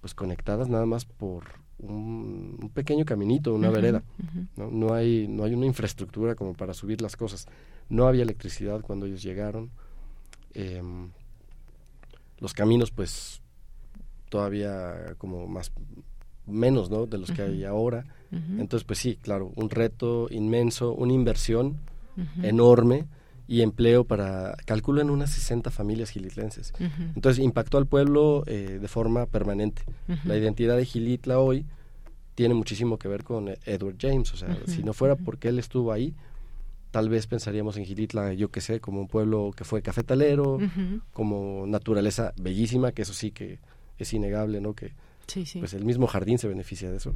pues 0.00 0.14
conectadas 0.14 0.68
nada 0.68 0.86
más 0.86 1.04
por 1.04 1.44
un, 1.78 2.70
pequeño 2.72 3.04
caminito, 3.04 3.54
una 3.54 3.70
vereda. 3.70 4.02
¿no? 4.56 4.70
¿no? 4.70 4.94
hay, 4.94 5.28
no 5.28 5.44
hay 5.44 5.54
una 5.54 5.66
infraestructura 5.66 6.34
como 6.34 6.54
para 6.54 6.74
subir 6.74 7.02
las 7.02 7.16
cosas. 7.16 7.46
No 7.88 8.06
había 8.06 8.22
electricidad 8.22 8.80
cuando 8.80 9.06
ellos 9.06 9.22
llegaron. 9.22 9.70
Em, 10.54 11.10
los 12.38 12.52
caminos 12.52 12.90
pues 12.90 13.40
todavía 14.28 15.14
como 15.18 15.46
más 15.46 15.72
menos 16.46 16.90
¿no? 16.90 17.06
de 17.06 17.18
los 17.18 17.30
que 17.30 17.42
hay 17.42 17.64
ahora. 17.64 18.04
Entonces 18.30 18.84
pues 18.84 18.98
sí, 18.98 19.16
claro, 19.16 19.52
un 19.54 19.70
reto 19.70 20.28
inmenso, 20.30 20.92
una 20.92 21.12
inversión 21.12 21.78
enorme 22.42 23.06
y 23.48 23.62
empleo 23.62 24.04
para, 24.04 24.56
calculan 24.64 25.10
unas 25.10 25.30
60 25.30 25.70
familias 25.70 26.10
gilitlenses. 26.10 26.72
Entonces 27.14 27.44
impactó 27.44 27.78
al 27.78 27.86
pueblo 27.86 28.42
eh, 28.46 28.78
de 28.80 28.88
forma 28.88 29.26
permanente. 29.26 29.82
La 30.24 30.36
identidad 30.36 30.76
de 30.76 30.84
Gilitla 30.84 31.38
hoy 31.38 31.64
tiene 32.34 32.54
muchísimo 32.54 32.98
que 32.98 33.08
ver 33.08 33.24
con 33.24 33.48
Edward 33.64 33.96
James, 33.98 34.32
o 34.32 34.36
sea, 34.36 34.56
si 34.66 34.82
no 34.82 34.92
fuera 34.92 35.16
porque 35.16 35.48
él 35.48 35.58
estuvo 35.58 35.92
ahí, 35.92 36.14
tal 36.90 37.08
vez 37.08 37.26
pensaríamos 37.26 37.76
en 37.76 37.84
Gilitla, 37.84 38.32
yo 38.34 38.50
que 38.50 38.60
sé, 38.60 38.80
como 38.80 39.00
un 39.00 39.08
pueblo 39.08 39.52
que 39.56 39.64
fue 39.64 39.80
cafetalero, 39.80 40.58
como 41.12 41.64
naturaleza 41.66 42.32
bellísima, 42.40 42.92
que 42.92 43.02
eso 43.02 43.14
sí 43.14 43.30
que 43.30 43.58
es 43.98 44.12
innegable, 44.12 44.60
¿no? 44.60 44.74
Que 44.74 44.92
pues 45.58 45.74
el 45.74 45.84
mismo 45.84 46.06
jardín 46.06 46.38
se 46.38 46.48
beneficia 46.48 46.90
de 46.90 46.98
eso. 46.98 47.14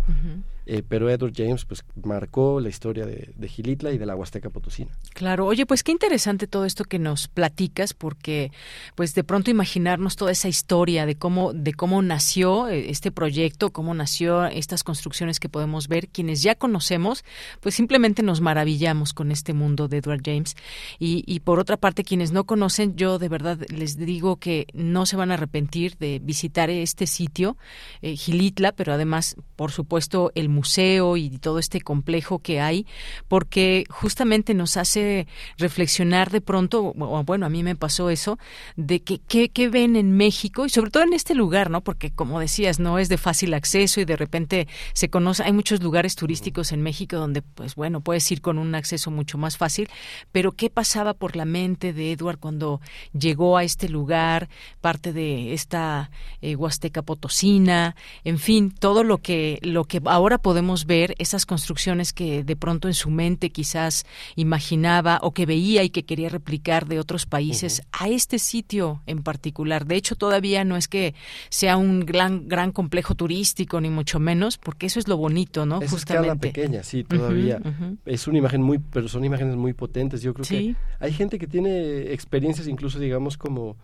Eh, 0.66 0.82
pero 0.86 1.08
Edward 1.10 1.32
James 1.34 1.64
pues 1.64 1.84
marcó 2.02 2.60
la 2.60 2.68
historia 2.68 3.06
de, 3.06 3.32
de, 3.34 3.48
Gilitla 3.48 3.92
y 3.92 3.98
de 3.98 4.06
la 4.06 4.16
Huasteca 4.16 4.50
Potosina. 4.50 4.90
Claro, 5.14 5.46
oye, 5.46 5.66
pues 5.66 5.82
qué 5.82 5.92
interesante 5.92 6.46
todo 6.46 6.64
esto 6.64 6.84
que 6.84 6.98
nos 6.98 7.28
platicas, 7.28 7.94
porque 7.94 8.52
pues 8.94 9.14
de 9.14 9.24
pronto 9.24 9.50
imaginarnos 9.50 10.16
toda 10.16 10.32
esa 10.32 10.48
historia 10.48 11.06
de 11.06 11.14
cómo, 11.14 11.52
de 11.52 11.72
cómo 11.72 12.02
nació 12.02 12.68
eh, 12.68 12.90
este 12.90 13.10
proyecto, 13.10 13.70
cómo 13.70 13.94
nació 13.94 14.46
estas 14.46 14.84
construcciones 14.84 15.40
que 15.40 15.48
podemos 15.48 15.88
ver, 15.88 16.08
quienes 16.08 16.42
ya 16.42 16.54
conocemos, 16.54 17.24
pues 17.60 17.74
simplemente 17.74 18.22
nos 18.22 18.40
maravillamos 18.40 19.12
con 19.12 19.30
este 19.30 19.54
mundo 19.54 19.88
de 19.88 19.98
Edward 19.98 20.22
James. 20.24 20.56
Y, 20.98 21.24
y 21.26 21.40
por 21.40 21.58
otra 21.58 21.76
parte, 21.76 22.04
quienes 22.04 22.32
no 22.32 22.44
conocen, 22.44 22.96
yo 22.96 23.18
de 23.18 23.28
verdad 23.28 23.58
les 23.68 23.96
digo 23.96 24.36
que 24.36 24.66
no 24.72 25.06
se 25.06 25.16
van 25.16 25.30
a 25.30 25.34
arrepentir 25.34 25.96
de 25.98 26.20
visitar 26.22 26.70
este 26.70 27.06
sitio 27.06 27.56
eh, 28.02 28.16
Gilitla, 28.16 28.72
pero 28.72 28.92
además, 28.92 29.36
por 29.56 29.72
supuesto, 29.72 30.32
el 30.34 30.48
museo 30.48 31.16
y 31.16 31.38
todo 31.38 31.58
este 31.58 31.80
complejo 31.80 32.38
que 32.38 32.60
hay, 32.60 32.86
porque 33.28 33.84
justamente 33.90 34.54
nos 34.54 34.76
hace 34.76 35.26
reflexionar 35.58 36.30
de 36.30 36.40
pronto, 36.40 36.94
bueno, 36.94 37.46
a 37.46 37.48
mí 37.48 37.62
me 37.62 37.76
pasó 37.76 38.10
eso, 38.10 38.38
de 38.76 39.00
que 39.00 39.18
qué 39.18 39.68
ven 39.68 39.96
en 39.96 40.12
México 40.12 40.66
y 40.66 40.70
sobre 40.70 40.90
todo 40.90 41.02
en 41.02 41.12
este 41.12 41.34
lugar, 41.34 41.70
¿no? 41.70 41.82
Porque 41.82 42.10
como 42.10 42.40
decías, 42.40 42.78
no 42.78 42.98
es 42.98 43.08
de 43.08 43.18
fácil 43.18 43.54
acceso 43.54 44.00
y 44.00 44.04
de 44.04 44.16
repente 44.16 44.68
se 44.92 45.10
conoce, 45.10 45.42
hay 45.42 45.52
muchos 45.52 45.82
lugares 45.82 46.16
turísticos 46.16 46.72
en 46.72 46.82
México 46.82 47.16
donde, 47.16 47.42
pues 47.42 47.74
bueno, 47.74 48.00
puedes 48.00 48.30
ir 48.30 48.40
con 48.40 48.58
un 48.58 48.74
acceso 48.74 49.10
mucho 49.10 49.38
más 49.38 49.56
fácil, 49.56 49.88
pero 50.32 50.52
¿qué 50.52 50.70
pasaba 50.70 51.14
por 51.14 51.36
la 51.36 51.44
mente 51.44 51.92
de 51.92 52.12
Edward 52.12 52.38
cuando 52.38 52.80
llegó 53.12 53.56
a 53.56 53.64
este 53.64 53.88
lugar, 53.88 54.48
parte 54.80 55.12
de 55.12 55.52
esta 55.52 56.10
eh, 56.40 56.56
Huasteca 56.56 57.02
Potosina? 57.02 57.89
China, 57.90 57.94
en 58.24 58.38
fin, 58.38 58.70
todo 58.70 59.04
lo 59.04 59.18
que 59.18 59.58
lo 59.62 59.84
que 59.84 60.00
ahora 60.04 60.38
podemos 60.38 60.86
ver, 60.86 61.14
esas 61.18 61.46
construcciones 61.46 62.12
que 62.12 62.44
de 62.44 62.56
pronto 62.56 62.88
en 62.88 62.94
su 62.94 63.10
mente 63.10 63.50
quizás 63.50 64.04
imaginaba 64.36 65.18
o 65.22 65.32
que 65.32 65.46
veía 65.46 65.82
y 65.82 65.90
que 65.90 66.04
quería 66.04 66.28
replicar 66.28 66.86
de 66.86 66.98
otros 66.98 67.26
países 67.26 67.82
a 67.92 68.08
este 68.08 68.38
sitio 68.38 69.02
en 69.06 69.22
particular. 69.22 69.86
De 69.86 69.96
hecho, 69.96 70.16
todavía 70.16 70.64
no 70.64 70.76
es 70.76 70.88
que 70.88 71.14
sea 71.48 71.76
un 71.76 72.00
gran 72.00 72.48
gran 72.48 72.72
complejo 72.72 73.14
turístico 73.14 73.80
ni 73.80 73.90
mucho 73.90 74.18
menos, 74.18 74.58
porque 74.58 74.86
eso 74.86 74.98
es 74.98 75.08
lo 75.08 75.16
bonito, 75.16 75.66
¿no? 75.66 75.80
Es 75.80 75.90
Justamente. 75.90 76.28
escala 76.28 76.40
pequeña, 76.40 76.82
sí, 76.82 77.04
todavía. 77.04 77.60
Es 78.04 78.26
una 78.26 78.38
imagen 78.38 78.62
muy, 78.62 78.78
pero 78.78 79.08
son 79.08 79.24
imágenes 79.24 79.56
muy 79.56 79.72
potentes. 79.72 80.22
Yo 80.22 80.34
creo 80.34 80.46
que 80.46 80.74
hay 80.98 81.12
gente 81.12 81.38
que 81.38 81.46
tiene 81.46 82.12
experiencias 82.12 82.66
incluso, 82.66 82.98
digamos, 82.98 83.36
como 83.36 83.76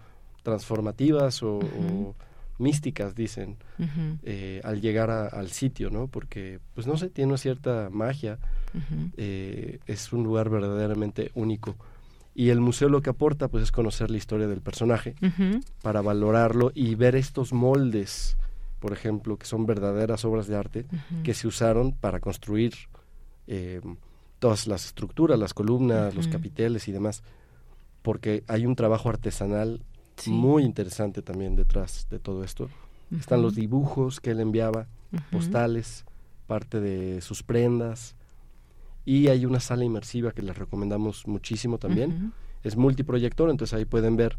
transformativas 0.43 1.43
o, 1.43 1.59
o 1.59 2.15
místicas, 2.59 3.15
dicen, 3.15 3.57
eh, 4.23 4.61
al 4.65 4.81
llegar 4.81 5.11
a, 5.11 5.27
al 5.27 5.49
sitio, 5.51 5.91
¿no? 5.91 6.09
Porque, 6.09 6.61
pues 6.75 6.87
no 6.87 6.97
sé, 6.97 7.11
tiene 7.11 7.29
una 7.31 7.39
cierta 7.39 7.89
magia. 7.91 8.39
eh, 9.17 9.79
es 9.87 10.13
un 10.13 10.23
lugar 10.25 10.49
verdaderamente 10.51 11.31
único. 11.35 11.77
Y 12.35 12.51
el 12.51 12.61
museo 12.61 12.89
lo 12.91 13.01
que 13.01 13.11
aporta, 13.11 13.49
pues, 13.49 13.63
es 13.65 13.73
conocer 13.73 14.11
la 14.11 14.19
historia 14.19 14.47
del 14.47 14.61
personaje 14.61 15.15
para 15.83 16.03
valorarlo 16.03 16.71
y 16.75 16.95
ver 16.95 17.17
estos 17.17 17.53
moldes, 17.55 18.37
por 18.81 18.93
ejemplo, 18.93 19.39
que 19.39 19.47
son 19.47 19.65
verdaderas 19.65 20.25
obras 20.27 20.47
de 20.47 20.57
arte 20.57 20.87
que 21.25 21.33
se 21.33 21.47
usaron 21.47 21.93
para 21.93 22.21
construir 22.21 22.75
eh, 23.47 23.81
todas 24.39 24.67
las 24.67 24.85
estructuras, 24.85 25.39
las 25.39 25.55
columnas, 25.55 26.15
los 26.15 26.27
capiteles 26.33 26.89
y 26.89 26.93
demás, 26.93 27.23
porque 28.03 28.45
hay 28.49 28.67
un 28.67 28.77
trabajo 28.77 29.09
artesanal 29.09 29.81
Sí. 30.17 30.31
muy 30.31 30.63
interesante 30.65 31.23
también 31.23 31.57
detrás 31.57 32.07
de 32.11 32.19
todo 32.19 32.43
esto. 32.43 32.69
Están 33.17 33.43
los 33.43 33.55
dibujos 33.55 34.21
que 34.21 34.31
él 34.31 34.41
enviaba, 34.41 34.89
postales, 35.31 36.05
parte 36.47 36.81
de 36.81 37.21
sus 37.21 37.43
prendas, 37.43 38.17
y 39.05 39.29
hay 39.29 39.47
una 39.47 39.61
sala 39.61 39.85
inmersiva 39.85 40.33
que 40.33 40.43
les 40.43 40.59
recomendamos 40.59 41.27
muchísimo 41.27 41.79
también. 41.79 42.33
Es 42.65 42.77
multiproyector, 42.77 43.49
entonces 43.51 43.75
ahí 43.75 43.85
pueden 43.85 44.17
ver, 44.17 44.37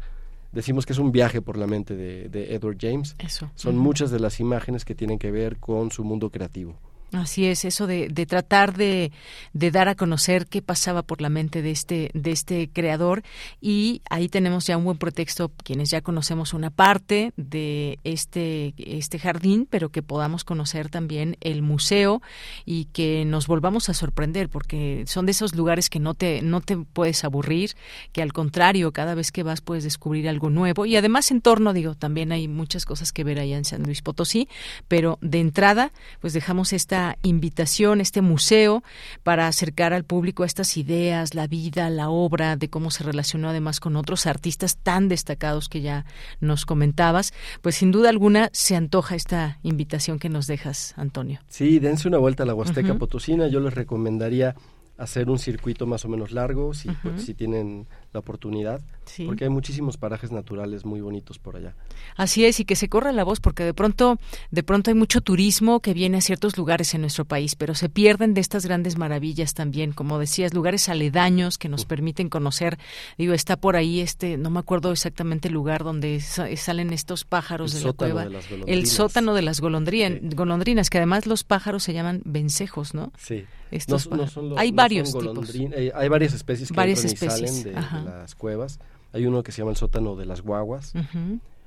decimos 0.52 0.84
que 0.84 0.92
es 0.92 0.98
un 0.98 1.12
viaje 1.12 1.40
por 1.40 1.56
la 1.56 1.66
mente 1.66 1.96
de, 1.96 2.28
de 2.28 2.54
Edward 2.54 2.76
James. 2.78 3.16
Eso. 3.18 3.50
Son 3.54 3.78
muchas 3.78 4.10
de 4.10 4.20
las 4.20 4.40
imágenes 4.40 4.84
que 4.84 4.94
tienen 4.94 5.18
que 5.18 5.30
ver 5.30 5.58
con 5.58 5.90
su 5.90 6.04
mundo 6.04 6.30
creativo. 6.30 6.78
Así 7.12 7.46
es, 7.46 7.64
eso 7.64 7.86
de, 7.86 8.08
de 8.08 8.26
tratar 8.26 8.76
de, 8.76 9.12
de 9.54 9.70
dar 9.70 9.88
a 9.88 9.94
conocer 9.94 10.46
qué 10.46 10.60
pasaba 10.60 11.02
por 11.02 11.22
la 11.22 11.30
mente 11.30 11.62
de 11.62 11.70
este, 11.70 12.10
de 12.12 12.32
este 12.32 12.68
creador. 12.70 13.22
Y 13.62 14.02
ahí 14.10 14.28
tenemos 14.28 14.66
ya 14.66 14.76
un 14.76 14.84
buen 14.84 14.98
pretexto, 14.98 15.50
quienes 15.64 15.88
ya 15.88 16.02
conocemos 16.02 16.52
una 16.52 16.68
parte 16.68 17.32
de 17.38 17.98
este, 18.04 18.74
este 18.76 19.18
jardín, 19.18 19.66
pero 19.70 19.88
que 19.88 20.02
podamos 20.02 20.44
conocer 20.44 20.90
también 20.90 21.38
el 21.40 21.62
museo 21.62 22.20
y 22.66 22.86
que 22.86 23.24
nos 23.24 23.46
volvamos 23.46 23.88
a 23.88 23.94
sorprender, 23.94 24.50
porque 24.50 25.04
son 25.06 25.24
de 25.24 25.32
esos 25.32 25.54
lugares 25.54 25.88
que 25.88 26.00
no 26.00 26.12
te, 26.12 26.42
no 26.42 26.60
te 26.60 26.76
puedes 26.76 27.24
aburrir, 27.24 27.74
que 28.12 28.20
al 28.20 28.34
contrario, 28.34 28.92
cada 28.92 29.14
vez 29.14 29.32
que 29.32 29.42
vas 29.42 29.62
puedes 29.62 29.84
descubrir 29.84 30.28
algo 30.28 30.50
nuevo. 30.50 30.84
Y 30.84 30.96
además 30.96 31.30
en 31.30 31.40
torno, 31.40 31.72
digo, 31.72 31.94
también 31.94 32.32
hay 32.32 32.48
muchas 32.48 32.84
cosas 32.84 33.12
que 33.12 33.24
ver 33.24 33.40
allá 33.40 33.56
en 33.56 33.64
San 33.64 33.82
Luis 33.84 34.02
Potosí, 34.02 34.46
pero 34.88 35.18
de 35.22 35.40
entrada, 35.40 35.92
pues 36.20 36.34
dejamos 36.34 36.74
esta 36.74 36.97
invitación, 37.22 38.00
este 38.00 38.20
museo, 38.22 38.82
para 39.22 39.46
acercar 39.46 39.92
al 39.92 40.04
público 40.04 40.42
a 40.42 40.46
estas 40.46 40.76
ideas, 40.76 41.34
la 41.34 41.46
vida, 41.46 41.90
la 41.90 42.10
obra, 42.10 42.56
de 42.56 42.68
cómo 42.68 42.90
se 42.90 43.04
relacionó 43.04 43.48
además 43.48 43.80
con 43.80 43.96
otros 43.96 44.26
artistas 44.26 44.76
tan 44.76 45.08
destacados 45.08 45.68
que 45.68 45.80
ya 45.80 46.04
nos 46.40 46.66
comentabas. 46.66 47.32
Pues 47.62 47.76
sin 47.76 47.90
duda 47.90 48.08
alguna 48.08 48.50
se 48.52 48.76
antoja 48.76 49.14
esta 49.14 49.58
invitación 49.62 50.18
que 50.18 50.28
nos 50.28 50.46
dejas, 50.46 50.94
Antonio. 50.96 51.40
Sí, 51.48 51.78
dense 51.78 52.08
una 52.08 52.18
vuelta 52.18 52.42
a 52.42 52.46
la 52.46 52.54
Huasteca. 52.54 52.94
Potosina. 52.94 53.48
Yo 53.48 53.60
les 53.60 53.74
recomendaría 53.74 54.54
hacer 54.96 55.30
un 55.30 55.38
circuito 55.38 55.86
más 55.86 56.04
o 56.04 56.08
menos 56.08 56.32
largo, 56.32 56.74
si, 56.74 56.88
Ujú. 56.88 57.18
si 57.18 57.32
tienen 57.34 57.86
la 58.12 58.20
oportunidad, 58.20 58.80
Sí. 59.04 59.24
porque 59.26 59.44
hay 59.44 59.50
muchísimos 59.50 59.96
parajes 59.98 60.32
naturales 60.32 60.84
muy 60.86 61.00
bonitos 61.00 61.38
por 61.38 61.56
allá. 61.56 61.74
Así 62.16 62.44
es, 62.46 62.58
y 62.60 62.64
que 62.64 62.74
se 62.76 62.88
corra 62.88 63.12
la 63.12 63.22
voz, 63.24 63.38
porque 63.40 63.64
de 63.64 63.74
pronto, 63.74 64.18
de 64.50 64.62
pronto 64.62 64.90
hay 64.90 64.94
mucho 64.94 65.20
turismo 65.20 65.80
que 65.80 65.92
viene 65.94 66.16
a 66.18 66.20
ciertos 66.22 66.56
lugares 66.56 66.94
en 66.94 67.02
nuestro 67.02 67.24
país, 67.26 67.54
pero 67.54 67.74
se 67.74 67.88
pierden 67.90 68.32
de 68.34 68.40
estas 68.40 68.64
grandes 68.64 68.96
maravillas 68.96 69.52
también, 69.54 69.92
como 69.92 70.18
decías, 70.18 70.54
lugares 70.54 70.88
aledaños 70.88 71.58
que 71.58 71.68
nos 71.68 71.84
permiten 71.84 72.28
conocer. 72.30 72.78
Digo, 73.18 73.34
está 73.34 73.56
por 73.58 73.76
ahí 73.76 74.00
este, 74.00 74.36
no 74.38 74.48
me 74.50 74.58
acuerdo 74.60 74.90
exactamente 74.92 75.48
el 75.48 75.54
lugar 75.54 75.84
donde 75.84 76.20
sa- 76.20 76.48
salen 76.56 76.92
estos 76.92 77.24
pájaros 77.24 77.72
El 77.74 77.78
de 77.80 77.84
la 77.84 77.90
sótano 77.90 78.14
cueva. 78.14 78.24
de 78.24 78.30
las 78.34 78.44
el 78.68 78.86
sótano 78.86 79.34
de 79.34 79.42
las 79.42 79.60
golondrinas, 79.60 80.18
golondrinas, 80.34 80.88
que 80.90 80.98
además 80.98 81.26
los 81.26 81.44
pájaros 81.44 81.82
se 81.82 81.92
llaman 81.92 82.22
vencejos, 82.24 82.94
¿no? 82.94 83.12
Sí. 83.18 83.44
Estos 83.70 84.08
No- 84.10 84.26
son 84.26 84.48
lo- 84.48 84.58
hay 84.58 84.70
no 84.70 84.76
varios 84.78 85.12
tipos. 85.12 85.54
eh, 85.54 85.92
hay 85.94 86.08
varias 86.08 86.32
especies 86.32 86.70
que 86.70 86.74
Varias 86.74 87.04
y 87.04 87.08
especies, 87.08 87.50
salen 87.50 87.62
de, 87.64 87.74
de 88.04 88.10
las 88.10 88.34
cuevas. 88.34 88.78
Hay 89.12 89.26
uno 89.26 89.42
que 89.42 89.52
se 89.52 89.58
llama 89.62 89.70
el 89.70 89.76
sótano 89.76 90.16
de 90.16 90.26
las 90.26 90.42
guaguas. 90.42 90.92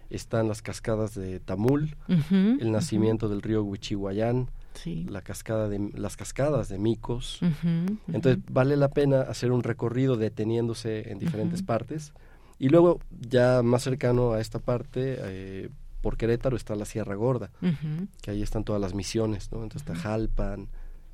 Están 0.09 0.47
las 0.49 0.61
cascadas 0.61 1.15
de 1.15 1.39
Tamul, 1.39 1.95
el 2.07 2.71
nacimiento 2.71 3.29
del 3.29 3.41
río 3.41 3.63
Huichihuayán, 3.63 4.49
Sí. 4.73 5.05
la 5.09 5.21
cascada 5.21 5.67
de, 5.67 5.91
las 5.95 6.15
cascadas 6.17 6.69
de 6.69 6.77
Micos. 6.77 7.39
Entonces 8.07 8.39
vale 8.49 8.77
la 8.77 8.89
pena 8.89 9.21
hacer 9.21 9.51
un 9.51 9.63
recorrido 9.63 10.17
deteniéndose 10.17 11.11
en 11.11 11.19
diferentes 11.19 11.61
partes. 11.63 12.13
Y 12.59 12.69
luego, 12.69 12.99
ya 13.27 13.63
más 13.63 13.83
cercano 13.83 14.33
a 14.33 14.39
esta 14.39 14.59
parte, 14.59 15.17
eh, 15.19 15.69
por 16.01 16.15
Querétaro 16.17 16.55
está 16.55 16.75
la 16.75 16.85
Sierra 16.85 17.15
Gorda, 17.15 17.51
que 18.21 18.31
ahí 18.31 18.41
están 18.41 18.63
todas 18.63 18.81
las 18.81 18.93
misiones, 18.93 19.51
¿no? 19.51 19.63
Entonces 19.63 19.87
está 19.87 19.95
Jalpan, 19.95 20.67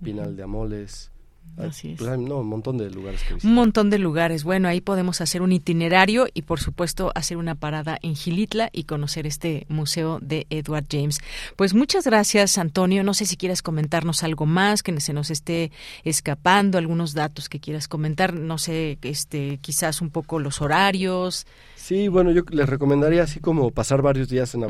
Pinal 0.04 0.36
de 0.36 0.44
Amoles. 0.44 1.12
Hay- 1.58 1.70
Así 1.70 1.92
es. 1.92 1.98
pues 1.98 2.10
hay, 2.10 2.20
no, 2.24 2.40
un 2.40 2.48
montón 2.48 2.78
de 2.78 2.90
lugares 2.92 3.22
que 3.24 3.34
visitar. 3.36 3.50
Un 3.50 3.56
montón 3.56 3.90
de 3.90 3.98
lugares. 4.00 4.44
Bueno, 4.44 4.68
ahí 4.68 4.82
podemos 4.82 5.22
hacer 5.22 5.42
un 5.42 5.52
itinerario 5.52 6.28
y, 6.34 6.44
por 6.44 6.60
supuesto, 6.60 7.12
hacer 7.16 7.38
una 7.38 7.56
parada 7.56 7.98
en 8.02 8.16
Gilitla 8.16 8.70
y 8.74 8.84
conocer 8.84 9.26
este 9.26 9.66
museo 9.70 10.20
de 10.22 10.46
Edward 10.50 10.86
James. 10.92 11.20
Pues 11.56 11.74
muchas 11.74 12.06
gracias, 12.06 12.58
Antonio. 12.58 13.04
No 13.04 13.14
sé 13.14 13.26
si 13.26 13.38
quieras 13.38 13.62
comentarnos 13.62 14.24
algo 14.24 14.46
más 14.46 14.84
que 14.84 15.00
se 15.00 15.14
nos 15.14 15.30
esté 15.32 15.72
escapando, 16.04 16.78
algunos 16.78 17.14
datos 17.14 17.50
que 17.50 17.60
quieras 17.60 17.88
comentar. 17.88 18.34
No 18.34 18.58
sé, 18.58 18.98
este, 19.02 19.58
quizás 19.62 20.02
un 20.02 20.10
poco 20.10 20.40
los 20.40 20.62
horarios. 20.62 21.46
Sí, 21.76 22.08
bueno, 22.08 22.32
yo 22.32 22.44
les 22.50 22.68
recomendaría 22.68 23.24
así 23.24 23.40
como 23.40 23.72
pasar 23.72 24.02
varios 24.02 24.30
días 24.30 24.54
en 24.56 24.62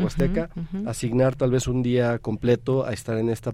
ujú. 0.56 0.90
asignar 0.90 1.36
tal 1.36 1.52
vez 1.52 1.68
un 1.68 1.82
día 1.84 2.20
completo 2.20 2.86
a 2.86 2.94
estar 2.94 3.18
en 3.18 3.30
esta, 3.30 3.54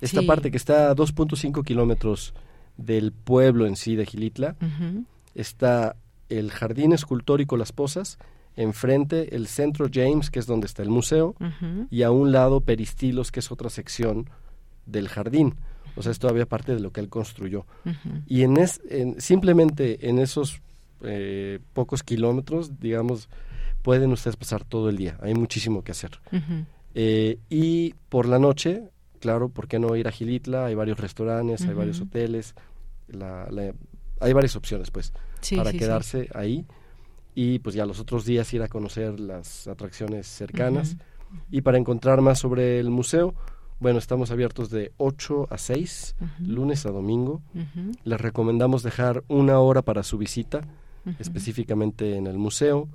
esta 0.00 0.20
Sí. 0.20 0.26
parte 0.26 0.50
que 0.50 0.56
está 0.56 0.90
a 0.90 0.94
2.5 0.94 1.62
kilómetros 1.62 2.34
del 2.76 3.12
pueblo 3.12 3.66
en 3.66 3.76
sí 3.76 3.96
de 3.96 4.06
Gilitla. 4.06 4.56
Está 5.34 5.96
el 6.28 6.50
Jardín 6.50 6.92
Escultórico 6.92 7.56
Las 7.56 7.72
Posas, 7.72 8.18
enfrente 8.56 9.36
el 9.36 9.46
Centro 9.46 9.88
James, 9.92 10.30
que 10.30 10.38
es 10.38 10.46
donde 10.46 10.66
está 10.66 10.82
el 10.82 10.90
museo, 10.90 11.34
y 11.90 12.02
a 12.02 12.10
un 12.10 12.32
lado 12.32 12.60
Peristilos, 12.60 13.30
que 13.30 13.40
es 13.40 13.50
otra 13.50 13.70
sección 13.70 14.28
del 14.86 15.08
jardín. 15.08 15.54
O 15.96 16.02
sea, 16.02 16.12
es 16.12 16.18
todavía 16.18 16.46
parte 16.46 16.74
de 16.74 16.80
lo 16.80 16.92
que 16.92 17.00
él 17.00 17.08
construyó. 17.08 17.66
Y 18.26 18.42
en, 18.42 18.56
es, 18.56 18.80
en 18.88 19.20
simplemente 19.20 20.08
en 20.08 20.18
esos 20.18 20.60
eh, 21.02 21.58
pocos 21.72 22.02
kilómetros, 22.02 22.78
digamos, 22.80 23.28
pueden 23.82 24.12
ustedes 24.12 24.36
pasar 24.36 24.64
todo 24.64 24.88
el 24.88 24.96
día. 24.96 25.18
Hay 25.22 25.34
muchísimo 25.34 25.82
que 25.82 25.92
hacer. 25.92 26.18
Eh, 26.94 27.38
y 27.48 27.94
por 28.08 28.26
la 28.26 28.38
noche, 28.38 28.82
claro, 29.26 29.48
¿por 29.48 29.66
qué 29.66 29.78
no 29.80 29.96
ir 29.96 30.06
a 30.06 30.12
Gilitla? 30.12 30.66
Hay 30.66 30.74
varios 30.76 31.00
restaurantes, 31.00 31.62
hay 31.62 31.74
varios 31.74 32.00
hoteles, 32.00 32.54
la- 33.08 33.48
la- 33.50 33.74
hay 34.20 34.32
varias 34.32 34.54
opciones, 34.54 34.90
pues, 34.92 35.12
Sí, 35.40 35.56
para 35.56 35.70
sí, 35.72 35.76
sí. 35.76 35.84
quedarse 35.84 36.28
ahí. 36.32 36.64
Y 37.34 37.58
pues 37.58 37.74
ya 37.74 37.84
los 37.86 37.98
otros 38.00 38.24
días 38.24 38.52
ir 38.54 38.62
a 38.62 38.68
conocer 38.68 39.18
las 39.18 39.66
atracciones 39.66 40.26
cercanas. 40.28 40.96
Y 41.50 41.62
para 41.62 41.76
encontrar 41.76 42.20
más 42.22 42.38
sobre 42.38 42.78
el 42.78 42.88
museo, 42.90 43.34
bueno, 43.80 43.98
estamos 43.98 44.30
abiertos 44.30 44.70
de 44.70 44.92
8 44.96 45.48
a 45.50 45.58
6, 45.58 46.14
Ujú. 46.20 46.50
lunes 46.50 46.86
a 46.86 46.90
domingo. 46.92 47.42
Les 48.04 48.20
recomendamos 48.20 48.82
dejar 48.84 49.24
una 49.28 49.58
hora 49.58 49.82
para 49.82 50.02
su 50.04 50.16
visita, 50.18 50.60
específicamente 51.18 52.16
en 52.16 52.26
el 52.28 52.38
museo. 52.38 52.88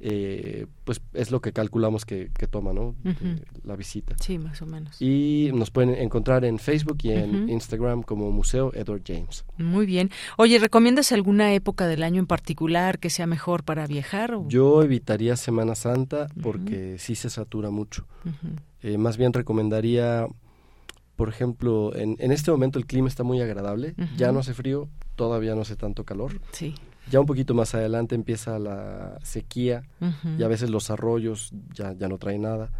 Eh, 0.00 0.66
pues 0.84 1.00
es 1.12 1.32
lo 1.32 1.40
que 1.40 1.52
calculamos 1.52 2.04
que, 2.04 2.30
que 2.38 2.46
toma, 2.46 2.72
¿no? 2.72 2.94
Ujú. 3.04 3.40
la 3.64 3.74
visita. 3.74 4.14
Sí, 4.20 4.38
más 4.38 4.62
o 4.62 4.66
menos. 4.66 5.02
Y 5.02 5.50
nos 5.54 5.70
pueden 5.72 5.90
encontrar 5.90 6.44
en 6.44 6.58
Facebook 6.60 6.98
y 7.02 7.10
en. 7.10 7.48
Instagram 7.48 8.02
como 8.02 8.30
Museo 8.30 8.72
Edward 8.74 9.02
James. 9.04 9.44
Muy 9.56 9.86
bien. 9.86 10.10
Oye, 10.36 10.58
¿recomiendas 10.60 11.10
alguna 11.12 11.52
época 11.54 11.86
del 11.88 12.02
año 12.04 12.20
en 12.20 12.26
particular 12.26 12.98
que 13.00 13.10
sea 13.10 13.26
mejor 13.26 13.64
para 13.64 13.86
viajar? 13.88 14.34
o- 14.34 14.46
Yo 14.48 14.82
evitaría 14.84 15.36
Semana 15.36 15.74
Santa 15.74 16.28
porque 16.42 16.96
sí 16.98 17.14
se 17.16 17.28
satura 17.30 17.70
mucho. 17.70 18.06
Eh, 18.82 18.98
más 18.98 19.16
bien 19.16 19.32
recomendaría, 19.32 20.26
por 21.16 21.28
ejemplo, 21.28 21.94
en, 21.96 22.14
en 22.20 22.30
este 22.30 22.50
momento 22.52 22.78
el 22.78 22.86
clima 22.86 23.08
está 23.08 23.24
muy 23.24 23.40
agradable, 23.40 23.94
ya 24.16 24.30
no 24.30 24.38
hace 24.38 24.54
frío, 24.54 24.88
todavía 25.16 25.56
no 25.56 25.62
hace 25.62 25.74
tanto 25.74 26.04
calor. 26.04 26.40
Sí. 26.52 26.74
Ya 27.10 27.20
un 27.20 27.26
poquito 27.26 27.54
más 27.54 27.74
adelante 27.74 28.14
empieza 28.14 28.58
la 28.58 29.18
sequía 29.22 29.82
y 30.38 30.42
a 30.42 30.48
veces 30.48 30.70
los 30.70 30.90
arroyos 30.90 31.52
ya, 31.72 31.92
ya 31.94 32.08
no 32.08 32.18
traen 32.18 32.42
nada. 32.42 32.70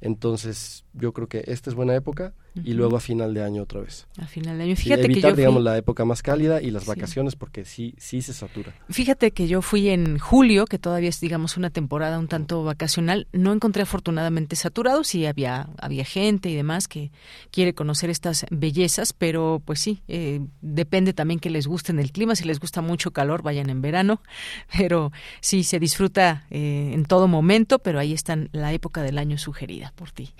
Entonces 0.00 0.83
yo 0.94 1.12
creo 1.12 1.28
que 1.28 1.44
esta 1.46 1.70
es 1.70 1.76
buena 1.76 1.94
época 1.94 2.32
y 2.62 2.74
luego 2.74 2.96
a 2.96 3.00
final 3.00 3.34
de 3.34 3.42
año 3.42 3.62
otra 3.62 3.80
vez. 3.80 4.06
A 4.18 4.26
final 4.26 4.58
de 4.58 4.64
año. 4.64 4.76
Fíjate 4.76 5.06
evitar, 5.06 5.32
que 5.32 5.36
yo 5.36 5.36
digamos, 5.36 5.62
la 5.62 5.76
época 5.76 6.04
más 6.04 6.22
cálida 6.22 6.62
y 6.62 6.70
las 6.70 6.86
vacaciones 6.86 7.34
porque 7.34 7.64
sí, 7.64 7.94
sí 7.98 8.22
se 8.22 8.32
satura. 8.32 8.72
Fíjate 8.88 9.32
que 9.32 9.48
yo 9.48 9.60
fui 9.60 9.88
en 9.88 10.18
julio, 10.18 10.66
que 10.66 10.78
todavía 10.78 11.08
es, 11.08 11.20
digamos, 11.20 11.56
una 11.56 11.70
temporada 11.70 12.18
un 12.18 12.28
tanto 12.28 12.62
vacacional. 12.62 13.26
No 13.32 13.52
encontré 13.52 13.82
afortunadamente 13.82 14.54
saturado, 14.54 15.02
sí 15.02 15.26
había, 15.26 15.68
había 15.78 16.04
gente 16.04 16.48
y 16.48 16.54
demás 16.54 16.86
que 16.86 17.10
quiere 17.50 17.74
conocer 17.74 18.08
estas 18.08 18.46
bellezas, 18.50 19.12
pero 19.12 19.60
pues 19.64 19.80
sí, 19.80 20.02
eh, 20.06 20.40
depende 20.60 21.12
también 21.12 21.40
que 21.40 21.50
les 21.50 21.66
guste 21.66 21.90
en 21.90 21.98
el 21.98 22.12
clima. 22.12 22.36
Si 22.36 22.44
les 22.44 22.60
gusta 22.60 22.82
mucho 22.82 23.10
calor, 23.10 23.42
vayan 23.42 23.68
en 23.68 23.82
verano, 23.82 24.22
pero 24.78 25.10
sí, 25.40 25.64
se 25.64 25.80
disfruta 25.80 26.46
eh, 26.50 26.92
en 26.94 27.04
todo 27.04 27.26
momento, 27.26 27.80
pero 27.80 27.98
ahí 27.98 28.12
está 28.12 28.38
la 28.52 28.72
época 28.72 29.02
del 29.02 29.18
año 29.18 29.38
sugerida 29.38 29.92
por 29.96 30.12
ti. 30.12 30.34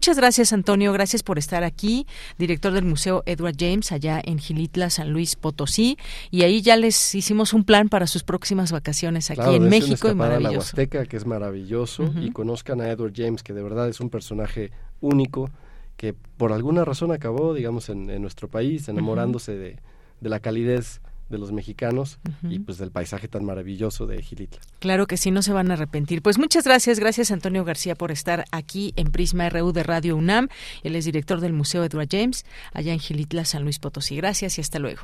Muchas 0.00 0.16
gracias, 0.16 0.54
Antonio. 0.54 0.94
Gracias 0.94 1.22
por 1.22 1.36
estar 1.36 1.62
aquí, 1.62 2.06
director 2.38 2.72
del 2.72 2.86
Museo 2.86 3.22
Edward 3.26 3.56
James, 3.58 3.92
allá 3.92 4.18
en 4.24 4.38
Gilitla, 4.38 4.88
San 4.88 5.10
Luis 5.12 5.36
Potosí, 5.36 5.98
y 6.30 6.40
ahí 6.40 6.62
ya 6.62 6.78
les 6.78 7.14
hicimos 7.14 7.52
un 7.52 7.64
plan 7.64 7.90
para 7.90 8.06
sus 8.06 8.22
próximas 8.22 8.72
vacaciones 8.72 9.30
aquí 9.30 9.56
en 9.56 9.68
México. 9.68 10.10
Y 10.10 10.14
maravilloso. 10.14 10.52
la 10.52 10.58
Huasteca, 10.58 11.04
que 11.04 11.18
es 11.18 11.26
maravilloso, 11.26 12.10
y 12.18 12.30
conozcan 12.30 12.80
a 12.80 12.88
Edward 12.88 13.12
James, 13.14 13.42
que 13.42 13.52
de 13.52 13.62
verdad 13.62 13.90
es 13.90 14.00
un 14.00 14.08
personaje 14.08 14.70
único, 15.02 15.50
que 15.98 16.14
por 16.14 16.54
alguna 16.54 16.86
razón 16.86 17.12
acabó, 17.12 17.52
digamos, 17.52 17.90
en, 17.90 18.22
nuestro 18.22 18.48
país, 18.48 18.88
enamorándose 18.88 19.52
de, 19.58 19.76
de 20.22 20.28
la 20.30 20.40
calidez 20.40 21.02
de 21.30 21.38
los 21.38 21.52
mexicanos 21.52 22.18
y 22.42 22.58
pues 22.58 22.78
del 22.78 22.90
paisaje 22.90 23.28
tan 23.28 23.44
maravilloso 23.44 24.06
de 24.06 24.20
Gilitla. 24.22 24.60
Claro 24.80 25.06
que 25.06 25.16
sí, 25.16 25.30
no 25.30 25.42
se 25.42 25.52
van 25.52 25.70
a 25.70 25.74
arrepentir. 25.74 26.22
Pues 26.22 26.38
muchas 26.38 26.64
gracias, 26.64 26.98
gracias 26.98 27.30
Antonio 27.30 27.64
García 27.64 27.94
por 27.94 28.10
estar 28.10 28.44
aquí 28.50 28.92
en 28.96 29.10
Prisma 29.10 29.48
RU 29.48 29.72
de 29.72 29.82
Radio 29.82 30.16
UNAM. 30.16 30.48
Él 30.82 30.96
es 30.96 31.04
director 31.04 31.40
del 31.40 31.52
Museo 31.52 31.84
Edward 31.84 32.08
James, 32.10 32.44
allá 32.72 32.92
en 32.92 32.98
Gilitla, 32.98 33.44
San 33.44 33.62
Luis 33.62 33.78
Potosí. 33.78 34.16
Gracias 34.16 34.58
y 34.58 34.60
hasta 34.60 34.78
luego. 34.78 35.02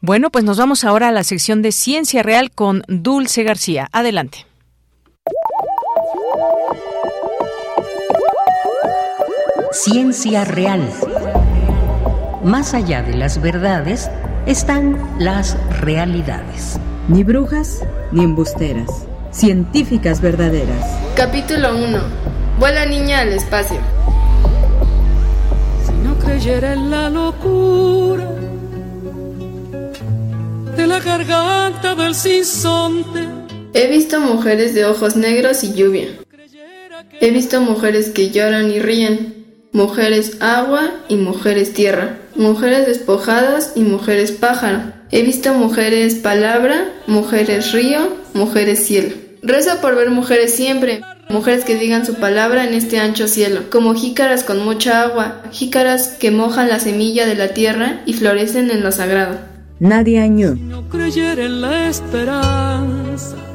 Bueno, 0.00 0.30
pues 0.30 0.44
nos 0.44 0.58
vamos 0.58 0.82
ahora 0.82 1.10
a 1.10 1.12
la 1.12 1.22
sección 1.22 1.62
de 1.62 1.70
Ciencia 1.70 2.24
Real 2.24 2.50
con 2.50 2.82
Dulce 2.88 3.44
García. 3.44 3.88
Adelante. 3.92 4.46
Ciencia 9.70 10.44
Real. 10.44 10.92
Más 12.42 12.74
allá 12.74 13.02
de 13.02 13.14
las 13.14 13.40
verdades 13.40 14.10
están 14.44 14.98
las 15.20 15.56
realidades. 15.78 16.80
Ni 17.10 17.24
brujas 17.24 17.80
ni 18.12 18.22
embusteras. 18.22 18.88
Científicas 19.32 20.20
verdaderas. 20.20 20.86
Capítulo 21.16 21.76
1. 21.76 21.98
Vuela 22.60 22.86
niña 22.86 23.18
al 23.18 23.30
espacio. 23.30 23.78
Si 25.84 25.92
no 26.04 26.16
creyera 26.20 26.74
en 26.74 26.88
la 26.88 27.10
locura 27.10 28.30
de 30.76 30.86
la 30.86 31.00
garganta 31.00 31.96
del 31.96 32.14
sinsonte. 32.14 33.26
He 33.74 33.88
visto 33.88 34.20
mujeres 34.20 34.72
de 34.74 34.84
ojos 34.84 35.16
negros 35.16 35.64
y 35.64 35.74
lluvia. 35.74 36.10
He 37.20 37.32
visto 37.32 37.60
mujeres 37.60 38.10
que 38.10 38.30
lloran 38.30 38.70
y 38.70 38.78
ríen. 38.78 39.46
Mujeres 39.72 40.40
agua 40.40 40.92
y 41.08 41.16
mujeres 41.16 41.72
tierra. 41.72 42.18
Mujeres 42.36 42.86
despojadas 42.86 43.72
y 43.74 43.80
mujeres 43.80 44.30
pájaro 44.30 44.99
He 45.12 45.22
visto 45.22 45.54
mujeres 45.54 46.14
palabra, 46.14 46.92
mujeres 47.08 47.72
río, 47.72 48.16
mujeres 48.32 48.86
cielo. 48.86 49.14
Rezo 49.42 49.80
por 49.80 49.96
ver 49.96 50.10
mujeres 50.10 50.54
siempre, 50.54 51.00
mujeres 51.28 51.64
que 51.64 51.74
digan 51.74 52.06
su 52.06 52.14
palabra 52.14 52.64
en 52.64 52.74
este 52.74 53.00
ancho 53.00 53.26
cielo, 53.26 53.62
como 53.70 53.94
jícaras 53.94 54.44
con 54.44 54.64
mucha 54.64 55.02
agua, 55.02 55.42
jícaras 55.50 56.08
que 56.08 56.30
mojan 56.30 56.68
la 56.68 56.78
semilla 56.78 57.26
de 57.26 57.34
la 57.34 57.48
tierra 57.48 58.02
y 58.06 58.12
florecen 58.12 58.70
en 58.70 58.84
lo 58.84 58.92
sagrado. 58.92 59.38
Nadie 59.80 60.20
año. 60.20 60.54
no 60.54 60.84
en 60.92 61.60
la 61.60 61.88
esperanza 61.88 63.49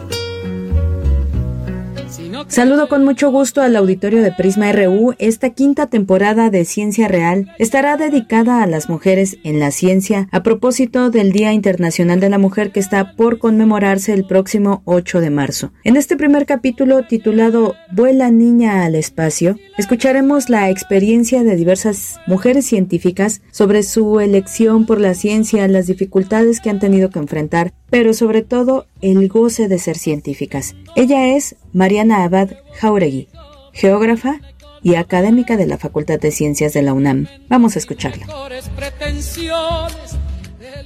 Saludo 2.48 2.88
con 2.90 3.04
mucho 3.04 3.32
gusto 3.32 3.62
al 3.62 3.76
auditorio 3.76 4.22
de 4.22 4.32
Prisma 4.32 4.72
RU. 4.72 5.14
Esta 5.20 5.52
quinta 5.52 5.88
temporada 5.88 6.50
de 6.50 6.66
Ciencia 6.66 7.08
Real 7.08 7.52
estará 7.60 7.98
dedicada 7.98 8.62
a 8.62 8.68
las 8.68 8.90
mujeres 8.90 9.38
en 9.44 9.60
la 9.60 9.72
ciencia 9.72 10.28
a 10.32 10.44
propósito 10.44 11.10
del 11.10 11.32
Día 11.32 11.54
Internacional 11.54 12.20
de 12.20 12.30
la 12.30 12.38
Mujer 12.38 12.72
que 12.72 12.80
está 12.80 13.16
por 13.16 13.40
conmemorarse 13.40 14.14
el 14.14 14.26
próximo 14.26 14.82
8 14.86 15.22
de 15.22 15.30
marzo. 15.30 15.72
En 15.84 15.96
este 15.96 16.18
primer 16.18 16.46
capítulo 16.46 17.04
titulado 17.04 17.76
Vuela 17.92 18.32
niña 18.32 18.84
al 18.84 18.96
espacio, 18.96 19.58
escucharemos 19.78 20.50
la 20.50 20.70
experiencia 20.70 21.44
de 21.44 21.56
diversas 21.56 22.20
mujeres 22.28 22.66
científicas 22.66 23.42
sobre 23.52 23.84
su 23.84 24.20
elección 24.20 24.86
por 24.86 25.00
la 25.00 25.14
ciencia, 25.14 25.68
las 25.68 25.88
dificultades 25.88 26.60
que 26.60 26.70
han 26.70 26.80
tenido 26.80 27.10
que 27.10 27.20
enfrentar, 27.20 27.74
pero 27.90 28.14
sobre 28.14 28.42
todo 28.42 28.88
el 29.06 29.28
goce 29.28 29.68
de 29.68 29.78
ser 29.78 29.98
científicas. 29.98 30.76
Ella 30.96 31.36
es 31.36 31.56
Mariana 31.74 32.24
Abad 32.24 32.50
Jauregui, 32.74 33.28
geógrafa 33.72 34.42
y 34.82 34.96
académica 34.96 35.58
de 35.58 35.68
la 35.68 35.78
Facultad 35.78 36.20
de 36.20 36.32
Ciencias 36.32 36.74
de 36.74 36.82
la 36.82 36.94
UNAM. 36.94 37.28
Vamos 37.48 37.76
a 37.76 37.80
escucharla. 37.80 38.26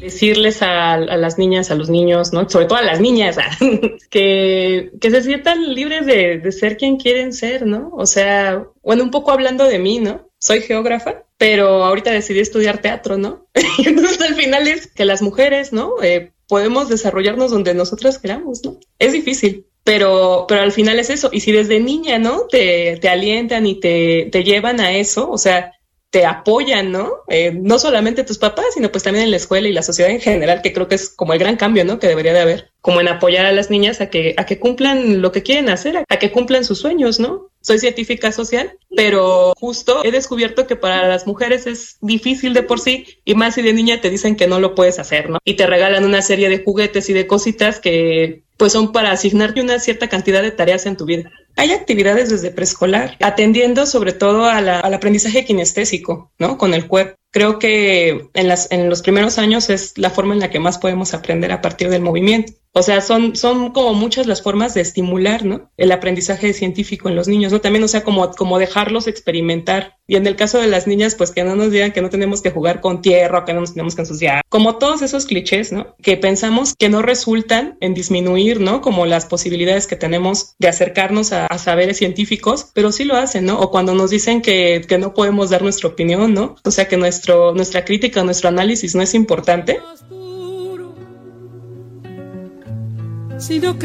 Decirles 0.01 0.61
a, 0.61 0.97
las 0.97 1.37
niñas, 1.37 1.71
a 1.71 1.75
los 1.75 1.89
niños, 1.89 2.33
¿no? 2.33 2.49
sobre 2.49 2.65
todo 2.65 2.77
a 2.77 2.83
las 2.83 2.99
niñas, 2.99 3.37
que, 4.09 4.91
que 4.99 5.11
se 5.11 5.21
sientan 5.23 5.73
libres 5.73 6.05
de, 6.05 6.39
de 6.39 6.51
ser 6.51 6.75
quien 6.77 6.97
quieren 6.97 7.31
ser, 7.33 7.65
¿no? 7.65 7.89
O 7.93 8.05
sea, 8.05 8.65
bueno, 8.81 9.03
un 9.03 9.11
poco 9.11 9.31
hablando 9.31 9.65
de 9.65 9.79
mí, 9.79 9.99
¿no? 9.99 10.29
Soy 10.37 10.61
geógrafa, 10.61 11.23
pero 11.37 11.85
ahorita 11.85 12.11
decidí 12.11 12.39
estudiar 12.39 12.79
teatro, 12.79 13.17
¿no? 13.17 13.47
entonces 13.85 14.21
al 14.21 14.35
final 14.35 14.67
es 14.67 14.87
que 14.87 15.05
las 15.05 15.21
mujeres, 15.21 15.73
¿no? 15.73 15.95
Eh, 16.01 16.31
podemos 16.49 16.89
desarrollarnos 16.89 17.51
donde 17.51 17.75
nosotras 17.75 18.17
queramos, 18.17 18.65
¿no? 18.65 18.79
Es 18.97 19.13
difícil, 19.13 19.67
pero, 19.83 20.45
pero 20.47 20.61
al 20.61 20.71
final 20.71 20.99
es 20.99 21.11
eso. 21.11 21.29
Y 21.31 21.39
si 21.41 21.51
desde 21.51 21.79
niña, 21.79 22.17
¿no? 22.17 22.47
Te, 22.47 22.97
te 22.97 23.07
alientan 23.07 23.67
y 23.67 23.79
te, 23.79 24.27
te 24.31 24.43
llevan 24.43 24.81
a 24.81 24.91
eso, 24.91 25.29
o 25.29 25.37
sea, 25.37 25.73
te 26.09 26.25
apoyan, 26.25 26.91
¿no? 26.91 27.11
Eh, 27.27 27.51
no 27.53 27.77
solamente 27.77 28.23
tus 28.23 28.39
papás, 28.39 28.65
sino 28.73 28.91
pues 28.91 29.03
también 29.03 29.25
en 29.25 29.31
la 29.31 29.37
escuela 29.37 29.67
y 29.67 29.73
la 29.73 29.83
sociedad 29.83 30.11
en 30.11 30.19
general, 30.19 30.61
que 30.63 30.73
creo 30.73 30.87
que 30.87 30.95
es 30.95 31.09
como 31.09 31.33
el 31.33 31.39
gran 31.39 31.55
cambio, 31.55 31.85
¿no? 31.85 31.99
Que 31.99 32.07
debería 32.07 32.33
de 32.33 32.39
haber, 32.39 32.71
como 32.81 33.01
en 33.01 33.07
apoyar 33.07 33.45
a 33.45 33.51
las 33.51 33.69
niñas 33.69 34.01
a 34.01 34.09
que, 34.09 34.33
a 34.37 34.45
que 34.45 34.59
cumplan 34.59 35.21
lo 35.21 35.31
que 35.31 35.43
quieren 35.43 35.69
hacer, 35.69 35.97
a 36.07 36.19
que 36.19 36.31
cumplan 36.31 36.63
sus 36.63 36.79
sueños, 36.79 37.19
¿no? 37.19 37.49
Soy 37.61 37.77
científica 37.79 38.31
social, 38.31 38.77
pero 38.95 39.53
justo 39.57 40.03
he 40.05 40.11
descubierto 40.11 40.65
que 40.65 40.77
para 40.77 41.07
las 41.07 41.27
mujeres 41.27 41.67
es 41.67 41.97
difícil 42.01 42.53
de 42.53 42.63
por 42.63 42.79
sí, 42.79 43.05
y 43.25 43.35
más 43.35 43.55
si 43.55 43.61
de 43.61 43.73
niña 43.73 43.99
te 43.99 44.09
dicen 44.09 44.37
que 44.37 44.47
no 44.47 44.59
lo 44.59 44.75
puedes 44.75 44.97
hacer, 44.97 45.29
¿no? 45.29 45.39
Y 45.43 45.55
te 45.55 45.67
regalan 45.67 46.05
una 46.05 46.21
serie 46.21 46.47
de 46.47 46.63
juguetes 46.63 47.09
y 47.09 47.13
de 47.13 47.27
cositas 47.27 47.79
que 47.79 48.43
pues 48.55 48.73
son 48.73 48.91
para 48.91 49.11
asignarte 49.11 49.61
una 49.61 49.79
cierta 49.79 50.09
cantidad 50.09 50.41
de 50.41 50.51
tareas 50.51 50.85
en 50.85 50.97
tu 50.97 51.05
vida. 51.05 51.31
Hay 51.55 51.71
actividades 51.71 52.29
desde 52.29 52.51
preescolar, 52.51 53.17
atendiendo 53.21 53.85
sobre 53.85 54.13
todo 54.13 54.45
al 54.45 54.69
aprendizaje 54.93 55.45
kinestésico, 55.45 56.31
¿no? 56.37 56.57
Con 56.57 56.73
el 56.73 56.87
cuerpo. 56.87 57.18
Creo 57.31 57.59
que 57.59 58.29
en, 58.33 58.47
las, 58.47 58.71
en 58.71 58.89
los 58.89 59.01
primeros 59.01 59.37
años 59.37 59.69
es 59.69 59.97
la 59.97 60.09
forma 60.09 60.33
en 60.33 60.39
la 60.39 60.49
que 60.49 60.59
más 60.59 60.77
podemos 60.77 61.13
aprender 61.13 61.51
a 61.51 61.61
partir 61.61 61.89
del 61.89 62.01
movimiento. 62.01 62.53
O 62.71 62.83
sea, 62.83 63.01
son, 63.01 63.35
son 63.35 63.71
como 63.71 63.93
muchas 63.95 64.27
las 64.27 64.43
formas 64.43 64.75
de 64.75 64.81
estimular, 64.81 65.43
¿no? 65.43 65.71
El 65.75 65.91
aprendizaje 65.91 66.53
científico 66.53 67.09
en 67.09 67.15
los 67.15 67.27
niños, 67.27 67.51
¿no? 67.51 67.61
También, 67.61 67.83
o 67.83 67.87
sea, 67.87 68.03
como, 68.03 68.29
como 68.31 68.59
dejarlos 68.59 69.07
experimentar. 69.07 69.97
Y 70.07 70.15
en 70.15 70.25
el 70.27 70.35
caso 70.35 70.59
de 70.59 70.67
las 70.67 70.87
niñas, 70.87 71.15
pues 71.15 71.31
que 71.31 71.43
no 71.43 71.55
nos 71.55 71.71
digan 71.71 71.91
que 71.91 72.01
no 72.01 72.09
tenemos 72.09 72.41
que 72.41 72.51
jugar 72.51 72.79
con 72.79 73.01
tierra 73.01 73.43
que 73.45 73.53
no 73.53 73.61
nos 73.61 73.73
tenemos 73.73 73.95
que 73.95 74.01
ensuciar. 74.01 74.41
Como 74.49 74.77
todos 74.77 75.01
esos 75.01 75.25
clichés, 75.25 75.71
¿no? 75.71 75.95
Que 76.01 76.17
pensamos 76.17 76.75
que 76.75 76.89
no 76.89 77.01
resultan 77.01 77.77
en 77.81 77.93
disminuir, 77.93 78.59
¿no? 78.59 78.81
Como 78.81 79.05
las 79.05 79.25
posibilidades 79.25 79.87
que 79.87 79.95
tenemos 79.95 80.55
de 80.59 80.67
acercarnos 80.67 81.33
a, 81.33 81.47
saberes 81.57 81.97
científicos, 81.97 82.69
pero 82.73 82.91
sí 82.91 83.03
lo 83.03 83.15
hacen, 83.15 83.45
¿no? 83.45 83.59
O 83.59 83.71
cuando 83.71 83.93
nos 83.93 84.11
dicen 84.11 84.41
que, 84.41 84.81
que 84.87 84.97
no 84.97 85.13
podemos 85.13 85.49
dar 85.49 85.63
nuestra 85.63 85.89
opinión, 85.89 86.33
¿no? 86.33 86.55
O 86.63 86.71
sea, 86.71 86.87
que 86.87 86.97
nuestra 87.53 87.85
crítica, 87.85 88.23
nuestro 88.23 88.49
análisis 88.49 88.95
no 88.95 89.01
es 89.01 89.13
importante? 89.13 89.79
Si 93.37 93.59
no 93.59 93.77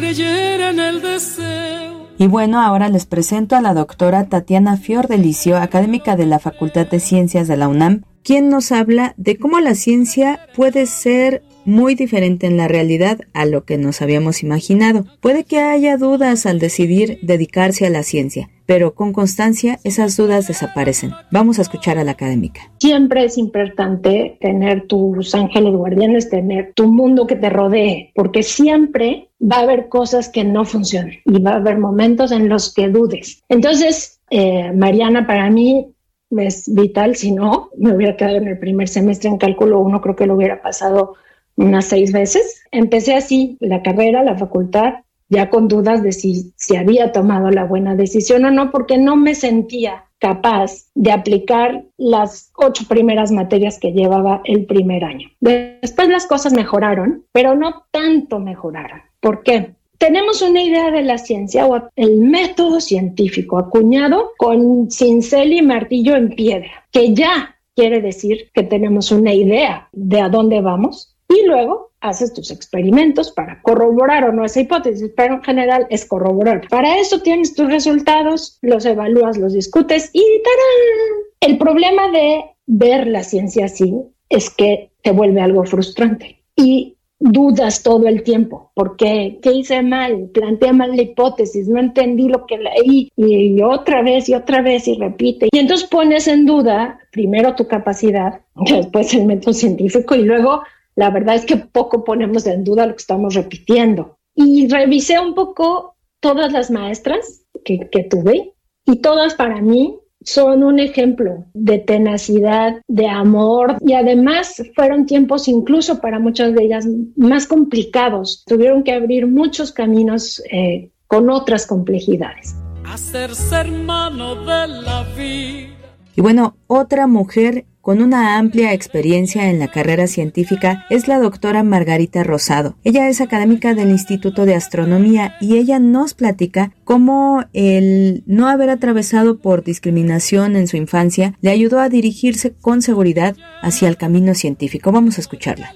el 0.82 1.00
deseo. 1.00 2.08
Y 2.16 2.26
bueno, 2.28 2.60
ahora 2.60 2.88
les 2.88 3.06
presento 3.06 3.56
a 3.56 3.60
la 3.60 3.74
doctora 3.74 4.28
Tatiana 4.28 4.76
Fiordelicio, 4.76 5.56
académica 5.56 6.16
de 6.16 6.26
la 6.26 6.38
Facultad 6.38 6.86
de 6.86 7.00
Ciencias 7.00 7.48
de 7.48 7.56
la 7.56 7.68
UNAM, 7.68 8.02
quien 8.22 8.48
nos 8.48 8.72
habla 8.72 9.14
de 9.16 9.36
cómo 9.38 9.58
la 9.60 9.74
ciencia 9.74 10.40
puede 10.56 10.86
ser 10.86 11.42
muy 11.64 11.94
diferente 11.94 12.46
en 12.46 12.56
la 12.56 12.68
realidad 12.68 13.18
a 13.32 13.46
lo 13.46 13.64
que 13.64 13.78
nos 13.78 14.02
habíamos 14.02 14.42
imaginado. 14.42 15.04
Puede 15.20 15.44
que 15.44 15.58
haya 15.58 15.96
dudas 15.96 16.46
al 16.46 16.58
decidir 16.58 17.18
dedicarse 17.22 17.86
a 17.86 17.90
la 17.90 18.02
ciencia, 18.02 18.50
pero 18.66 18.94
con 18.94 19.12
constancia 19.12 19.78
esas 19.84 20.16
dudas 20.16 20.48
desaparecen. 20.48 21.12
Vamos 21.30 21.58
a 21.58 21.62
escuchar 21.62 21.98
a 21.98 22.04
la 22.04 22.12
académica. 22.12 22.72
Siempre 22.78 23.24
es 23.24 23.38
importante 23.38 24.38
tener 24.40 24.86
tus 24.86 25.34
ángeles 25.34 25.74
guardianes, 25.74 26.30
tener 26.30 26.72
tu 26.74 26.92
mundo 26.92 27.26
que 27.26 27.36
te 27.36 27.50
rodee, 27.50 28.12
porque 28.14 28.42
siempre 28.42 29.28
va 29.40 29.56
a 29.56 29.62
haber 29.62 29.88
cosas 29.88 30.28
que 30.28 30.44
no 30.44 30.64
funcionen 30.64 31.18
y 31.24 31.40
va 31.40 31.52
a 31.52 31.56
haber 31.56 31.78
momentos 31.78 32.32
en 32.32 32.48
los 32.48 32.72
que 32.72 32.88
dudes. 32.88 33.42
Entonces, 33.48 34.20
eh, 34.30 34.72
Mariana, 34.72 35.26
para 35.26 35.50
mí 35.50 35.94
es 36.30 36.72
vital, 36.74 37.16
si 37.16 37.32
no, 37.32 37.70
me 37.76 37.94
hubiera 37.94 38.16
quedado 38.16 38.36
en 38.36 38.48
el 38.48 38.58
primer 38.58 38.88
semestre 38.88 39.28
en 39.28 39.38
cálculo 39.38 39.80
uno, 39.80 40.00
creo 40.00 40.16
que 40.16 40.26
lo 40.26 40.34
hubiera 40.34 40.62
pasado 40.62 41.14
unas 41.56 41.86
seis 41.86 42.12
veces. 42.12 42.62
Empecé 42.70 43.14
así 43.14 43.56
la 43.60 43.82
carrera, 43.82 44.22
la 44.22 44.36
facultad, 44.36 44.94
ya 45.28 45.50
con 45.50 45.68
dudas 45.68 46.02
de 46.02 46.12
si, 46.12 46.52
si 46.56 46.76
había 46.76 47.12
tomado 47.12 47.50
la 47.50 47.64
buena 47.64 47.94
decisión 47.94 48.44
o 48.44 48.50
no, 48.50 48.70
porque 48.70 48.98
no 48.98 49.16
me 49.16 49.34
sentía 49.34 50.04
capaz 50.18 50.86
de 50.94 51.12
aplicar 51.12 51.84
las 51.98 52.50
ocho 52.56 52.84
primeras 52.88 53.30
materias 53.30 53.78
que 53.78 53.92
llevaba 53.92 54.40
el 54.44 54.64
primer 54.64 55.04
año. 55.04 55.28
Después 55.40 56.08
las 56.08 56.26
cosas 56.26 56.54
mejoraron, 56.54 57.24
pero 57.32 57.54
no 57.54 57.84
tanto 57.90 58.38
mejoraron. 58.38 59.02
¿Por 59.20 59.42
qué? 59.42 59.74
Tenemos 59.98 60.42
una 60.42 60.62
idea 60.62 60.90
de 60.90 61.02
la 61.02 61.18
ciencia 61.18 61.66
o 61.66 61.88
el 61.96 62.20
método 62.20 62.80
científico 62.80 63.58
acuñado 63.58 64.32
con 64.38 64.90
cincel 64.90 65.52
y 65.52 65.62
martillo 65.62 66.16
en 66.16 66.30
piedra, 66.30 66.86
que 66.90 67.14
ya 67.14 67.56
quiere 67.74 68.00
decir 68.00 68.50
que 68.52 68.62
tenemos 68.62 69.12
una 69.12 69.32
idea 69.32 69.88
de 69.92 70.20
a 70.20 70.28
dónde 70.28 70.60
vamos, 70.60 71.13
y 71.28 71.46
luego 71.46 71.92
haces 72.00 72.34
tus 72.34 72.50
experimentos 72.50 73.32
para 73.32 73.62
corroborar 73.62 74.24
o 74.24 74.32
no 74.32 74.44
esa 74.44 74.60
hipótesis, 74.60 75.10
pero 75.16 75.36
en 75.36 75.42
general 75.42 75.86
es 75.90 76.04
corroborar. 76.04 76.68
Para 76.68 76.98
eso 76.98 77.20
tienes 77.22 77.54
tus 77.54 77.66
resultados, 77.68 78.58
los 78.60 78.84
evalúas, 78.84 79.38
los 79.38 79.54
discutes 79.54 80.10
y 80.12 80.22
¡tarán! 80.42 81.24
El 81.40 81.58
problema 81.58 82.10
de 82.10 82.44
ver 82.66 83.06
la 83.06 83.22
ciencia 83.22 83.66
así 83.66 83.94
es 84.28 84.50
que 84.50 84.90
te 85.02 85.12
vuelve 85.12 85.40
algo 85.40 85.64
frustrante 85.64 86.42
y 86.56 86.96
dudas 87.18 87.82
todo 87.82 88.06
el 88.06 88.22
tiempo. 88.22 88.70
¿Por 88.74 88.96
qué? 88.96 89.38
¿Qué 89.42 89.52
hice 89.52 89.82
mal? 89.82 90.30
Planteé 90.32 90.72
mal 90.72 90.94
la 90.94 91.02
hipótesis, 91.02 91.68
no 91.68 91.80
entendí 91.80 92.28
lo 92.28 92.44
que 92.44 92.58
leí 92.58 93.10
y 93.16 93.62
otra 93.62 94.02
vez 94.02 94.28
y 94.28 94.34
otra 94.34 94.60
vez 94.60 94.86
y 94.88 94.98
repite. 94.98 95.48
Y 95.52 95.58
entonces 95.58 95.88
pones 95.88 96.28
en 96.28 96.44
duda 96.44 96.98
primero 97.10 97.54
tu 97.54 97.66
capacidad, 97.66 98.40
después 98.54 99.14
el 99.14 99.26
método 99.26 99.54
científico 99.54 100.14
y 100.14 100.22
luego 100.22 100.62
la 100.96 101.10
verdad 101.10 101.34
es 101.34 101.44
que 101.44 101.56
poco 101.56 102.04
ponemos 102.04 102.46
en 102.46 102.64
duda 102.64 102.86
lo 102.86 102.94
que 102.94 103.00
estamos 103.00 103.34
repitiendo. 103.34 104.18
Y 104.34 104.68
revisé 104.68 105.18
un 105.18 105.34
poco 105.34 105.96
todas 106.20 106.52
las 106.52 106.70
maestras 106.70 107.42
que, 107.64 107.88
que 107.90 108.04
tuve 108.04 108.54
y 108.84 108.96
todas 108.96 109.34
para 109.34 109.60
mí 109.60 109.98
son 110.24 110.62
un 110.64 110.78
ejemplo 110.78 111.44
de 111.52 111.78
tenacidad, 111.78 112.80
de 112.88 113.08
amor 113.08 113.76
y 113.80 113.92
además 113.92 114.62
fueron 114.74 115.06
tiempos 115.06 115.48
incluso 115.48 116.00
para 116.00 116.18
muchas 116.18 116.54
de 116.54 116.64
ellas 116.64 116.86
más 117.16 117.46
complicados. 117.46 118.42
Tuvieron 118.46 118.82
que 118.82 118.92
abrir 118.92 119.26
muchos 119.26 119.70
caminos 119.70 120.42
eh, 120.50 120.90
con 121.06 121.30
otras 121.30 121.66
complejidades. 121.66 122.56
Hacerse 122.86 123.56
hermano 123.56 124.34
de 124.36 124.68
la 124.68 125.04
vida. 125.16 125.74
Y 126.16 126.20
bueno, 126.20 126.56
otra 126.66 127.06
mujer 127.06 127.66
con 127.84 128.00
una 128.00 128.38
amplia 128.38 128.72
experiencia 128.72 129.50
en 129.50 129.58
la 129.58 129.68
carrera 129.68 130.06
científica 130.06 130.86
es 130.88 131.06
la 131.06 131.18
doctora 131.18 131.62
Margarita 131.62 132.24
Rosado. 132.24 132.76
Ella 132.82 133.10
es 133.10 133.20
académica 133.20 133.74
del 133.74 133.90
Instituto 133.90 134.46
de 134.46 134.54
Astronomía 134.54 135.34
y 135.38 135.58
ella 135.58 135.78
nos 135.78 136.14
platica 136.14 136.72
cómo 136.84 137.44
el 137.52 138.22
no 138.24 138.48
haber 138.48 138.70
atravesado 138.70 139.38
por 139.38 139.64
discriminación 139.64 140.56
en 140.56 140.66
su 140.66 140.78
infancia 140.78 141.36
le 141.42 141.50
ayudó 141.50 141.78
a 141.78 141.90
dirigirse 141.90 142.54
con 142.58 142.80
seguridad 142.80 143.36
hacia 143.60 143.88
el 143.88 143.98
camino 143.98 144.32
científico. 144.32 144.90
Vamos 144.90 145.18
a 145.18 145.20
escucharla. 145.20 145.74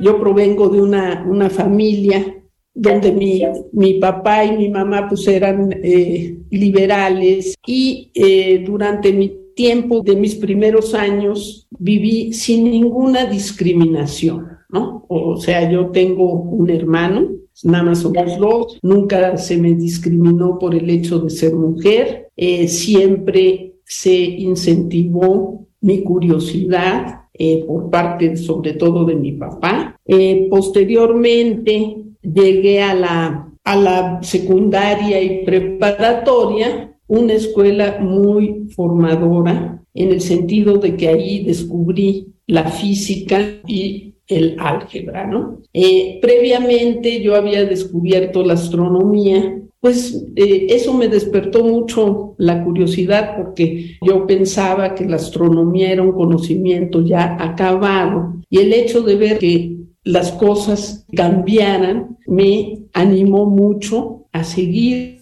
Yo 0.00 0.18
provengo 0.18 0.68
de 0.70 0.82
una, 0.82 1.24
una 1.24 1.50
familia 1.50 2.34
donde 2.74 3.12
mi, 3.12 3.44
mi, 3.72 4.00
papá 4.00 4.44
y 4.44 4.56
mi 4.56 4.70
mamá 4.70 5.06
pues 5.08 5.28
eran 5.28 5.70
eh, 5.84 6.36
liberales 6.50 7.54
y 7.64 8.10
eh, 8.12 8.64
durante 8.66 9.12
mi 9.12 9.43
tiempo 9.54 10.00
de 10.02 10.16
mis 10.16 10.34
primeros 10.34 10.94
años 10.94 11.66
viví 11.78 12.32
sin 12.32 12.64
ninguna 12.70 13.26
discriminación, 13.26 14.48
¿no? 14.68 15.04
O 15.08 15.36
sea, 15.36 15.70
yo 15.70 15.90
tengo 15.90 16.32
un 16.32 16.70
hermano, 16.70 17.28
nada 17.62 17.84
más 17.84 18.00
somos 18.00 18.38
dos, 18.38 18.78
nunca 18.82 19.36
se 19.36 19.56
me 19.56 19.74
discriminó 19.74 20.58
por 20.58 20.74
el 20.74 20.88
hecho 20.90 21.18
de 21.20 21.30
ser 21.30 21.54
mujer, 21.54 22.30
eh, 22.36 22.68
siempre 22.68 23.74
se 23.84 24.14
incentivó 24.14 25.66
mi 25.80 26.02
curiosidad 26.02 27.24
eh, 27.34 27.64
por 27.66 27.90
parte 27.90 28.36
sobre 28.36 28.74
todo 28.74 29.04
de 29.04 29.14
mi 29.16 29.32
papá. 29.32 30.00
Eh, 30.06 30.46
posteriormente 30.50 31.96
llegué 32.22 32.82
a 32.82 32.94
la, 32.94 33.52
a 33.62 33.76
la 33.76 34.22
secundaria 34.22 35.20
y 35.20 35.44
preparatoria 35.44 36.93
una 37.06 37.34
escuela 37.34 37.98
muy 38.00 38.68
formadora 38.74 39.82
en 39.94 40.10
el 40.10 40.20
sentido 40.20 40.78
de 40.78 40.96
que 40.96 41.08
ahí 41.08 41.44
descubrí 41.44 42.28
la 42.46 42.64
física 42.64 43.40
y 43.66 44.14
el 44.26 44.56
álgebra, 44.58 45.26
¿no? 45.26 45.60
Eh, 45.72 46.18
previamente 46.20 47.22
yo 47.22 47.34
había 47.34 47.64
descubierto 47.64 48.42
la 48.42 48.54
astronomía, 48.54 49.60
pues 49.80 50.24
eh, 50.34 50.66
eso 50.70 50.94
me 50.94 51.08
despertó 51.08 51.62
mucho 51.62 52.34
la 52.38 52.64
curiosidad 52.64 53.36
porque 53.36 53.96
yo 54.00 54.26
pensaba 54.26 54.94
que 54.94 55.04
la 55.04 55.16
astronomía 55.16 55.92
era 55.92 56.02
un 56.02 56.12
conocimiento 56.12 57.02
ya 57.02 57.36
acabado 57.38 58.34
y 58.48 58.58
el 58.60 58.72
hecho 58.72 59.02
de 59.02 59.16
ver 59.16 59.38
que 59.38 59.76
las 60.04 60.32
cosas 60.32 61.06
cambiaran 61.14 62.16
me 62.26 62.78
animó 62.94 63.46
mucho 63.46 64.26
a 64.32 64.42
seguir 64.42 65.13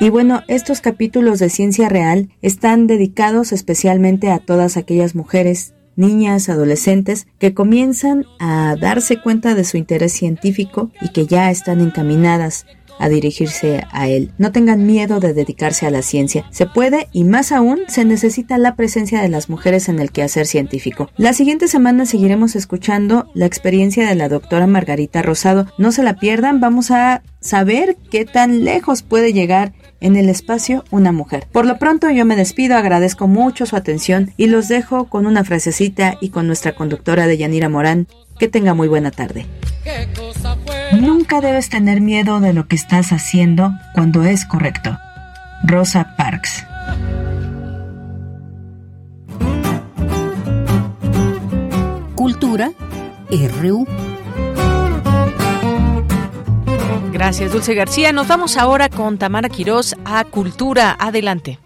y 0.00 0.10
bueno, 0.10 0.42
estos 0.46 0.80
capítulos 0.80 1.40
de 1.40 1.50
Ciencia 1.50 1.88
Real 1.88 2.28
están 2.40 2.86
dedicados 2.86 3.52
especialmente 3.52 4.30
a 4.30 4.38
todas 4.38 4.76
aquellas 4.76 5.14
mujeres, 5.14 5.74
niñas, 5.96 6.48
adolescentes 6.48 7.26
que 7.38 7.52
comienzan 7.52 8.24
a 8.38 8.76
darse 8.80 9.20
cuenta 9.20 9.54
de 9.54 9.64
su 9.64 9.76
interés 9.76 10.12
científico 10.12 10.90
y 11.00 11.08
que 11.08 11.26
ya 11.26 11.50
están 11.50 11.80
encaminadas 11.80 12.64
a 12.98 13.08
dirigirse 13.08 13.84
a 13.90 14.08
él. 14.08 14.32
No 14.38 14.52
tengan 14.52 14.86
miedo 14.86 15.20
de 15.20 15.32
dedicarse 15.32 15.86
a 15.86 15.90
la 15.90 16.02
ciencia. 16.02 16.44
Se 16.50 16.66
puede 16.66 17.08
y 17.12 17.24
más 17.24 17.52
aún 17.52 17.80
se 17.88 18.04
necesita 18.04 18.58
la 18.58 18.76
presencia 18.76 19.22
de 19.22 19.28
las 19.28 19.48
mujeres 19.48 19.88
en 19.88 19.98
el 19.98 20.10
quehacer 20.10 20.46
científico. 20.46 21.10
La 21.16 21.32
siguiente 21.32 21.68
semana 21.68 22.06
seguiremos 22.06 22.56
escuchando 22.56 23.30
la 23.34 23.46
experiencia 23.46 24.08
de 24.08 24.14
la 24.14 24.28
doctora 24.28 24.66
Margarita 24.66 25.22
Rosado. 25.22 25.66
No 25.78 25.92
se 25.92 26.02
la 26.02 26.14
pierdan, 26.14 26.60
vamos 26.60 26.90
a 26.90 27.22
saber 27.40 27.96
qué 28.10 28.24
tan 28.24 28.64
lejos 28.64 29.02
puede 29.02 29.32
llegar 29.32 29.72
en 30.00 30.16
el 30.16 30.28
espacio 30.28 30.84
una 30.90 31.12
mujer. 31.12 31.46
Por 31.50 31.66
lo 31.66 31.78
pronto 31.78 32.10
yo 32.10 32.24
me 32.24 32.36
despido, 32.36 32.76
agradezco 32.76 33.26
mucho 33.28 33.66
su 33.66 33.76
atención 33.76 34.32
y 34.36 34.46
los 34.46 34.68
dejo 34.68 35.06
con 35.06 35.26
una 35.26 35.44
frasecita 35.44 36.16
y 36.20 36.30
con 36.30 36.46
nuestra 36.46 36.74
conductora 36.74 37.26
de 37.26 37.38
Yanira 37.38 37.68
Morán. 37.68 38.06
Que 38.38 38.48
tenga 38.48 38.72
muy 38.72 38.86
buena 38.86 39.10
tarde. 39.10 39.46
Nunca 40.92 41.40
debes 41.40 41.68
tener 41.68 42.00
miedo 42.00 42.40
de 42.40 42.52
lo 42.52 42.68
que 42.68 42.76
estás 42.76 43.12
haciendo 43.12 43.72
cuando 43.94 44.22
es 44.22 44.44
correcto. 44.44 44.96
Rosa 45.64 46.14
Parks. 46.16 46.64
Cultura 52.14 52.72
RU. 53.30 53.86
Gracias, 57.18 57.50
Dulce 57.50 57.74
García. 57.74 58.12
Nos 58.12 58.28
vamos 58.28 58.56
ahora 58.56 58.88
con 58.88 59.18
Tamara 59.18 59.48
Quirós 59.48 59.96
a 60.04 60.22
Cultura. 60.22 60.96
Adelante. 61.00 61.58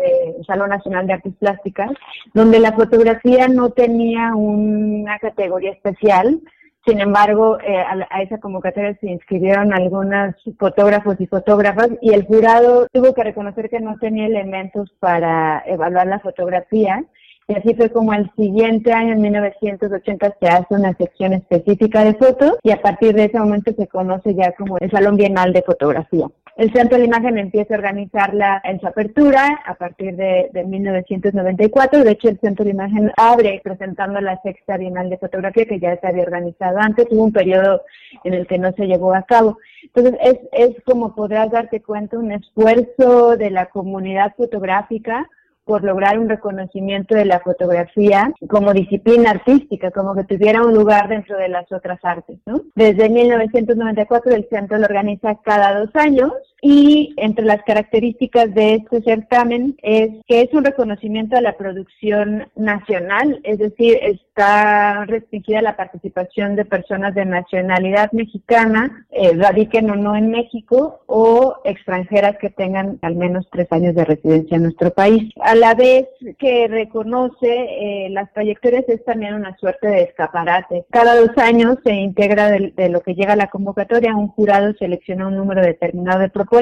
Salón 0.46 0.70
Nacional 0.70 1.06
de 1.06 1.14
Artes 1.14 1.34
Plásticas, 1.38 1.90
donde 2.32 2.58
la 2.58 2.72
fotografía 2.72 3.48
no 3.48 3.70
tenía 3.70 4.34
una 4.34 5.18
categoría 5.18 5.72
especial. 5.72 6.40
Sin 6.86 7.00
embargo, 7.00 7.58
eh, 7.60 7.78
a, 8.10 8.22
esa 8.22 8.38
convocatoria 8.38 8.94
se 9.00 9.08
inscribieron 9.10 9.72
algunos 9.72 10.34
fotógrafos 10.58 11.18
y 11.18 11.26
fotógrafas 11.26 11.88
y 12.02 12.12
el 12.12 12.26
jurado 12.26 12.86
tuvo 12.92 13.14
que 13.14 13.24
reconocer 13.24 13.70
que 13.70 13.80
no 13.80 13.96
tenía 13.98 14.26
elementos 14.26 14.90
para 15.00 15.62
evaluar 15.66 16.06
la 16.06 16.20
fotografía 16.20 17.02
y 17.46 17.54
así 17.54 17.74
fue 17.74 17.90
como 17.90 18.14
el 18.14 18.30
siguiente 18.36 18.92
año, 18.92 19.12
en 19.12 19.20
1980, 19.20 20.36
se 20.40 20.48
hace 20.48 20.74
una 20.74 20.94
sección 20.94 21.34
específica 21.34 22.02
de 22.02 22.14
fotos 22.14 22.56
y 22.62 22.70
a 22.70 22.80
partir 22.80 23.14
de 23.14 23.24
ese 23.24 23.38
momento 23.38 23.72
se 23.76 23.86
conoce 23.86 24.34
ya 24.34 24.52
como 24.52 24.78
el 24.78 24.90
Salón 24.90 25.16
Bienal 25.16 25.52
de 25.52 25.62
Fotografía. 25.62 26.26
El 26.56 26.72
Centro 26.72 26.98
de 26.98 27.06
Imagen 27.06 27.36
empieza 27.36 27.74
a 27.74 27.78
organizarla 27.78 28.60
en 28.62 28.78
su 28.78 28.86
apertura 28.86 29.60
a 29.66 29.74
partir 29.74 30.14
de, 30.14 30.50
1994. 30.64 32.04
De 32.04 32.12
hecho, 32.12 32.28
el 32.28 32.38
Centro 32.38 32.64
de 32.64 32.70
Imagen 32.70 33.10
abre 33.16 33.60
presentando 33.64 34.20
la 34.20 34.40
sexta 34.42 34.76
Bienal 34.76 35.10
de 35.10 35.18
Fotografía 35.18 35.66
que 35.66 35.80
ya 35.80 35.96
se 35.96 36.06
había 36.06 36.22
organizado 36.22 36.78
antes. 36.78 37.08
Hubo 37.10 37.24
un 37.24 37.32
periodo 37.32 37.82
en 38.22 38.34
el 38.34 38.46
que 38.46 38.58
no 38.58 38.70
se 38.72 38.86
llevó 38.86 39.14
a 39.14 39.22
cabo. 39.22 39.58
Entonces, 39.82 40.14
es, 40.22 40.38
es 40.52 40.82
como 40.84 41.16
podrás 41.16 41.50
darte 41.50 41.82
cuenta 41.82 42.18
un 42.18 42.30
esfuerzo 42.30 43.36
de 43.36 43.50
la 43.50 43.66
comunidad 43.66 44.32
fotográfica 44.36 45.28
por 45.64 45.82
lograr 45.82 46.18
un 46.18 46.28
reconocimiento 46.28 47.14
de 47.14 47.24
la 47.24 47.40
fotografía 47.40 48.32
como 48.48 48.72
disciplina 48.72 49.30
artística, 49.30 49.90
como 49.90 50.14
que 50.14 50.24
tuviera 50.24 50.62
un 50.62 50.74
lugar 50.74 51.08
dentro 51.08 51.36
de 51.36 51.48
las 51.48 51.70
otras 51.72 51.98
artes. 52.02 52.38
¿no? 52.46 52.60
Desde 52.74 53.08
1994 53.08 54.34
el 54.34 54.46
centro 54.48 54.78
lo 54.78 54.84
organiza 54.84 55.36
cada 55.42 55.78
dos 55.78 55.90
años 55.94 56.32
y 56.66 57.12
entre 57.18 57.44
las 57.44 57.62
características 57.64 58.54
de 58.54 58.76
este 58.76 59.02
certamen 59.02 59.76
es 59.82 60.08
que 60.26 60.40
es 60.40 60.54
un 60.54 60.64
reconocimiento 60.64 61.36
a 61.36 61.42
la 61.42 61.58
producción 61.58 62.48
nacional, 62.56 63.38
es 63.44 63.58
decir, 63.58 63.98
está 64.00 65.04
restringida 65.04 65.60
la 65.60 65.76
participación 65.76 66.56
de 66.56 66.64
personas 66.64 67.14
de 67.14 67.26
nacionalidad 67.26 68.10
mexicana, 68.12 69.06
eh, 69.10 69.34
radiquen 69.36 69.90
o 69.90 69.96
no 69.96 70.16
en 70.16 70.30
México, 70.30 71.02
o 71.04 71.56
extranjeras 71.66 72.38
que 72.38 72.48
tengan 72.48 72.98
al 73.02 73.16
menos 73.16 73.46
tres 73.52 73.70
años 73.70 73.94
de 73.94 74.06
residencia 74.06 74.56
en 74.56 74.62
nuestro 74.62 74.90
país. 74.90 75.34
A 75.42 75.54
la 75.54 75.74
vez 75.74 76.06
que 76.38 76.66
reconoce 76.66 77.42
eh, 77.42 78.08
las 78.08 78.32
trayectorias 78.32 78.88
es 78.88 79.04
también 79.04 79.34
una 79.34 79.54
suerte 79.58 79.86
de 79.86 80.04
escaparate. 80.04 80.86
Cada 80.88 81.14
dos 81.14 81.36
años 81.36 81.76
se 81.84 81.92
integra 81.92 82.48
de, 82.48 82.72
de 82.74 82.88
lo 82.88 83.02
que 83.02 83.14
llega 83.14 83.34
a 83.34 83.36
la 83.36 83.48
convocatoria, 83.48 84.16
un 84.16 84.28
jurado 84.28 84.72
selecciona 84.78 85.26
un 85.26 85.36
número 85.36 85.60
determinado 85.60 86.20
de 86.20 86.30
propuestas 86.30 86.53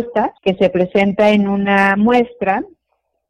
que 0.42 0.54
se 0.54 0.70
presenta 0.70 1.30
en 1.30 1.48
una 1.48 1.96
muestra 1.96 2.62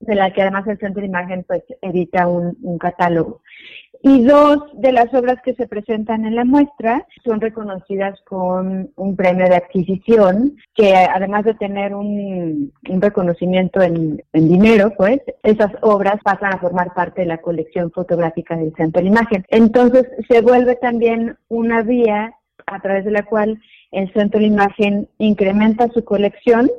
de 0.00 0.14
la 0.14 0.32
que 0.32 0.42
además 0.42 0.66
el 0.66 0.78
Centro 0.78 1.00
de 1.00 1.06
Imagen 1.06 1.44
pues 1.46 1.62
edita 1.80 2.26
un, 2.26 2.78
catálogo. 2.78 3.40
Y 4.04 4.24
dos 4.24 4.58
de 4.72 4.90
las 4.90 5.14
obras 5.14 5.36
que 5.44 5.54
se 5.54 5.68
presentan 5.68 6.26
en 6.26 6.34
la 6.34 6.44
muestra 6.44 7.06
son 7.24 7.40
reconocidas 7.40 8.20
con 8.22 8.90
un 8.96 9.14
premio 9.14 9.48
de 9.48 9.54
adquisición, 9.54 10.56
que 10.74 10.96
además 10.96 11.44
de 11.44 11.54
tener 11.54 11.94
un, 11.94 12.72
reconocimiento 12.82 13.80
en, 13.80 14.20
en, 14.32 14.48
dinero, 14.48 14.92
pues 14.96 15.20
esas 15.44 15.70
obras 15.82 16.16
pasan 16.24 16.52
a 16.52 16.58
formar 16.58 16.92
parte 16.94 17.20
de 17.20 17.28
la 17.28 17.38
colección 17.38 17.92
fotográfica 17.92 18.56
del 18.56 18.74
Centro 18.74 19.02
de 19.02 19.08
Imagen. 19.08 19.46
Entonces 19.48 20.08
se 20.28 20.40
vuelve 20.40 20.74
también 20.74 21.36
una 21.48 21.82
vía 21.82 22.34
a 22.66 22.80
través 22.80 23.04
de 23.04 23.12
la 23.12 23.22
cual 23.24 23.60
el 23.92 24.12
Centro 24.12 24.40
de 24.40 24.46
Imagen 24.46 25.08
incrementa 25.18 25.88
su 25.88 26.04
colección, 26.04 26.70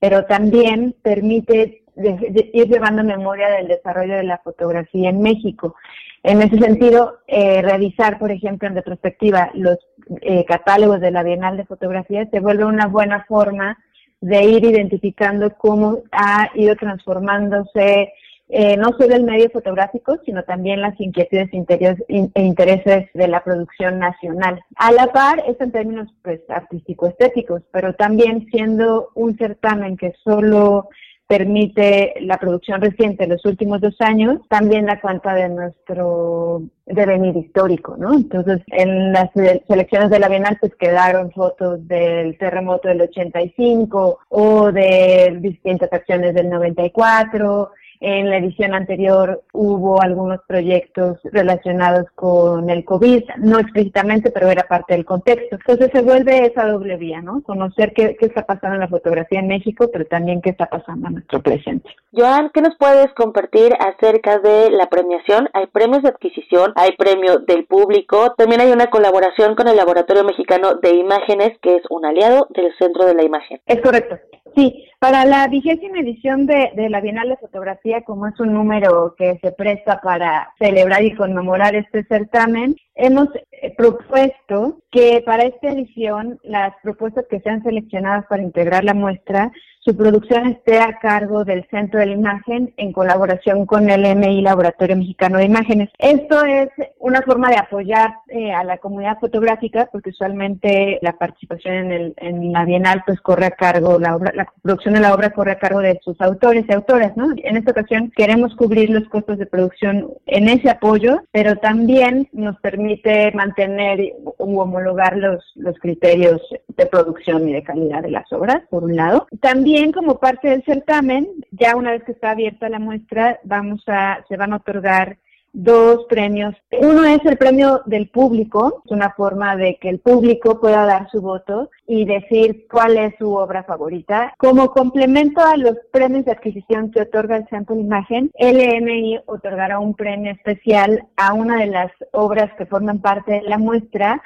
pero 0.00 0.24
también 0.24 0.94
permite 1.02 1.82
ir 1.96 2.68
llevando 2.68 3.04
memoria 3.04 3.50
del 3.50 3.68
desarrollo 3.68 4.14
de 4.14 4.24
la 4.24 4.38
fotografía 4.38 5.10
en 5.10 5.20
México. 5.20 5.76
En 6.22 6.40
ese 6.40 6.58
sentido, 6.58 7.18
eh, 7.26 7.62
revisar, 7.62 8.18
por 8.18 8.30
ejemplo, 8.30 8.68
en 8.68 8.74
retrospectiva 8.74 9.50
los 9.54 9.78
eh, 10.20 10.44
catálogos 10.44 11.00
de 11.00 11.10
la 11.10 11.22
Bienal 11.22 11.56
de 11.56 11.66
Fotografía 11.66 12.26
se 12.30 12.40
vuelve 12.40 12.64
una 12.64 12.86
buena 12.86 13.24
forma 13.24 13.78
de 14.20 14.44
ir 14.44 14.64
identificando 14.64 15.54
cómo 15.56 15.98
ha 16.12 16.48
ido 16.54 16.76
transformándose 16.76 18.12
eh, 18.48 18.76
no 18.76 18.90
solo 18.98 19.14
el 19.14 19.24
medio 19.24 19.48
fotográfico, 19.50 20.18
sino 20.24 20.42
también 20.44 20.80
las 20.80 21.00
inquietudes 21.00 21.48
e 21.52 22.30
intereses 22.34 23.08
de 23.14 23.28
la 23.28 23.42
producción 23.42 23.98
nacional. 23.98 24.60
A 24.76 24.92
la 24.92 25.06
par, 25.06 25.42
esto 25.46 25.64
en 25.64 25.72
términos 25.72 26.08
pues, 26.22 26.40
artístico-estéticos, 26.48 27.62
pero 27.72 27.94
también 27.94 28.46
siendo 28.50 29.08
un 29.14 29.36
certamen 29.38 29.96
que 29.96 30.12
solo 30.22 30.88
permite 31.32 32.12
la 32.20 32.36
producción 32.36 32.82
reciente 32.82 33.24
de 33.24 33.34
los 33.34 33.44
últimos 33.46 33.80
dos 33.80 33.98
años, 34.00 34.40
también 34.50 34.84
da 34.84 35.00
cuenta 35.00 35.32
de 35.32 35.48
nuestro 35.48 36.60
devenir 36.84 37.34
histórico, 37.38 37.96
¿no? 37.96 38.12
Entonces, 38.12 38.60
en 38.66 39.14
las 39.14 39.30
selecciones 39.66 40.10
de 40.10 40.18
la 40.18 40.28
Bienal 40.28 40.58
pues 40.60 40.74
quedaron 40.74 41.32
fotos 41.32 41.88
del 41.88 42.36
terremoto 42.36 42.88
del 42.88 43.00
85 43.00 44.18
o 44.28 44.72
de 44.72 45.38
distintas 45.40 45.90
acciones 45.90 46.34
del 46.34 46.50
94, 46.50 47.70
en 48.02 48.28
la 48.28 48.38
edición 48.38 48.74
anterior 48.74 49.42
hubo 49.52 50.02
algunos 50.02 50.40
proyectos 50.48 51.18
relacionados 51.24 52.06
con 52.16 52.68
el 52.68 52.84
COVID, 52.84 53.22
no 53.38 53.60
explícitamente, 53.60 54.30
pero 54.32 54.50
era 54.50 54.64
parte 54.64 54.94
del 54.94 55.04
contexto. 55.04 55.56
Entonces 55.56 55.90
se 55.92 56.02
vuelve 56.02 56.46
esa 56.46 56.66
doble 56.66 56.96
vía, 56.96 57.22
¿no? 57.22 57.42
Conocer 57.42 57.92
qué, 57.94 58.16
qué 58.18 58.26
está 58.26 58.44
pasando 58.44 58.74
en 58.74 58.80
la 58.80 58.88
fotografía 58.88 59.38
en 59.38 59.46
México, 59.46 59.88
pero 59.92 60.04
también 60.06 60.42
qué 60.42 60.50
está 60.50 60.66
pasando 60.66 61.06
en 61.06 61.14
nuestro 61.14 61.40
presente. 61.40 61.88
Joan, 62.12 62.50
¿qué 62.52 62.60
nos 62.60 62.76
puedes 62.76 63.12
compartir 63.14 63.72
acerca 63.78 64.38
de 64.40 64.70
la 64.70 64.90
premiación? 64.90 65.48
Hay 65.52 65.66
premios 65.68 66.02
de 66.02 66.08
adquisición, 66.08 66.72
hay 66.74 66.96
premio 66.96 67.38
del 67.38 67.66
público, 67.66 68.34
también 68.36 68.60
hay 68.60 68.72
una 68.72 68.88
colaboración 68.88 69.54
con 69.54 69.68
el 69.68 69.76
Laboratorio 69.76 70.24
Mexicano 70.24 70.74
de 70.74 70.90
Imágenes, 70.96 71.56
que 71.62 71.76
es 71.76 71.82
un 71.88 72.04
aliado 72.04 72.48
del 72.50 72.72
Centro 72.78 73.06
de 73.06 73.14
la 73.14 73.22
Imagen. 73.22 73.60
Es 73.66 73.80
correcto. 73.80 74.18
Sí, 74.54 74.84
para 74.98 75.24
la 75.24 75.48
vigésima 75.48 75.98
edición 75.98 76.46
de, 76.46 76.72
de, 76.74 76.90
la 76.90 77.00
Bienal 77.00 77.28
de 77.28 77.36
Fotografía, 77.38 77.91
como 78.00 78.26
es 78.26 78.40
un 78.40 78.54
número 78.54 79.14
que 79.16 79.38
se 79.42 79.52
presta 79.52 80.00
para 80.00 80.52
celebrar 80.58 81.04
y 81.04 81.14
conmemorar 81.14 81.74
este 81.74 82.04
certamen, 82.04 82.74
hemos 82.94 83.28
propuesto 83.76 84.78
que 84.90 85.22
para 85.24 85.44
esta 85.44 85.68
edición 85.70 86.40
las 86.42 86.72
propuestas 86.82 87.26
que 87.28 87.40
sean 87.40 87.62
seleccionadas 87.62 88.24
para 88.26 88.42
integrar 88.42 88.84
la 88.84 88.94
muestra 88.94 89.52
su 89.84 89.96
producción 89.96 90.46
esté 90.46 90.78
a 90.78 90.98
cargo 91.00 91.44
del 91.44 91.66
Centro 91.68 91.98
de 91.98 92.06
la 92.06 92.12
Imagen 92.12 92.72
en 92.76 92.92
colaboración 92.92 93.66
con 93.66 93.90
el 93.90 94.16
MI 94.16 94.40
Laboratorio 94.40 94.96
Mexicano 94.96 95.38
de 95.38 95.46
Imágenes. 95.46 95.90
Esto 95.98 96.44
es 96.44 96.68
una 97.00 97.20
forma 97.22 97.50
de 97.50 97.56
apoyar 97.56 98.14
eh, 98.28 98.52
a 98.52 98.62
la 98.62 98.78
comunidad 98.78 99.18
fotográfica 99.18 99.88
porque 99.90 100.10
usualmente 100.10 101.00
la 101.02 101.14
participación 101.14 101.74
en, 101.74 102.14
el, 102.16 102.52
la 102.52 102.64
Bienal 102.64 103.02
pues 103.04 103.20
corre 103.20 103.46
a 103.46 103.50
cargo, 103.50 103.98
la 103.98 104.46
producción 104.62 104.94
de 104.94 105.00
la 105.00 105.14
obra 105.14 105.30
corre 105.30 105.52
a 105.52 105.58
cargo 105.58 105.80
de 105.80 105.98
sus 106.04 106.20
autores 106.20 106.64
y 106.68 106.72
autoras, 106.72 107.16
¿no? 107.16 107.32
En 107.36 107.56
esta 107.56 107.72
ocasión 107.72 108.12
queremos 108.14 108.54
cubrir 108.54 108.88
los 108.90 109.08
costos 109.08 109.38
de 109.38 109.46
producción 109.46 110.12
en 110.26 110.48
ese 110.48 110.70
apoyo, 110.70 111.22
pero 111.32 111.56
también 111.56 112.28
nos 112.32 112.56
permite 112.60 113.32
mantener 113.32 114.12
u 114.38 114.60
homologar 114.60 115.16
los, 115.16 115.44
los 115.56 115.76
criterios 115.80 116.40
de 116.76 116.86
producción 116.86 117.48
y 117.48 117.52
de 117.52 117.64
calidad 117.64 118.02
de 118.02 118.12
las 118.12 118.32
obras, 118.32 118.62
por 118.70 118.84
un 118.84 118.94
lado. 118.94 119.26
También 119.40 119.71
también 119.72 119.92
como 119.92 120.18
parte 120.18 120.50
del 120.50 120.62
certamen, 120.64 121.26
ya 121.50 121.76
una 121.76 121.92
vez 121.92 122.04
que 122.04 122.12
está 122.12 122.32
abierta 122.32 122.68
la 122.68 122.78
muestra, 122.78 123.40
vamos 123.42 123.82
a, 123.86 124.22
se 124.28 124.36
van 124.36 124.52
a 124.52 124.56
otorgar 124.56 125.16
dos 125.54 126.04
premios. 126.10 126.54
Uno 126.78 127.04
es 127.04 127.24
el 127.24 127.38
premio 127.38 127.80
del 127.86 128.10
público, 128.10 128.82
es 128.84 128.92
una 128.92 129.14
forma 129.14 129.56
de 129.56 129.78
que 129.80 129.88
el 129.88 129.98
público 129.98 130.60
pueda 130.60 130.84
dar 130.84 131.08
su 131.10 131.22
voto 131.22 131.70
y 131.86 132.04
decir 132.04 132.66
cuál 132.70 132.98
es 132.98 133.14
su 133.18 133.32
obra 133.32 133.64
favorita. 133.64 134.34
Como 134.36 134.72
complemento 134.72 135.40
a 135.40 135.56
los 135.56 135.76
premios 135.90 136.26
de 136.26 136.32
adquisición 136.32 136.90
que 136.90 137.00
otorga 137.00 137.38
el 137.38 137.48
Centro 137.48 137.74
de 137.74 137.80
Imagen, 137.80 138.30
LMI 138.38 139.20
otorgará 139.24 139.78
un 139.78 139.94
premio 139.94 140.32
especial 140.32 141.02
a 141.16 141.32
una 141.32 141.56
de 141.56 141.68
las 141.68 141.90
obras 142.12 142.50
que 142.58 142.66
forman 142.66 143.00
parte 143.00 143.32
de 143.32 143.42
la 143.42 143.56
muestra 143.56 144.20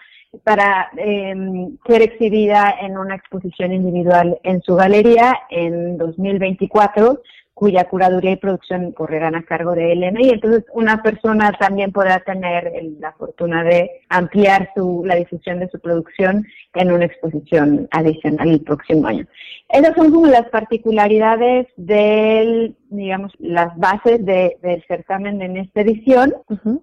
para 0.45 0.91
eh, 0.97 1.35
ser 1.87 2.03
exhibida 2.03 2.75
en 2.81 2.99
una 2.99 3.17
exposición 3.17 3.73
individual 3.73 4.39
en 4.43 4.63
su 4.63 4.77
galería 4.77 5.39
en 5.51 5.99
2024 5.99 7.21
cuya 7.57 7.89
curaduría 7.89 8.33
y 8.33 8.37
producción 8.37 8.93
correrán 8.93 9.35
a 9.35 9.43
cargo 9.43 9.75
de 9.75 9.97
LMI. 9.97 10.29
Entonces, 10.29 10.65
una 10.75 11.03
persona 11.03 11.53
también 11.59 11.91
podrá 11.91 12.21
tener 12.21 12.71
la 13.01 13.13
fortuna 13.13 13.65
de 13.65 14.03
ampliar 14.11 14.73
su, 14.77 15.03
la 15.07 15.15
difusión 15.15 15.61
de 15.61 15.71
su 15.71 15.81
producción 15.81 16.47
en 16.75 16.93
una 16.93 17.07
exposición 17.07 17.89
adicional 17.93 18.51
el 18.51 18.61
próximo 18.61 19.07
año. 19.07 19.25
Esas 19.71 19.97
son 19.97 20.13
como 20.13 20.27
las 20.27 20.51
particularidades 20.51 21.67
del, 21.79 22.77
digamos, 22.91 23.33
las 23.39 23.75
bases 23.79 24.23
de, 24.27 24.59
del 24.61 24.85
certamen 24.87 25.41
en 25.41 25.57
esta 25.57 25.81
edición. 25.81 26.35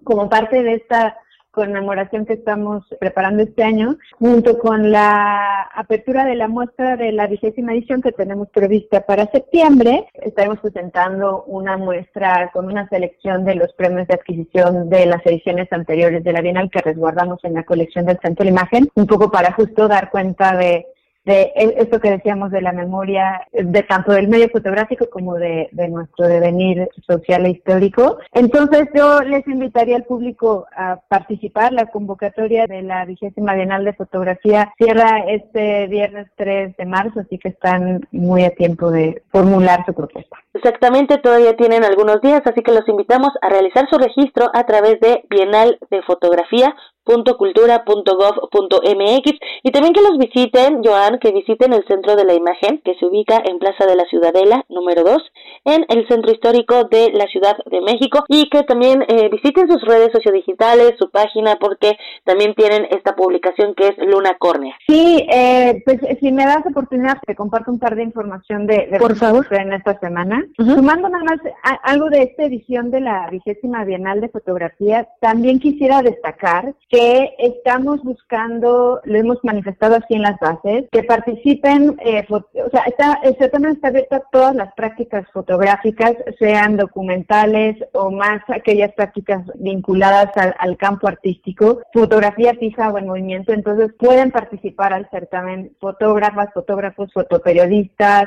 Como 0.02 0.28
parte 0.28 0.64
de 0.64 0.74
esta 0.74 1.16
conmemoración 1.54 2.26
que 2.26 2.34
estamos 2.34 2.84
preparando 3.00 3.42
este 3.42 3.62
año, 3.62 3.96
junto 4.18 4.58
con 4.58 4.90
la 4.90 5.62
apertura 5.74 6.24
de 6.24 6.34
la 6.34 6.48
muestra 6.48 6.96
de 6.96 7.12
la 7.12 7.26
vigésima 7.26 7.72
edición 7.72 8.02
que 8.02 8.12
tenemos 8.12 8.48
prevista 8.50 9.06
para 9.06 9.30
septiembre. 9.30 10.06
Estaremos 10.14 10.58
presentando 10.60 11.44
una 11.44 11.76
muestra 11.76 12.50
con 12.52 12.66
una 12.66 12.88
selección 12.88 13.44
de 13.44 13.54
los 13.54 13.72
premios 13.74 14.06
de 14.08 14.14
adquisición 14.14 14.90
de 14.90 15.06
las 15.06 15.24
ediciones 15.24 15.72
anteriores 15.72 16.24
de 16.24 16.32
la 16.32 16.40
Bienal 16.40 16.70
que 16.70 16.80
resguardamos 16.80 17.42
en 17.44 17.54
la 17.54 17.64
colección 17.64 18.06
del 18.06 18.18
Centro 18.20 18.44
de 18.44 18.50
la 18.50 18.60
Imagen, 18.60 18.88
un 18.94 19.06
poco 19.06 19.30
para 19.30 19.52
justo 19.52 19.88
dar 19.88 20.10
cuenta 20.10 20.56
de 20.56 20.86
de 21.24 21.52
esto 21.78 22.00
que 22.00 22.10
decíamos 22.10 22.50
de 22.50 22.60
la 22.60 22.72
memoria, 22.72 23.46
de 23.52 23.82
tanto 23.82 24.12
del 24.12 24.28
medio 24.28 24.48
fotográfico 24.50 25.08
como 25.10 25.34
de, 25.34 25.68
nuestro 25.88 26.26
devenir 26.26 26.88
social 27.06 27.46
e 27.46 27.50
histórico. 27.50 28.18
Entonces 28.32 28.88
yo 28.94 29.20
les 29.20 29.46
invitaría 29.46 29.96
al 29.96 30.04
público 30.04 30.66
a 30.76 31.00
participar. 31.08 31.72
La 31.72 31.86
convocatoria 31.86 32.66
de 32.66 32.82
la 32.82 33.04
vigésima 33.04 33.54
Bienal 33.54 33.84
de 33.84 33.92
Fotografía 33.94 34.72
cierra 34.78 35.24
este 35.28 35.86
viernes 35.86 36.26
3 36.36 36.76
de 36.76 36.86
marzo, 36.86 37.20
así 37.20 37.38
que 37.38 37.48
están 37.48 38.06
muy 38.12 38.44
a 38.44 38.50
tiempo 38.50 38.90
de 38.90 39.22
formular 39.30 39.84
su 39.86 39.94
propuesta. 39.94 40.36
Exactamente, 40.52 41.18
todavía 41.18 41.56
tienen 41.56 41.84
algunos 41.84 42.20
días, 42.20 42.42
así 42.44 42.62
que 42.62 42.72
los 42.72 42.88
invitamos 42.88 43.30
a 43.42 43.48
realizar 43.48 43.88
su 43.90 43.98
registro 43.98 44.50
a 44.52 44.64
través 44.64 45.00
de 45.00 45.24
Bienal 45.28 45.78
de 45.90 46.02
Fotografía 46.02 46.74
.cultura.gov.mx 47.04 49.32
y 49.62 49.70
también 49.70 49.94
que 49.94 50.02
los 50.02 50.18
visiten, 50.18 50.82
Joan, 50.84 51.18
que 51.18 51.32
visiten 51.32 51.72
el 51.72 51.86
Centro 51.86 52.16
de 52.16 52.24
la 52.24 52.34
Imagen, 52.34 52.80
que 52.84 52.94
se 52.94 53.06
ubica 53.06 53.42
en 53.44 53.58
Plaza 53.58 53.86
de 53.86 53.96
la 53.96 54.04
Ciudadela, 54.04 54.64
número 54.68 55.02
2, 55.04 55.22
en 55.64 55.86
el 55.88 56.06
Centro 56.08 56.32
Histórico 56.32 56.84
de 56.84 57.10
la 57.12 57.26
Ciudad 57.26 57.56
de 57.70 57.80
México 57.80 58.24
y 58.28 58.48
que 58.50 58.62
también 58.62 59.04
eh, 59.08 59.28
visiten 59.30 59.68
sus 59.68 59.82
redes 59.82 60.10
sociodigitales, 60.12 60.94
su 60.98 61.10
página, 61.10 61.56
porque 61.56 61.96
también 62.24 62.54
tienen 62.54 62.86
esta 62.90 63.14
publicación 63.14 63.74
que 63.74 63.88
es 63.88 63.98
Luna 63.98 64.36
Córnea. 64.38 64.74
Sí, 64.86 65.26
eh, 65.30 65.82
pues 65.84 65.98
si 66.20 66.32
me 66.32 66.44
das 66.44 66.64
oportunidad, 66.66 67.18
te 67.26 67.34
comparto 67.34 67.70
un 67.70 67.78
par 67.78 67.96
de 67.96 68.02
información 68.02 68.66
de, 68.66 68.96
Por 68.98 69.16
favor. 69.16 69.46
en 69.50 69.72
esta 69.72 69.98
semana. 70.00 70.44
Sumando 70.56 71.08
nada 71.08 71.24
más 71.24 71.38
algo 71.82 72.10
de 72.10 72.22
esta 72.22 72.44
edición 72.44 72.90
de 72.90 73.00
la 73.00 73.28
vigésima 73.30 73.84
Bienal 73.84 74.20
de 74.20 74.28
Fotografía, 74.28 75.08
también 75.20 75.58
quisiera 75.58 76.02
destacar 76.02 76.74
que 76.94 77.34
estamos 77.38 78.00
buscando, 78.04 79.00
lo 79.02 79.18
hemos 79.18 79.38
manifestado 79.42 79.96
así 79.96 80.14
en 80.14 80.22
las 80.22 80.38
bases, 80.38 80.84
que 80.92 81.02
participen, 81.02 81.96
eh, 82.04 82.24
o 82.30 82.70
sea, 82.70 82.82
está, 82.86 83.18
el 83.24 83.34
certamen 83.36 83.72
está 83.72 83.88
abierto 83.88 84.14
a 84.14 84.22
todas 84.30 84.54
las 84.54 84.72
prácticas 84.74 85.26
fotográficas, 85.32 86.12
sean 86.38 86.76
documentales 86.76 87.76
o 87.94 88.12
más 88.12 88.42
aquellas 88.48 88.92
prácticas 88.92 89.44
vinculadas 89.56 90.30
al, 90.36 90.76
campo 90.76 91.08
artístico, 91.08 91.80
fotografía 91.92 92.54
fija 92.54 92.88
o 92.90 92.98
en 92.98 93.06
movimiento, 93.06 93.52
entonces 93.52 93.92
pueden 93.98 94.30
participar 94.30 94.92
al 94.92 95.10
certamen 95.10 95.74
fotógrafas, 95.80 96.52
fotógrafos, 96.54 97.12
fotoperiodistas, 97.12 98.26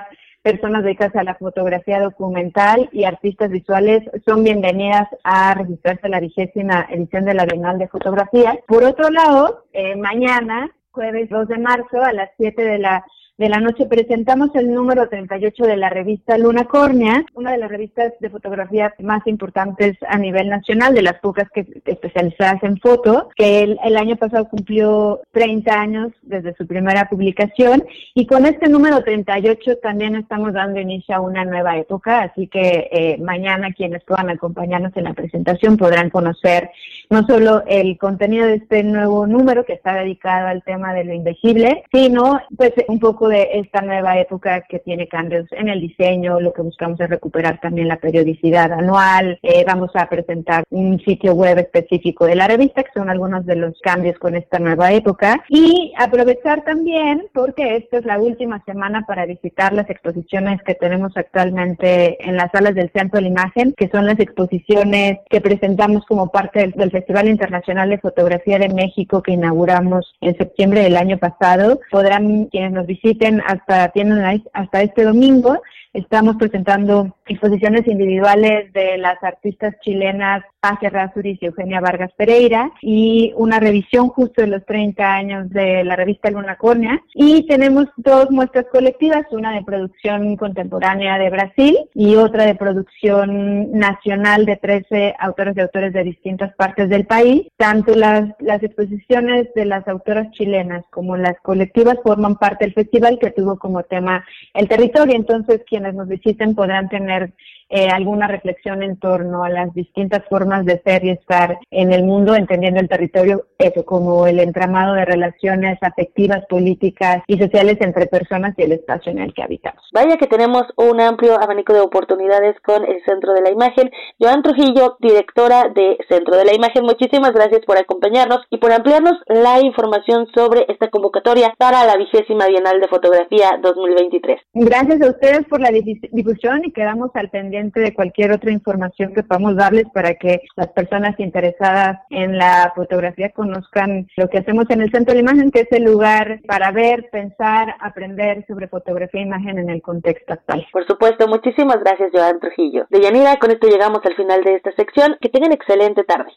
personas 0.52 0.84
dedicadas 0.84 1.16
a 1.18 1.24
la 1.26 1.36
fotografía 1.36 2.00
documental 2.00 2.88
y 2.94 3.04
artistas 3.04 3.52
visuales 3.52 4.02
son 4.26 4.46
bienvenidas 4.46 5.10
a 5.26 5.54
registrarse 5.54 6.08
a 6.08 6.10
la 6.10 6.22
vigésima 6.22 6.88
edición 6.90 7.26
de 7.26 7.34
la 7.34 7.46
Bienal 7.46 7.78
de 7.78 7.90
Fotografía. 7.90 8.58
Por 8.66 8.86
otro 8.86 9.10
lado, 9.10 9.66
eh, 9.74 9.98
mañana, 9.98 10.72
jueves 10.92 11.30
2 11.30 11.50
de 11.50 11.58
marzo, 11.58 12.02
a 12.02 12.14
las 12.14 12.30
7 12.38 12.62
de 12.64 12.78
la 12.78 13.06
de 13.38 13.50
la 13.50 13.60
noche 13.60 13.86
presentamos 13.86 14.50
el 14.56 14.74
número 14.74 15.08
38 15.08 15.64
de 15.66 15.78
la 15.78 15.90
revista 15.90 16.40
Luna 16.40 16.66
Córnea, 16.66 17.24
una 17.36 17.52
de 17.52 17.60
las 17.60 17.70
revistas 17.70 18.14
de 18.20 18.32
fotografía 18.32 18.96
más 19.00 19.26
importantes 19.28 19.96
a 20.08 20.18
nivel 20.18 20.50
nacional, 20.50 20.96
de 20.96 21.04
las 21.04 21.20
pocas 21.20 21.48
que 21.52 21.68
especializadas 21.86 22.64
en 22.64 22.78
foto, 22.78 23.30
que 23.36 23.62
el, 23.62 23.98
año 23.98 24.16
pasado 24.16 24.48
cumplió 24.50 25.22
30 25.32 25.72
años 25.72 26.12
desde 26.24 26.56
su 26.56 26.66
primera 26.66 27.10
publicación 27.10 27.84
y 28.16 28.26
con 28.26 28.46
este 28.46 28.70
número 28.70 29.04
38 29.04 29.78
también 29.84 30.16
estamos 30.16 30.54
dando 30.54 30.80
inicio 30.80 31.16
a 31.16 31.22
una 31.22 31.46
nueva 31.46 31.78
época, 31.78 32.24
así 32.24 32.48
que 32.48 32.90
eh, 32.92 33.18
mañana 33.20 33.72
quienes 33.72 34.04
puedan 34.04 34.30
acompañarnos 34.32 34.96
en 34.96 35.04
la 35.04 35.14
presentación 35.14 35.78
podrán 35.78 36.10
conocer 36.10 36.72
no 37.10 37.26
solo 37.28 37.64
el 37.68 37.98
contenido 37.98 38.48
de 38.48 38.56
este 38.56 38.84
nuevo 38.84 39.28
número 39.28 39.64
que 39.64 39.74
está 39.74 39.94
dedicado 39.94 40.48
al 40.48 40.64
tema 40.64 40.94
de 40.94 41.04
lo 41.04 41.14
invisible, 41.14 41.84
sino 41.92 42.40
pues 42.56 42.74
un 42.88 43.00
poco 43.00 43.27
de 43.28 43.50
esta 43.54 43.82
nueva 43.82 44.18
época 44.18 44.62
que 44.62 44.80
tiene 44.80 45.08
cambios 45.08 45.46
en 45.52 45.70
el 45.70 45.82
diseño, 45.82 46.40
lo 46.40 46.54
que 46.54 46.62
buscamos 46.62 47.00
es 47.00 47.10
recuperar 47.10 47.60
también 47.60 47.88
la 47.88 47.98
periodicidad 47.98 48.72
anual, 48.72 49.40
eh, 49.44 49.64
vamos 49.66 49.92
a 49.96 50.08
presentar 50.10 50.64
un 50.70 51.00
sitio 51.00 51.34
web 51.34 51.58
específico 51.58 52.26
de 52.26 52.36
la 52.36 52.48
revista, 52.48 52.84
que 52.84 52.92
son 52.94 53.10
algunos 53.10 53.46
de 53.46 53.56
los 53.56 53.80
cambios 53.82 54.18
con 54.20 54.36
esta 54.36 54.60
nueva 54.60 54.92
época, 54.92 55.44
y 55.50 55.94
aprovechar 55.98 56.64
también, 56.64 57.28
porque 57.34 57.78
esta 57.78 57.98
es 57.98 58.06
la 58.06 58.20
última 58.20 58.64
semana 58.66 59.06
para 59.08 59.26
visitar 59.26 59.74
las 59.74 59.90
exposiciones 59.90 60.62
que 60.64 60.76
tenemos 60.76 61.16
actualmente 61.16 62.18
en 62.28 62.36
las 62.36 62.52
salas 62.52 62.76
del 62.76 62.92
Centro 62.92 63.18
de 63.18 63.24
la 63.24 63.30
Imagen, 63.30 63.74
que 63.78 63.90
son 63.90 64.06
las 64.06 64.20
exposiciones 64.20 65.20
que 65.30 65.42
presentamos 65.42 66.06
como 66.06 66.32
parte 66.32 66.60
del, 66.60 66.72
del 66.72 66.92
Festival 66.92 67.28
Internacional 67.28 67.90
de 67.90 67.98
Fotografía 67.98 68.60
de 68.60 68.70
México 68.70 69.22
que 69.22 69.34
inauguramos 69.34 70.16
en 70.22 70.38
septiembre 70.38 70.82
del 70.82 70.98
año 70.98 71.18
pasado. 71.18 71.80
Podrán 71.92 72.46
quienes 72.46 72.72
nos 72.72 72.86
visiten 72.86 73.17
hasta, 73.46 73.90
tienen 73.90 74.44
hasta 74.54 74.82
este 74.82 75.04
domingo. 75.04 75.62
Estamos 75.98 76.36
presentando 76.36 77.18
exposiciones 77.26 77.88
individuales 77.88 78.72
de 78.72 79.00
las 79.00 79.22
artistas 79.24 79.74
chilenas 79.82 80.44
Paz 80.60 80.78
Razuriz 80.82 81.40
y 81.42 81.46
Eugenia 81.48 81.80
Vargas 81.80 82.12
Pereira 82.16 82.72
y 82.82 83.34
una 83.36 83.60
revisión 83.60 84.10
justo 84.10 84.42
de 84.42 84.48
los 84.48 84.66
30 84.66 85.14
años 85.14 85.50
de 85.50 85.84
la 85.84 85.96
revista 85.96 86.30
Luna 86.30 86.58
Córnea. 86.58 87.02
Y 87.16 87.48
tenemos 87.48 87.88
dos 87.98 88.30
muestras 88.30 88.66
colectivas, 88.72 89.26
una 89.32 89.54
de 89.54 89.64
producción 89.64 90.36
contemporánea 90.36 91.18
de 91.18 91.30
Brasil 91.30 91.78
y 91.96 92.16
otra 92.16 92.46
de 92.46 92.56
producción 92.56 93.72
nacional 93.72 94.46
de 94.46 94.58
13 94.58 95.16
autores 95.20 95.58
y 95.58 95.62
autores 95.62 95.94
de 95.94 96.04
distintas 96.04 96.54
partes 96.56 96.90
del 96.90 97.08
país. 97.08 97.48
Tanto 97.58 97.96
las, 97.96 98.30
las 98.40 98.62
exposiciones 98.62 99.48
de 99.56 99.66
las 99.66 99.88
autoras 99.88 100.30
chilenas 100.32 100.84
como 100.92 101.18
las 101.18 101.40
colectivas 101.42 101.98
forman 102.04 102.36
parte 102.36 102.66
del 102.66 102.74
festival 102.74 103.18
que 103.20 103.32
tuvo 103.32 103.58
como 103.58 103.84
tema 103.84 104.26
el 104.54 104.68
territorio. 104.68 105.16
Entonces, 105.16 105.62
nos 105.94 106.08
visiten 106.08 106.56
podrán 106.56 106.90
tener 106.90 107.34
eh, 107.70 107.90
alguna 107.90 108.28
reflexión 108.28 108.82
en 108.82 108.98
torno 108.98 109.44
a 109.44 109.50
las 109.50 109.74
distintas 109.74 110.24
formas 110.30 110.66
de 110.66 110.82
ser 110.86 111.04
y 111.04 111.10
estar 111.10 111.60
en 111.70 111.92
el 111.92 112.04
mundo, 112.04 112.36
entendiendo 112.36 112.80
el 112.80 112.88
territorio 112.88 113.48
eso 113.58 113.84
como 113.84 114.26
el 114.26 114.40
entramado 114.40 114.94
de 114.94 115.04
relaciones 115.04 115.78
afectivas, 115.82 116.46
políticas 116.48 117.24
y 117.28 117.38
sociales 117.38 117.78
entre 117.82 118.06
personas 118.06 118.54
y 118.58 118.64
el 118.64 118.72
espacio 118.72 119.12
en 119.12 119.20
el 119.20 119.34
que 119.34 119.44
habitamos. 119.44 119.84
Vaya 119.94 120.16
que 120.18 120.28
tenemos 120.28 120.64
un 120.78 121.02
amplio 121.02 121.42
abanico 121.42 121.74
de 121.74 121.82
oportunidades 121.82 122.56
con 122.62 122.86
el 122.86 123.04
Centro 123.06 123.34
de 123.34 123.42
la 123.42 123.52
Imagen. 123.52 123.92
Joan 124.20 124.44
Trujillo, 124.44 124.96
directora 125.00 125.70
de 125.74 125.98
Centro 126.08 126.38
de 126.38 126.46
la 126.46 126.54
Imagen, 126.54 126.84
muchísimas 126.84 127.34
gracias 127.34 127.62
por 127.66 127.78
acompañarnos 127.78 128.40
y 128.50 128.58
por 128.58 128.72
ampliarnos 128.72 129.16
la 129.28 129.60
información 129.60 130.28
sobre 130.34 130.66
esta 130.70 130.90
convocatoria 130.90 131.54
para 131.58 131.84
la 131.86 131.98
vigésima 131.98 132.48
Bienal 132.48 132.80
de 132.80 132.88
Fotografía 132.88 133.60
2023. 133.62 134.40
Gracias 134.54 135.02
a 135.02 135.10
ustedes 135.10 135.46
por 135.50 135.60
la 135.60 135.72
difusión 135.72 136.62
y 136.64 136.72
quedamos 136.72 137.10
al 137.16 137.30
pendiente 137.30 137.57
de 137.64 137.94
cualquier 137.94 138.32
otra 138.32 138.52
información 138.52 139.14
que 139.14 139.24
podamos 139.24 139.56
darles 139.56 139.86
para 139.94 140.16
que 140.16 140.42
las 140.56 140.68
personas 140.68 141.20
interesadas 141.20 142.00
en 142.10 142.38
la 142.38 142.72
fotografía 142.76 143.32
conozcan 143.32 144.08
lo 144.16 144.30
que 144.30 144.40
hacemos 144.40 144.66
en 144.70 144.82
el 144.82 144.92
Centro 144.92 145.14
de 145.14 145.22
la 145.22 145.32
Imagen, 145.32 145.52
que 145.52 145.62
es 145.62 145.72
el 145.72 145.84
lugar 145.84 146.40
para 146.48 146.72
ver, 146.72 147.10
pensar, 147.12 147.76
aprender 147.80 148.46
sobre 148.48 148.68
fotografía 148.68 149.22
e 149.22 149.26
imagen 149.26 149.60
en 149.60 149.70
el 149.70 149.82
contexto 149.82 150.34
actual. 150.34 150.66
Por 150.72 150.86
supuesto, 150.86 151.28
muchísimas 151.28 151.80
gracias, 151.80 152.12
Joan 152.14 152.40
Trujillo. 152.40 152.86
De 152.90 153.02
Yanira, 153.02 153.38
con 153.38 153.52
esto 153.52 153.68
llegamos 153.68 154.00
al 154.04 154.16
final 154.16 154.44
de 154.44 154.56
esta 154.56 154.72
sección. 154.74 155.18
Que 155.20 155.30
tengan 155.30 155.52
excelente 155.52 156.04
tarde. 156.04 156.32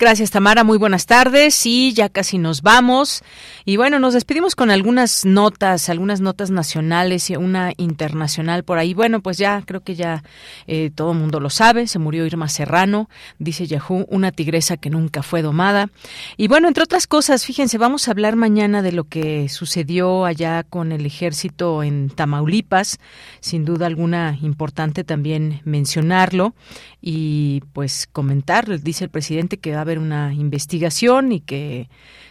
Gracias, 0.00 0.30
Tamara. 0.30 0.62
Muy 0.62 0.78
buenas 0.78 1.06
tardes. 1.06 1.66
Y 1.66 1.92
ya 1.92 2.08
casi 2.08 2.38
nos 2.38 2.62
vamos. 2.62 3.24
Y 3.64 3.78
bueno, 3.78 3.98
nos 3.98 4.14
despedimos 4.14 4.54
con 4.54 4.70
algunas 4.70 5.24
notas, 5.24 5.88
algunas 5.88 6.20
notas 6.20 6.52
nacionales 6.52 7.30
y 7.30 7.36
una 7.36 7.72
internacional 7.78 8.62
por 8.62 8.78
ahí. 8.78 8.94
Bueno, 8.94 9.20
pues 9.22 9.38
ya 9.38 9.60
creo 9.66 9.80
que 9.80 9.96
ya 9.96 10.22
eh, 10.68 10.92
todo 10.94 11.10
el 11.10 11.18
mundo 11.18 11.40
lo 11.40 11.50
sabe. 11.50 11.88
Se 11.88 11.98
murió 11.98 12.24
Irma 12.24 12.48
Serrano, 12.48 13.10
dice 13.40 13.66
Yahoo, 13.66 14.06
una 14.08 14.30
tigresa 14.30 14.76
que 14.76 14.88
nunca 14.88 15.24
fue 15.24 15.42
domada. 15.42 15.90
Y 16.36 16.46
bueno, 16.46 16.68
entre 16.68 16.84
otras 16.84 17.08
cosas, 17.08 17.44
fíjense, 17.44 17.76
vamos 17.76 18.06
a 18.06 18.12
hablar 18.12 18.36
mañana 18.36 18.82
de 18.82 18.92
lo 18.92 19.02
que 19.02 19.48
sucedió 19.48 20.26
allá 20.26 20.62
con 20.62 20.92
el 20.92 21.06
ejército 21.06 21.82
en 21.82 22.10
Tamaulipas. 22.10 23.00
Sin 23.40 23.64
duda 23.64 23.86
alguna 23.86 24.38
importante 24.42 25.02
también 25.02 25.60
mencionarlo 25.64 26.54
y 27.00 27.62
pues 27.72 28.08
comentar, 28.12 28.80
dice 28.80 29.02
el 29.02 29.10
presidente 29.10 29.56
que 29.56 29.74
va 29.74 29.87
haber 29.88 29.98
una 29.98 30.32
investigación 30.34 31.32
y 31.32 31.40
que 31.40 31.88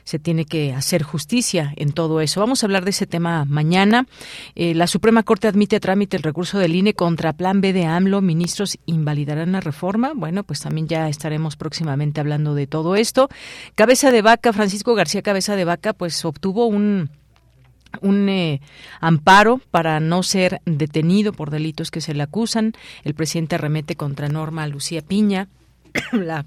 se 0.07 0.19
tiene 0.19 0.45
que 0.45 0.73
hacer 0.73 1.03
justicia 1.03 1.73
en 1.75 1.91
todo 1.91 2.21
eso. 2.21 2.39
Vamos 2.39 2.63
a 2.63 2.65
hablar 2.65 2.85
de 2.85 2.91
ese 2.91 3.05
tema 3.05 3.43
mañana. 3.43 4.07
Eh, 4.55 4.73
la 4.73 4.87
Suprema 4.87 5.23
Corte 5.23 5.49
admite 5.49 5.75
a 5.75 5.79
trámite 5.81 6.15
el 6.15 6.23
recurso 6.23 6.59
del 6.59 6.75
INE 6.75 6.93
contra 6.93 7.33
Plan 7.33 7.59
B 7.59 7.73
de 7.73 7.85
AMLO. 7.85 8.21
Ministros 8.21 8.77
invalidarán 8.85 9.51
la 9.51 9.59
reforma. 9.59 10.13
Bueno, 10.15 10.43
pues 10.45 10.61
también 10.61 10.87
ya 10.87 11.09
estaremos 11.09 11.57
próximamente 11.57 12.21
hablando 12.21 12.55
de 12.55 12.67
todo 12.67 12.95
esto. 12.95 13.27
Cabeza 13.75 14.11
de 14.11 14.21
Vaca, 14.21 14.53
Francisco 14.53 14.95
García 14.95 15.21
Cabeza 15.21 15.57
de 15.57 15.65
Vaca, 15.65 15.91
pues 15.91 16.23
obtuvo 16.23 16.67
un 16.67 17.09
un 18.01 18.29
eh, 18.29 18.61
amparo 18.99 19.59
para 19.71 19.99
no 19.99 20.23
ser 20.23 20.61
detenido 20.65 21.33
por 21.33 21.51
delitos 21.51 21.91
que 21.91 22.01
se 22.01 22.13
le 22.13 22.23
acusan. 22.23 22.73
El 23.03 23.13
presidente 23.13 23.55
arremete 23.55 23.95
contra 23.95 24.29
Norma 24.29 24.67
Lucía 24.67 25.01
Piña, 25.01 25.47
la, 26.11 26.45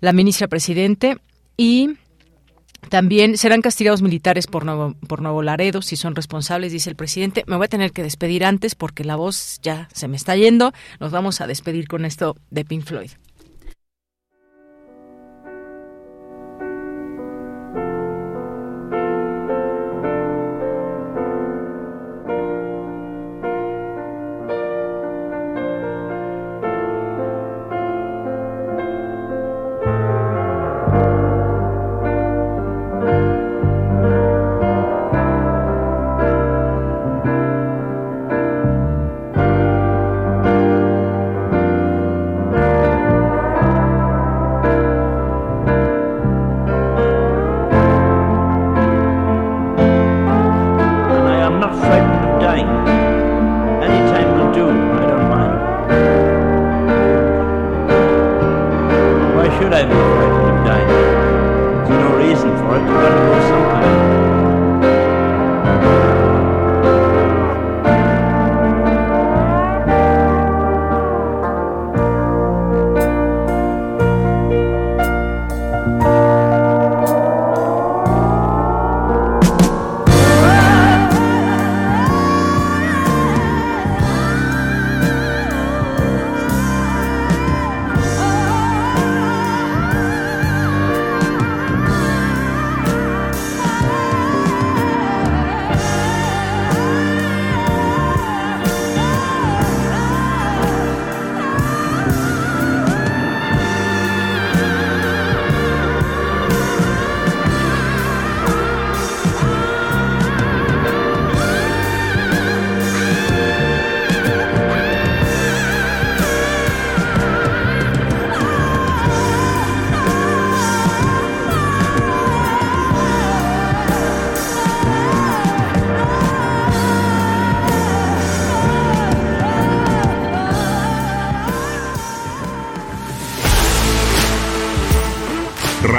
la 0.00 0.12
ministra 0.12 0.48
presidente, 0.48 1.18
y 1.56 1.96
también 2.88 3.36
serán 3.36 3.60
castigados 3.60 4.00
militares 4.00 4.46
por 4.46 4.64
Nuevo, 4.64 4.94
por 5.06 5.20
Nuevo 5.20 5.42
Laredo 5.42 5.82
si 5.82 5.96
son 5.96 6.14
responsables, 6.14 6.72
dice 6.72 6.88
el 6.88 6.96
presidente. 6.96 7.44
Me 7.46 7.56
voy 7.56 7.64
a 7.66 7.68
tener 7.68 7.92
que 7.92 8.02
despedir 8.02 8.44
antes 8.44 8.74
porque 8.74 9.04
la 9.04 9.16
voz 9.16 9.58
ya 9.62 9.88
se 9.92 10.08
me 10.08 10.16
está 10.16 10.36
yendo. 10.36 10.72
Nos 11.00 11.10
vamos 11.10 11.40
a 11.40 11.46
despedir 11.46 11.88
con 11.88 12.04
esto 12.04 12.36
de 12.50 12.64
Pink 12.64 12.84
Floyd. 12.84 13.10